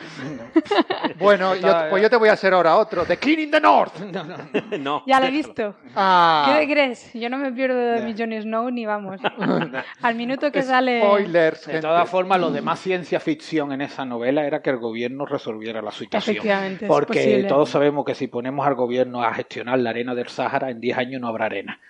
Bueno, 1.19 1.55
yo, 1.57 1.73
pues 1.89 2.03
yo 2.03 2.11
te 2.11 2.17
voy 2.17 2.29
a 2.29 2.33
hacer 2.33 2.53
ahora 2.53 2.77
otro. 2.77 3.05
The 3.05 3.17
King 3.17 3.39
in 3.39 3.51
the 3.51 3.61
North. 3.61 3.99
no. 4.79 5.03
Ya 5.07 5.19
lo 5.19 5.27
he 5.27 5.31
visto. 5.31 5.75
Ah, 5.95 6.47
¿Qué 6.49 6.67
te 6.67 6.73
crees? 6.73 7.13
Yo 7.15 7.31
no 7.31 7.39
me 7.39 7.53
pierdo 7.53 7.79
de 7.79 8.03
mi 8.03 8.15
Jon 8.17 8.33
Snow 8.43 8.71
ni 8.71 8.85
vamos. 8.85 9.21
Al 10.03 10.15
minuto 10.15 10.53
que 10.53 10.63
sale... 10.63 11.01
spoilers. 11.01 11.67
De 11.67 11.81
todas 11.81 12.09
formas, 12.09 12.39
lo 12.39 12.51
de 12.51 12.61
más 12.61 12.81
ciencia 12.81 13.19
ficción 13.19 13.73
en 13.73 13.81
esa 13.81 14.05
novela 14.05 14.45
era 14.45 14.61
que 14.61 14.71
el 14.71 14.77
gobierno 14.77 15.25
resolviera 15.25 15.81
la 15.81 15.91
situación. 15.91 16.37
Efectivamente, 16.37 16.85
es 16.85 16.89
Porque 16.89 17.47
todos 17.49 17.71
sabemos 17.71 18.05
que 18.05 18.15
si 18.15 18.27
ponemos 18.27 18.67
al 18.67 18.75
gobierno 18.75 19.23
a 19.23 19.33
gestionar 19.33 19.79
la 19.79 19.91
arena 19.91 20.15
del 20.15 20.29
Sáhara, 20.29 20.71
en 20.71 20.81
10 20.81 20.99
años 20.99 21.21
no 21.21 21.29
habrá 21.29 21.47
arena. 21.47 21.81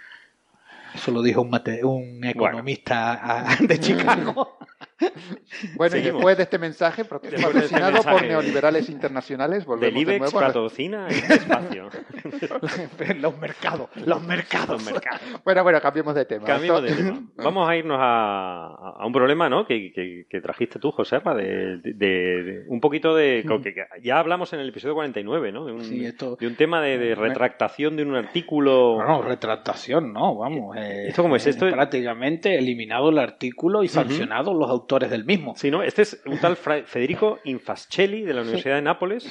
Eso 0.97 1.11
lo 1.12 1.22
dijo 1.22 1.42
un, 1.42 1.51
mate- 1.51 1.84
un 1.84 2.24
economista 2.24 3.20
a- 3.53 3.57
de 3.61 3.78
Chicago. 3.78 4.59
Bueno, 5.76 5.97
y 5.97 6.01
después 6.03 6.36
de 6.36 6.42
este 6.44 6.59
mensaje, 6.59 7.03
de 7.03 7.09
este 7.22 7.42
patrocinado 7.42 7.97
por 7.97 8.05
mensaje. 8.07 8.28
neoliberales 8.28 8.88
internacionales, 8.88 9.64
volvemos 9.64 9.94
Del 9.94 9.94
de 9.94 10.01
IBEX 10.16 10.20
nuevo 10.32 10.40
patrocina 10.40 11.07
este 11.09 11.34
espacio. 11.34 11.88
los 13.20 13.38
mercados, 13.38 13.88
los 14.05 14.22
mercados. 14.22 14.68
Los 14.68 14.84
mercados. 14.84 15.20
Bueno, 15.44 15.62
bueno, 15.62 15.80
cambiemos 15.80 16.14
de 16.14 16.24
tema. 16.24 16.44
Cambiemos 16.44 16.82
de 16.82 16.92
tema. 16.94 17.22
Vamos 17.36 17.68
a 17.68 17.76
irnos 17.76 17.99
a, 18.01 18.66
a 18.99 19.07
un 19.07 19.12
problema, 19.12 19.49
¿no? 19.49 19.66
Que, 19.66 19.92
que- 19.92 20.26
que 20.28 20.40
trajiste 20.40 20.78
tú, 20.78 20.90
Joserra, 20.92 21.34
de, 21.34 21.78
de- 21.78 21.92
de- 21.94 22.64
un 22.68 22.80
poquito 22.80 23.14
de... 23.14 23.44
que- 23.62 23.74
ya 24.03 24.18
hablamos 24.18 24.53
en 24.53 24.61
el 24.61 24.68
episodio 24.70 24.94
49, 24.94 25.53
¿no? 25.53 25.64
De 25.66 25.72
un, 25.72 25.84
Sí, 25.84 26.05
esto- 26.07 26.36
de 26.40 26.47
un 26.47 26.57
tema 26.57 26.80
de, 26.80 26.99
de 26.99 27.14
retractación 27.14 27.97
de 27.97 28.03
un 28.03 28.14
artículo... 28.16 28.99
No, 29.07 29.22
retractación, 29.22 30.12
no, 30.12 30.36
vamos. 30.36 30.76
eh, 30.76 31.07
¿Esto 31.09 31.22
cómo 31.22 31.36
es? 31.36 31.47
Esto- 31.47 31.70
prácticamente 31.70 32.57
eliminado 32.59 33.11
el 33.11 33.18
artículo 33.18 33.82
y 33.82 33.88
sancionado 33.88 34.55
los 34.55 34.68
autores 34.70 34.86
del 35.11 35.24
mismo. 35.24 35.55
Sí, 35.57 35.70
¿no? 35.70 35.82
Este 35.82 36.03
es 36.03 36.22
un 36.26 36.39
tal 36.39 36.57
Federico 36.57 37.41
Infascelli 37.45 38.22
de 38.22 38.34
la 38.34 38.43
Universidad 38.43 38.76
de 38.76 38.82
Nápoles 38.82 39.30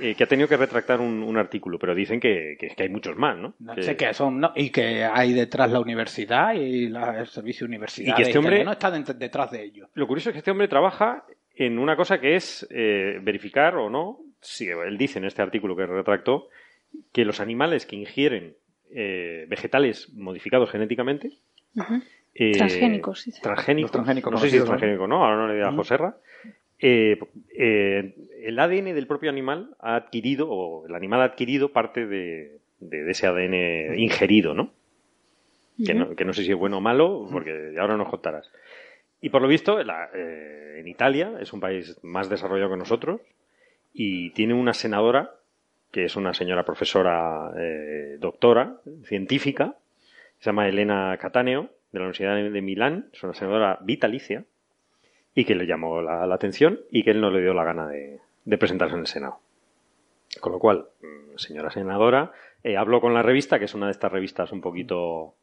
eh, 0.00 0.14
que 0.16 0.24
ha 0.24 0.26
tenido 0.26 0.48
que 0.48 0.56
retractar 0.56 1.00
un, 1.00 1.22
un 1.22 1.36
artículo, 1.36 1.78
pero 1.78 1.94
dicen 1.94 2.18
que, 2.20 2.56
que- 2.58 2.68
que 2.70 2.82
hay 2.82 2.88
muchos 2.88 3.16
más, 3.16 3.36
¿no? 3.36 3.54
No 3.60 3.74
Que- 3.74 3.82
sé 3.82 3.96
qué 3.96 4.12
son, 4.14 4.40
¿no? 4.40 4.52
Y 4.56 4.70
que 4.70 5.04
hay 5.04 5.32
detrás 5.32 5.70
la 5.70 5.80
universidad 5.80 6.54
y 6.54 6.88
la- 6.88 7.20
el 7.20 7.26
servicio 7.26 7.66
universitario. 7.66 8.14
Y 8.14 8.16
que 8.16 8.28
este 8.30 8.38
hombre- 8.38 8.64
no 8.64 8.72
está 8.72 8.90
detrás 8.90 9.50
de 9.50 9.62
ellos. 9.64 9.88
Lo 9.94 10.06
curioso 10.06 10.30
es 10.30 10.32
que 10.34 10.38
este 10.38 10.50
hombre 10.50 10.68
trabaja 10.68 11.24
en 11.54 11.78
una 11.78 11.96
cosa 11.96 12.20
que 12.20 12.34
es 12.36 12.66
eh, 12.70 13.18
verificar 13.22 13.76
o 13.76 13.88
no, 13.88 14.18
si 14.40 14.66
él 14.68 14.98
dice 14.98 15.18
en 15.18 15.24
este 15.24 15.42
artículo 15.42 15.76
que 15.76 15.86
retractó, 15.86 16.48
que 17.12 17.24
los 17.24 17.40
animales 17.40 17.86
que 17.86 17.96
ingieren 17.96 18.56
eh, 18.92 19.46
vegetales 19.48 20.12
modificados 20.14 20.70
genéticamente... 20.70 21.30
Eh, 22.34 22.52
Transgénicos, 22.52 23.20
sí. 23.20 23.32
transgénicos, 23.42 23.90
no 24.32 24.38
sé 24.38 24.50
si 24.50 24.56
es 24.56 24.64
transgénico 24.78 25.04
o 25.04 25.06
no, 25.06 25.24
ahora 25.24 25.36
no 25.36 25.48
le 25.48 25.54
dirá 25.54 25.68
a 25.68 25.72
Joserra. 25.76 26.16
Eh, 26.78 27.18
eh, 27.56 28.14
el 28.42 28.58
ADN 28.58 28.94
del 28.94 29.06
propio 29.06 29.30
animal 29.30 29.74
ha 29.80 29.96
adquirido, 29.96 30.48
o 30.50 30.86
el 30.86 30.94
animal 30.94 31.22
ha 31.22 31.24
adquirido 31.24 31.72
parte 31.72 32.06
de, 32.06 32.58
de- 32.80 33.04
de 33.04 33.10
ese 33.10 33.26
ADN 33.26 33.98
ingerido, 33.98 34.52
¿no? 34.54 34.70
Que, 35.86 35.94
no, 35.94 36.14
que 36.14 36.24
no 36.26 36.32
sé 36.34 36.44
si 36.44 36.52
es 36.52 36.56
bueno 36.58 36.78
o 36.78 36.80
malo, 36.82 37.26
porque 37.32 37.74
ahora 37.78 37.96
nos 37.96 38.08
contarás. 38.08 38.50
Y 39.22 39.30
por 39.30 39.40
lo 39.42 39.48
visto, 39.48 39.82
la- 39.82 40.10
eh, 40.14 40.76
en 40.80 40.88
Italia, 40.88 41.32
es 41.40 41.52
un 41.54 41.60
país 41.60 41.98
más 42.02 42.28
desarrollado 42.28 42.70
que 42.72 42.76
nosotros, 42.76 43.20
y 43.94 44.30
tiene 44.30 44.52
una 44.52 44.74
senadora, 44.74 45.32
que 45.90 46.04
es 46.04 46.16
una 46.16 46.34
señora 46.34 46.64
profesora 46.64 47.52
eh, 47.56 48.16
doctora, 48.18 48.76
científica, 49.04 49.76
se 50.38 50.46
llama 50.46 50.68
Elena 50.68 51.16
Cataneo, 51.18 51.70
de 51.92 51.98
la 51.98 52.06
Universidad 52.06 52.36
de 52.36 52.62
Milán, 52.62 53.08
es 53.12 53.22
una 53.22 53.34
senadora 53.34 53.78
vitalicia, 53.82 54.44
y 55.34 55.44
que 55.44 55.54
le 55.54 55.66
llamó 55.66 56.02
la, 56.02 56.22
atención 56.32 56.80
y 56.90 57.02
que 57.02 57.10
él 57.10 57.20
no 57.20 57.30
le 57.30 57.40
dio 57.40 57.54
la 57.54 57.64
gana 57.64 57.88
de, 57.88 58.20
de 58.44 58.58
presentarse 58.58 58.94
en 58.94 59.00
el 59.00 59.06
Senado. 59.06 59.40
Con 60.40 60.52
lo 60.52 60.58
cual, 60.58 60.86
mm, 61.02 61.36
señora 61.36 61.70
senadora, 61.70 62.32
eh, 62.62 62.76
habló 62.76 63.00
con 63.00 63.14
la 63.14 63.22
revista, 63.22 63.58
que 63.58 63.66
es 63.66 63.74
una 63.74 63.86
de 63.86 63.92
estas 63.92 64.12
revistas 64.12 64.52
un 64.52 64.60
poquito 64.60 65.34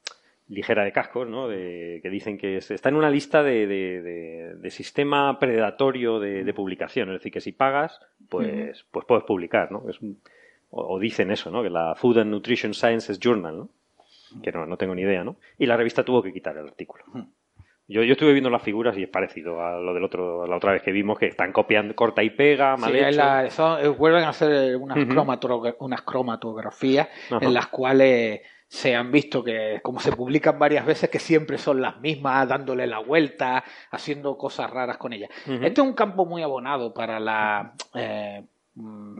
ligera 0.50 0.84
de 0.84 0.92
cascos, 0.92 1.28
¿no? 1.28 1.48
De- 1.48 2.00
que 2.04 2.10
dicen 2.10 2.38
que 2.38 2.58
es- 2.58 2.70
está 2.72 2.90
en 2.90 2.96
una 2.96 3.10
lista 3.10 3.44
de, 3.44 3.66
de- 3.68 4.70
sistema 4.72 5.40
predatorio 5.40 6.20
de, 6.20 6.44
de 6.44 6.54
publicación. 6.54 7.10
Es 7.10 7.16
decir, 7.20 7.32
que 7.32 7.42
si 7.42 7.52
pagas, 7.52 8.00
pues, 8.30 8.86
pues 8.92 9.06
puedes 9.06 9.24
publicar, 9.26 9.72
¿no? 9.72 9.90
Es 9.90 10.00
un- 10.02 10.20
o, 10.72 10.96
o 10.96 11.00
dicen 11.00 11.30
eso, 11.32 11.52
¿no? 11.52 11.62
Que 11.64 11.70
la 11.70 11.94
Food 11.96 12.20
and 12.20 12.32
Nutrition 12.32 12.74
Sciences 12.74 13.20
Journal, 13.20 13.58
¿no? 13.58 13.70
Que 14.42 14.52
no, 14.52 14.66
no 14.66 14.78
tengo 14.78 14.96
ni 14.96 15.04
idea, 15.04 15.24
¿no? 15.24 15.36
Y 15.60 15.66
la 15.68 15.78
revista 15.78 16.04
tuvo 16.04 16.24
que 16.24 16.34
quitar 16.34 16.58
el 16.58 16.66
artículo. 16.68 17.04
Yo, 17.88 18.02
yo 18.02 18.14
estuve 18.14 18.32
viendo 18.32 18.50
las 18.50 18.64
figuras 18.64 18.98
y 18.98 19.04
es 19.04 19.10
parecido 19.10 19.62
a 19.64 19.78
lo 19.80 19.94
del 19.94 20.04
otro, 20.06 20.48
la 20.48 20.56
otra 20.56 20.72
vez 20.72 20.82
que 20.82 20.92
vimos, 20.94 21.20
que 21.20 21.28
están 21.28 21.52
copiando, 21.52 21.94
corta 21.96 22.24
y 22.24 22.30
pega, 22.32 22.78
mal 22.78 22.92
Sí, 22.92 22.98
hecho. 22.98 23.18
la- 23.18 23.50
son- 23.52 23.84
eh, 23.86 23.90
vuelven 23.90 24.24
a 24.24 24.30
hacer 24.30 24.78
unas, 24.78 24.98
cromatogra- 25.00 25.76
unas 25.80 26.02
cromatografías 26.02 27.10
en 27.42 27.54
las 27.54 27.68
cuales 27.68 28.42
se 28.74 28.96
han 28.96 29.12
visto 29.12 29.44
que, 29.44 29.82
como 29.84 30.00
se 30.00 30.12
publican 30.12 30.58
varias 30.58 30.84
veces, 30.84 31.08
que 31.08 31.20
siempre 31.20 31.60
son 31.60 31.80
las 31.80 32.02
mismas, 32.02 32.50
dándole 32.50 32.88
la 32.88 32.98
vuelta, 32.98 33.64
haciendo 33.92 34.36
cosas 34.36 34.68
raras 34.72 34.98
con 34.98 35.14
ellas. 35.14 35.30
Este 35.46 35.80
es 35.80 35.88
un 35.88 35.94
campo 35.94 36.26
muy 36.26 36.42
abonado 36.42 36.92
para 36.92 37.20
la 37.20 37.76
eh, 37.94 38.42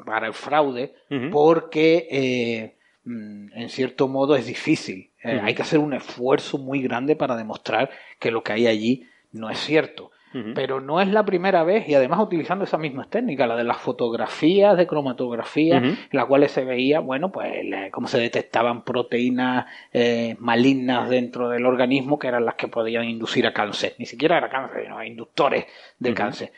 para 0.08 0.26
el 0.26 0.34
fraude, 0.34 0.96
porque 1.32 2.08
eh, 2.10 2.78
mm, 3.04 3.54
en 3.54 3.70
cierto 3.70 4.08
modo 4.08 4.36
es 4.36 4.48
difícil. 4.48 5.12
Eh, 5.24 5.40
hay 5.44 5.54
que 5.54 5.62
hacer 5.62 5.78
un 5.78 5.94
esfuerzo 5.94 6.58
muy 6.58 6.82
grande 6.82 7.16
para 7.16 7.38
demostrar 7.38 7.92
que 8.18 8.32
lo 8.32 8.42
que 8.42 8.54
hay 8.54 8.66
allí 8.66 9.08
no 9.32 9.52
es 9.52 9.60
cierto. 9.60 10.10
Pero 10.56 10.82
no 10.82 11.00
es 11.00 11.10
la 11.10 11.24
primera 11.24 11.64
vez, 11.64 11.88
y 11.88 11.94
además 11.94 12.20
utilizando 12.20 12.66
esa 12.66 12.78
misma 12.78 13.06
técnica, 13.06 13.46
la 13.46 13.56
de 13.56 13.64
las 13.64 13.78
fotografías 13.78 14.76
de 14.76 14.88
cromatografía, 14.88 15.78
en 15.78 15.98
las 16.12 16.26
cuales 16.26 16.52
se 16.52 16.66
veía, 16.66 17.00
bueno, 17.00 17.32
pues 17.32 17.54
cómo 17.92 18.08
se 18.08 18.20
detectaban 18.20 18.84
proteínas 18.84 19.68
eh, 19.92 20.36
malignas 20.40 21.10
dentro 21.10 21.50
del 21.50 21.66
organismo 21.66 22.18
que 22.18 22.28
eran 22.28 22.46
las 22.46 22.56
que 22.56 22.68
podían 22.68 23.06
inducir 23.06 23.46
a 23.46 23.54
cáncer. 23.54 23.94
Ni 24.00 24.06
siquiera 24.06 24.38
era 24.38 24.50
cáncer, 24.50 24.84
sino 24.84 25.04
inductores 25.04 25.66
de 26.00 26.14
cáncer. 26.14 26.52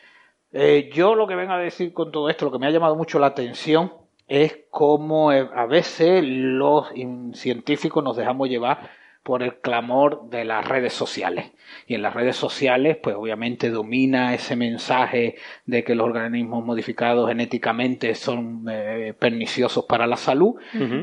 Eh, 0.53 0.89
yo 0.93 1.15
lo 1.15 1.27
que 1.27 1.35
vengo 1.35 1.51
a 1.51 1.59
decir 1.59 1.91
con 1.91 2.11
todo 2.11 2.29
esto, 2.29 2.45
lo 2.45 2.51
que 2.51 2.59
me 2.59 2.67
ha 2.67 2.71
llamado 2.71 2.95
mucho 2.95 3.19
la 3.19 3.27
atención, 3.27 3.91
es 4.27 4.59
cómo 4.69 5.31
eh, 5.31 5.49
a 5.53 5.65
veces 5.65 6.23
los 6.25 6.87
científicos 7.33 8.03
nos 8.03 8.15
dejamos 8.15 8.49
llevar 8.49 8.89
por 9.25 9.41
el 9.41 9.55
clamor 9.55 10.29
de 10.29 10.45
las 10.45 10.67
redes 10.67 10.93
sociales. 10.93 11.51
Y 11.87 11.95
en 11.95 12.03
las 12.03 12.13
redes 12.13 12.35
sociales, 12.35 12.95
pues 13.01 13.15
obviamente 13.15 13.71
domina 13.71 14.35
ese 14.35 14.55
mensaje 14.55 15.37
de 15.65 15.83
que 15.83 15.95
los 15.95 16.05
organismos 16.05 16.63
modificados 16.63 17.27
genéticamente 17.27 18.13
son 18.13 18.67
eh, 18.69 19.15
perniciosos 19.17 19.85
para 19.85 20.05
la 20.05 20.15
salud 20.15 20.53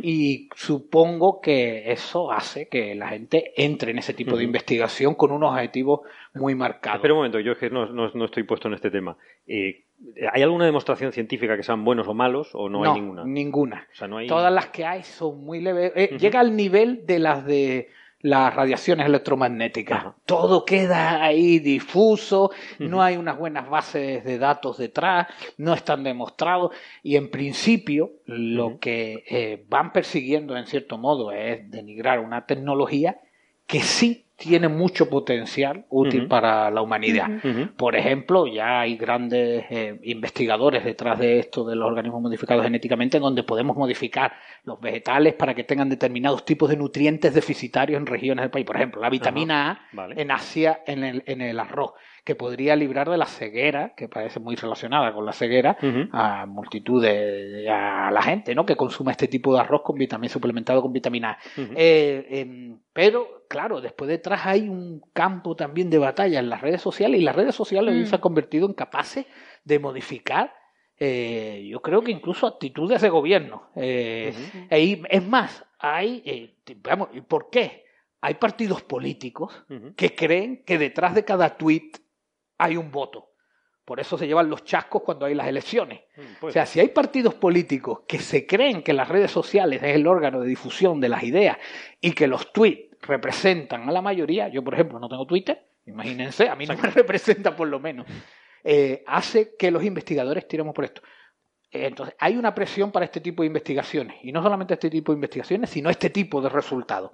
y 0.05 0.49
supongo 0.55 1.41
que 1.41 1.91
eso 1.91 2.31
hace 2.31 2.69
que 2.69 2.95
la 2.95 3.09
gente 3.09 3.55
entre 3.57 3.91
en 3.91 3.99
ese 3.99 4.15
tipo 4.15 4.37
de 4.37 4.45
investigación 4.45 5.17
con 5.17 5.33
unos 5.33 5.51
objetivos 5.51 6.03
muy 6.33 6.55
marcados. 6.55 6.99
Espera 6.99 7.15
un 7.15 7.19
momento, 7.19 7.41
yo 7.41 7.59
que 7.59 7.71
no, 7.71 7.87
no, 7.87 8.25
estoy 8.25 8.45
puesto 8.45 8.69
en 8.69 8.75
este 8.75 8.93
tema. 8.93 9.17
Eh, 9.49 9.83
¿Hay 10.33 10.43
alguna 10.43 10.67
demostración 10.67 11.11
científica 11.11 11.57
que 11.57 11.65
sean 11.65 11.85
buenos 11.85 12.07
o 12.07 12.15
malos 12.15 12.51
o 12.53 12.69
no, 12.69 12.85
hay 12.85 13.01
ninguna? 13.01 13.25
Ninguna. 13.25 13.89
Todas 14.29 14.53
las 14.53 14.67
que 14.67 14.85
hay 14.85 15.03
son 15.03 15.45
muy 15.45 15.61
leves. 15.61 15.93
Eh, 15.97 16.17
llega 16.21 16.39
al 16.39 16.55
nivel 16.55 17.05
de 17.05 17.19
las 17.19 17.45
de 17.45 17.89
las 18.23 18.55
radiaciones 18.55 19.07
electromagnéticas. 19.07 20.15
Todo 20.25 20.65
queda 20.65 21.23
ahí 21.23 21.59
difuso, 21.59 22.51
no 22.79 23.03
hay 23.03 23.17
unas 23.17 23.37
buenas 23.37 23.69
bases 23.69 24.25
de 24.25 24.39
datos 24.39 24.79
detrás, 24.79 25.27
no 25.59 25.75
están 25.75 26.05
demostrados 26.05 26.75
y 27.03 27.17
en 27.17 27.31
principio 27.31 28.13
lo 28.27 28.79
que 28.79 29.25
eh, 29.29 29.65
van 29.69 29.93
persiguiendo 29.93 30.57
en 30.57 30.67
cierto 30.67 30.99
modo 30.99 31.33
es 31.33 31.69
denigrar 31.71 32.21
una 32.21 32.47
tecnología 32.47 33.21
que 33.67 33.81
sí 33.81 34.27
tiene 34.43 34.67
mucho 34.69 35.09
potencial 35.09 35.87
útil 35.89 36.27
para 36.27 36.69
la 36.71 36.83
humanidad. 36.83 37.29
Por 37.77 37.95
ejemplo, 37.95 38.49
ya 38.49 38.81
hay 38.81 38.97
grandes 38.97 39.65
eh, 39.71 40.01
investigadores 40.03 40.85
detrás 40.85 41.19
de 41.21 41.39
esto 41.39 41.65
de 41.65 41.77
los 41.77 41.87
organismos 41.87 42.21
modificados 42.23 42.65
genéticamente, 42.65 43.19
en 43.19 43.23
donde 43.23 43.45
podemos 43.45 43.77
modificar 43.77 44.33
los 44.65 44.81
vegetales 44.81 45.35
para 45.35 45.55
que 45.55 45.63
tengan 45.63 45.89
determinados 45.89 46.45
tipos 46.45 46.69
de 46.71 46.77
nutrientes 46.77 47.35
deficitarios 47.35 48.01
en 48.01 48.07
regiones 48.07 48.43
del 48.43 48.51
país. 48.51 48.67
Por 48.67 48.77
ejemplo, 48.77 49.01
la 49.01 49.11
vitamina 49.11 49.87
A 49.97 50.09
en 50.17 50.31
Asia 50.33 50.83
en 50.87 51.05
el, 51.05 51.23
en 51.27 51.41
el 51.41 51.61
arroz 51.61 51.93
que 52.25 52.35
podría 52.35 52.77
librar 52.77 53.11
de 53.11 53.17
la 53.17 53.27
ceguera, 53.27 53.95
que 53.97 54.09
parece 54.09 54.39
muy 54.39 54.55
relacionada 54.55 55.13
con 55.13 55.27
la 55.27 55.33
ceguera, 55.33 55.77
a 56.13 56.47
multitud 56.47 57.03
de, 57.03 57.69
a 57.69 58.11
la 58.11 58.23
gente, 58.23 58.55
¿no? 58.55 58.65
Que 58.65 58.77
consume 58.77 59.11
este 59.11 59.27
tipo 59.29 59.53
de 59.55 59.61
arroz 59.61 59.83
con 59.83 59.97
vitamina 59.97 60.33
suplementado 60.33 60.83
con 60.83 60.93
vitamina 60.93 61.33
A. 61.33 61.39
Eh, 61.57 62.27
em, 62.31 62.79
pero, 62.93 63.45
claro, 63.49 63.81
después 63.81 64.09
detrás 64.09 64.47
hay 64.47 64.69
un 64.69 65.03
campo 65.13 65.57
también 65.57 65.91
de 65.91 65.99
batalla 65.99 66.39
en 66.39 66.49
las 66.49 66.61
redes 66.61 66.81
sociales 66.81 67.21
y 67.21 67.25
las 67.25 67.35
redes 67.35 67.55
sociales 67.55 67.95
mm. 67.95 68.07
se 68.07 68.15
han 68.15 68.21
convertido 68.21 68.67
en 68.67 68.75
capaces 68.75 69.27
de 69.65 69.79
modificar 69.79 70.53
eh, 71.05 71.67
yo 71.69 71.83
creo 71.83 72.03
que 72.03 72.13
incluso 72.13 72.47
actitudes 72.47 73.03
de 73.03 73.09
gobierno. 73.09 73.71
Eh, 73.75 74.33
es 74.71 75.27
más, 75.27 75.65
hay, 75.81 76.23
eh, 76.25 76.55
vamos, 76.77 77.09
¿y 77.13 77.23
por 77.23 77.51
qué? 77.51 77.87
Hay 78.21 78.35
partidos 78.35 78.83
políticos 78.83 79.65
que 79.97 80.15
creen 80.15 80.63
que 80.65 80.79
detrás 80.79 81.17
de 81.17 81.25
cada 81.25 81.57
tuit 81.57 81.97
hay 82.63 82.77
un 82.77 82.91
voto. 82.91 83.29
Por 83.85 83.99
eso 83.99 84.17
se 84.17 84.27
llevan 84.27 84.49
los 84.49 84.65
chascos 84.65 85.03
cuando 85.03 85.27
hay 85.27 85.35
las 85.35 85.49
elecciones. 85.49 86.03
Mm, 86.17 86.47
o 86.47 86.51
sea, 86.51 86.67
si 86.67 86.79
hay 86.79 86.89
partidos 86.89 87.35
políticos 87.35 88.01
que 88.07 88.19
se 88.19 88.47
creen 88.47 88.83
que 88.83 88.93
las 88.93 89.09
redes 89.09 89.31
sociales 89.31 89.83
es 89.83 89.97
el 89.97 90.07
órgano 90.07 90.41
de 90.41 90.47
difusión 90.47 91.01
de 91.01 91.09
las 91.09 91.25
ideas 91.25 91.59
y 92.01 92.13
que 92.13 92.29
los 92.29 92.53
tweets 92.53 92.97
representan 93.01 93.89
a 93.89 93.93
la 93.93 94.01
mayoría, 94.01 94.49
yo 94.49 94.63
por 94.63 94.75
ejemplo 94.75 95.01
no 95.01 95.09
tengo 95.09 95.27
Twitter, 95.27 95.67
imagínense, 95.87 96.49
a 96.49 96.55
mí 96.55 96.65
no 96.67 96.77
me 96.77 96.91
representa 96.91 97.57
por 97.57 97.67
lo 97.67 97.81
menos, 97.81 98.07
eh, 98.63 99.03
hace 99.09 99.57
que 99.57 99.73
los 99.73 99.83
investigadores 99.83 100.47
tiremos 100.47 100.73
por 100.73 100.85
esto. 100.85 101.03
Entonces, 101.73 102.15
hay 102.19 102.37
una 102.37 102.55
presión 102.55 102.93
para 102.93 103.07
este 103.07 103.21
tipo 103.21 103.43
de 103.43 103.47
investigaciones, 103.47 104.17
y 104.23 104.31
no 104.31 104.43
solamente 104.43 104.75
este 104.75 104.91
tipo 104.91 105.11
de 105.11 105.17
investigaciones, 105.17 105.71
sino 105.71 105.89
este 105.89 106.11
tipo 106.11 106.43
de 106.43 106.51
resultados. 106.51 107.13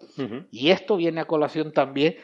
Y 0.51 0.71
esto 0.71 0.97
viene 0.97 1.21
a 1.21 1.27
colación 1.27 1.73
también 1.73 2.17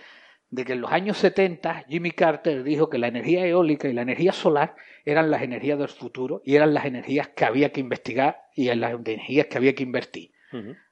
de 0.54 0.64
que 0.64 0.74
en 0.74 0.82
los 0.82 0.92
años 0.92 1.18
70 1.18 1.86
Jimmy 1.88 2.12
Carter 2.12 2.62
dijo 2.62 2.88
que 2.88 2.98
la 2.98 3.08
energía 3.08 3.44
eólica 3.44 3.88
y 3.88 3.92
la 3.92 4.02
energía 4.02 4.32
solar 4.32 4.76
eran 5.04 5.28
las 5.28 5.42
energías 5.42 5.78
del 5.78 5.88
futuro 5.88 6.42
y 6.44 6.54
eran 6.54 6.72
las 6.72 6.84
energías 6.84 7.28
que 7.28 7.44
había 7.44 7.72
que 7.72 7.80
investigar 7.80 8.44
y 8.54 8.72
las 8.72 8.92
energías 8.92 9.48
que 9.48 9.58
había 9.58 9.74
que 9.74 9.82
invertir. 9.82 10.30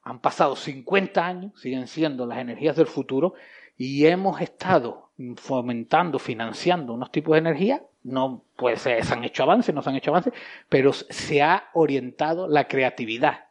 Han 0.02 0.20
pasado 0.20 0.56
50 0.56 1.24
años, 1.24 1.52
siguen 1.60 1.86
siendo 1.86 2.26
las 2.26 2.38
energías 2.38 2.74
del 2.74 2.88
futuro 2.88 3.34
y 3.76 4.06
hemos 4.06 4.40
estado 4.40 5.10
fomentando, 5.36 6.18
financiando 6.18 6.94
unos 6.94 7.12
tipos 7.12 7.34
de 7.34 7.38
energía, 7.38 7.82
no 8.02 8.42
pues 8.56 8.80
se 8.80 8.98
han 8.98 9.22
hecho 9.22 9.44
avances, 9.44 9.72
no 9.72 9.80
se 9.82 9.90
han 9.90 9.96
hecho 9.96 10.10
avances, 10.10 10.32
pero 10.68 10.92
se 10.92 11.42
ha 11.42 11.68
orientado 11.74 12.48
la 12.48 12.66
creatividad. 12.66 13.44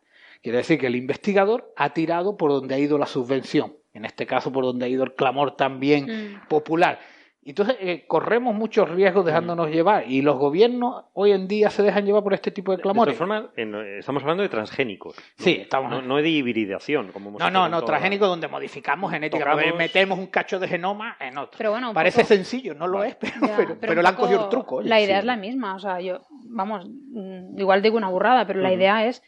Quiere 0.43 0.57
decir 0.57 0.77
que 0.77 0.87
el 0.87 0.97
investigador 0.97 1.71
ha 1.77 1.93
tirado 1.93 2.35
por 2.35 2.51
donde 2.51 2.75
ha 2.75 2.79
ido 2.79 2.97
la 2.97 3.05
subvención 3.05 3.75
en 3.93 4.05
este 4.05 4.25
caso 4.25 4.51
por 4.51 4.63
donde 4.63 4.85
ha 4.85 4.89
ido 4.89 5.03
el 5.03 5.13
clamor 5.13 5.55
también 5.55 6.05
mm. 6.05 6.47
popular. 6.47 6.99
Entonces 7.43 7.75
eh, 7.79 8.05
corremos 8.07 8.53
muchos 8.53 8.87
riesgos 8.87 9.25
dejándonos 9.25 9.67
mm. 9.67 9.71
llevar 9.71 10.03
y 10.07 10.21
los 10.21 10.37
gobiernos 10.37 11.05
hoy 11.13 11.31
en 11.31 11.47
día 11.47 11.71
se 11.71 11.81
dejan 11.81 12.05
llevar 12.05 12.21
por 12.21 12.35
este 12.35 12.51
tipo 12.51 12.71
de 12.71 12.79
clamores. 12.79 13.15
De 13.15 13.17
forma, 13.17 13.49
estamos 13.55 14.21
hablando 14.21 14.43
de 14.43 14.49
transgénicos. 14.49 15.15
Sí, 15.37 15.57
estamos. 15.61 16.03
No, 16.03 16.17
de 16.17 16.29
hibridación, 16.29 17.11
como 17.11 17.31
No, 17.39 17.49
no, 17.49 17.67
no, 17.67 17.83
transgénicos 17.83 18.27
donde 18.27 18.47
modificamos 18.47 19.11
genética, 19.11 19.55
metemos 19.75 20.19
un 20.19 20.27
cacho 20.27 20.59
de 20.59 20.67
genoma 20.67 21.17
en 21.19 21.37
otro. 21.37 21.57
Pero 21.57 21.71
bueno, 21.71 21.93
Parece 21.93 22.23
sencillo, 22.23 22.75
no 22.75 22.87
lo 22.87 23.03
es, 23.03 23.15
pero, 23.15 23.75
pero, 23.79 24.01
le 24.01 24.07
han 24.07 24.15
cogido 24.15 24.43
el 24.43 24.49
truco. 24.49 24.81
la 24.81 25.01
idea 25.01 25.17
es 25.17 25.25
la 25.25 25.35
misma, 25.35 25.75
o 25.75 25.79
sea, 25.79 25.99
yo, 25.99 26.21
vamos, 26.45 26.87
igual 27.57 27.81
digo 27.81 27.97
una 27.97 28.09
burrada, 28.09 28.45
pero 28.45 28.61
la 28.61 28.71
idea 28.71 29.07
es 29.07 29.23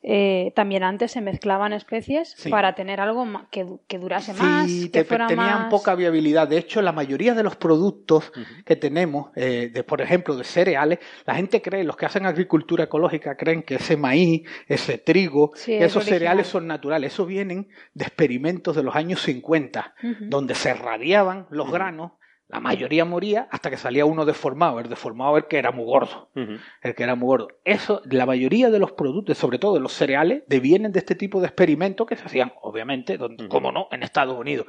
eh, 0.00 0.52
también 0.54 0.84
antes 0.84 1.10
se 1.10 1.20
mezclaban 1.20 1.72
especies 1.72 2.36
para 2.48 2.74
tener 2.76 3.00
algo 3.00 3.26
que, 3.50 3.66
que 3.88 3.98
durase 3.98 4.32
más. 4.32 4.70
Que 4.92 5.04
tenían 5.04 5.68
poca 5.68 5.96
viabilidad. 5.96 6.46
De 6.46 6.56
hecho, 6.56 6.80
la 6.82 6.92
mayoría 6.92 7.34
de 7.34 7.42
los 7.42 7.56
productos 7.56 8.32
que 8.64 8.76
tenemos, 8.76 9.30
eh, 9.34 9.70
de, 9.72 9.82
por 9.82 10.00
ejemplo, 10.00 10.36
de 10.36 10.44
cereales, 10.44 11.00
la 11.26 11.34
gente 11.34 11.60
cree, 11.60 11.82
los 11.82 11.96
que 11.96 12.06
hacen 12.06 12.26
agricultura 12.26 12.84
ecológica 12.84 13.36
creen 13.36 13.62
que 13.62 13.74
ese 13.74 13.96
maíz, 13.96 14.48
ese 14.68 14.98
trigo, 14.98 15.52
esos 15.66 16.04
cereales 16.04 16.46
son 16.46 16.68
naturales. 16.68 17.12
Eso 17.12 17.26
vienen 17.26 17.68
de 17.94 18.04
experimentos 18.04 18.76
de 18.76 18.84
los 18.84 18.94
años 18.94 19.22
50, 19.22 19.94
donde 20.20 20.54
se 20.54 20.74
radiaban 20.74 21.46
los 21.50 21.70
granos 21.72 22.12
la 22.48 22.60
mayoría 22.60 23.04
moría 23.04 23.46
hasta 23.50 23.68
que 23.68 23.76
salía 23.76 24.06
uno 24.06 24.24
deformado, 24.24 24.80
el 24.80 24.88
deformado 24.88 25.36
el 25.36 25.44
que 25.46 25.58
era 25.58 25.70
muy 25.70 25.84
gordo, 25.84 26.30
el 26.34 26.94
que 26.94 27.02
era 27.02 27.14
muy 27.14 27.26
gordo. 27.26 27.48
Eso, 27.62 28.00
la 28.06 28.24
mayoría 28.24 28.70
de 28.70 28.78
los 28.78 28.92
productos, 28.92 29.36
sobre 29.36 29.58
todo 29.58 29.74
de 29.74 29.80
los 29.80 29.92
cereales, 29.92 30.44
devienen 30.46 30.92
de 30.92 31.00
este 31.00 31.14
tipo 31.14 31.40
de 31.40 31.46
experimentos 31.46 32.06
que 32.06 32.16
se 32.16 32.24
hacían, 32.24 32.54
obviamente, 32.62 33.18
donde, 33.18 33.48
como 33.48 33.70
no, 33.70 33.88
en 33.92 34.02
Estados 34.02 34.38
Unidos. 34.38 34.66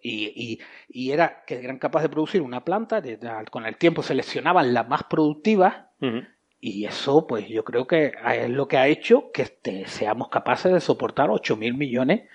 Y, 0.00 0.60
y, 0.88 1.10
era 1.10 1.42
que 1.44 1.58
eran 1.58 1.78
capaces 1.78 2.08
de 2.08 2.12
producir 2.12 2.40
una 2.40 2.64
planta, 2.64 3.02
con 3.50 3.66
el 3.66 3.76
tiempo 3.76 4.04
seleccionaban 4.04 4.72
las 4.72 4.88
más 4.88 5.02
productivas, 5.04 5.74
y 6.60 6.84
eso, 6.84 7.26
pues 7.26 7.48
yo 7.48 7.64
creo 7.64 7.88
que 7.88 8.12
es 8.32 8.50
lo 8.50 8.68
que 8.68 8.78
ha 8.78 8.86
hecho 8.86 9.32
que 9.32 9.42
este, 9.42 9.86
seamos 9.86 10.28
capaces 10.28 10.72
de 10.72 10.80
soportar 10.80 11.30
8 11.30 11.56
mil 11.56 11.74
millones 11.74 12.22
de 12.22 12.28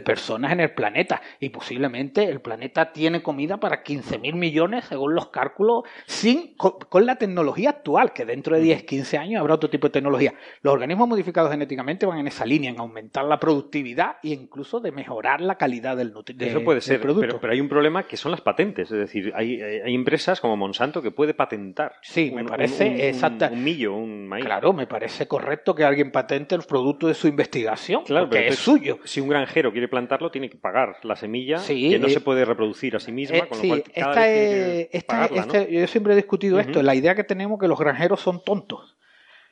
personas 0.00 0.52
en 0.52 0.60
el 0.60 0.72
planeta 0.72 1.20
y 1.40 1.48
posiblemente 1.48 2.24
el 2.24 2.40
planeta 2.40 2.92
tiene 2.92 3.22
comida 3.22 3.58
para 3.58 3.82
15 3.82 4.18
mil 4.18 4.34
millones 4.34 4.84
según 4.84 5.14
los 5.14 5.28
cálculos 5.28 5.84
sin, 6.06 6.54
con, 6.56 7.06
la 7.06 7.16
tecnología 7.16 7.70
actual, 7.70 8.12
que 8.12 8.24
dentro 8.24 8.56
de 8.56 8.62
10, 8.62 8.84
15 8.84 9.18
años 9.18 9.40
habrá 9.40 9.54
otro 9.54 9.70
tipo 9.70 9.86
de 9.88 9.92
tecnología. 9.92 10.34
Los 10.62 10.74
organismos 10.74 11.08
modificados 11.08 11.50
genéticamente 11.50 12.06
van 12.06 12.18
en 12.18 12.28
esa 12.28 12.44
línea, 12.44 12.70
en 12.70 12.78
aumentar 12.78 13.24
la 13.24 13.40
productividad 13.40 14.16
e 14.22 14.28
incluso 14.28 14.80
de 14.80 14.92
mejorar 14.92 15.40
la 15.40 15.56
calidad 15.56 15.96
del 15.96 16.12
nutriente. 16.12 16.48
Eso 16.48 16.62
puede 16.62 16.80
ser, 16.80 17.00
pero, 17.00 17.40
pero, 17.40 17.52
hay 17.52 17.60
un 17.60 17.68
problema 17.68 18.06
que 18.06 18.16
son 18.16 18.30
las 18.30 18.40
patentes, 18.40 18.90
es 18.90 18.98
decir, 18.98 19.32
hay, 19.34 19.60
hay 19.60 19.94
empresas 19.94 20.40
como 20.40 20.56
Monsanto 20.56 21.00
que 21.02 21.10
puede 21.10 21.34
patentar. 21.34 21.94
Sí, 22.02 22.30
me 22.30 22.44
parece 22.44 23.08
exacta. 23.08 23.50
Un, 23.52 23.64
millo, 23.64 23.94
un 23.94 24.26
maíz. 24.26 24.44
Claro, 24.44 24.72
me 24.72 24.86
parece 24.86 25.26
correcto 25.26 25.74
que 25.74 25.84
alguien 25.84 26.10
patente 26.10 26.54
el 26.54 26.62
producto 26.62 27.06
de 27.06 27.14
su 27.14 27.28
investigación, 27.28 28.04
claro, 28.04 28.28
porque 28.28 28.48
es 28.48 28.56
suyo. 28.56 28.98
Si 29.04 29.20
un 29.20 29.28
granjero 29.28 29.72
quiere 29.78 29.88
plantarlo 29.88 30.30
tiene 30.32 30.50
que 30.50 30.56
pagar 30.58 30.96
la 31.04 31.14
semilla, 31.14 31.58
Sí, 31.58 31.90
que 31.90 31.98
no 32.00 32.08
eh, 32.08 32.10
se 32.10 32.20
puede 32.20 32.44
reproducir 32.44 32.96
a 32.96 33.00
sí 33.00 33.12
misma, 33.12 33.36
Eh, 33.38 33.40
con 33.48 33.58
lo 33.58 33.62
sí, 33.62 33.68
cual 33.68 33.82
cada 33.84 34.10
esta 34.10 34.20
vez 34.22 34.32
tiene 34.48 34.80
es- 34.82 34.88
que 34.88 34.96
esta- 34.98 35.14
pagarla, 35.14 35.46
¿no? 35.46 35.52
este- 35.54 35.72
yo 35.72 35.86
siempre 35.86 36.12
he 36.12 36.16
discutido 36.16 36.58
esto, 36.58 36.82
la 36.82 36.94
idea 36.96 37.14
que 37.14 37.22
tenemos 37.24 37.58
que 37.60 37.68
los 37.68 37.78
granjeros 37.78 38.20
son 38.20 38.42
tontos. 38.42 38.96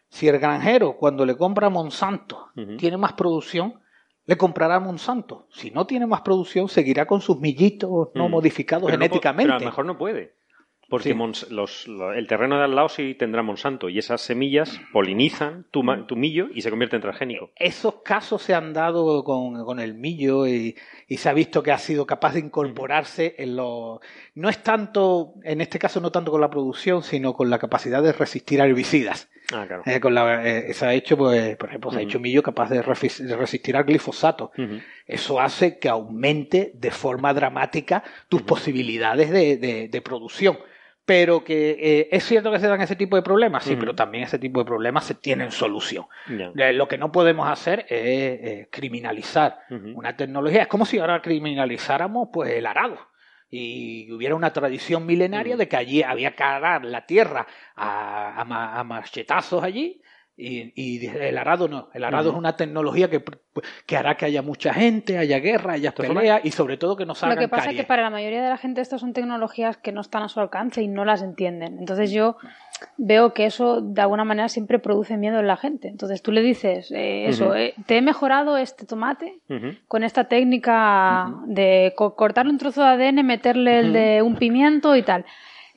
Si 0.08 0.26
el 0.28 0.38
granjero 0.38 0.96
cuando 0.96 1.24
le 1.24 1.36
compra 1.36 1.68
a 1.68 1.70
Monsanto 1.70 2.48
tiene 2.78 2.96
más 2.96 3.12
producción, 3.12 3.80
le 4.24 4.36
comprará 4.36 4.76
a 4.76 4.80
Monsanto. 4.80 5.46
Si 5.52 5.70
no 5.70 5.86
tiene 5.86 6.06
más 6.06 6.22
producción, 6.22 6.68
seguirá 6.68 7.06
con 7.06 7.20
sus 7.20 7.38
millitos 7.40 8.08
no 8.14 8.28
Mm. 8.28 8.30
modificados 8.32 8.86
Pero 8.86 8.98
no 8.98 9.04
po- 9.04 9.08
genéticamente. 9.08 9.44
pero 9.46 9.56
a 9.56 9.60
lo 9.60 9.66
mejor 9.66 9.84
no 9.86 9.96
puede. 9.98 10.34
Porque 10.88 11.08
Sí. 11.10 11.14
Mons- 11.16 11.48
los- 11.50 11.88
lo- 11.88 12.12
el 12.12 12.26
terreno 12.28 12.58
de 12.58 12.64
al 12.64 12.74
lado 12.76 12.88
sí 12.88 13.14
tendrá 13.14 13.42
Monsanto 13.42 13.88
y 13.88 13.98
esas 13.98 14.20
semillas 14.20 14.80
polinizan 14.92 15.66
tu, 15.72 15.82
ma- 15.82 16.06
tu 16.06 16.14
millo 16.16 16.46
y 16.54 16.60
se 16.62 16.70
convierte 16.70 16.94
en 16.96 17.02
transgénico. 17.02 17.50
Esos 17.56 18.02
casos 18.04 18.40
se 18.42 18.54
han 18.54 18.72
dado 18.72 19.24
con, 19.24 19.64
con 19.64 19.80
el 19.80 19.94
millo 19.94 20.46
y, 20.46 20.76
y 21.08 21.16
se 21.16 21.28
ha 21.28 21.32
visto 21.32 21.62
que 21.62 21.72
ha 21.72 21.78
sido 21.78 22.06
capaz 22.06 22.34
de 22.34 22.40
incorporarse 22.40 23.34
en 23.38 23.56
los... 23.56 23.98
No 24.34 24.48
es 24.48 24.62
tanto, 24.62 25.34
en 25.42 25.60
este 25.60 25.78
caso 25.78 26.00
no 26.00 26.12
tanto 26.12 26.30
con 26.30 26.40
la 26.40 26.50
producción, 26.50 27.02
sino 27.02 27.34
con 27.34 27.50
la 27.50 27.58
capacidad 27.58 28.02
de 28.02 28.12
resistir 28.12 28.60
a 28.62 28.66
herbicidas. 28.66 29.28
Ah, 29.52 29.64
claro. 29.66 29.82
Eh, 29.86 30.00
con 30.00 30.12
la, 30.14 30.44
eh, 30.46 30.72
se 30.74 30.86
ha 30.86 30.92
hecho, 30.94 31.16
pues, 31.16 31.56
por 31.56 31.68
ejemplo, 31.68 31.90
se 31.90 31.98
ha 31.98 32.00
Ujú. 32.00 32.08
hecho 32.08 32.20
millo 32.20 32.42
capaz 32.42 32.68
de, 32.68 32.82
resistir 32.82 33.76
al 33.76 33.84
glifosato. 33.84 34.50
Eso 35.06 35.40
hace 35.40 35.78
que 35.78 35.88
aumente 35.88 36.72
de 36.74 36.90
forma 36.90 37.32
dramática 37.32 38.02
tus 38.28 38.42
posibilidades 38.42 39.30
de, 39.30 39.56
de- 39.56 39.88
de 39.88 40.00
producción. 40.02 40.58
Pero 41.06 41.44
que 41.44 41.70
eh, 41.78 42.08
es 42.10 42.24
cierto 42.24 42.50
que 42.50 42.58
se 42.58 42.66
dan 42.66 42.80
ese 42.80 42.96
tipo 42.96 43.14
de 43.14 43.22
problemas, 43.22 43.62
sí, 43.62 43.76
pero 43.76 43.94
también 43.94 44.24
ese 44.24 44.40
tipo 44.40 44.58
de 44.58 44.66
problemas 44.66 45.04
se 45.04 45.14
tienen 45.14 45.52
solución. 45.52 46.06
Eh, 46.28 46.72
Lo 46.72 46.88
que 46.88 46.98
no 46.98 47.12
podemos 47.12 47.48
hacer 47.48 47.86
es 47.88 47.88
eh, 47.90 48.68
criminalizar 48.72 49.60
una 49.70 50.16
tecnología. 50.16 50.62
Es 50.62 50.66
como 50.68 50.84
si 50.84 50.98
ahora 50.98 51.22
criminalizáramos 51.22 52.28
pues 52.32 52.52
el 52.52 52.66
arado 52.66 52.98
y 53.48 54.10
hubiera 54.10 54.34
una 54.34 54.52
tradición 54.52 55.06
milenaria 55.06 55.56
de 55.56 55.68
que 55.68 55.76
allí 55.76 56.02
había 56.02 56.34
que 56.34 56.42
arar 56.42 56.84
la 56.84 57.06
tierra 57.06 57.46
a, 57.76 58.80
a 58.80 58.84
machetazos 58.84 59.62
allí. 59.62 60.02
Y, 60.38 60.72
y 60.76 61.06
el 61.06 61.38
arado 61.38 61.66
no, 61.66 61.88
el 61.94 62.04
arado 62.04 62.28
es 62.30 62.36
una 62.36 62.56
tecnología 62.56 63.08
que, 63.08 63.24
que 63.86 63.96
hará 63.96 64.16
que 64.18 64.26
haya 64.26 64.42
mucha 64.42 64.74
gente, 64.74 65.16
haya 65.16 65.38
guerra, 65.38 65.72
haya 65.72 65.92
todas 65.92 66.08
formas- 66.08 66.20
pelea 66.24 66.40
y 66.44 66.50
sobre 66.50 66.76
todo 66.76 66.94
que 66.94 67.04
no 67.06 67.12
Lo 67.12 67.14
salgan 67.14 67.38
que 67.38 67.48
pasa 67.48 67.70
es 67.70 67.76
que 67.76 67.84
para 67.84 68.02
la 68.02 68.10
mayoría 68.10 68.42
de 68.42 68.50
la 68.50 68.58
gente 68.58 68.82
estas 68.82 69.00
son 69.00 69.14
tecnologías 69.14 69.78
que 69.78 69.92
no 69.92 70.02
están 70.02 70.22
a 70.24 70.28
su 70.28 70.38
alcance 70.40 70.82
y 70.82 70.88
no 70.88 71.06
las 71.06 71.22
entienden. 71.22 71.78
Entonces 71.78 72.10
yo 72.10 72.36
veo 72.98 73.32
que 73.32 73.46
eso 73.46 73.80
de 73.80 74.02
alguna 74.02 74.24
manera 74.24 74.50
siempre 74.50 74.78
produce 74.78 75.16
miedo 75.16 75.40
en 75.40 75.46
la 75.46 75.56
gente. 75.56 75.88
Entonces 75.88 76.20
tú 76.20 76.32
le 76.32 76.42
dices, 76.42 76.90
eh, 76.90 77.28
eso, 77.28 77.54
eh, 77.56 77.72
te 77.86 77.96
he 77.96 78.02
mejorado 78.02 78.58
este 78.58 78.84
tomate 78.84 79.38
con 79.88 80.04
esta 80.04 80.24
técnica 80.24 81.32
de 81.46 81.94
co- 81.96 82.14
cortarle 82.14 82.52
un 82.52 82.58
trozo 82.58 82.82
de 82.82 82.88
ADN, 82.88 83.22
meterle 83.24 83.78
el 83.78 83.92
de 83.94 84.20
un 84.22 84.36
pimiento 84.36 84.94
y 84.96 85.02
tal. 85.02 85.24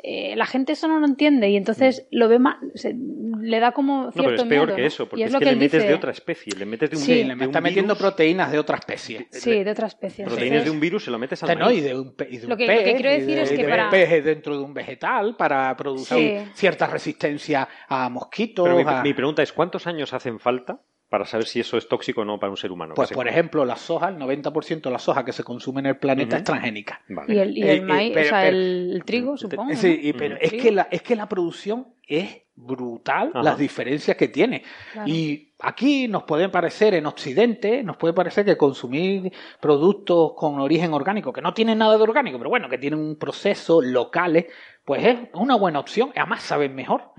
Eh, 0.01 0.33
la 0.37 0.45
gente 0.45 0.71
eso 0.73 0.87
no 0.87 0.99
lo 0.99 1.05
entiende 1.05 1.49
y 1.49 1.57
entonces 1.57 2.07
lo 2.11 2.29
ve 2.29 2.39
mal, 2.39 2.55
se- 2.73 2.95
le 3.41 3.59
da 3.59 3.71
como 3.73 4.03
Mm. 4.03 4.05
No, 4.05 4.11
cierto 4.13 4.29
pero 4.29 4.35
es 4.43 4.47
peor 4.47 4.65
miedo, 4.67 4.75
que 4.75 4.81
¿no? 4.81 4.87
eso, 4.87 5.09
porque 5.09 5.23
es 5.23 5.27
es, 5.27 5.33
lo 5.33 5.39
que, 5.39 5.45
que 5.45 5.51
le 5.51 5.57
metes 5.57 5.71
de 5.73 5.79
dice- 5.79 5.93
otra 5.93 6.11
especie, 6.11 6.53
le 6.57 6.65
metes 6.65 6.89
de 6.91 6.95
un, 6.97 7.01
Sí, 7.03 7.13
de 7.15 7.23
le 7.25 7.33
un 7.33 7.41
está 7.41 7.59
metiendo 7.61 7.93
virus, 7.95 8.07
proteínas 8.07 8.51
de 8.51 8.59
otra 8.59 8.77
especie. 8.77 9.27
Sí, 9.31 9.63
de 9.63 9.71
otra 9.71 9.87
especie. 9.87 10.23
proteínas 10.25 10.63
de 10.63 10.69
un 10.71 10.79
virus 10.79 11.03
se 11.03 11.11
lo 11.11 11.19
metes 11.19 11.43
al 11.43 11.59
No, 11.59 11.65
maíz. 11.65 11.79
y 11.79 11.81
de 11.81 11.95
un, 11.99 12.15
pe- 12.15 12.27
y 12.31 12.37
de 12.37 12.43
un 12.45 12.49
Lo 12.49 12.57
que- 12.57 12.65
pez, 12.65 12.77
lo 12.79 12.83
que 12.85 12.93
quiero 12.95 13.09
y 13.09 13.19
decir 13.19 13.35
de- 13.35 13.41
es 13.41 13.49
que 13.51 13.57
de 13.57 13.67
para- 13.69 13.85
un 13.85 13.91
pez 13.91 14.23
dentro 14.23 14.57
de 14.57 14.63
un 14.63 14.73
vegetal 14.73 15.35
para 15.35 15.75
producir 15.75 16.17
Sí. 16.45 16.51
cierta 16.53 16.87
resistencia 16.87 17.67
a 17.89 18.07
mosquitos. 18.09 18.63
Pero 18.63 18.77
mi, 18.77 18.83
a- 18.85 19.01
mi 19.03 19.13
pregunta 19.13 19.43
es, 19.43 19.51
¿cuántos 19.51 19.85
años 19.85 20.13
hacen 20.13 20.39
falta 20.39 20.79
para 21.09 21.25
saber 21.25 21.45
si 21.47 21.59
eso 21.59 21.75
es 21.77 21.87
tóxico 21.87 22.21
o 22.21 22.25
no 22.25 22.39
para 22.39 22.51
un 22.51 22.57
ser 22.57 22.71
humano? 22.71 22.93
Pues 22.95 23.11
por 23.11 23.27
ejemplo, 23.27 23.65
la 23.65 23.75
soja, 23.75 24.09
el 24.09 24.17
90% 24.17 24.81
de 24.81 24.91
la 24.91 24.99
soja 24.99 25.25
que 25.25 25.31
se 25.33 25.43
consume 25.43 25.79
en 25.81 25.87
el 25.87 25.97
planeta 25.97 26.37
es 26.37 26.43
transgénica. 26.43 27.01
Vale. 27.09 27.33
Y 27.33 27.39
el, 27.39 27.57
y 27.57 27.63
Eh, 27.63 27.71
el 27.73 27.77
eh, 27.79 27.81
maíz, 27.81 28.11
pero- 28.13 28.25
o 28.25 28.29
sea, 28.29 28.41
pero- 28.43 28.57
el, 28.57 28.91
el 28.93 29.03
trigo, 29.05 29.37
supongo. 29.37 29.73
Sí, 29.75 29.87
¿no? 30.01 30.07
y- 30.09 30.13
pero 30.13 30.37
es 30.39 30.51
que, 30.53 30.71
la, 30.71 30.87
es 30.91 31.01
que 31.01 31.15
la 31.15 31.27
producción 31.27 31.87
es 32.07 32.43
brutal, 32.55 33.29
Ajá. 33.33 33.41
las 33.43 33.57
diferencias 33.57 34.17
que 34.17 34.27
tiene. 34.27 34.63
Claro. 34.91 35.07
Y 35.09 35.53
aquí 35.59 36.07
nos 36.09 36.23
puede 36.23 36.49
parecer, 36.49 36.93
en 36.93 37.05
Occidente, 37.05 37.83
nos 37.83 37.95
puede 37.97 38.13
parecer 38.13 38.43
que 38.45 38.57
consumir 38.57 39.31
productos 39.61 40.33
con 40.35 40.59
origen 40.59 40.93
orgánico, 40.93 41.31
que 41.31 41.41
no 41.41 41.53
tienen 41.53 41.77
nada 41.77 41.95
de 41.97 42.03
orgánico, 42.03 42.37
pero 42.37 42.49
bueno, 42.49 42.67
que 42.69 42.77
tienen 42.77 42.99
un 42.99 43.15
proceso 43.17 43.81
locales, 43.81 44.47
pues 44.83 45.05
es 45.05 45.17
una 45.33 45.55
buena 45.55 45.79
opción. 45.79 46.11
Además, 46.15 46.43
saben 46.43 46.75
mejor. 46.75 47.13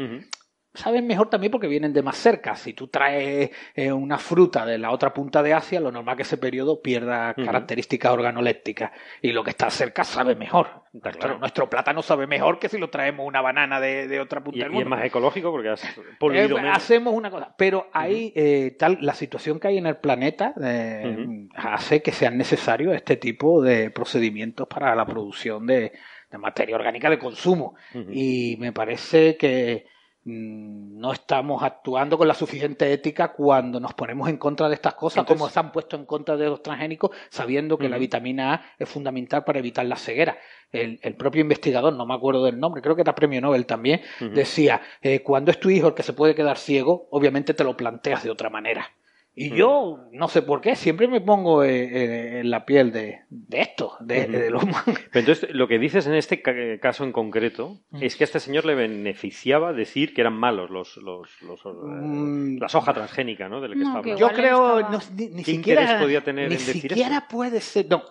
Saben 0.75 1.07
mejor 1.07 1.29
también 1.31 1.51
porque 1.51 1.67
vienen 1.67 1.93
de 1.93 2.03
más 2.03 2.17
cerca. 2.17 2.55
Si 2.55 2.73
tú 2.75 2.89
traes 2.89 3.51
eh, 3.75 3.93
una 3.93 4.19
fruta 4.19 4.65
de 4.65 4.79
la 4.79 4.91
otra 4.93 5.13
punta 5.13 5.43
de 5.43 5.53
Asia, 5.53 5.81
lo 5.81 5.91
normal 5.91 6.17
que 6.17 6.23
ese 6.23 6.39
periodo 6.39 6.81
pierda 6.81 7.35
características 7.35 8.13
organolépticas. 8.13 8.93
Y 9.23 9.33
lo 9.33 9.43
que 9.45 9.51
está 9.51 9.69
cerca 9.71 10.05
sabe 10.05 10.35
mejor. 10.37 10.83
Nuestro, 10.93 11.21
claro. 11.21 11.39
nuestro 11.39 11.71
plátano 11.71 12.03
sabe 12.03 12.27
mejor 12.27 12.59
que 12.59 12.69
si 12.69 12.79
lo 12.79 12.91
traemos 12.91 13.27
una 13.27 13.41
banana 13.41 13.81
de, 13.81 14.09
de 14.09 14.21
otra 14.21 14.43
punta 14.43 14.59
Y, 14.59 14.63
del 14.63 14.71
y 14.73 14.75
es 14.79 14.85
mundo. 14.85 14.91
más 14.97 15.05
ecológico 15.05 15.51
porque 15.53 15.69
has 15.71 15.85
Eh, 15.85 16.03
poluido 16.19 16.49
pues, 16.51 16.63
menos. 16.63 16.77
hacemos 16.77 17.15
una 17.15 17.31
cosa, 17.31 17.55
pero 17.57 17.89
ahí 17.93 18.33
eh, 18.35 18.75
tal 18.79 18.99
la 19.01 19.15
situación 19.15 19.61
que 19.61 19.69
hay 19.69 19.79
en 19.79 19.87
el 19.87 19.97
planeta 19.99 20.53
eh, 20.63 21.47
hace 21.55 22.03
que 22.03 22.13
sean 22.13 22.37
necesarios 22.37 22.95
este 22.95 23.17
tipo 23.17 23.63
de 23.63 23.91
procedimientos 23.91 24.67
para 24.69 24.95
la 24.97 25.07
producción 25.07 25.67
de, 25.67 25.93
de 26.31 26.39
materia 26.39 26.75
orgánica 26.77 27.09
de 27.11 27.19
consumo 27.19 27.75
y 28.13 28.57
me 28.59 28.73
parece 28.73 29.37
que 29.37 29.87
no 30.25 31.13
estamos 31.13 31.63
actuando 31.63 32.19
con 32.19 32.29
la 32.29 32.35
suficiente 32.35 32.93
ética 32.93 33.33
cuando 33.33 33.81
nos 33.81 33.95
ponemos 33.95 34.29
en 34.29 34.37
contra 34.37 34.69
de 34.69 34.75
estas 34.75 34.95
cosas, 34.95 35.19
Entonces- 35.23 35.41
como 35.41 35.51
se 35.51 35.59
han 35.59 35.73
puesto 35.73 35.97
en 35.97 36.05
contra 36.05 36.37
de 36.37 36.47
los 36.47 36.63
transgénicos, 36.63 37.11
sabiendo 37.31 37.79
que 37.79 37.89
la 37.89 37.97
vitamina 37.97 38.55
A 38.55 38.63
es 38.79 38.89
fundamental 38.89 39.45
para 39.45 39.59
evitar 39.61 39.87
la 39.87 39.97
ceguera. 39.97 40.37
El, 40.73 41.01
el 41.03 41.17
propio 41.17 41.41
investigador, 41.41 41.95
no 41.95 42.07
me 42.07 42.15
acuerdo 42.15 42.45
del 42.45 42.61
nombre, 42.61 42.83
creo 42.83 42.95
que 42.95 43.03
era 43.03 43.15
premio 43.15 43.41
Nobel 43.41 43.67
también, 43.67 44.03
decía, 44.35 44.83
eh, 45.03 45.21
cuando 45.23 45.51
es 45.51 45.59
tu 45.59 45.71
hijo 45.71 45.89
el 45.89 45.95
que 45.95 46.03
se 46.03 46.13
puede 46.13 46.35
quedar 46.35 46.59
ciego, 46.59 47.09
obviamente 47.11 47.55
te 47.55 47.65
lo 47.65 47.77
planteas 47.77 48.23
de 48.23 48.31
otra 48.31 48.51
manera. 48.51 48.87
Y 49.33 49.47
Ujú. 49.49 49.57
yo, 49.57 49.99
no 50.13 50.27
sé 50.29 50.43
por 50.43 50.61
qué, 50.61 50.75
siempre 50.75 51.07
me 51.07 51.21
pongo 51.21 51.63
eh, 51.63 51.85
eh, 51.85 52.41
en 52.41 52.51
la 52.51 52.67
piel 52.67 52.91
de, 52.91 53.21
de 53.31 53.61
esto, 53.61 53.97
de, 54.01 54.27
de 54.27 54.51
los 54.51 54.65
Pero 54.85 54.99
entonces, 55.15 55.49
lo 55.55 55.69
que 55.69 55.79
dices 55.79 56.07
en 56.09 56.15
este 56.15 56.43
ca- 56.43 56.53
caso 56.81 57.05
en 57.05 57.13
concreto 57.13 57.79
Mm. 57.91 58.03
es 58.03 58.17
que 58.17 58.25
a 58.25 58.27
este 58.27 58.41
señor 58.41 58.65
le 58.65 58.75
beneficiaba 58.75 59.73
decir 59.73 60.15
que 60.15 60.21
eran 60.23 60.35
malos 60.35 60.69
los, 60.71 60.97
los, 60.97 61.31
los- 61.43 61.61
eh, 61.65 61.69
Mm. 61.73 62.59
la 62.59 62.69
soja 62.69 62.93
transgénica, 62.93 63.49
¿no? 63.49 63.61
Del 63.61 63.73
que 63.73 63.79
No, 63.79 63.85
estaba 63.85 64.03
que 64.03 64.13
hablando. 64.13 64.29
Yo 64.29 64.37
creo, 64.37 64.79
estaba- 64.81 64.93
no, 64.97 65.01
ni, 65.17 65.27
ni 65.29 65.45
¿Qué 65.45 65.53
siquiera, 65.53 65.83
interés 65.83 66.03
podía 66.03 66.21
tener 66.25 66.49
ni 66.49 66.55
en 66.57 66.67
decir 66.67 66.83
siquiera 66.91 67.19
eso? 67.19 67.27
puede 67.31 67.61
ser, 67.61 67.87
no, 67.89 68.03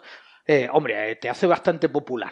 Eh, 0.47 0.67
hombre, 0.71 1.11
eh, 1.11 1.15
te 1.17 1.29
hace 1.29 1.45
bastante 1.45 1.89
popular. 1.89 2.31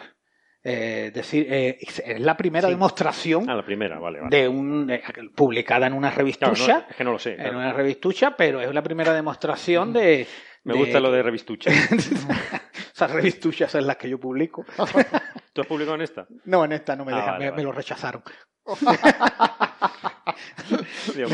Eh, 0.64 1.12
decir, 1.14 1.46
eh, 1.48 1.78
es 1.80 2.02
la 2.20 2.36
primera 2.36 2.66
Sí. 2.68 2.74
demostración 2.74 3.48
Ah, 3.48 3.54
la 3.54 3.64
primera, 3.64 3.98
vale, 4.00 4.20
vale. 4.20 4.36
de 4.36 4.48
un 4.48 4.90
eh, 4.90 5.02
publicada 5.34 5.86
en 5.86 5.92
una 5.92 6.08
Claro, 6.08 6.18
revistucha, 6.18 6.72
no, 6.80 6.84
es 6.90 6.96
que 6.96 7.04
no 7.04 7.12
lo 7.12 7.18
sé. 7.20 7.30
en 7.34 7.36
claro. 7.42 7.58
una 7.58 7.72
revistucha, 7.72 8.36
pero 8.36 8.60
es 8.60 8.74
la 8.74 8.82
primera 8.82 9.14
demostración 9.14 9.92
de, 9.92 10.26
Me 10.64 10.72
de- 10.74 10.78
gusta 10.80 10.98
lo 11.00 11.12
de 11.12 11.22
revistucha. 11.22 11.70
esas 11.70 13.10
revistuchas 13.12 13.72
en 13.76 13.86
las 13.86 13.96
que 13.96 14.10
yo 14.10 14.18
publico. 14.18 14.64
¿Tú 15.52 15.60
has 15.60 15.66
publicado 15.66 15.94
en 15.94 16.02
esta? 16.02 16.26
No, 16.44 16.64
en 16.64 16.72
esta 16.72 16.96
no 16.96 17.04
me 17.04 17.12
Ah, 17.12 17.16
dejan, 17.16 17.32
vale, 17.38 17.52
me, 17.52 17.62
lo 17.62 17.72
rechazaron. 17.72 18.22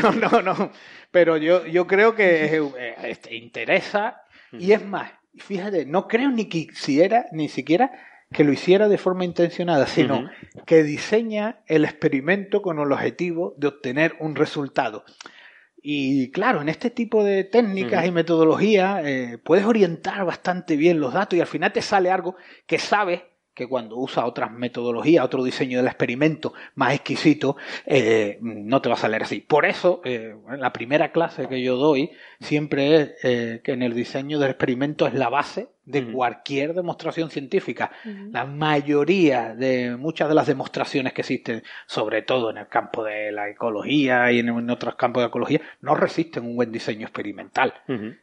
No, 0.01 0.11
no, 0.11 0.41
no. 0.41 0.71
Pero 1.11 1.37
yo, 1.37 1.65
yo 1.65 1.85
creo 1.87 2.15
que 2.15 2.55
eh, 2.55 2.95
este, 3.03 3.35
interesa. 3.35 4.21
Y 4.51 4.71
es 4.71 4.83
más, 4.85 5.11
fíjate, 5.37 5.85
no 5.85 6.07
creo 6.07 6.29
ni 6.31 6.45
que 6.47 6.67
quisiera, 6.67 7.25
ni 7.31 7.49
siquiera 7.49 7.91
que 8.31 8.43
lo 8.43 8.51
hiciera 8.51 8.87
de 8.87 8.97
forma 8.97 9.25
intencionada, 9.25 9.87
sino 9.87 10.29
que 10.65 10.83
diseña 10.83 11.61
el 11.67 11.85
experimento 11.85 12.61
con 12.61 12.79
el 12.79 12.91
objetivo 12.91 13.53
de 13.57 13.67
obtener 13.67 14.15
un 14.19 14.35
resultado. 14.35 15.05
Y 15.87 16.31
claro, 16.31 16.61
en 16.61 16.69
este 16.69 16.89
tipo 16.89 17.23
de 17.23 17.43
técnicas 17.43 18.05
y 18.07 18.11
metodologías 18.11 19.05
eh, 19.05 19.37
puedes 19.43 19.65
orientar 19.65 20.25
bastante 20.25 20.75
bien 20.75 20.99
los 20.99 21.13
datos 21.13 21.37
y 21.37 21.41
al 21.41 21.47
final 21.47 21.71
te 21.71 21.83
sale 21.83 22.09
algo 22.09 22.35
que 22.65 22.79
sabes 22.79 23.21
que 23.55 23.67
cuando 23.67 23.95
usa 23.97 24.25
otras 24.25 24.51
metodologías, 24.51 25.23
otro 25.23 25.43
diseño 25.43 25.77
del 25.77 25.87
experimento 25.87 26.53
más 26.75 26.93
exquisito, 26.93 27.55
eh, 27.85 28.37
no 28.41 28.81
te 28.81 28.89
va 28.89 28.95
a 28.95 28.97
salir 28.97 29.23
así. 29.23 29.39
Por 29.39 29.65
eso, 29.65 30.01
eh, 30.03 30.35
la 30.57 30.73
primera 30.73 31.11
clase 31.11 31.47
que 31.47 31.63
yo 31.63 31.77
doy 31.77 32.11
siempre 32.41 32.95
es 32.95 33.11
eh, 33.23 33.61
que 33.63 33.71
en 33.71 33.81
el 33.81 33.93
diseño 33.93 34.39
del 34.39 34.49
experimento 34.51 35.07
es 35.07 35.13
la 35.13 35.29
base 35.29 35.69
de 35.85 36.11
cualquier 36.11 36.73
demostración 36.73 37.29
científica. 37.29 37.91
La 38.31 38.43
mayoría 38.45 39.53
de 39.53 39.95
muchas 39.95 40.27
de 40.27 40.33
las 40.33 40.47
demostraciones 40.47 41.13
que 41.13 41.21
existen, 41.21 41.61
sobre 41.85 42.23
todo 42.23 42.49
en 42.49 42.57
el 42.57 42.67
campo 42.67 43.03
de 43.03 43.31
la 43.31 43.49
ecología 43.49 44.31
y 44.31 44.39
en, 44.39 44.49
en 44.49 44.69
otros 44.71 44.95
campos 44.95 45.21
de 45.21 45.27
ecología, 45.27 45.61
no 45.81 45.93
resisten 45.93 46.43
un 46.43 46.55
buen 46.55 46.71
diseño 46.71 47.05
experimental. 47.05 47.75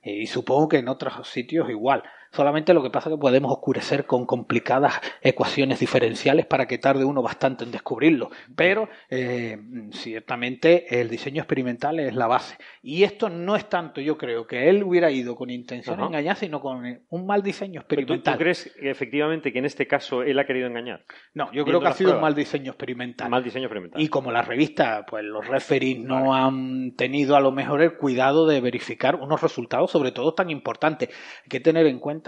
Y 0.02 0.26
supongo 0.26 0.68
que 0.68 0.78
en 0.78 0.88
otros 0.88 1.28
sitios 1.28 1.70
igual. 1.70 2.02
Solamente 2.32 2.74
lo 2.74 2.82
que 2.82 2.90
pasa 2.90 3.08
es 3.08 3.16
que 3.16 3.20
podemos 3.20 3.52
oscurecer 3.52 4.06
con 4.06 4.26
complicadas 4.26 5.00
ecuaciones 5.20 5.80
diferenciales 5.80 6.46
para 6.46 6.66
que 6.66 6.78
tarde 6.78 7.04
uno 7.04 7.22
bastante 7.22 7.64
en 7.64 7.70
descubrirlo. 7.70 8.30
Pero 8.56 8.88
eh, 9.10 9.58
ciertamente 9.92 11.00
el 11.00 11.08
diseño 11.08 11.42
experimental 11.42 12.00
es 12.00 12.14
la 12.14 12.26
base. 12.26 12.56
Y 12.82 13.04
esto 13.04 13.28
no 13.28 13.56
es 13.56 13.68
tanto, 13.68 14.00
yo 14.00 14.16
creo, 14.16 14.46
que 14.46 14.68
él 14.68 14.82
hubiera 14.82 15.10
ido 15.10 15.36
con 15.36 15.50
intención 15.50 15.98
de 15.98 16.04
engañar, 16.04 16.36
sino 16.36 16.60
con 16.60 16.82
un 17.08 17.26
mal 17.26 17.42
diseño 17.42 17.80
experimental. 17.80 18.34
¿Tú, 18.34 18.38
crees 18.38 18.72
efectivamente 18.80 19.52
que 19.52 19.58
en 19.58 19.66
este 19.66 19.86
caso 19.86 20.22
él 20.22 20.38
ha 20.38 20.46
querido 20.46 20.66
engañar? 20.66 21.04
No, 21.34 21.52
yo 21.52 21.64
creo 21.64 21.80
que 21.80 21.88
ha 21.88 21.92
sido 21.92 22.14
un 22.14 22.20
mal 22.20 22.34
diseño 22.34 22.72
experimental. 22.72 23.28
Mal 23.28 23.44
diseño 23.44 23.66
experimental. 23.66 24.00
Y 24.00 24.08
como 24.08 24.32
la 24.32 24.42
revista, 24.42 25.04
pues 25.08 25.24
los 25.24 25.46
referees 25.46 25.98
no 25.98 26.34
han 26.34 26.94
tenido 26.96 27.36
a 27.36 27.40
lo 27.40 27.52
mejor 27.52 27.82
el 27.82 27.96
cuidado 27.96 28.46
de 28.46 28.60
verificar 28.60 29.16
unos 29.16 29.40
resultados, 29.42 29.90
sobre 29.90 30.12
todo 30.12 30.34
tan 30.34 30.50
importantes. 30.50 31.10
Hay 31.42 31.48
que 31.48 31.60
tener 31.60 31.86
en 31.86 31.98
cuenta, 31.98 32.21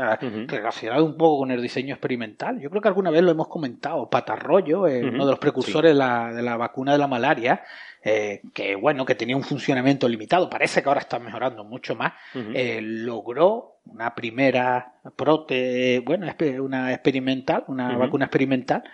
relacionado 0.47 1.05
un 1.05 1.17
poco 1.17 1.39
con 1.39 1.51
el 1.51 1.63
diseño 1.63 1.95
experimental, 1.95 2.61
yo 2.61 2.71
creo 2.71 2.83
que 2.83 2.89
alguna 2.89 3.11
vez 3.11 3.23
lo 3.23 3.31
hemos 3.31 3.49
comentado, 3.49 4.09
Patarroyo, 4.09 4.87
eh, 4.87 5.05
uno 5.05 5.25
de 5.25 5.33
los 5.33 5.39
precursores 5.39 5.91
de, 5.93 5.95
la, 5.95 6.33
de 6.33 6.43
la 6.43 6.57
vacuna 6.57 6.93
de 6.93 6.99
la 6.99 7.07
malaria, 7.07 7.63
eh, 8.03 8.43
que 8.53 8.75
bueno, 8.75 9.07
que 9.07 9.15
tenía 9.15 9.37
un 9.37 9.45
funcionamiento 9.45 10.09
limitado, 10.09 10.51
parece 10.51 10.83
que 10.83 10.89
ahora 10.89 11.01
está 11.01 11.19
mejorando 11.19 11.65
mucho 11.65 11.95
más, 11.95 12.13
eh, 12.35 12.81
logró 12.83 13.79
una 13.87 14.15
primera 14.15 14.95
prote, 15.17 16.01
bueno, 16.05 16.27
una 16.61 16.93
experimental, 16.93 17.65
una 17.69 17.97
vacuna 17.97 18.27
experimental, 18.27 18.85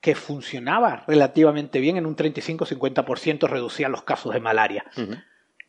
que 0.00 0.14
funcionaba 0.14 1.04
relativamente 1.06 1.80
bien 1.80 1.96
en 1.96 2.06
un 2.06 2.16
35-50% 2.16 3.48
reducía 3.48 3.88
los 3.88 4.02
casos 4.02 4.32
de 4.32 4.40
malaria. 4.40 4.84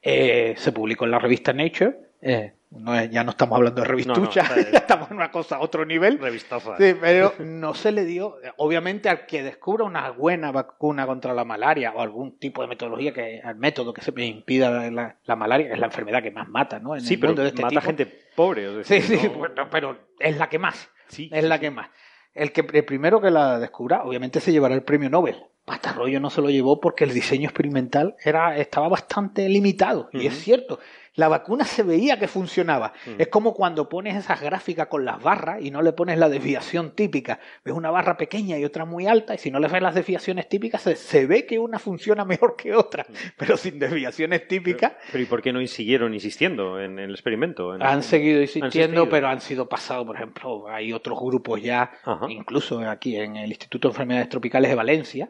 Eh, 0.01 0.53
se 0.57 0.71
publicó 0.71 1.05
en 1.05 1.11
la 1.11 1.19
revista 1.19 1.53
Nature. 1.53 1.97
Eh, 2.21 2.53
no 2.71 3.03
ya 3.05 3.23
no 3.23 3.31
estamos 3.31 3.57
hablando 3.57 3.81
de 3.81 3.87
revistucha, 3.87 4.43
ya 4.71 4.79
estamos 4.79 5.09
en 5.09 5.17
una 5.17 5.31
cosa 5.31 5.55
a 5.55 5.59
otro 5.59 5.85
nivel. 5.85 6.19
Revistaza. 6.19 6.77
Sí, 6.77 6.95
pero 6.99 7.33
no 7.39 7.73
se 7.73 7.91
le 7.91 8.05
dio, 8.05 8.37
obviamente 8.57 9.09
al 9.09 9.25
que 9.25 9.41
descubra 9.41 9.85
una 9.85 10.11
buena 10.11 10.51
vacuna 10.51 11.07
contra 11.07 11.33
la 11.33 11.45
malaria 11.45 11.91
o 11.95 12.01
algún 12.01 12.37
tipo 12.37 12.61
de 12.61 12.67
metodología 12.67 13.13
que, 13.13 13.41
al 13.43 13.55
método 13.55 13.93
que 13.93 14.01
se 14.01 14.13
impida 14.23 14.91
la, 14.91 15.35
malaria, 15.35 15.73
es 15.73 15.79
la 15.79 15.87
enfermedad 15.87 16.21
que 16.21 16.31
más 16.31 16.47
mata, 16.47 16.79
¿no? 16.79 16.95
En 16.95 17.01
sí, 17.01 17.17
pero 17.17 17.33
de 17.33 17.47
este 17.47 17.61
mata 17.61 17.81
gente 17.81 18.05
pobre. 18.35 18.83
sí, 18.83 19.01
sí, 19.01 19.31
pero 19.71 19.97
es 20.19 20.37
la 20.37 20.49
que 20.49 20.59
más. 20.59 20.89
Sí, 21.07 21.29
es 21.33 21.43
la 21.43 21.59
que 21.59 21.71
más. 21.71 21.89
El, 22.35 22.51
que, 22.51 22.65
el 22.71 22.85
primero 22.85 23.19
que 23.19 23.31
la 23.31 23.57
descubra, 23.57 24.03
obviamente 24.03 24.39
se 24.39 24.51
llevará 24.51 24.75
el 24.75 24.83
premio 24.83 25.09
Nobel. 25.09 25.37
Patarroyo 25.65 26.19
no 26.19 26.29
se 26.29 26.41
lo 26.41 26.49
llevó 26.49 26.79
porque 26.79 27.03
el 27.03 27.13
diseño 27.13 27.45
experimental 27.45 28.15
era, 28.23 28.57
estaba 28.57 28.87
bastante 28.87 29.47
limitado. 29.49 30.09
Y 30.13 30.25
es 30.25 30.35
cierto, 30.39 30.79
la 31.19 31.27
vacuna 31.27 31.65
se 31.65 31.83
veía 31.83 32.17
que 32.17 32.27
funcionaba. 32.27 32.93
Mm. 33.05 33.21
Es 33.21 33.27
como 33.27 33.53
cuando 33.53 33.89
pones 33.89 34.15
esas 34.15 34.41
gráficas 34.41 34.87
con 34.87 35.03
las 35.03 35.21
barras 35.21 35.61
y 35.61 35.69
no 35.69 35.81
le 35.81 35.91
pones 35.91 36.17
la 36.17 36.29
desviación 36.29 36.91
típica. 36.91 37.39
Ves 37.63 37.75
una 37.75 37.91
barra 37.91 38.15
pequeña 38.15 38.57
y 38.57 38.63
otra 38.63 38.85
muy 38.85 39.05
alta 39.05 39.35
y 39.35 39.37
si 39.37 39.51
no 39.51 39.59
le 39.59 39.67
ves 39.67 39.81
las 39.81 39.93
desviaciones 39.93 40.47
típicas 40.47 40.81
se, 40.81 41.25
ve 41.27 41.45
que 41.45 41.59
una 41.59 41.77
funciona 41.77 42.23
mejor 42.23 42.55
que 42.55 42.73
otra, 42.73 43.05
mm. 43.07 43.13
pero 43.37 43.57
sin 43.57 43.77
desviaciones 43.77 44.47
típicas. 44.47 44.93
Pero, 45.11 45.23
¿y 45.23 45.27
por 45.27 45.41
qué 45.41 45.51
no 45.51 45.65
siguieron 45.67 46.13
insistiendo 46.13 46.79
en, 46.79 46.97
el 46.97 47.11
experimento? 47.11 47.73
han 47.73 48.01
seguido 48.01 48.41
insistiendo, 48.41 49.09
pero 49.09 49.27
han 49.27 49.41
sido 49.41 49.67
pasados, 49.67 50.05
por 50.05 50.15
ejemplo, 50.15 50.67
hay 50.69 50.93
otros 50.93 51.19
grupos 51.19 51.61
ya, 51.61 51.91
incluso 52.29 52.79
aquí 52.89 53.17
en 53.17 53.35
el 53.35 53.49
Instituto 53.49 53.89
de 53.89 53.91
Enfermedades 53.91 54.29
Tropicales 54.29 54.69
de 54.69 54.75
Valencia, 54.75 55.27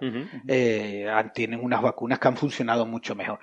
eh, 0.47 1.07
tienen 1.33 1.59
unas 1.61 1.81
vacunas 1.81 2.19
que 2.19 2.27
han 2.27 2.37
funcionado 2.37 2.85
mucho 2.85 3.15
mejor 3.15 3.39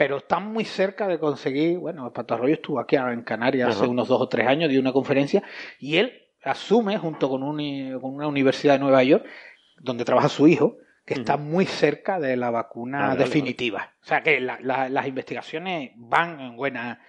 pero 0.00 0.16
están 0.16 0.50
muy 0.50 0.64
cerca 0.64 1.06
de 1.06 1.18
conseguir, 1.18 1.76
bueno, 1.76 2.10
Pato 2.10 2.32
Arroyo 2.32 2.54
estuvo 2.54 2.80
aquí 2.80 2.96
en 2.96 3.20
Canarias 3.20 3.76
hace 3.76 3.86
unos 3.86 4.08
dos 4.08 4.18
o 4.18 4.28
tres 4.30 4.46
años, 4.46 4.70
dio 4.70 4.80
una 4.80 4.94
conferencia, 4.94 5.42
y 5.78 5.98
él 5.98 6.22
asume, 6.42 6.96
junto 6.96 7.28
con, 7.28 7.42
una 7.42 8.26
universidad 8.26 8.76
de 8.76 8.78
Nueva 8.78 9.02
York, 9.02 9.26
donde 9.78 10.06
trabaja 10.06 10.30
su 10.30 10.48
hijo, 10.48 10.78
que 11.04 11.12
está 11.12 11.36
muy 11.36 11.66
cerca 11.66 12.18
de 12.18 12.38
la 12.38 12.48
vacuna 12.48 13.14
definitiva. 13.14 13.92
O 14.02 14.06
sea 14.06 14.22
que 14.22 14.40
las 14.40 15.06
investigaciones 15.06 15.90
van 15.96 16.40
en 16.40 16.56
buena, 16.56 17.02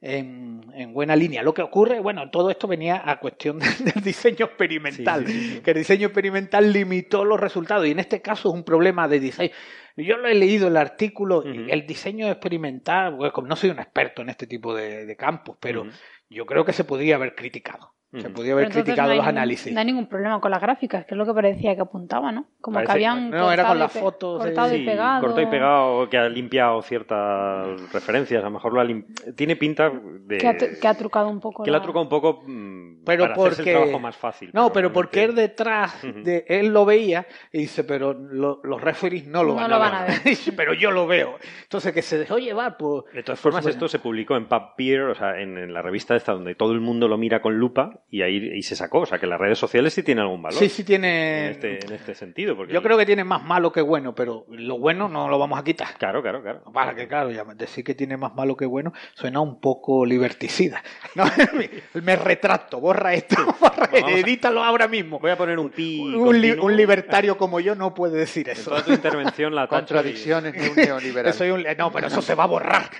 en, 0.00 0.92
buena 0.92 1.14
línea. 1.14 1.44
Lo 1.44 1.54
que 1.54 1.62
ocurre, 1.62 2.00
bueno, 2.00 2.28
todo 2.30 2.50
esto 2.50 2.66
venía 2.66 3.02
a 3.04 3.20
cuestión 3.20 3.60
del 3.78 4.02
diseño 4.02 4.46
experimental, 4.46 5.24
que 5.24 5.70
el 5.70 5.76
diseño 5.76 6.08
experimental 6.08 6.72
limitó 6.72 7.24
los 7.24 7.38
resultados 7.38 7.86
y 7.86 7.92
en 7.92 8.00
este 8.00 8.20
caso 8.20 8.48
es 8.48 8.54
un 8.56 8.64
problema 8.64 9.06
de 9.06 9.20
diseño. 9.20 9.52
Yo 9.96 10.16
lo 10.16 10.28
he 10.28 10.34
leído 10.34 10.68
el 10.68 10.76
artículo, 10.76 11.42
el 11.44 11.86
diseño 11.86 12.28
experimental, 12.28 13.16
pues, 13.16 13.32
no 13.44 13.56
soy 13.56 13.70
un 13.70 13.78
experto 13.78 14.22
en 14.22 14.30
este 14.30 14.46
tipo 14.46 14.74
de, 14.74 15.16
campos, 15.16 15.56
pero 15.60 15.86
yo 16.28 16.46
creo 16.46 16.64
que 16.64 16.72
se 16.72 16.84
podría 16.84 17.16
haber 17.16 17.34
criticado. 17.34 17.94
Se 18.20 18.28
podía 18.28 18.52
haber 18.52 18.68
criticado 18.68 19.14
los 19.14 19.26
análisis. 19.26 19.72
No 19.72 19.80
hay 19.80 19.86
ningún 19.86 20.06
problema 20.06 20.38
con 20.38 20.50
las 20.50 20.60
gráficas, 20.60 21.06
que 21.06 21.14
es 21.14 21.18
lo 21.18 21.24
que 21.24 21.32
parecía 21.32 21.74
que 21.74 21.80
apuntaba, 21.80 22.30
¿no? 22.30 22.44
Como 22.60 22.78
que 22.80 22.92
habían. 22.92 23.30
No, 23.30 23.50
era 23.50 23.66
con 23.66 23.78
las 23.78 23.90
fotos. 23.90 24.42
Cortado 24.42 24.74
y 24.74 24.84
pegado. 24.84 25.22
Cortado 25.22 25.40
y 25.40 25.46
pegado, 25.46 26.10
que 26.10 26.18
ha 26.18 26.28
limpiado 26.28 26.82
ciertas 26.82 27.90
referencias. 27.90 28.42
A 28.42 28.46
lo 28.46 28.50
mejor 28.50 28.74
lo 28.74 28.80
ha 28.82 28.86
tiene 29.34 29.56
pinta 29.56 29.90
de. 29.90 30.38
Que 30.38 30.88
ha, 30.88 30.94
trucado 30.94 31.28
un 31.30 31.40
poco. 31.40 31.62
Que 31.62 31.70
la... 31.70 31.78
ha 31.78 31.82
trucado 31.82 32.02
un 32.02 32.10
poco. 32.10 32.42
Mm, 32.46 33.02
pero 33.02 33.24
para 33.24 33.34
porque. 33.34 33.70
El 33.72 33.78
trabajo 33.78 33.98
más 33.98 34.16
fácil. 34.16 34.50
No, 34.52 34.70
pero, 34.72 34.92
porque 34.92 35.24
él 35.24 35.34
detrás. 35.34 36.02
de 36.02 36.44
Él 36.48 36.68
lo 36.68 36.84
veía 36.84 37.26
y 37.50 37.60
dice, 37.60 37.82
pero 37.84 38.12
los 38.12 38.80
referees 38.80 39.26
no 39.26 39.42
lo, 39.42 39.54
van, 39.54 39.72
a 39.72 40.04
ver. 40.04 40.20
pero 40.56 40.74
yo 40.74 40.90
lo 40.90 41.06
veo. 41.06 41.38
Entonces, 41.62 41.94
que 41.94 42.02
se 42.02 42.18
dejó 42.18 42.36
llevar. 42.36 42.76
Pues, 42.76 43.04
de 43.14 43.22
todas 43.22 43.40
formas, 43.40 43.64
esto 43.64 43.88
se 43.88 43.98
publicó 43.98 44.36
en 44.36 44.46
Papier, 44.48 45.02
o 45.02 45.14
sea, 45.14 45.40
en, 45.40 45.72
la 45.72 45.80
revista 45.80 46.14
esta, 46.14 46.32
donde 46.32 46.54
todo 46.54 46.72
el 46.72 46.80
mundo 46.80 47.08
lo 47.08 47.16
mira 47.16 47.40
con 47.40 47.56
lupa 47.56 48.01
y 48.10 48.22
ahí 48.22 48.52
y 48.54 48.62
se 48.62 48.76
sacó. 48.76 49.00
O 49.00 49.06
sea, 49.06 49.18
que 49.18 49.26
las 49.26 49.40
redes 49.40 49.58
sociales 49.58 49.94
sí 49.94 50.02
tienen 50.02 50.22
algún 50.22 50.42
valor. 50.42 50.58
Sí, 50.58 50.68
sí 50.68 50.84
tiene. 50.84 51.46
En 51.46 51.52
este, 51.52 51.86
en 51.86 51.92
este 51.92 52.14
sentido. 52.14 52.56
Porque 52.56 52.72
Yo 52.72 52.82
creo 52.82 52.98
que 52.98 53.06
tiene 53.06 53.24
más 53.24 53.42
malo 53.42 53.72
que 53.72 53.80
bueno, 53.80 54.14
pero 54.14 54.44
lo 54.48 54.78
bueno 54.78 55.08
no 55.08 55.28
lo 55.28 55.38
vamos 55.38 55.58
a 55.58 55.64
quitar. 55.64 55.96
Claro, 55.98 56.22
claro, 56.22 56.42
claro. 56.42 56.62
Para 56.72 56.94
que, 56.94 57.08
claro, 57.08 57.30
ya 57.30 57.44
decir 57.54 57.84
que 57.84 57.94
tiene 57.94 58.16
más 58.16 58.34
malo 58.34 58.56
que 58.56 58.66
bueno 58.66 58.92
suena 59.14 59.40
un 59.40 59.60
poco 59.60 60.04
liberticida. 60.04 60.82
No, 61.14 61.24
me 62.02 62.16
retracto, 62.16 62.80
borra 62.80 63.12
esto, 63.12 63.36
edítalo 63.92 64.64
ahora 64.64 64.88
mismo. 64.88 65.18
Voy 65.18 65.30
a 65.30 65.36
poner 65.36 65.58
un 65.58 65.68
pi. 65.68 66.00
Un, 66.00 66.74
libertario 66.74 67.36
como 67.36 67.60
yo 67.60 67.74
no 67.74 67.92
puede 67.92 68.16
decir 68.16 68.48
eso. 68.48 68.70
toda 68.70 68.82
tu 68.82 68.92
intervención 68.92 69.54
la 69.54 69.66
Contradicciones 69.66 70.54
de 70.54 70.70
un 70.70 70.76
neoliberal. 70.76 71.76
no, 71.76 71.92
pero 71.92 72.06
eso 72.06 72.22
se 72.22 72.34
va 72.34 72.44
a 72.44 72.46
borrar. 72.46 72.90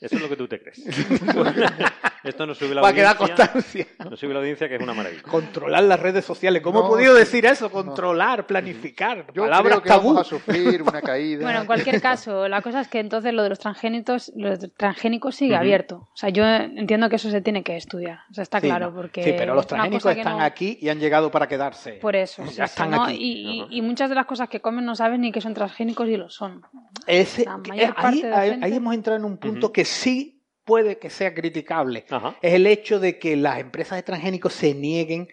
Eso 0.00 0.14
es 0.14 0.22
lo 0.22 0.28
que 0.28 0.36
tú 0.36 0.46
te 0.46 0.60
crees. 0.60 0.78
Esto 2.24 2.46
nos 2.46 2.58
sube 2.58 2.74
la 2.74 2.82
Va 2.82 2.88
audiencia. 2.88 3.10
a 3.10 3.16
quedar 3.16 3.36
constancia. 3.36 3.86
Nos 4.08 4.20
sube 4.20 4.32
la 4.32 4.40
audiencia 4.40 4.68
que 4.68 4.76
es 4.76 4.82
una 4.82 4.94
maravilla. 4.94 5.22
Controlar 5.22 5.84
las 5.84 5.98
redes 5.98 6.24
sociales. 6.24 6.62
¿Cómo 6.62 6.80
he 6.80 6.88
podido 6.88 7.14
decir 7.14 7.46
eso? 7.46 7.70
Controlar, 7.70 8.46
planificar. 8.46 9.26
Yo 9.32 9.48
creo 9.48 9.82
que 9.82 9.88
vamos 9.88 10.20
a 10.20 10.24
sufrir 10.24 10.82
una 10.82 11.00
caída. 11.00 11.42
Bueno, 11.42 11.60
en 11.60 11.66
cualquier 11.66 12.00
caso, 12.00 12.46
la 12.48 12.62
cosa 12.62 12.80
es 12.80 12.88
que 12.88 13.00
entonces 13.00 13.32
lo 13.32 13.42
de 13.42 13.48
los 13.48 13.58
transgénicos, 13.58 14.32
los 14.36 14.58
transgénicos 14.76 15.34
sigue 15.34 15.56
abierto. 15.56 16.08
O 16.12 16.16
sea, 16.16 16.28
yo 16.30 16.44
entiendo 16.44 17.08
que 17.08 17.16
eso 17.16 17.30
se 17.30 17.40
tiene 17.40 17.62
que 17.62 17.76
estudiar. 17.76 18.20
O 18.30 18.34
sea, 18.34 18.42
está 18.42 18.60
claro. 18.60 18.94
porque 18.94 19.22
sí, 19.22 19.34
pero 19.36 19.54
los 19.54 19.66
transgénicos 19.66 20.16
están 20.16 20.40
aquí 20.40 20.78
y 20.80 20.88
han 20.88 20.98
llegado 20.98 21.30
para 21.30 21.48
quedarse. 21.48 21.92
Por 21.94 22.14
eso. 22.14 22.44
Ya 22.52 22.64
están 22.64 22.94
aquí. 22.94 23.66
Y, 23.70 23.82
muchas 23.88 24.10
de 24.10 24.16
las 24.16 24.26
cosas 24.26 24.48
que 24.48 24.60
comen 24.60 24.84
no 24.84 24.94
saben 24.94 25.22
ni 25.22 25.32
que 25.32 25.40
son 25.40 25.54
transgénicos 25.54 26.06
y 26.08 26.16
lo 26.16 26.28
son. 26.28 26.62
Ese, 27.06 27.46
ahí, 27.70 28.22
ahí, 28.60 28.74
hemos 28.74 28.94
entrado 28.94 29.18
en 29.18 29.24
un 29.24 29.38
punto 29.38 29.72
que 29.72 29.84
sí 29.88 30.44
puede 30.64 30.98
que 30.98 31.10
sea 31.10 31.34
criticable. 31.34 32.04
Es 32.42 32.54
el 32.54 32.66
hecho 32.66 33.00
de 33.00 33.18
que 33.18 33.36
las 33.36 33.58
empresas 33.58 33.96
de 33.96 34.02
transgénicos 34.02 34.52
se 34.52 34.74
nieguen 34.74 35.28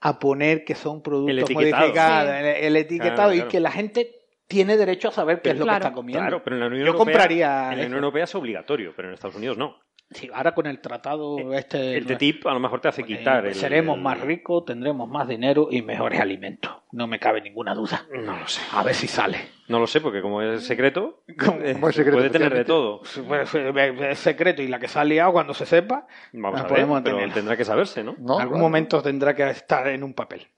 a 0.00 0.18
poner 0.18 0.64
que 0.64 0.74
son 0.74 1.02
productos 1.02 1.50
modificados, 1.50 2.34
el, 2.56 2.76
etiquetado, 2.76 3.34
y 3.34 3.42
que 3.42 3.60
la 3.60 3.70
gente 3.70 4.20
tiene 4.46 4.76
derecho 4.76 5.08
a 5.08 5.12
saber 5.12 5.42
qué 5.42 5.50
es 5.50 5.58
lo 5.58 5.66
que 5.66 5.72
está 5.72 5.92
comiendo. 5.92 6.22
Claro, 6.22 6.42
pero 6.42 6.56
en 6.56 6.60
la 6.60 6.66
Unión 6.66 6.80
Yo 6.80 6.86
Europea, 6.92 7.04
compraría. 7.04 7.72
En 7.72 7.78
la 7.78 7.86
Unión 7.86 7.98
Europea 8.04 8.24
es 8.24 8.34
obligatorio, 8.34 8.94
pero 8.96 9.08
en 9.08 9.14
Estados 9.14 9.36
Unidos 9.36 9.58
no. 9.58 9.78
Sí, 10.12 10.28
ahora 10.34 10.54
con 10.54 10.66
el 10.66 10.80
tratado 10.80 11.38
eh, 11.38 11.58
este... 11.58 11.96
El 11.96 12.04
TTIP 12.04 12.46
a 12.46 12.52
lo 12.52 12.58
mejor 12.58 12.80
te 12.80 12.88
hace 12.88 13.04
quitar... 13.04 13.46
El, 13.46 13.54
seremos 13.54 13.96
más 13.96 14.20
ricos, 14.20 14.64
tendremos 14.64 15.08
más 15.08 15.28
dinero 15.28 15.68
y 15.70 15.82
mejores 15.82 16.20
alimentos. 16.20 16.72
No 16.90 17.06
me 17.06 17.20
cabe 17.20 17.40
ninguna 17.40 17.74
duda. 17.74 18.06
No 18.12 18.36
lo 18.36 18.48
sé. 18.48 18.60
A 18.72 18.82
ver 18.82 18.94
si 18.94 19.06
sale. 19.06 19.38
No 19.68 19.78
lo 19.78 19.86
sé, 19.86 20.00
porque 20.00 20.20
como 20.20 20.42
es 20.42 20.64
secreto, 20.64 21.22
eh, 21.28 21.76
puede 21.80 22.30
tener 22.30 22.52
de 22.52 22.64
todo. 22.64 23.02
Es 24.10 24.18
secreto 24.18 24.62
y 24.62 24.66
la 24.66 24.80
que 24.80 24.88
se 24.88 24.98
ha 24.98 25.04
liado 25.04 25.32
cuando 25.32 25.54
se 25.54 25.64
sepa, 25.64 26.08
Vamos 26.32 26.60
a 26.60 26.66
ver, 26.66 26.86
pero 27.04 27.32
tendrá 27.32 27.56
que 27.56 27.64
saberse, 27.64 28.02
¿no? 28.02 28.16
En 28.18 28.40
algún 28.40 28.60
momento 28.60 29.00
tendrá 29.02 29.34
que 29.34 29.48
estar 29.48 29.86
en 29.86 30.02
un 30.02 30.14
papel. 30.14 30.48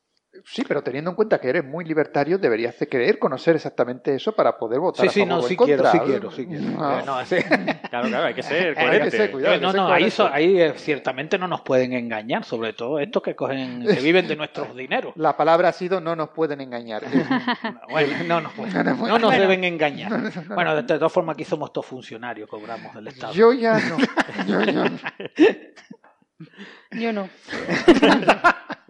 Sí, 0.46 0.62
pero 0.66 0.82
teniendo 0.82 1.10
en 1.10 1.16
cuenta 1.16 1.38
que 1.38 1.48
eres 1.50 1.64
muy 1.64 1.84
libertario, 1.84 2.38
deberías 2.38 2.78
de 2.78 2.88
querer 2.88 3.18
conocer 3.18 3.54
exactamente 3.54 4.14
eso 4.14 4.32
para 4.32 4.56
poder 4.56 4.80
votar. 4.80 5.06
Sí, 5.06 5.20
sí, 5.20 5.26
no, 5.26 5.42
sí 5.42 5.56
quiero, 5.56 5.90
sí 5.90 5.98
quiero, 5.98 6.30
sí 6.30 6.46
quiero. 6.46 6.64
Ah. 6.78 7.02
No, 7.04 7.18
Claro, 7.90 8.08
claro, 8.08 8.24
hay 8.24 8.34
que 8.34 8.42
ser 8.42 8.74
coherente. 8.74 9.58
no, 9.60 9.72
no, 9.74 9.92
ahí, 9.92 10.10
ahí 10.32 10.60
eh, 10.60 10.72
ciertamente 10.76 11.38
no 11.38 11.46
nos 11.48 11.60
pueden 11.60 11.92
engañar, 11.92 12.44
sobre 12.44 12.72
todo 12.72 12.98
estos 12.98 13.22
que 13.22 13.36
cogen, 13.36 13.84
que 13.86 13.92
viven 14.00 14.26
de 14.26 14.36
nuestros 14.36 14.74
dineros. 14.74 15.12
La 15.16 15.36
palabra 15.36 15.68
ha 15.68 15.72
sido 15.72 16.00
no 16.00 16.16
nos 16.16 16.30
pueden 16.30 16.62
engañar. 16.62 17.02
bueno, 17.90 18.24
no 18.24 18.40
nos, 18.40 18.52
pueden, 18.54 18.84
no 18.84 19.18
nos 19.18 19.32
deben 19.32 19.64
engañar. 19.64 20.32
bueno, 20.48 20.74
de 20.74 20.82
todas 20.82 21.12
formas 21.12 21.34
aquí 21.34 21.44
somos 21.44 21.74
todos 21.74 21.86
funcionarios, 21.86 22.48
cobramos 22.48 22.94
del 22.94 23.08
Estado. 23.08 23.34
Yo 23.34 23.52
ya 23.52 23.78
no. 23.78 23.98
Yo 24.46 24.62
ya 24.62 24.84
no. 24.84 24.98
Yo 26.92 27.12
no. 27.12 27.28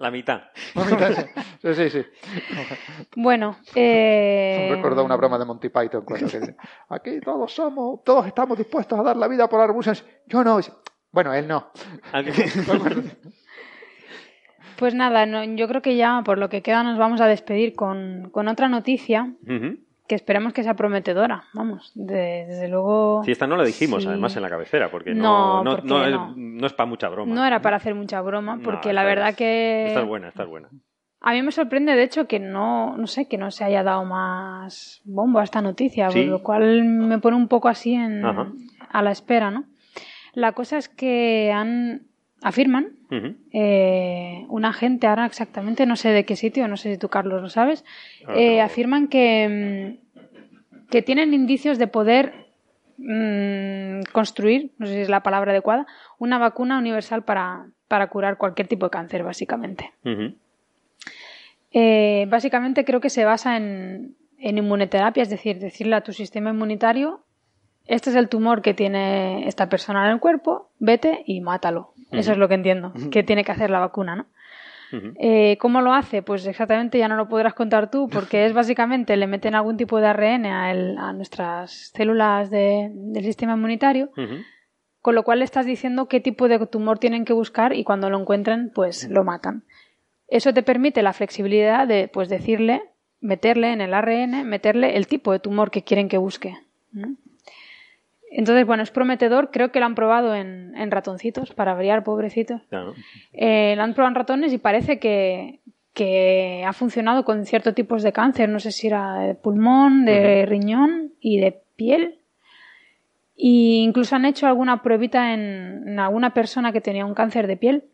La 0.02 0.10
mitad. 0.10 0.42
Sí, 1.62 1.74
sí, 1.74 1.90
sí. 1.90 2.04
Bueno, 3.14 3.58
eh... 3.76 4.66
Me 4.68 4.74
recordó 4.74 5.04
una 5.04 5.14
broma 5.14 5.38
de 5.38 5.44
Monty 5.44 5.68
Python 5.68 6.04
cuando 6.04 6.26
que 6.26 6.40
dice, 6.40 6.56
aquí 6.88 7.20
todos 7.20 7.54
somos, 7.54 8.02
todos 8.02 8.26
estamos 8.26 8.58
dispuestos 8.58 8.98
a 8.98 9.02
dar 9.04 9.16
la 9.16 9.28
vida 9.28 9.48
por 9.48 9.60
la 9.60 9.68
revolución. 9.68 9.96
Yo 10.26 10.42
no. 10.42 10.58
Bueno, 11.12 11.32
él 11.32 11.46
no. 11.46 11.70
Pues 14.76 14.94
nada, 14.96 15.26
no, 15.26 15.44
yo 15.44 15.68
creo 15.68 15.82
que 15.82 15.94
ya 15.94 16.22
por 16.24 16.38
lo 16.38 16.48
que 16.48 16.62
queda 16.62 16.82
nos 16.82 16.98
vamos 16.98 17.20
a 17.20 17.28
despedir 17.28 17.76
con, 17.76 18.30
con 18.32 18.48
otra 18.48 18.68
noticia. 18.68 19.32
Que 20.08 20.14
esperemos 20.14 20.52
que 20.52 20.62
sea 20.62 20.74
prometedora. 20.74 21.44
Vamos, 21.54 21.92
de- 21.94 22.44
desde 22.48 22.68
luego. 22.68 23.22
Sí, 23.24 23.32
esta 23.32 23.46
no 23.46 23.56
la 23.56 23.64
dijimos 23.64 24.02
Sí. 24.02 24.08
además 24.08 24.34
en 24.36 24.42
la 24.42 24.50
cabecera, 24.50 24.90
porque 24.90 25.14
No, 25.14 25.62
no, 25.62 25.64
no, 25.64 25.70
porque 25.76 25.88
no 25.88 26.04
es, 26.04 26.10
no. 26.12 26.34
no 26.36 26.66
es 26.66 26.72
para 26.72 26.88
mucha 26.88 27.08
broma. 27.08 27.34
No 27.34 27.44
era 27.44 27.62
para 27.62 27.76
hacer 27.76 27.94
mucha 27.94 28.20
broma, 28.20 28.58
porque 28.62 28.92
la 28.92 29.04
verdad 29.04 29.30
es- 29.30 29.36
que. 29.36 29.86
Esta 29.88 30.00
es 30.00 30.06
buena, 30.06 30.28
esta 30.28 30.42
es 30.42 30.48
buena. 30.48 30.68
A 31.24 31.32
mí 31.34 31.42
me 31.42 31.52
sorprende, 31.52 31.94
de 31.94 32.02
hecho, 32.02 32.26
que 32.26 32.40
no, 32.40 32.96
no 32.96 33.06
sé, 33.06 33.28
que 33.28 33.38
no 33.38 33.52
se 33.52 33.62
haya 33.64 33.84
dado 33.84 34.04
más 34.04 35.00
bombo 35.04 35.38
a 35.38 35.44
esta 35.44 35.62
noticia, 35.62 36.10
Sí. 36.10 36.24
lo 36.24 36.42
cual 36.42 36.82
me 36.84 37.18
pone 37.20 37.36
un 37.36 37.46
poco 37.46 37.68
así 37.68 37.94
en, 37.94 38.24
Ajá. 38.26 38.48
a 38.90 39.02
la 39.02 39.12
espera, 39.12 39.52
¿no? 39.52 39.64
La 40.34 40.50
cosa 40.52 40.78
es 40.78 40.88
que 40.88 41.52
han, 41.54 42.08
afirman, 42.43 42.97
Ujú. 43.10 43.36
eh, 43.52 44.44
un 44.48 44.64
agente, 44.64 45.06
ahora 45.06 45.27
exactamente, 45.27 45.86
no 45.86 45.97
sé 45.97 46.10
de 46.10 46.24
qué 46.24 46.36
sitio, 46.36 46.69
no 46.69 46.77
sé 46.77 46.93
si 46.93 46.98
tú, 46.98 47.09
Carlos, 47.09 47.40
lo 47.40 47.48
sabes, 47.48 47.85
Ahora 48.27 48.40
eh, 48.40 48.60
afirman 48.60 49.09
que, 49.09 49.98
mm, 49.98 50.89
que 50.90 51.02
tienen 51.02 51.32
indicios 51.35 51.78
de 51.78 51.86
poder 51.86 52.48
mm, 52.98 54.02
construir, 54.12 54.73
no 54.78 54.86
sé 54.86 54.94
si 54.94 55.01
es 55.01 55.09
la 55.09 55.23
palabra 55.23 55.52
adecuada, 55.52 55.86
una 56.19 56.39
vacuna 56.39 56.78
universal 56.78 57.24
para, 57.24 57.66
para 57.89 58.09
curar 58.09 58.36
cualquier 58.36 58.69
tipo 58.69 58.86
de 58.86 58.90
cáncer, 58.90 59.23
básicamente. 59.23 59.93
Eh, 61.73 62.27
básicamente 62.28 62.85
creo 62.85 63.01
que 63.01 63.10
se 63.10 63.24
basa 63.24 63.56
en, 63.56 64.16
en 64.39 64.59
inmunoterapia, 64.59 65.23
es 65.23 65.31
decir, 65.31 65.59
decirle 65.59 65.97
a 65.97 66.02
tu 66.02 66.12
sistema 66.12 66.51
inmunitario, 66.51 67.24
este 67.86 68.10
es 68.10 68.16
el 68.16 68.28
tumor 68.28 68.62
que 68.62 68.74
tiene 68.74 69.46
esta 69.48 69.68
persona 69.68 70.06
en 70.06 70.12
el 70.12 70.20
cuerpo, 70.20 70.68
vete 70.78 71.22
y 71.26 71.40
mátalo. 71.40 71.92
Eso 72.10 72.32
es 72.32 72.38
lo 72.38 72.48
que 72.48 72.54
entiendo, 72.54 72.92
que 73.10 73.22
tiene 73.22 73.44
que 73.44 73.52
hacer 73.52 73.70
la 73.70 73.80
vacuna, 73.80 74.16
¿no? 74.16 74.26
Eh, 75.18 75.56
¿Cómo 75.59 75.80
lo 75.80 75.94
hace? 75.94 76.20
Pues 76.20 76.46
exactamente 76.46 76.98
ya 76.98 77.09
no 77.09 77.16
lo 77.16 77.26
podrás 77.28 77.54
contar 77.54 77.90
tú, 77.90 78.09
porque 78.10 78.44
es 78.44 78.52
básicamente 78.54 79.16
le 79.16 79.26
meten 79.26 79.54
algún 79.54 79.78
tipo 79.78 79.98
de 80.00 80.06
ARN 80.09 80.44
a, 80.46 80.70
el- 80.70 80.98
a 80.98 81.12
nuestras 81.14 81.90
células 81.94 82.50
de- 82.50 82.90
del 82.92 83.24
sistema 83.24 83.54
inmunitario, 83.54 84.10
con 85.00 85.14
lo 85.14 85.22
cual 85.24 85.38
le 85.38 85.44
estás 85.46 85.64
diciendo 85.64 86.06
qué 86.09 86.20
tipo 86.20 86.46
de 86.48 86.59
tumor 86.66 86.98
tienen 86.98 87.24
que 87.24 87.32
buscar 87.32 87.72
y 87.74 87.84
cuando 87.84 88.10
lo 88.10 88.20
encuentren, 88.20 88.70
pues 88.74 89.09
lo 89.09 89.24
matan. 89.24 89.64
Eso 90.28 90.52
te 90.52 90.62
permite 90.62 91.02
la 91.02 91.12
flexibilidad 91.14 91.88
de 91.88 92.09
pues 92.09 92.28
decirle, 92.28 92.82
meterle 93.20 93.72
en 93.72 93.80
el 93.80 93.94
ARN, 93.94 94.46
meterle 94.46 94.96
el 94.98 95.06
tipo 95.06 95.32
de 95.32 95.38
tumor 95.38 95.70
que 95.70 95.82
quieren 95.82 96.09
que 96.10 96.18
busque. 96.18 96.54
¿no? 96.92 97.16
Entonces, 98.34 98.66
bueno, 98.66 98.82
es 98.82 98.90
prometedor, 98.90 99.50
creo 99.50 99.70
que 99.70 99.78
lo 99.78 99.86
han 99.86 99.94
probado 99.94 100.34
en, 100.34 100.74
en 100.74 100.90
ratoncitos, 100.90 101.52
para 101.52 101.74
variar, 101.74 102.02
pobrecitos. 102.02 102.62
Claro. 102.70 102.94
Eh, 103.32 103.74
lo 103.76 103.82
han 103.82 103.92
probado 103.92 104.12
en 104.12 104.14
ratones 104.14 104.52
y 104.54 104.59
parece 104.59 104.98
que, 104.98 105.60
que 105.92 106.64
ha 106.66 106.72
funcionado 106.72 107.24
con 107.24 107.44
ciertos 107.44 107.74
tipos 107.74 108.02
de 108.02 108.12
cáncer, 108.12 108.48
no 108.48 108.59
sé 108.59 108.72
si 108.72 108.86
era 108.86 109.18
de 109.18 109.34
pulmón, 109.34 110.06
de 110.06 110.46
riñón 110.46 111.12
y 111.20 111.40
de 111.40 111.60
piel. 111.76 112.18
Y 113.36 113.82
incluso 113.82 114.16
han 114.16 114.24
hecho 114.24 114.46
alguna 114.46 114.82
pruebita 114.82 115.34
en, 115.34 115.84
en 115.86 115.98
alguna 115.98 116.32
persona 116.32 116.72
que 116.72 116.80
tenía 116.80 117.04
un 117.04 117.14
cáncer 117.14 117.46
de 117.46 117.59
piel, 117.59 117.84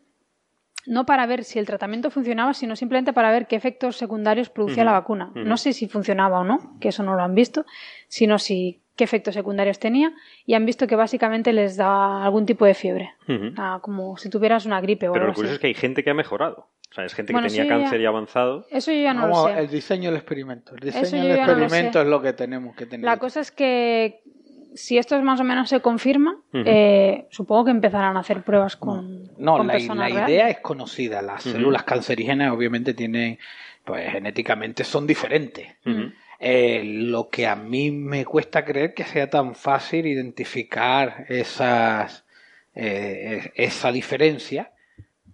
no 0.85 1.05
para 1.05 1.25
ver 1.25 1.43
si 1.43 1.59
el 1.59 1.65
tratamiento 1.65 2.09
funcionaba, 2.09 2.53
sino 2.53 2.75
simplemente 2.75 3.11
para 3.11 3.31
ver 3.31 3.47
qué 3.47 3.57
efectos 3.57 3.97
secundarios 3.97 4.49
producía 4.49 4.85
la 4.85 4.93
vacuna. 4.93 5.31
No 5.35 5.57
sé 5.57 5.73
si 5.73 5.87
funcionaba 5.87 6.39
o 6.39 6.43
no, 6.45 6.77
que 6.79 6.89
eso 6.89 7.03
no 7.03 7.15
lo 7.15 7.23
han 7.23 7.35
visto, 7.35 7.65
sino 8.07 8.39
si 8.39 8.81
qué 8.99 9.05
efectos 9.05 9.33
secundarios 9.33 9.79
tenía 9.79 10.11
y 10.45 10.53
han 10.55 10.65
visto 10.65 10.85
que 10.85 10.95
básicamente 10.97 11.53
les 11.53 11.77
da 11.77 12.21
algún 12.23 12.45
tipo 12.45 12.65
de 12.65 12.73
fiebre. 12.73 13.13
Ah, 13.57 13.79
como 13.81 14.17
si 14.17 14.29
tuvieras 14.29 14.65
una 14.65 14.81
gripe 14.81 15.07
o 15.07 15.13
Pero 15.13 15.23
algo 15.23 15.31
lo 15.31 15.35
curioso 15.35 15.53
así. 15.53 15.55
es 15.55 15.61
que 15.61 15.67
hay 15.67 15.73
gente 15.73 16.03
que 16.03 16.09
ha 16.09 16.13
mejorado. 16.13 16.67
O 16.91 16.93
sea, 16.93 17.05
es 17.05 17.13
gente 17.13 17.31
Bueno, 17.33 17.47
que 17.47 17.53
tenía 17.55 17.69
ya- 17.71 17.79
cáncer 17.81 18.01
y 18.01 18.05
avanzado. 18.05 18.65
Eso 18.71 18.91
yo 18.91 19.01
ya 19.01 19.13
no 19.13 19.21
Vamos, 19.21 19.49
lo 19.49 19.53
sé. 19.55 19.59
el 19.61 19.69
diseño 19.69 20.09
del 20.09 20.17
experimento. 20.17 20.73
El 20.75 20.79
diseño 20.81 21.23
del 21.23 21.39
no 21.39 21.45
lo 21.45 21.51
experimento 21.63 22.01
es 22.01 22.07
lo 22.07 22.21
que 22.21 22.33
tenemos 22.33 22.75
que 22.75 22.85
tener. 22.87 23.05
La 23.05 23.17
cosa 23.17 23.39
es 23.39 23.51
que 23.51 24.21
si 24.75 24.97
esto 24.97 25.19
más 25.21 25.39
o 25.39 25.43
menos 25.43 25.69
se 25.69 25.79
confirma, 25.81 26.35
eh, 26.53 27.25
supongo 27.31 27.65
que 27.65 27.71
empezarán 27.71 28.17
a 28.17 28.19
hacer 28.19 28.41
pruebas 28.43 28.75
con, 28.75 29.29
No, 29.37 29.57
con 29.57 29.67
la, 29.67 29.73
personas 29.73 30.11
la 30.13 30.25
idea 30.27 30.49
es 30.49 30.59
conocida. 30.59 31.21
Las 31.21 31.43
células 31.43 31.83
cancerígenas 31.83 32.51
obviamente 32.51 32.93
tienen, 32.93 33.39
pues 33.85 34.11
genéticamente 34.11 34.83
son 34.83 35.07
diferentes. 35.07 35.67
Eh, 36.39 36.81
lo 36.85 37.29
que 37.29 37.47
a 37.47 37.55
mí 37.55 37.91
me 37.91 38.23
cuesta 38.25 38.63
creer 38.63 38.93
que 38.93 39.03
sea 39.03 39.29
tan 39.29 39.55
fácil 39.55 40.07
identificar 40.07 41.25
esas, 41.27 42.23
eh, 42.75 43.51
esa 43.55 43.91
diferencia 43.91 44.71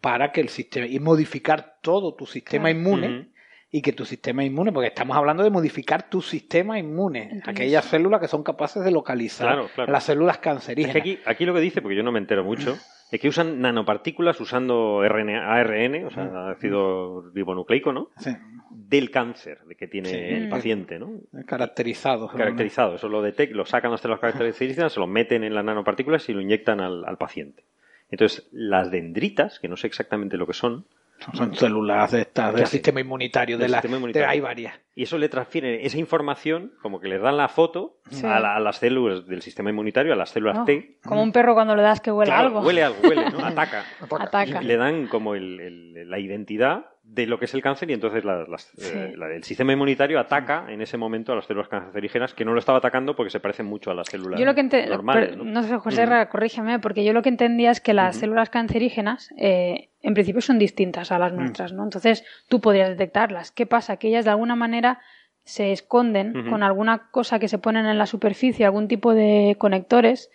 para 0.01 0.31
que 0.31 0.41
el 0.41 0.49
sistema 0.49 0.87
y 0.87 0.99
modificar 0.99 1.77
todo 1.81 2.15
tu 2.15 2.25
sistema 2.25 2.65
Claro. 2.71 2.79
inmune 2.79 3.27
y 3.71 3.81
que 3.81 3.91
tu 3.93 4.05
sistema 4.05 4.43
inmune, 4.43 4.71
porque 4.71 4.87
estamos 4.87 5.15
hablando 5.17 5.43
de 5.43 5.49
modificar 5.49 6.09
tu 6.09 6.21
sistema 6.21 6.79
inmune, 6.79 7.23
Entonces- 7.23 7.47
aquellas 7.49 7.85
células 7.85 8.21
que 8.21 8.27
son 8.27 8.41
capaces 8.43 8.83
de 8.83 8.91
localizar 8.91 9.47
Claro, 9.47 9.69
claro. 9.75 9.91
las 9.91 10.03
células 10.05 10.37
Es 10.37 10.41
cancerígenas. 10.41 10.93
que 10.93 10.99
aquí, 10.99 11.19
aquí 11.25 11.45
lo 11.45 11.53
que 11.53 11.59
dice, 11.59 11.81
porque 11.81 11.97
yo 11.97 12.03
no 12.03 12.11
me 12.11 12.19
entero 12.19 12.43
mucho, 12.43 12.71
es 12.73 12.94
que 13.11 13.27
usan 13.29 13.61
nanopartículas 13.61 14.39
usando 14.41 15.01
RNA, 15.07 15.53
ARN, 15.53 16.05
o 16.05 16.09
sea, 16.11 16.49
ácido 16.49 17.29
ribonucleico, 17.33 17.93
¿no? 17.93 18.09
Sí, 18.17 18.31
Del 18.71 19.09
cáncer 19.09 19.59
de 19.65 19.75
que 19.75 19.87
tiene 19.87 20.09
Sí. 20.09 20.15
el 20.17 20.49
paciente, 20.49 20.99
¿no? 20.99 21.13
caracterizados. 21.45 22.31
Caracterizado. 22.33 22.95
Eso 22.95 23.07
lo 23.07 23.21
detectan, 23.21 23.57
lo 23.57 23.65
sacan 23.65 23.91
las 23.91 24.01
células 24.01 24.19
características, 24.19 24.91
se 24.93 24.99
lo 24.99 25.07
meten 25.07 25.43
en 25.43 25.55
las 25.55 25.63
nanopartículas 25.63 26.27
y 26.29 26.33
lo 26.33 26.41
inyectan 26.41 26.81
al, 26.81 27.05
al 27.05 27.17
paciente. 27.17 27.63
Entonces, 28.11 28.47
las 28.51 28.91
dendritas, 28.91 29.59
que 29.59 29.67
no 29.69 29.77
sé 29.77 29.87
exactamente 29.87 30.37
lo 30.37 30.45
que 30.45 30.53
son, 30.53 30.85
Son 31.33 31.55
células 31.55 32.11
de 32.11 32.21
estas, 32.21 32.53
del 32.53 32.67
sistema 32.67 32.99
inmunitario. 32.99 33.57
Del 33.57 33.67
de 33.67 33.71
la, 33.71 33.77
sistema 33.77 33.95
inmunitario. 33.97 34.27
de- 34.27 34.31
hay 34.33 34.39
varias. 34.41 34.75
y 34.93 35.03
eso 35.03 35.17
le 35.17 35.27
transfiere 35.29 35.85
esa 35.85 35.97
información, 35.97 36.73
como 36.81 36.99
que 36.99 37.07
les 37.07 37.21
dan 37.21 37.35
la 37.37 37.47
foto 37.47 37.99
Sí. 38.09 38.25
a, 38.25 38.39
la- 38.39 38.55
a 38.55 38.59
las 38.59 38.77
células 38.77 39.25
del 39.25 39.41
sistema 39.41 39.69
inmunitario, 39.69 40.13
a 40.13 40.15
las 40.15 40.29
células 40.29 40.59
Oh, 40.59 40.65
T. 40.65 40.99
Como 41.03 41.23
un 41.23 41.31
perro 41.31 41.53
cuando 41.53 41.75
le 41.75 41.81
das 41.83 41.99
que 42.01 42.11
huele 42.11 42.29
Claro, 42.29 42.47
algo. 42.47 42.61
Huele 42.61 42.83
algo, 42.83 42.97
huele, 43.03 43.29
¿no? 43.31 43.39
Ataca. 43.45 43.85
Ataca. 44.19 44.61
Y 44.61 44.65
le 44.65 44.77
dan 44.77 45.07
como 45.07 45.35
el- 45.35 45.59
el- 45.59 46.09
la 46.09 46.19
identidad 46.19 46.85
de 47.07 47.27
lo 47.27 47.39
que 47.39 47.45
es 47.45 47.53
el 47.53 47.61
cáncer 47.61 47.89
y 47.89 47.93
entonces 47.93 48.25
la- 48.25 48.43
las- 48.45 48.71
Sí. 48.75 48.91
eh, 48.93 49.13
la- 49.15 49.33
el 49.33 49.43
sistema 49.43 49.71
inmunitario 49.71 50.19
ataca 50.19 50.65
en 50.69 50.81
ese 50.81 50.97
momento 50.97 51.31
a 51.31 51.35
las 51.35 51.45
células 51.45 51.69
cancerígenas 51.69 52.33
que 52.33 52.43
no 52.43 52.51
lo 52.53 52.59
estaba 52.59 52.79
atacando 52.79 53.15
porque 53.15 53.29
se 53.29 53.39
parecen 53.39 53.67
mucho 53.67 53.89
a 53.89 53.93
las 53.93 54.07
células 54.07 54.37
Yo 54.39 54.45
lo 54.45 54.53
que 54.55 54.63
normales. 54.63 55.29
pero- 55.29 55.43
¿no? 55.45 55.51
no 55.51 55.63
sé, 55.63 55.77
José, 55.77 56.03
Ujú. 56.03 56.29
corrígeme, 56.31 56.79
porque 56.79 57.05
yo 57.05 57.13
lo 57.13 57.21
que 57.21 57.29
entendía 57.29 57.71
es 57.71 57.79
que 57.79 57.93
las 57.93 58.17
células 58.17 58.49
cancerígenas 58.49 59.29
eh, 59.37 59.91
en 60.01 60.13
principio 60.13 60.41
son 60.41 60.59
distintas 60.59 61.11
a 61.11 61.19
las 61.19 61.31
Mm. 61.31 61.35
nuestras, 61.37 61.71
¿no? 61.73 61.83
Entonces 61.83 62.25
tú 62.49 62.59
podrías 62.59 62.89
detectarlas. 62.89 63.51
¿Qué 63.51 63.65
pasa? 63.65 63.97
Que 63.97 64.09
ellas 64.09 64.25
de 64.25 64.31
alguna 64.31 64.55
manera 64.55 64.99
se 65.43 65.71
esconden 65.71 66.49
con 66.49 66.63
alguna 66.63 67.09
cosa 67.11 67.37
que 67.39 67.47
se 67.47 67.59
ponen 67.59 67.85
en 67.85 67.97
la 67.99 68.07
superficie, 68.07 68.65
algún 68.65 68.87
tipo 68.87 69.13
de 69.13 69.55
conectores 69.59 70.31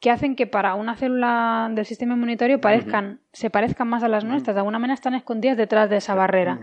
que 0.00 0.10
hacen 0.10 0.34
que 0.34 0.46
para 0.46 0.74
una 0.74 0.96
célula 0.96 1.68
del 1.72 1.84
sistema 1.84 2.14
inmunitario 2.14 2.60
parezcan, 2.60 3.20
se 3.32 3.50
parezcan 3.50 3.86
más 3.86 4.02
a 4.02 4.08
las 4.08 4.24
nuestras, 4.24 4.54
de 4.54 4.60
alguna 4.60 4.78
manera 4.78 4.94
están 4.94 5.14
escondidas 5.14 5.56
detrás 5.58 5.90
de 5.90 5.98
esa 5.98 6.14
barrera. 6.14 6.58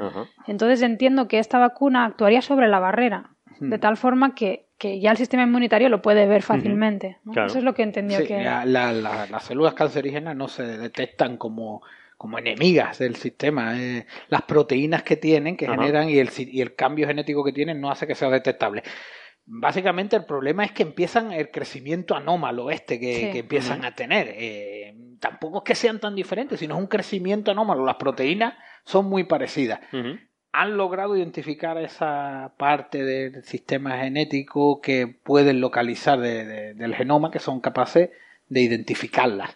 Entonces 0.47 0.81
entiendo 0.81 1.27
que 1.27 1.37
esta 1.39 1.59
vacuna 1.59 2.05
actuaría 2.05 2.41
sobre 2.41 2.67
la 2.67 2.79
barrera, 2.79 3.29
de 3.59 3.77
tal 3.77 3.95
forma 3.97 4.33
que, 4.35 4.65
que 4.79 4.99
ya 4.99 5.11
el 5.11 5.17
sistema 5.17 5.43
inmunitario 5.43 5.87
lo 5.89 6.01
puede 6.01 6.25
ver 6.27 6.41
fácilmente. 6.41 7.17
¿no? 7.23 7.33
Claro. 7.33 7.47
Eso 7.47 7.59
es 7.59 7.63
lo 7.63 7.73
que 7.75 7.83
entendía 7.83 8.19
Sí, 8.19 8.25
que... 8.27 8.41
la- 8.43 8.65
la- 8.65 8.91
la- 8.91 9.27
las 9.27 9.43
células 9.43 9.73
cancerígenas 9.75 10.35
no 10.35 10.47
se 10.47 10.63
detectan 10.77 11.37
como, 11.37 11.81
como 12.17 12.39
enemigas 12.39 12.97
del 12.99 13.15
sistema. 13.15 13.79
eh, 13.79 14.05
las 14.29 14.41
proteínas 14.43 15.03
que 15.03 15.15
tienen, 15.15 15.57
que 15.57 15.65
Ajá. 15.67 15.75
generan, 15.75 16.09
y 16.09 16.17
el, 16.17 16.29
si- 16.29 16.49
y 16.51 16.61
el 16.61 16.73
cambio 16.75 17.05
genético 17.07 17.43
que 17.43 17.51
tienen 17.53 17.79
no 17.81 17.89
hace 17.91 18.05
que 18.07 18.15
sea 18.15 18.29
detectable. 18.29 18.81
Básicamente 19.49 20.15
el 20.17 20.25
problema 20.25 20.65
es 20.65 20.73
que 20.73 20.83
empiezan 20.83 21.31
el 21.31 21.49
crecimiento 21.51 22.15
anómalo 22.15 22.69
este 22.69 22.99
que, 22.99 23.13
Sí. 23.15 23.31
que 23.31 23.39
empiezan 23.39 23.85
a 23.85 23.95
tener. 23.95 24.27
Eh, 24.35 24.93
tampoco 25.21 25.59
es 25.59 25.63
que 25.63 25.73
sean 25.75 25.99
tan 26.01 26.15
diferentes, 26.15 26.59
sino 26.59 26.75
es 26.75 26.81
un 26.81 26.87
crecimiento 26.87 27.51
anómalo. 27.51 27.85
Las 27.85 27.95
proteínas 27.95 28.55
son 28.83 29.05
muy 29.07 29.23
parecidas 29.23 29.79
han 30.53 30.75
logrado 30.75 31.15
identificar 31.15 31.77
esa 31.77 32.53
parte 32.57 33.03
del 33.03 33.43
sistema 33.43 33.97
genético 33.99 34.81
que 34.81 35.05
pueden 35.05 35.61
localizar 35.61 36.19
de- 36.19 36.45
de- 36.45 36.73
del 36.73 36.95
genoma, 36.95 37.29
que 37.29 37.37
son 37.39 37.59
capaces 37.61 38.09
de 38.49 38.61
identificarlas. 38.61 39.55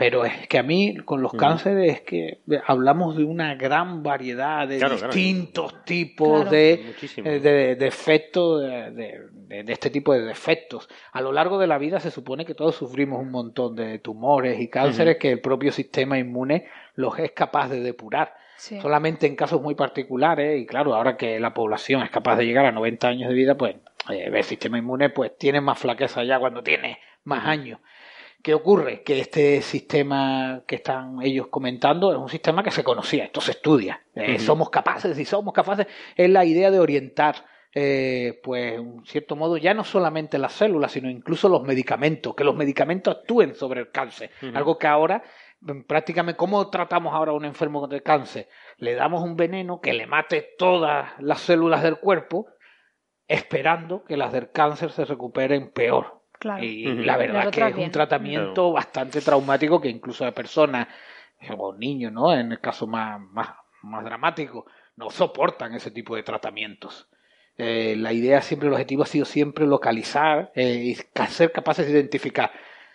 Pero 0.00 0.24
es 0.24 0.48
que 0.48 0.58
a 0.58 0.62
mí, 0.62 0.96
con 1.04 1.20
los 1.20 1.30
cánceres, 1.34 1.92
es 1.92 2.00
que 2.00 2.40
hablamos 2.66 3.18
de 3.18 3.24
una 3.24 3.54
gran 3.54 4.02
variedad 4.02 4.66
de 4.66 4.78
distintos 4.78 5.84
tipos 5.84 6.50
de, 6.50 6.94
de, 7.18 7.76
de, 7.76 7.86
efectos, 7.86 8.62
de, 8.62 9.20
de, 9.30 9.64
este 9.70 9.90
tipo 9.90 10.14
de 10.14 10.22
defectos. 10.22 10.88
A 11.12 11.20
lo 11.20 11.32
largo 11.32 11.58
de 11.58 11.66
la 11.66 11.76
vida 11.76 12.00
se 12.00 12.10
supone 12.10 12.46
que 12.46 12.54
todos 12.54 12.76
sufrimos 12.76 13.20
un 13.20 13.30
montón 13.30 13.76
de 13.76 13.98
tumores 13.98 14.58
y 14.58 14.68
cánceres 14.68 15.18
que 15.18 15.32
el 15.32 15.42
propio 15.42 15.70
sistema 15.70 16.18
inmune 16.18 16.64
los 16.94 17.18
es 17.18 17.32
capaz 17.32 17.68
de 17.68 17.80
depurar. 17.80 18.34
Solamente 18.56 19.26
en 19.26 19.36
casos 19.36 19.60
muy 19.60 19.74
particulares, 19.74 20.58
y 20.60 20.64
claro, 20.64 20.94
ahora 20.94 21.18
que 21.18 21.38
la 21.38 21.52
población 21.52 22.02
es 22.02 22.10
capaz 22.10 22.36
de 22.36 22.46
llegar 22.46 22.64
a 22.64 22.72
90 22.72 23.06
años 23.06 23.28
de 23.28 23.34
vida, 23.34 23.54
pues 23.54 23.76
eh, 24.10 24.30
el 24.32 24.44
sistema 24.44 24.78
inmune 24.78 25.10
pues 25.10 25.36
tiene 25.36 25.60
más 25.60 25.78
flaqueza 25.78 26.24
ya 26.24 26.38
cuando 26.38 26.62
tiene 26.62 27.00
más 27.24 27.44
años. 27.44 27.80
¿Qué 28.42 28.54
ocurre? 28.54 29.02
Que 29.02 29.20
este 29.20 29.60
sistema 29.60 30.62
que 30.66 30.76
están 30.76 31.20
ellos 31.22 31.48
comentando 31.48 32.12
es 32.12 32.18
un 32.18 32.28
sistema 32.28 32.62
que 32.62 32.70
se 32.70 32.82
conocía, 32.82 33.24
esto 33.24 33.40
se 33.40 33.52
estudia. 33.52 34.02
Eh, 34.14 34.38
somos 34.38 34.70
capaces, 34.70 35.18
y 35.18 35.24
somos 35.24 35.52
capaces, 35.52 35.86
es 36.16 36.30
la 36.30 36.44
idea 36.44 36.70
de 36.70 36.80
orientar, 36.80 37.44
eh, 37.74 38.40
pues, 38.42 38.74
en 38.74 39.04
cierto 39.04 39.36
modo, 39.36 39.58
ya 39.58 39.74
no 39.74 39.84
solamente 39.84 40.38
las 40.38 40.52
células, 40.52 40.92
sino 40.92 41.10
incluso 41.10 41.48
los 41.48 41.62
medicamentos, 41.64 42.34
que 42.34 42.44
los 42.44 42.56
medicamentos 42.56 43.18
actúen 43.18 43.54
sobre 43.54 43.80
el 43.80 43.90
cáncer. 43.90 44.30
Algo 44.54 44.78
que 44.78 44.86
ahora, 44.86 45.22
mm, 45.60 45.82
prácticamente, 45.82 46.38
¿cómo 46.38 46.70
tratamos 46.70 47.14
ahora 47.14 47.32
a 47.32 47.34
un 47.34 47.44
enfermo 47.44 47.86
de 47.88 48.02
cáncer? 48.02 48.48
Le 48.78 48.94
damos 48.94 49.22
un 49.22 49.36
veneno 49.36 49.80
que 49.80 49.92
le 49.92 50.06
mate 50.06 50.54
todas 50.56 51.10
las 51.18 51.40
células 51.40 51.82
del 51.82 51.98
cuerpo, 51.98 52.46
esperando 53.28 54.02
que 54.02 54.16
las 54.16 54.32
del 54.32 54.50
cáncer 54.50 54.90
se 54.92 55.04
recuperen 55.04 55.72
peor. 55.72 56.19
Y 56.60 56.84
la 57.04 57.16
verdad 57.16 57.50
que 57.50 57.66
es 57.66 57.76
un 57.76 57.90
tratamiento 57.90 58.72
bastante 58.72 59.20
traumático 59.20 59.80
que 59.80 59.88
incluso 59.88 60.24
a 60.24 60.32
personas 60.32 60.88
o 61.56 61.74
niños, 61.74 62.12
¿no? 62.12 62.32
En 62.32 62.52
el 62.52 62.60
caso 62.60 62.86
más, 62.86 63.20
más, 63.20 63.48
más 63.82 64.04
dramático, 64.04 64.66
no 64.96 65.10
soportan 65.10 65.74
ese 65.74 65.90
tipo 65.90 66.16
de 66.16 66.22
tratamientos. 66.22 67.08
Eh, 67.56 67.94
la 67.96 68.12
idea 68.12 68.40
siempre, 68.40 68.68
el 68.68 68.72
objetivo 68.72 69.02
ha 69.02 69.06
sido 69.06 69.24
siempre 69.24 69.66
localizar 69.66 70.50
eh, 70.54 70.82
y 70.82 70.94
ser 71.28 71.52
capaces 71.52 71.86
de 71.86 71.92
identificar. 71.92 72.50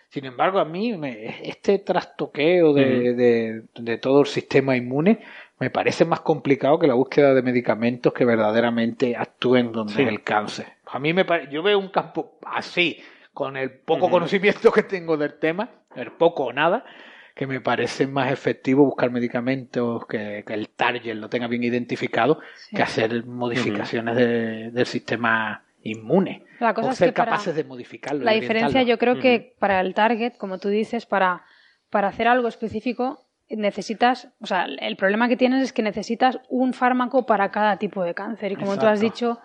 Sin 0.08 0.24
embargo, 0.24 0.58
a 0.58 0.64
mí 0.64 0.98
este 1.42 1.80
trastoqueo 1.80 2.72
de, 2.72 3.62
de, 3.74 3.98
todo 3.98 4.20
el 4.20 4.26
sistema 4.26 4.76
inmune 4.76 5.20
me 5.58 5.70
parece 5.70 6.04
más 6.04 6.20
complicado 6.20 6.78
que 6.78 6.86
la 6.86 6.94
búsqueda 6.94 7.34
de 7.34 7.42
medicamentos 7.42 8.12
que 8.12 8.24
verdaderamente 8.24 9.16
actúen 9.16 9.72
donde 9.72 10.04
el 10.04 10.22
cáncer. 10.22 10.66
A 10.86 10.98
mí 10.98 11.12
me 11.12 11.26
yo 11.50 11.62
veo 11.62 11.78
un 11.78 11.88
campo 11.88 12.38
así, 12.44 12.98
con 13.36 13.58
el 13.58 13.70
poco 13.70 14.08
conocimiento 14.08 14.72
que 14.72 14.82
tengo 14.82 15.18
del 15.18 15.38
tema, 15.38 15.68
el 15.94 16.10
poco 16.10 16.44
o 16.44 16.52
nada, 16.54 16.86
que 17.34 17.46
me 17.46 17.60
parece 17.60 18.06
más 18.06 18.32
efectivo 18.32 18.82
buscar 18.86 19.10
medicamentos 19.10 20.06
que, 20.06 20.42
el 20.48 20.70
target 20.70 21.14
lo 21.16 21.28
tenga 21.28 21.46
bien 21.46 21.62
identificado 21.62 22.40
que 22.74 22.82
hacer 22.82 23.26
modificaciones 23.26 24.16
del 24.16 24.86
sistema 24.86 25.66
inmune. 25.82 26.46
La 26.60 26.72
cosa 26.72 26.88
o 26.88 26.90
es 26.92 26.96
ser 26.96 27.12
capaces 27.12 27.54
de 27.54 27.62
modificarlo. 27.64 28.24
La 28.24 28.32
diferencia 28.32 28.82
yo 28.84 28.96
creo 28.96 29.20
que 29.20 29.54
para 29.58 29.82
el 29.82 29.92
target, 29.92 30.38
como 30.38 30.56
tú 30.56 30.70
dices, 30.70 31.04
para, 31.04 31.44
para 31.90 32.08
hacer 32.08 32.28
algo 32.28 32.48
específico 32.48 33.26
necesitas, 33.50 34.28
o 34.40 34.46
sea, 34.46 34.64
el 34.64 34.96
problema 34.96 35.28
que 35.28 35.36
tienes 35.36 35.62
es 35.62 35.74
que 35.74 35.82
necesitas 35.82 36.40
un 36.48 36.72
fármaco 36.72 37.26
para 37.26 37.50
cada 37.50 37.76
tipo 37.76 38.02
de 38.02 38.14
cáncer. 38.14 38.52
Y 38.52 38.56
como 38.56 38.78
tú 38.78 38.86
has 38.86 38.98
dicho, 38.98 39.40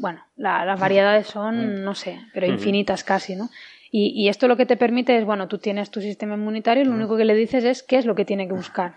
bueno, 0.00 0.24
las 0.36 0.78
variedades 0.78 1.26
son, 1.26 1.82
no 1.84 1.94
sé, 1.94 2.20
pero 2.32 2.46
infinitas 2.46 3.04
casi, 3.04 3.36
¿no? 3.36 3.50
Y, 3.90 4.28
esto 4.28 4.48
lo 4.48 4.56
que 4.56 4.66
te 4.66 4.76
permite 4.76 5.16
es, 5.16 5.24
bueno, 5.24 5.48
tú 5.48 5.58
tienes 5.58 5.90
tu 5.90 6.02
sistema 6.02 6.34
inmunitario 6.34 6.82
y 6.82 6.86
lo 6.86 6.92
único 6.92 7.16
que 7.16 7.24
le 7.24 7.34
dices 7.34 7.64
es 7.64 7.82
qué 7.82 7.96
es 7.96 8.04
lo 8.04 8.14
que 8.14 8.26
tiene 8.26 8.46
que 8.46 8.52
buscar. 8.52 8.96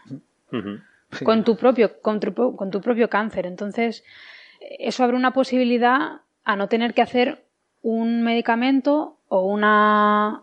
Con 1.23 1.43
tu 1.45 1.55
propio, 1.55 2.01
con 2.01 2.19
tu, 2.19 2.55
con 2.55 2.71
tu 2.71 2.81
propio 2.81 3.09
cáncer. 3.09 3.45
Entonces, 3.45 4.03
eso 4.59 5.03
abre 5.03 5.15
una 5.15 5.31
posibilidad 5.31 6.21
a 6.43 6.55
no 6.57 6.67
tener 6.67 6.93
que 6.93 7.01
hacer 7.01 7.43
un 7.81 8.21
medicamento 8.21 9.17
o 9.29 9.45
una 9.45 10.41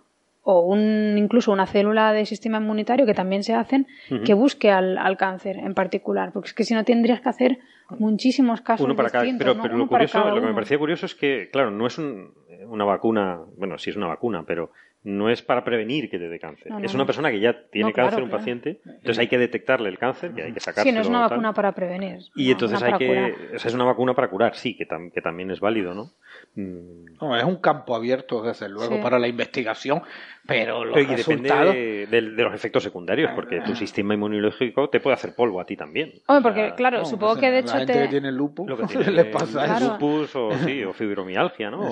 o 0.51 0.61
un, 0.61 1.17
incluso 1.19 1.53
una 1.53 1.67
célula 1.67 2.15
de 2.15 2.25
sistema 2.25 2.57
inmunitario 2.57 3.05
que 3.05 3.13
también 3.13 3.45
se 3.45 3.53
hacen 3.53 3.87
que 4.25 4.33
busque 4.33 4.71
al, 4.71 4.97
al, 4.97 5.19
cáncer 5.19 5.59
en 5.59 5.75
particular. 5.75 6.33
Porque 6.33 6.49
es 6.49 6.55
que 6.55 6.65
si 6.65 6.73
no 6.73 6.85
tendrías 6.85 7.21
que 7.21 7.29
hacer 7.29 7.59
muchísimos 7.91 8.61
casos 8.61 8.85
uno 8.85 8.95
para 8.95 9.11
cada 9.11 9.25
pero, 9.39 9.61
pero 9.61 9.77
lo 9.77 9.87
curioso 9.87 10.23
lo 10.29 10.41
que 10.41 10.47
me 10.47 10.55
parecía 10.55 10.79
curioso 10.79 11.07
es 11.07 11.15
que 11.15 11.49
claro 11.51 11.71
no 11.71 11.87
es 11.87 11.99
una 11.99 12.85
vacuna 12.85 13.41
bueno 13.57 13.79
sí 13.79 13.91
es 13.91 13.97
una 13.97 14.07
vacuna 14.07 14.45
pero 14.47 14.71
no 15.05 15.31
es 15.31 15.43
para 15.43 15.65
prevenir 15.65 16.11
que 16.11 16.19
te 16.19 16.29
dé 16.29 16.39
cáncer. 16.39 16.73
es 16.83 16.95
una 16.95 17.07
persona 17.07 17.31
que 17.31 17.41
ya 17.41 17.55
tiene 17.71 17.93
cáncer, 17.93 18.23
un 18.23 18.31
paciente, 18.31 18.81
entonces 18.85 19.19
hay 19.19 19.29
que 19.29 19.39
detectarle 19.39 19.89
el 19.89 19.99
cáncer, 19.99 20.33
que 20.33 20.43
hay 20.43 20.53
que 20.53 20.61
sacarlo. 20.61 20.91
Sí, 20.91 20.95
no 20.95 21.01
es 21.01 21.09
una 21.09 21.21
vacuna 21.21 21.53
para 21.53 21.73
prevenir. 21.73 22.19
Y 22.35 22.51
entonces 22.51 22.83
hay 22.83 22.95
que. 22.95 23.35
O 23.55 23.59
sea, 23.59 23.69
es 23.69 23.75
una 23.75 23.85
vacuna 23.85 24.15
para 24.15 24.29
curar, 24.29 24.57
sí, 24.57 24.77
que, 24.77 24.87
que 24.87 25.21
también 25.21 25.51
es 25.51 25.61
válido, 25.61 25.95
¿no? 25.95 26.13
Mm. 26.55 27.35
es 27.37 27.45
un 27.45 27.57
campo 27.57 27.95
abierto, 27.95 28.43
desde 28.43 28.69
luego, 28.69 29.01
para 29.01 29.19
la 29.19 29.29
investigación, 29.29 30.03
pero 30.47 30.85
los 30.85 30.97
resultados... 30.97 31.75
depende 31.75 32.07
de, 32.07 32.21
los 32.23 32.55
efectos 32.55 32.83
secundarios, 32.83 33.31
porque 33.35 33.61
tu 33.61 33.77
sistema 33.77 34.15
inmunológico 34.15 34.89
te 34.89 34.99
puede 34.99 35.15
hacer 35.15 35.35
polvo 35.35 35.61
a 35.61 35.65
ti 35.65 35.77
también. 35.77 36.13
Hombre, 36.27 36.43
porque, 36.43 36.75
claro, 36.75 37.05
supongo 37.05 37.37
que 37.37 37.51
de 37.51 37.59
hecho 37.61 37.75
la 37.75 37.79
gente 37.81 37.93
te... 37.93 38.03
que 38.03 38.09
tiene 38.09 38.33
lupus, 38.33 38.69
lo 38.69 38.77
que 38.77 38.87
tiene 38.89 39.11
le 39.11 39.27
pasa 39.27 39.79
lupus 39.79 40.35
o, 40.35 40.53
sí, 40.65 40.83
o 40.83 40.93
fibromialgia, 40.93 41.71
¿no? 41.71 41.87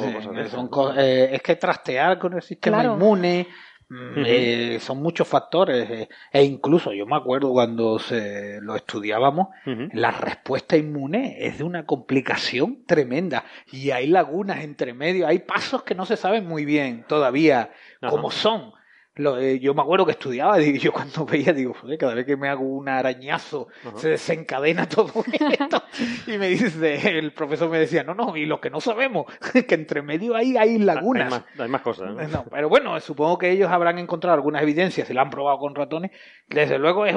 Eh, 0.97 1.29
es 1.33 1.43
que 1.43 1.57
trastear 1.57 2.19
con 2.19 2.35
el 2.35 2.43
sistema 2.43 2.96
inmune 2.97 3.47
Mm, 3.89 4.25
eh, 4.27 4.79
son 4.81 5.01
muchos 5.01 5.29
factores 5.29 5.89
eh, 5.89 6.09
e 6.33 6.43
incluso 6.43 6.93
yo 6.93 7.07
me 7.07 7.15
acuerdo 7.15 7.53
cuando 7.53 8.01
se 8.01 8.59
lo 8.61 8.75
estudiábamos 8.75 9.47
la 9.93 10.11
respuesta 10.11 10.77
inmune 10.77 11.37
es 11.47 11.59
de 11.59 11.65
una 11.65 11.87
complicación 11.87 12.85
tremenda 12.85 13.45
y 13.71 13.93
hay 13.93 14.09
lagunas 14.09 14.65
entre 14.65 14.93
medio 14.93 15.29
hay 15.29 15.39
pasos 15.39 15.85
que 15.85 15.95
no 15.95 16.05
se 16.05 16.17
saben 16.17 16.49
muy 16.49 16.65
bien 16.65 17.05
todavía 17.07 17.71
cómo 18.11 18.33
son 18.33 18.73
eh, 19.17 19.59
yo 19.61 19.73
me 19.73 19.81
acuerdo 19.81 20.05
que 20.05 20.13
estudiaba 20.13 20.61
y 20.63 20.79
yo 20.79 20.93
cuando 20.93 21.25
veía, 21.25 21.53
digo, 21.53 21.75
cada 21.99 22.15
vez 22.15 22.27
que 22.27 22.37
me 22.37 22.49
hago 22.49 22.65
un 22.65 22.89
arañazo 22.89 23.69
se 23.97 24.11
desencadena 24.11 24.89
todo 24.89 25.13
esto. 25.33 25.83
y 26.27 26.37
me 26.39 26.49
dice, 26.49 27.19
el 27.19 27.33
profesor 27.33 27.71
me 27.71 27.79
decía, 27.79 28.03
no, 28.03 28.15
no, 28.15 28.37
y 28.37 28.45
lo 28.45 28.61
que 28.61 28.71
no 28.71 28.81
sabemos, 28.81 29.27
que 29.67 29.75
entre 29.75 30.03
medio 30.03 30.37
ahí 30.37 30.57
hay 30.57 30.79
lagunas. 30.79 31.45
Hay 31.59 31.69
más, 31.69 31.81
cosas. 31.81 32.11
pero 32.51 32.69
bueno, 32.69 32.99
supongo 33.01 33.39
que 33.39 33.51
ellos 33.51 33.71
habrán 33.71 33.99
encontrado 33.99 34.35
algunas 34.35 34.63
evidencias, 34.63 35.09
si 35.09 35.15
la 35.15 35.23
han 35.23 35.31
probado 35.31 35.59
con 35.59 35.75
ratones. 35.75 36.11
Desde 36.49 36.79
luego 36.79 37.07
es 37.07 37.17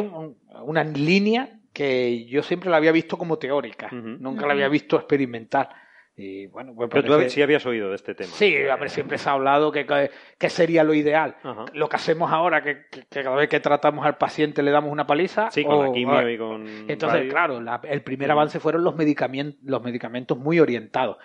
una 0.64 0.84
línea 0.84 1.60
que 1.74 2.26
yo 2.26 2.44
siempre 2.44 2.70
la 2.70 2.78
había 2.78 2.92
visto 2.92 3.18
como 3.18 3.38
teórica, 3.38 3.90
nunca 3.92 4.46
la 4.46 4.54
había 4.54 4.70
visto 4.70 4.96
experimental. 4.96 5.70
Y 6.20 6.48
bueno, 6.48 6.74
pues 6.76 6.90
Pero 6.92 7.18
tú 7.18 7.30
sí 7.30 7.42
habías 7.42 7.66
oído 7.66 7.90
de 7.90 7.96
este 7.96 8.14
tema. 8.14 8.30
Sí, 8.30 8.54
siempre 8.88 9.18
se 9.18 9.30
ha 9.30 9.34
hablado 9.34 9.72
que, 9.72 9.88
que, 10.38 10.50
sería 10.50 10.84
lo 10.84 10.94
ideal. 10.94 11.38
Lo 11.74 11.88
que 11.88 11.96
hacemos 11.96 12.32
ahora, 12.32 12.62
que, 12.62 12.88
cada 13.10 13.36
vez 13.36 13.48
que 13.48 13.62
tratamos 13.62 14.06
al 14.06 14.18
paciente 14.18 14.62
le 14.62 14.72
damos 14.72 14.92
una 14.92 15.08
paliza. 15.08 15.50
Sí, 15.52 15.64
con 15.64 15.86
la 15.86 15.92
quimio 15.94 16.30
y 16.30 16.38
con. 16.38 16.68
Entonces, 16.90 17.30
claro, 17.32 17.62
el 17.84 18.02
primer 18.02 18.32
avance 18.32 18.60
fueron 18.60 18.84
los 18.84 18.96
medicamentos, 18.96 19.60
los 19.64 19.82
medicamentos 19.82 20.38
muy 20.38 20.60
orientados. 20.60 21.18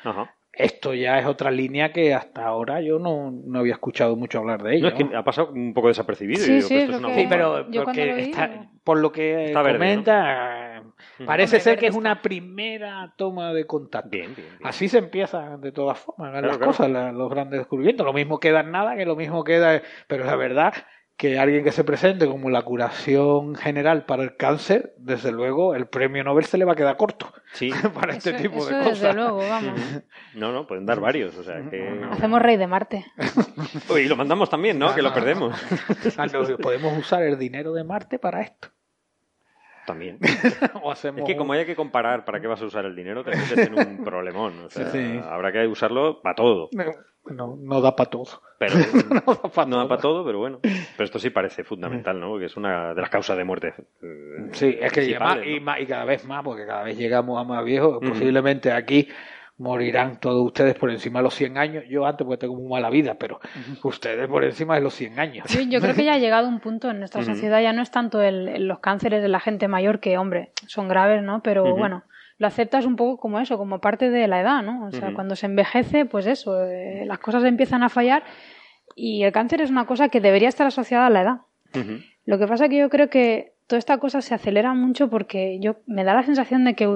Esto 0.57 0.95
ya 0.95 1.19
es 1.19 1.27
otra 1.27 1.51
línea 1.51 1.93
que 1.93 2.15
hasta 2.15 2.47
ahora 2.47 2.81
yo 2.81 3.01
no, 3.01 3.33
no 3.33 3.59
había 3.59 3.73
escuchado 3.73 4.15
mucho 4.15 4.39
hablar 4.39 4.63
de 4.63 4.77
ella. 4.77 4.83
No, 4.83 4.89
es 4.89 4.95
que 4.95 5.17
ha 5.17 5.25
pasado 5.25 5.51
un 5.51 5.75
poco 5.75 5.89
desapercibido. 5.89 6.45
Sí, 6.45 6.63
sí, 6.63 6.87
pero 7.29 7.67
por 8.85 8.99
lo 8.99 9.11
que 9.11 9.53
comenta, 9.53 10.74
parece 11.27 11.61
ser 11.61 11.79
que 11.79 11.87
es 11.87 11.95
una 11.95 12.23
primera 12.23 13.15
toma 13.17 13.53
de 13.53 13.67
contacto. 13.67 14.11
Bien, 14.11 14.35
bien, 14.35 14.49
Así 14.63 14.89
se 14.89 14.99
empieza 14.99 15.57
de 15.57 15.73
todas 15.73 15.99
formas 15.99 16.43
las 16.43 16.59
cosas, 16.59 16.91
los 16.91 17.31
grandes 17.31 17.61
descubrimientos. 17.61 18.05
Lo 18.07 18.13
mismo 18.13 18.41
queda 18.41 18.61
en 18.61 18.71
nada, 18.71 18.97
que 18.97 19.07
lo 19.07 19.17
mismo 19.17 19.45
queda... 19.45 19.83
Pero 20.07 20.25
la 20.25 20.37
verdad 20.37 20.75
que 21.17 21.39
alguien 21.39 21.63
que 21.63 21.71
se 21.71 21.85
presente 21.85 22.27
como 22.27 22.51
la 22.51 22.63
curación 22.63 23.55
general 23.55 24.05
para 24.05 24.25
el 24.25 24.37
cáncer, 24.37 24.95
desde 24.99 25.31
luego 25.31 25.75
el 25.75 25.87
premio 25.87 26.25
Nobel 26.25 26.45
se 26.45 26.59
le 26.59 26.65
va 26.65 26.73
a 26.73 26.77
quedar 26.77 26.97
corto 26.97 27.33
sí. 27.53 27.71
para 27.95 28.15
este 28.15 28.33
tipo 28.33 28.65
de 28.65 28.73
cosas. 28.79 29.01
Desde 29.01 29.13
luego, 29.15 29.39
vamos. 29.39 29.81
No, 30.35 30.53
no, 30.53 30.67
pueden 30.67 30.87
dar 30.87 31.01
varios. 31.01 31.37
O 31.37 31.45
sea, 31.45 31.63
que... 31.71 32.05
Hacemos 32.11 32.43
rey 32.43 32.57
de 32.57 32.67
Marte. 32.67 33.07
y 33.97 34.09
lo 34.09 34.17
mandamos 34.17 34.51
también, 34.51 34.79
¿no? 34.79 34.95
que 34.95 35.03
lo 35.03 35.13
perdemos. 35.13 35.55
Ah, 36.17 36.27
podemos 36.61 36.97
usar 36.99 37.23
el 37.23 37.39
dinero 37.39 37.73
de 37.73 37.83
Marte 37.83 38.19
para 38.19 38.43
esto. 38.43 38.69
También. 39.87 40.19
Es 40.95 41.25
que 41.27 41.37
como 41.37 41.53
hay 41.53 41.67
que 41.67 41.77
comparar 41.77 42.25
para 42.25 42.41
qué 42.41 42.47
vas 42.47 42.61
a 42.63 42.67
usar 42.67 42.85
el 42.85 42.95
dinero, 42.95 43.25
te 43.25 43.31
metes 43.31 43.59
en 43.59 43.75
un 43.75 44.05
problemón. 44.05 44.65
O 44.65 44.71
sea, 44.71 44.91
habrá 45.31 45.53
que 45.53 45.67
usarlo 45.67 46.21
para 46.23 46.35
todo. 46.35 46.69
No, 47.27 47.57
no 47.57 47.81
da 47.81 47.97
para 47.97 48.11
todo. 48.11 48.43
Pero, 48.59 48.75
no 49.67 49.77
da 49.79 49.89
para 49.89 50.01
todo. 50.01 50.25
pero 50.25 50.39
bueno. 50.39 50.61
Pero 50.63 51.05
esto 51.05 51.19
sí 51.19 51.31
parece 51.31 51.65
fundamental, 51.65 52.21
¿no? 52.21 52.31
Porque 52.31 52.47
es 52.47 52.57
una 52.57 52.95
de 52.95 53.01
las 53.01 53.11
causas 53.11 53.37
de 53.37 53.45
muerte. 53.45 53.75
Eh, 54.03 54.49
sí, 54.53 54.77
es 54.79 54.93
que 54.93 55.05
y, 55.05 55.13
y, 55.13 55.87
cada 55.87 56.05
vez 56.05 56.25
más, 56.27 56.45
porque 56.45 56.67
cada 56.67 56.83
vez 56.83 56.97
llegamos 56.97 57.41
a 57.41 57.45
más 57.45 57.65
viejos. 57.65 57.99
Posiblemente 58.01 58.73
aquí 58.73 59.09
morirán 59.57 60.19
todos 60.19 60.45
ustedes 60.45 60.75
por 60.75 60.91
encima 60.91 61.21
de 61.21 61.25
los 61.25 61.35
100 61.35 61.59
años. 61.59 61.85
Yo 61.89 62.07
antes 62.07 62.27
porque 62.27 62.41
tengo 62.41 62.57
muy 62.57 62.69
mala 62.69 62.91
vida, 62.91 63.17
pero 63.19 63.41
ustedes 63.85 64.29
por 64.29 64.45
encima 64.45 64.75
de 64.75 64.81
los 64.81 64.95
100 64.95 65.19
años. 65.21 65.49
Yo, 65.49 65.61
yo 65.63 65.81
creo 65.81 65.95
que 65.95 66.05
ya 66.05 66.15
ha 66.15 66.19
llegado 66.19 66.49
un 66.49 66.61
punto 66.61 66.91
en 66.91 66.99
nuestra 66.99 67.23
sociedad, 67.23 67.63
ya 67.63 67.73
no 67.73 67.83
es 67.83 67.91
tanto 67.91 68.23
el, 68.23 68.67
los 68.67 68.81
cánceres 68.81 69.23
de 69.23 69.29
la 69.29 69.41
gente 69.41 69.69
mayor 69.69 70.01
que, 70.01 70.19
hombre, 70.19 70.53
son 70.67 70.89
graves, 70.89 71.23
¿no? 71.23 71.43
Pero 71.43 71.77
bueno, 71.77 72.05
lo 72.39 72.47
aceptas 72.47 72.85
un 72.85 72.97
poco 72.97 73.19
como 73.19 73.39
eso, 73.39 73.57
como 73.57 73.81
parte 73.81 74.11
de 74.11 74.27
la 74.27 74.41
edad, 74.41 74.63
¿no? 74.63 74.87
O 74.87 74.91
sea, 74.91 75.15
cuando 75.15 75.37
se 75.37 75.47
envejece, 75.47 76.05
pues 76.05 76.27
eso, 76.27 76.65
eh, 76.65 77.05
las 77.07 77.19
cosas 77.19 77.45
empiezan 77.45 77.83
a 77.83 77.89
fallar 77.89 78.25
y 78.97 79.23
el 79.23 79.33
cáncer 79.33 79.61
es 79.61 79.71
una 79.71 79.87
cosa 79.87 80.09
que 80.09 80.21
debería 80.21 80.49
estar 80.49 80.67
asociada 80.67 81.07
a 81.07 81.11
la 81.11 81.23
edad. 81.23 81.37
Lo 82.25 82.39
que 82.39 82.47
pasa 82.47 82.69
que 82.69 82.79
yo 82.79 82.89
creo 82.89 83.11
que 83.11 83.55
toda 83.67 83.79
esta 83.79 83.99
cosa 83.99 84.21
se 84.21 84.35
acelera 84.35 84.75
mucho 84.75 85.11
porque 85.11 85.59
yo 85.61 85.77
me 85.87 86.05
da 86.05 86.15
la 86.15 86.23
sensación 86.23 86.65
de 86.65 86.75
que 86.75 86.89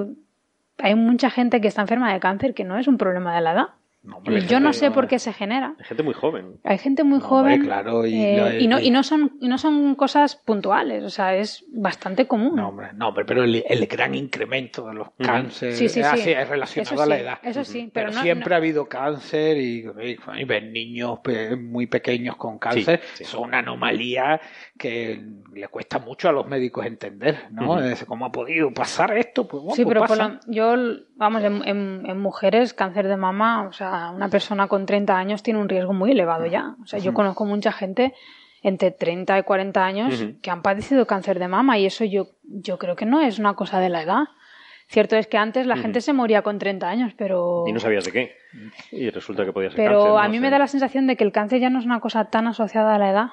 hay 0.81 0.95
mucha 0.95 1.29
gente 1.29 1.61
que 1.61 1.67
está 1.67 1.81
enferma 1.81 2.13
de 2.13 2.19
cáncer 2.19 2.53
que 2.53 2.63
no 2.63 2.77
es 2.77 2.87
un 2.87 2.97
problema 2.97 3.35
de 3.35 3.41
la 3.41 3.51
edad. 3.53 3.67
Hombre, 4.11 4.39
y 4.39 4.41
yo 4.47 4.59
no 4.59 4.73
sé 4.73 4.91
por 4.91 5.07
qué 5.07 5.19
se 5.19 5.33
genera. 5.33 5.75
Hay 5.77 5.85
gente 5.85 6.03
muy 6.03 6.13
joven. 6.13 6.59
Hay 6.63 6.77
gente 6.77 7.03
muy 7.03 7.19
joven 7.19 7.61
claro, 7.63 8.05
y 8.05 8.15
eh, 8.15 8.57
y, 8.61 8.67
no, 8.67 8.79
y- 8.79 8.89
no 8.91 9.03
son 9.03 9.33
y 9.41 9.47
no 9.47 9.57
son 9.57 9.95
cosas 9.95 10.35
puntuales, 10.35 11.03
o 11.03 11.09
sea, 11.09 11.35
es 11.35 11.65
bastante 11.71 12.27
común. 12.27 12.55
No, 12.55 12.69
hombre, 12.69 12.87
no, 12.95 13.13
pero 13.13 13.43
el, 13.43 13.63
el 13.67 13.85
gran 13.87 14.15
incremento 14.15 14.87
de 14.87 14.93
los 14.95 15.09
cánceres 15.17 15.77
Sí, 15.77 15.89
sí, 15.89 15.99
es, 15.99 16.07
sí. 16.21 16.31
es 16.31 16.47
relacionado 16.47 16.95
Eso 16.95 17.03
a 17.03 17.05
la 17.05 17.19
edad. 17.19 17.39
eso 17.43 17.63
sí, 17.63 17.89
pero, 17.93 18.07
pero 18.07 18.17
no- 18.17 18.21
siempre 18.23 18.49
no- 18.49 18.55
ha 18.55 18.57
habido 18.57 18.85
cáncer 18.87 19.57
y, 19.57 19.85
y, 20.01 20.45
niños 20.71 21.19
muy 21.59 21.87
pequeños 21.87 22.35
con 22.37 22.57
cáncer. 22.59 23.01
Sí, 23.13 23.23
sí. 23.23 23.23
Son 23.25 23.43
una 23.43 23.59
anomalía 23.59 24.39
que 24.77 25.21
le 25.53 25.67
cuesta 25.67 25.99
mucho 25.99 26.29
a 26.29 26.31
los 26.31 26.47
médicos 26.47 26.85
entender, 26.85 27.47
¿no? 27.51 27.79
Es, 27.83 28.05
¿Cómo 28.05 28.25
ha 28.25 28.31
podido 28.31 28.73
pasar 28.73 29.17
esto? 29.17 29.47
Pues, 29.47 29.61
bueno, 29.63 29.75
Sí, 29.75 29.83
pues 29.83 29.93
pero 29.93 30.05
por 30.05 30.17
la- 30.17 30.39
yo, 30.47 30.75
vamos, 31.15 31.43
en, 31.43 31.67
en- 31.67 32.03
en 32.05 32.19
mujeres, 32.19 32.73
cáncer 32.73 33.07
de 33.07 33.17
mama, 33.17 33.67
o 33.67 33.71
sea, 33.71 33.88
una 34.15 34.29
persona 34.29 34.67
con 34.67 34.85
30 34.85 35.17
años 35.17 35.43
tiene 35.43 35.59
un 35.59 35.69
riesgo 35.69 35.93
muy 35.93 36.11
elevado 36.11 36.45
ya. 36.45 36.75
O 36.83 36.87
sea, 36.87 36.99
yo 36.99 37.13
conozco 37.13 37.45
mucha 37.45 37.71
gente 37.71 38.13
entre 38.61 38.91
30 38.91 39.39
y 39.39 39.43
40 39.43 39.85
años 39.85 40.25
que 40.41 40.51
han 40.51 40.61
padecido 40.61 41.07
cáncer 41.07 41.39
de 41.39 41.47
mama 41.47 41.77
y 41.77 41.85
eso 41.85 42.03
yo, 42.03 42.27
yo 42.43 42.77
creo 42.77 42.95
que 42.95 43.05
no 43.05 43.21
es 43.21 43.39
una 43.39 43.53
cosa 43.55 43.79
de 43.79 43.89
la 43.89 44.01
edad. 44.03 44.23
Cierto 44.87 45.15
es 45.15 45.27
que 45.27 45.37
antes 45.37 45.67
la 45.67 45.77
gente 45.77 46.01
se 46.01 46.13
moría 46.13 46.41
con 46.41 46.57
30 46.57 46.89
años, 46.89 47.13
pero... 47.15 47.63
Y 47.67 47.71
no 47.73 47.79
sabías 47.79 48.05
de 48.05 48.11
qué. 48.11 48.35
Y 48.91 49.11
resulta 49.11 49.45
que 49.45 49.53
podía 49.53 49.69
ser 49.69 49.77
Pero 49.77 49.99
cáncer, 49.99 50.19
a 50.19 50.23
no 50.23 50.29
mí 50.29 50.37
sé. 50.37 50.41
me 50.41 50.49
da 50.49 50.57
la 50.57 50.67
sensación 50.67 51.05
de 51.05 51.15
que 51.15 51.23
el 51.23 51.31
cáncer 51.31 51.59
ya 51.59 51.69
no 51.69 51.77
es 51.79 51.85
una 51.85 51.99
cosa 51.99 52.25
tan 52.25 52.47
asociada 52.47 52.95
a 52.95 52.97
la 52.97 53.11
edad 53.11 53.27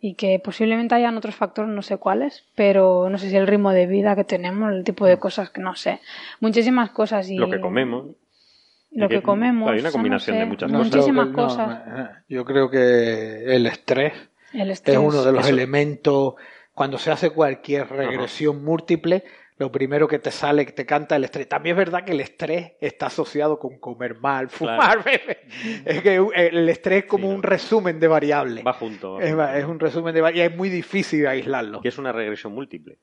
y 0.00 0.14
que 0.14 0.38
posiblemente 0.38 0.94
hayan 0.94 1.16
otros 1.16 1.34
factores, 1.34 1.70
no 1.70 1.82
sé 1.82 1.98
cuáles, 1.98 2.46
pero 2.54 3.10
no 3.10 3.18
sé 3.18 3.28
si 3.28 3.36
el 3.36 3.48
ritmo 3.48 3.72
de 3.72 3.86
vida 3.86 4.14
que 4.14 4.24
tenemos, 4.24 4.72
el 4.72 4.84
tipo 4.84 5.04
de 5.04 5.18
cosas 5.18 5.50
que 5.50 5.60
no 5.60 5.74
sé, 5.74 6.00
muchísimas 6.38 6.90
cosas 6.90 7.28
y 7.28 7.36
Lo 7.36 7.50
que 7.50 7.60
comemos. 7.60 8.06
Lo 8.92 9.08
que 9.08 9.22
comemos, 9.22 9.70
Hay 9.70 9.80
una 9.80 9.88
no 9.88 9.92
combinación 9.92 10.38
de 10.38 10.46
muchas 10.46 10.70
No, 10.70 10.78
cosas. 10.78 10.92
muchísimas 10.94 11.28
no, 11.28 11.32
cosas. 11.34 11.78
eh, 11.86 12.08
yo 12.28 12.44
creo 12.44 12.70
que 12.70 13.54
el 13.54 13.66
estrés 13.66 14.12
El 14.52 14.70
estrés. 14.70 14.96
es 14.96 15.02
uno 15.02 15.22
de 15.22 15.32
los 15.32 15.44
Eso. 15.44 15.54
elementos. 15.54 16.34
Cuando 16.72 16.98
se 16.98 17.10
hace 17.10 17.30
cualquier 17.30 17.88
regresión 17.88 18.64
múltiple, 18.64 19.24
lo 19.58 19.70
primero 19.70 20.08
que 20.08 20.18
te 20.18 20.30
sale, 20.30 20.64
que 20.64 20.72
te 20.72 20.86
canta 20.86 21.16
el 21.16 21.24
estrés. 21.24 21.46
También 21.46 21.74
es 21.74 21.78
verdad 21.78 22.04
que 22.04 22.12
el 22.12 22.20
estrés 22.20 22.72
está 22.80 23.06
asociado 23.06 23.58
con 23.58 23.78
comer 23.78 24.18
mal, 24.18 24.48
fumar, 24.48 25.04
beber. 25.04 25.40
Es 25.84 26.00
que 26.02 26.16
el 26.16 26.68
estrés 26.70 27.04
es 27.04 27.04
como 27.10 27.24
Sí, 27.24 27.28
no. 27.30 27.34
un 27.36 27.42
resumen 27.42 28.00
de 28.00 28.08
variables. 28.08 28.64
Va 28.66 28.72
junto. 28.72 29.14
va 29.14 29.22
Es, 29.22 29.30
junto. 29.34 29.54
es 29.58 29.64
un 29.66 29.80
resumen 29.80 30.14
de 30.14 30.20
variables 30.22 30.50
y 30.50 30.52
es 30.52 30.58
muy 30.58 30.68
difícil 30.70 31.26
aislarlo. 31.26 31.82
Que 31.82 31.88
es 31.88 31.98
una 31.98 32.12
regresión 32.12 32.54
múltiple. 32.54 32.98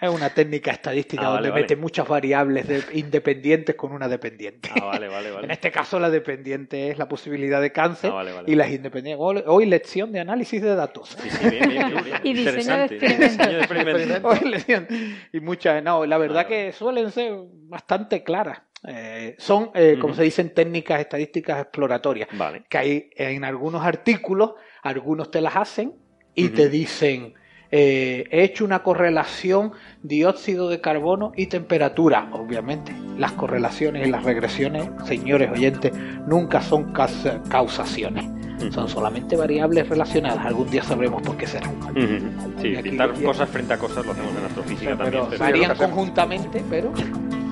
Es 0.00 0.08
una 0.08 0.30
técnica 0.30 0.70
estadística 0.70 1.22
Ah, 1.26 1.30
donde 1.32 1.50
vale, 1.50 1.62
mete 1.62 1.74
vale. 1.74 1.82
muchas 1.82 2.06
variables 2.06 2.68
de- 2.68 2.84
independientes 2.92 3.74
con 3.74 3.90
una 3.92 4.06
dependiente. 4.06 4.70
Ah, 4.80 4.84
vale, 4.84 5.08
vale, 5.08 5.28
En 5.30 5.34
vale. 5.34 5.52
este 5.52 5.72
caso, 5.72 5.98
la 5.98 6.08
dependiente 6.08 6.90
es 6.90 6.98
la 6.98 7.08
posibilidad 7.08 7.60
de 7.60 7.72
cáncer 7.72 8.10
Ah, 8.12 8.14
vale, 8.14 8.32
vale. 8.32 8.50
y 8.50 8.54
las 8.54 8.70
independientes. 8.70 9.24
Hoy, 9.46 9.66
lección 9.66 10.12
de 10.12 10.20
análisis 10.20 10.62
de 10.62 10.74
datos. 10.76 11.16
Sí, 11.20 11.28
sí, 11.30 11.50
bien, 11.50 11.68
bien, 11.68 11.90
bien. 12.04 12.16
Y 12.22 12.32
diseño 12.34 12.52
de 12.52 12.60
Interesante. 12.60 12.94
experimentos. 12.94 13.38
Diseño 13.38 13.56
de 13.56 13.58
experimentos. 13.64 14.20
Hoy 14.42 14.48
lección. 14.50 14.86
Y 15.32 15.40
muchas, 15.40 15.82
no, 15.82 16.06
la 16.06 16.18
verdad 16.18 16.44
Vale, 16.44 16.48
que 16.48 16.72
suelen 16.72 17.10
ser 17.10 17.32
bastante 17.64 18.22
claras. 18.22 18.60
Eh, 18.86 19.34
son, 19.38 19.72
eh, 19.74 19.96
como 20.00 20.14
se 20.14 20.22
dicen, 20.22 20.54
técnicas 20.54 21.00
estadísticas 21.00 21.60
exploratorias. 21.60 22.28
Vale. 22.34 22.62
Que 22.68 22.78
hay 22.78 23.10
en 23.16 23.42
algunos 23.42 23.84
artículos, 23.84 24.52
algunos 24.82 25.32
te 25.32 25.40
las 25.40 25.56
hacen 25.56 25.94
y 26.34 26.50
te 26.50 26.68
dicen. 26.68 27.34
Eh, 27.70 28.24
he 28.30 28.42
hecho 28.44 28.64
una 28.64 28.82
correlación 28.82 29.72
dióxido 30.02 30.68
de 30.68 30.80
carbono 30.80 31.32
y 31.36 31.46
temperatura. 31.46 32.28
Obviamente, 32.32 32.92
las 33.18 33.32
correlaciones 33.32 34.06
y 34.06 34.10
las 34.10 34.24
regresiones, 34.24 34.88
señores 35.04 35.50
oyentes, 35.50 35.92
nunca 36.26 36.60
son 36.62 36.92
causa- 36.92 37.40
causaciones. 37.48 38.24
Son 38.72 38.88
solamente 38.88 39.36
variables 39.36 39.88
relacionadas. 39.88 40.44
Algún 40.44 40.68
día 40.68 40.82
sabremos 40.82 41.22
por 41.22 41.36
qué 41.36 41.46
serán. 41.46 41.76
Ujú. 41.76 42.60
Sí, 42.60 42.68
Y 42.68 42.76
aquí- 42.76 42.88
pintar 42.90 43.12
cosas 43.22 43.48
frente 43.48 43.72
a 43.74 43.78
cosas 43.78 44.04
lo 44.04 44.10
hacemos 44.12 44.32
en 44.36 44.44
astrofísica 44.46 44.96
también. 44.96 45.24
pero 45.30 45.38
varían 45.38 45.76
conjuntamente, 45.76 46.62
pero 46.68 46.92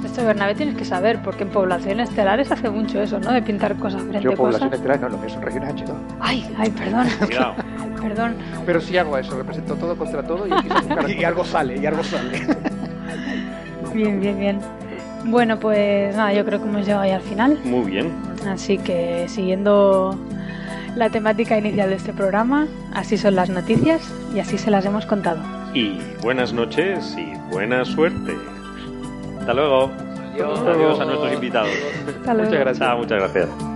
Esto, 0.05 0.25
Bernabé, 0.25 0.55
tienes 0.55 0.77
que 0.77 0.85
saber, 0.85 1.21
porque 1.23 1.43
en 1.43 1.51
poblaciones 1.51 2.11
estelares 2.11 2.51
hace 2.53 2.71
mucho 2.71 3.01
eso, 3.03 3.19
¿no? 3.19 3.33
De 3.33 3.43
pintar 3.43 3.77
cosas 3.77 4.03
frente 4.03 4.21
Yo 4.23 4.33
a 4.33 4.37
población 4.37 4.69
cosas. 4.71 4.81
estelar 4.87 5.01
no, 5.01 5.09
lo 5.17 5.21
que 5.23 5.29
son 5.29 5.43
regiones 5.43 5.75
H2. 5.75 5.95
Ay, 6.21 6.55
ay, 6.59 6.71
perdón, 6.71 7.07
Cuidado. 7.27 7.55
perdón. 8.01 8.37
Pero 8.65 8.81
sí 8.81 8.97
hago 8.97 9.17
eso, 9.19 9.37
represento 9.37 9.75
todo 9.75 9.97
contra 9.97 10.23
todo 10.23 10.47
y 10.47 11.25
algo 11.25 11.45
sale, 11.45 11.77
y 11.77 11.87
algo 11.87 12.03
sale. 12.03 12.47
Bien, 13.95 14.21
bien, 14.21 14.39
bien. 14.39 14.61
Bueno, 15.25 15.59
pues 15.59 16.15
nada, 16.15 16.33
yo 16.35 16.45
creo 16.45 16.63
que 16.63 16.69
hemos 16.69 16.87
llegado 16.87 17.07
ya 17.07 17.17
al 17.17 17.23
final. 17.23 17.59
Muy 17.65 17.91
bien. 17.91 18.13
Así 18.47 18.77
que 18.77 19.27
siguiendo 19.29 20.19
la 20.95 21.11
temática 21.11 21.57
inicial 21.57 21.89
de 21.89 21.97
este 21.97 22.13
programa, 22.13 22.67
así 22.95 23.17
son 23.17 23.37
las 23.37 23.49
noticias 23.49 24.03
y 24.35 24.41
así 24.41 24.59
se 24.59 24.71
las 24.71 24.85
hemos 24.85 25.07
contado. 25.07 25.39
Y 25.75 25.99
buenas 26.23 26.53
noches 26.53 27.17
y 27.19 27.33
buena 27.51 27.85
suerte. 27.85 28.35
Hasta 29.41 29.55
luego. 29.55 29.91
Adiós 30.35 31.01
a 31.01 31.05
nuestros 31.07 31.33
invitados. 31.33 31.71
Hasta 32.07 32.35
luego. 32.35 32.51
Muchas 32.51 32.61
gracias. 32.61 32.79
Chao, 32.79 32.99
muchas 32.99 33.19
gracias. 33.19 33.76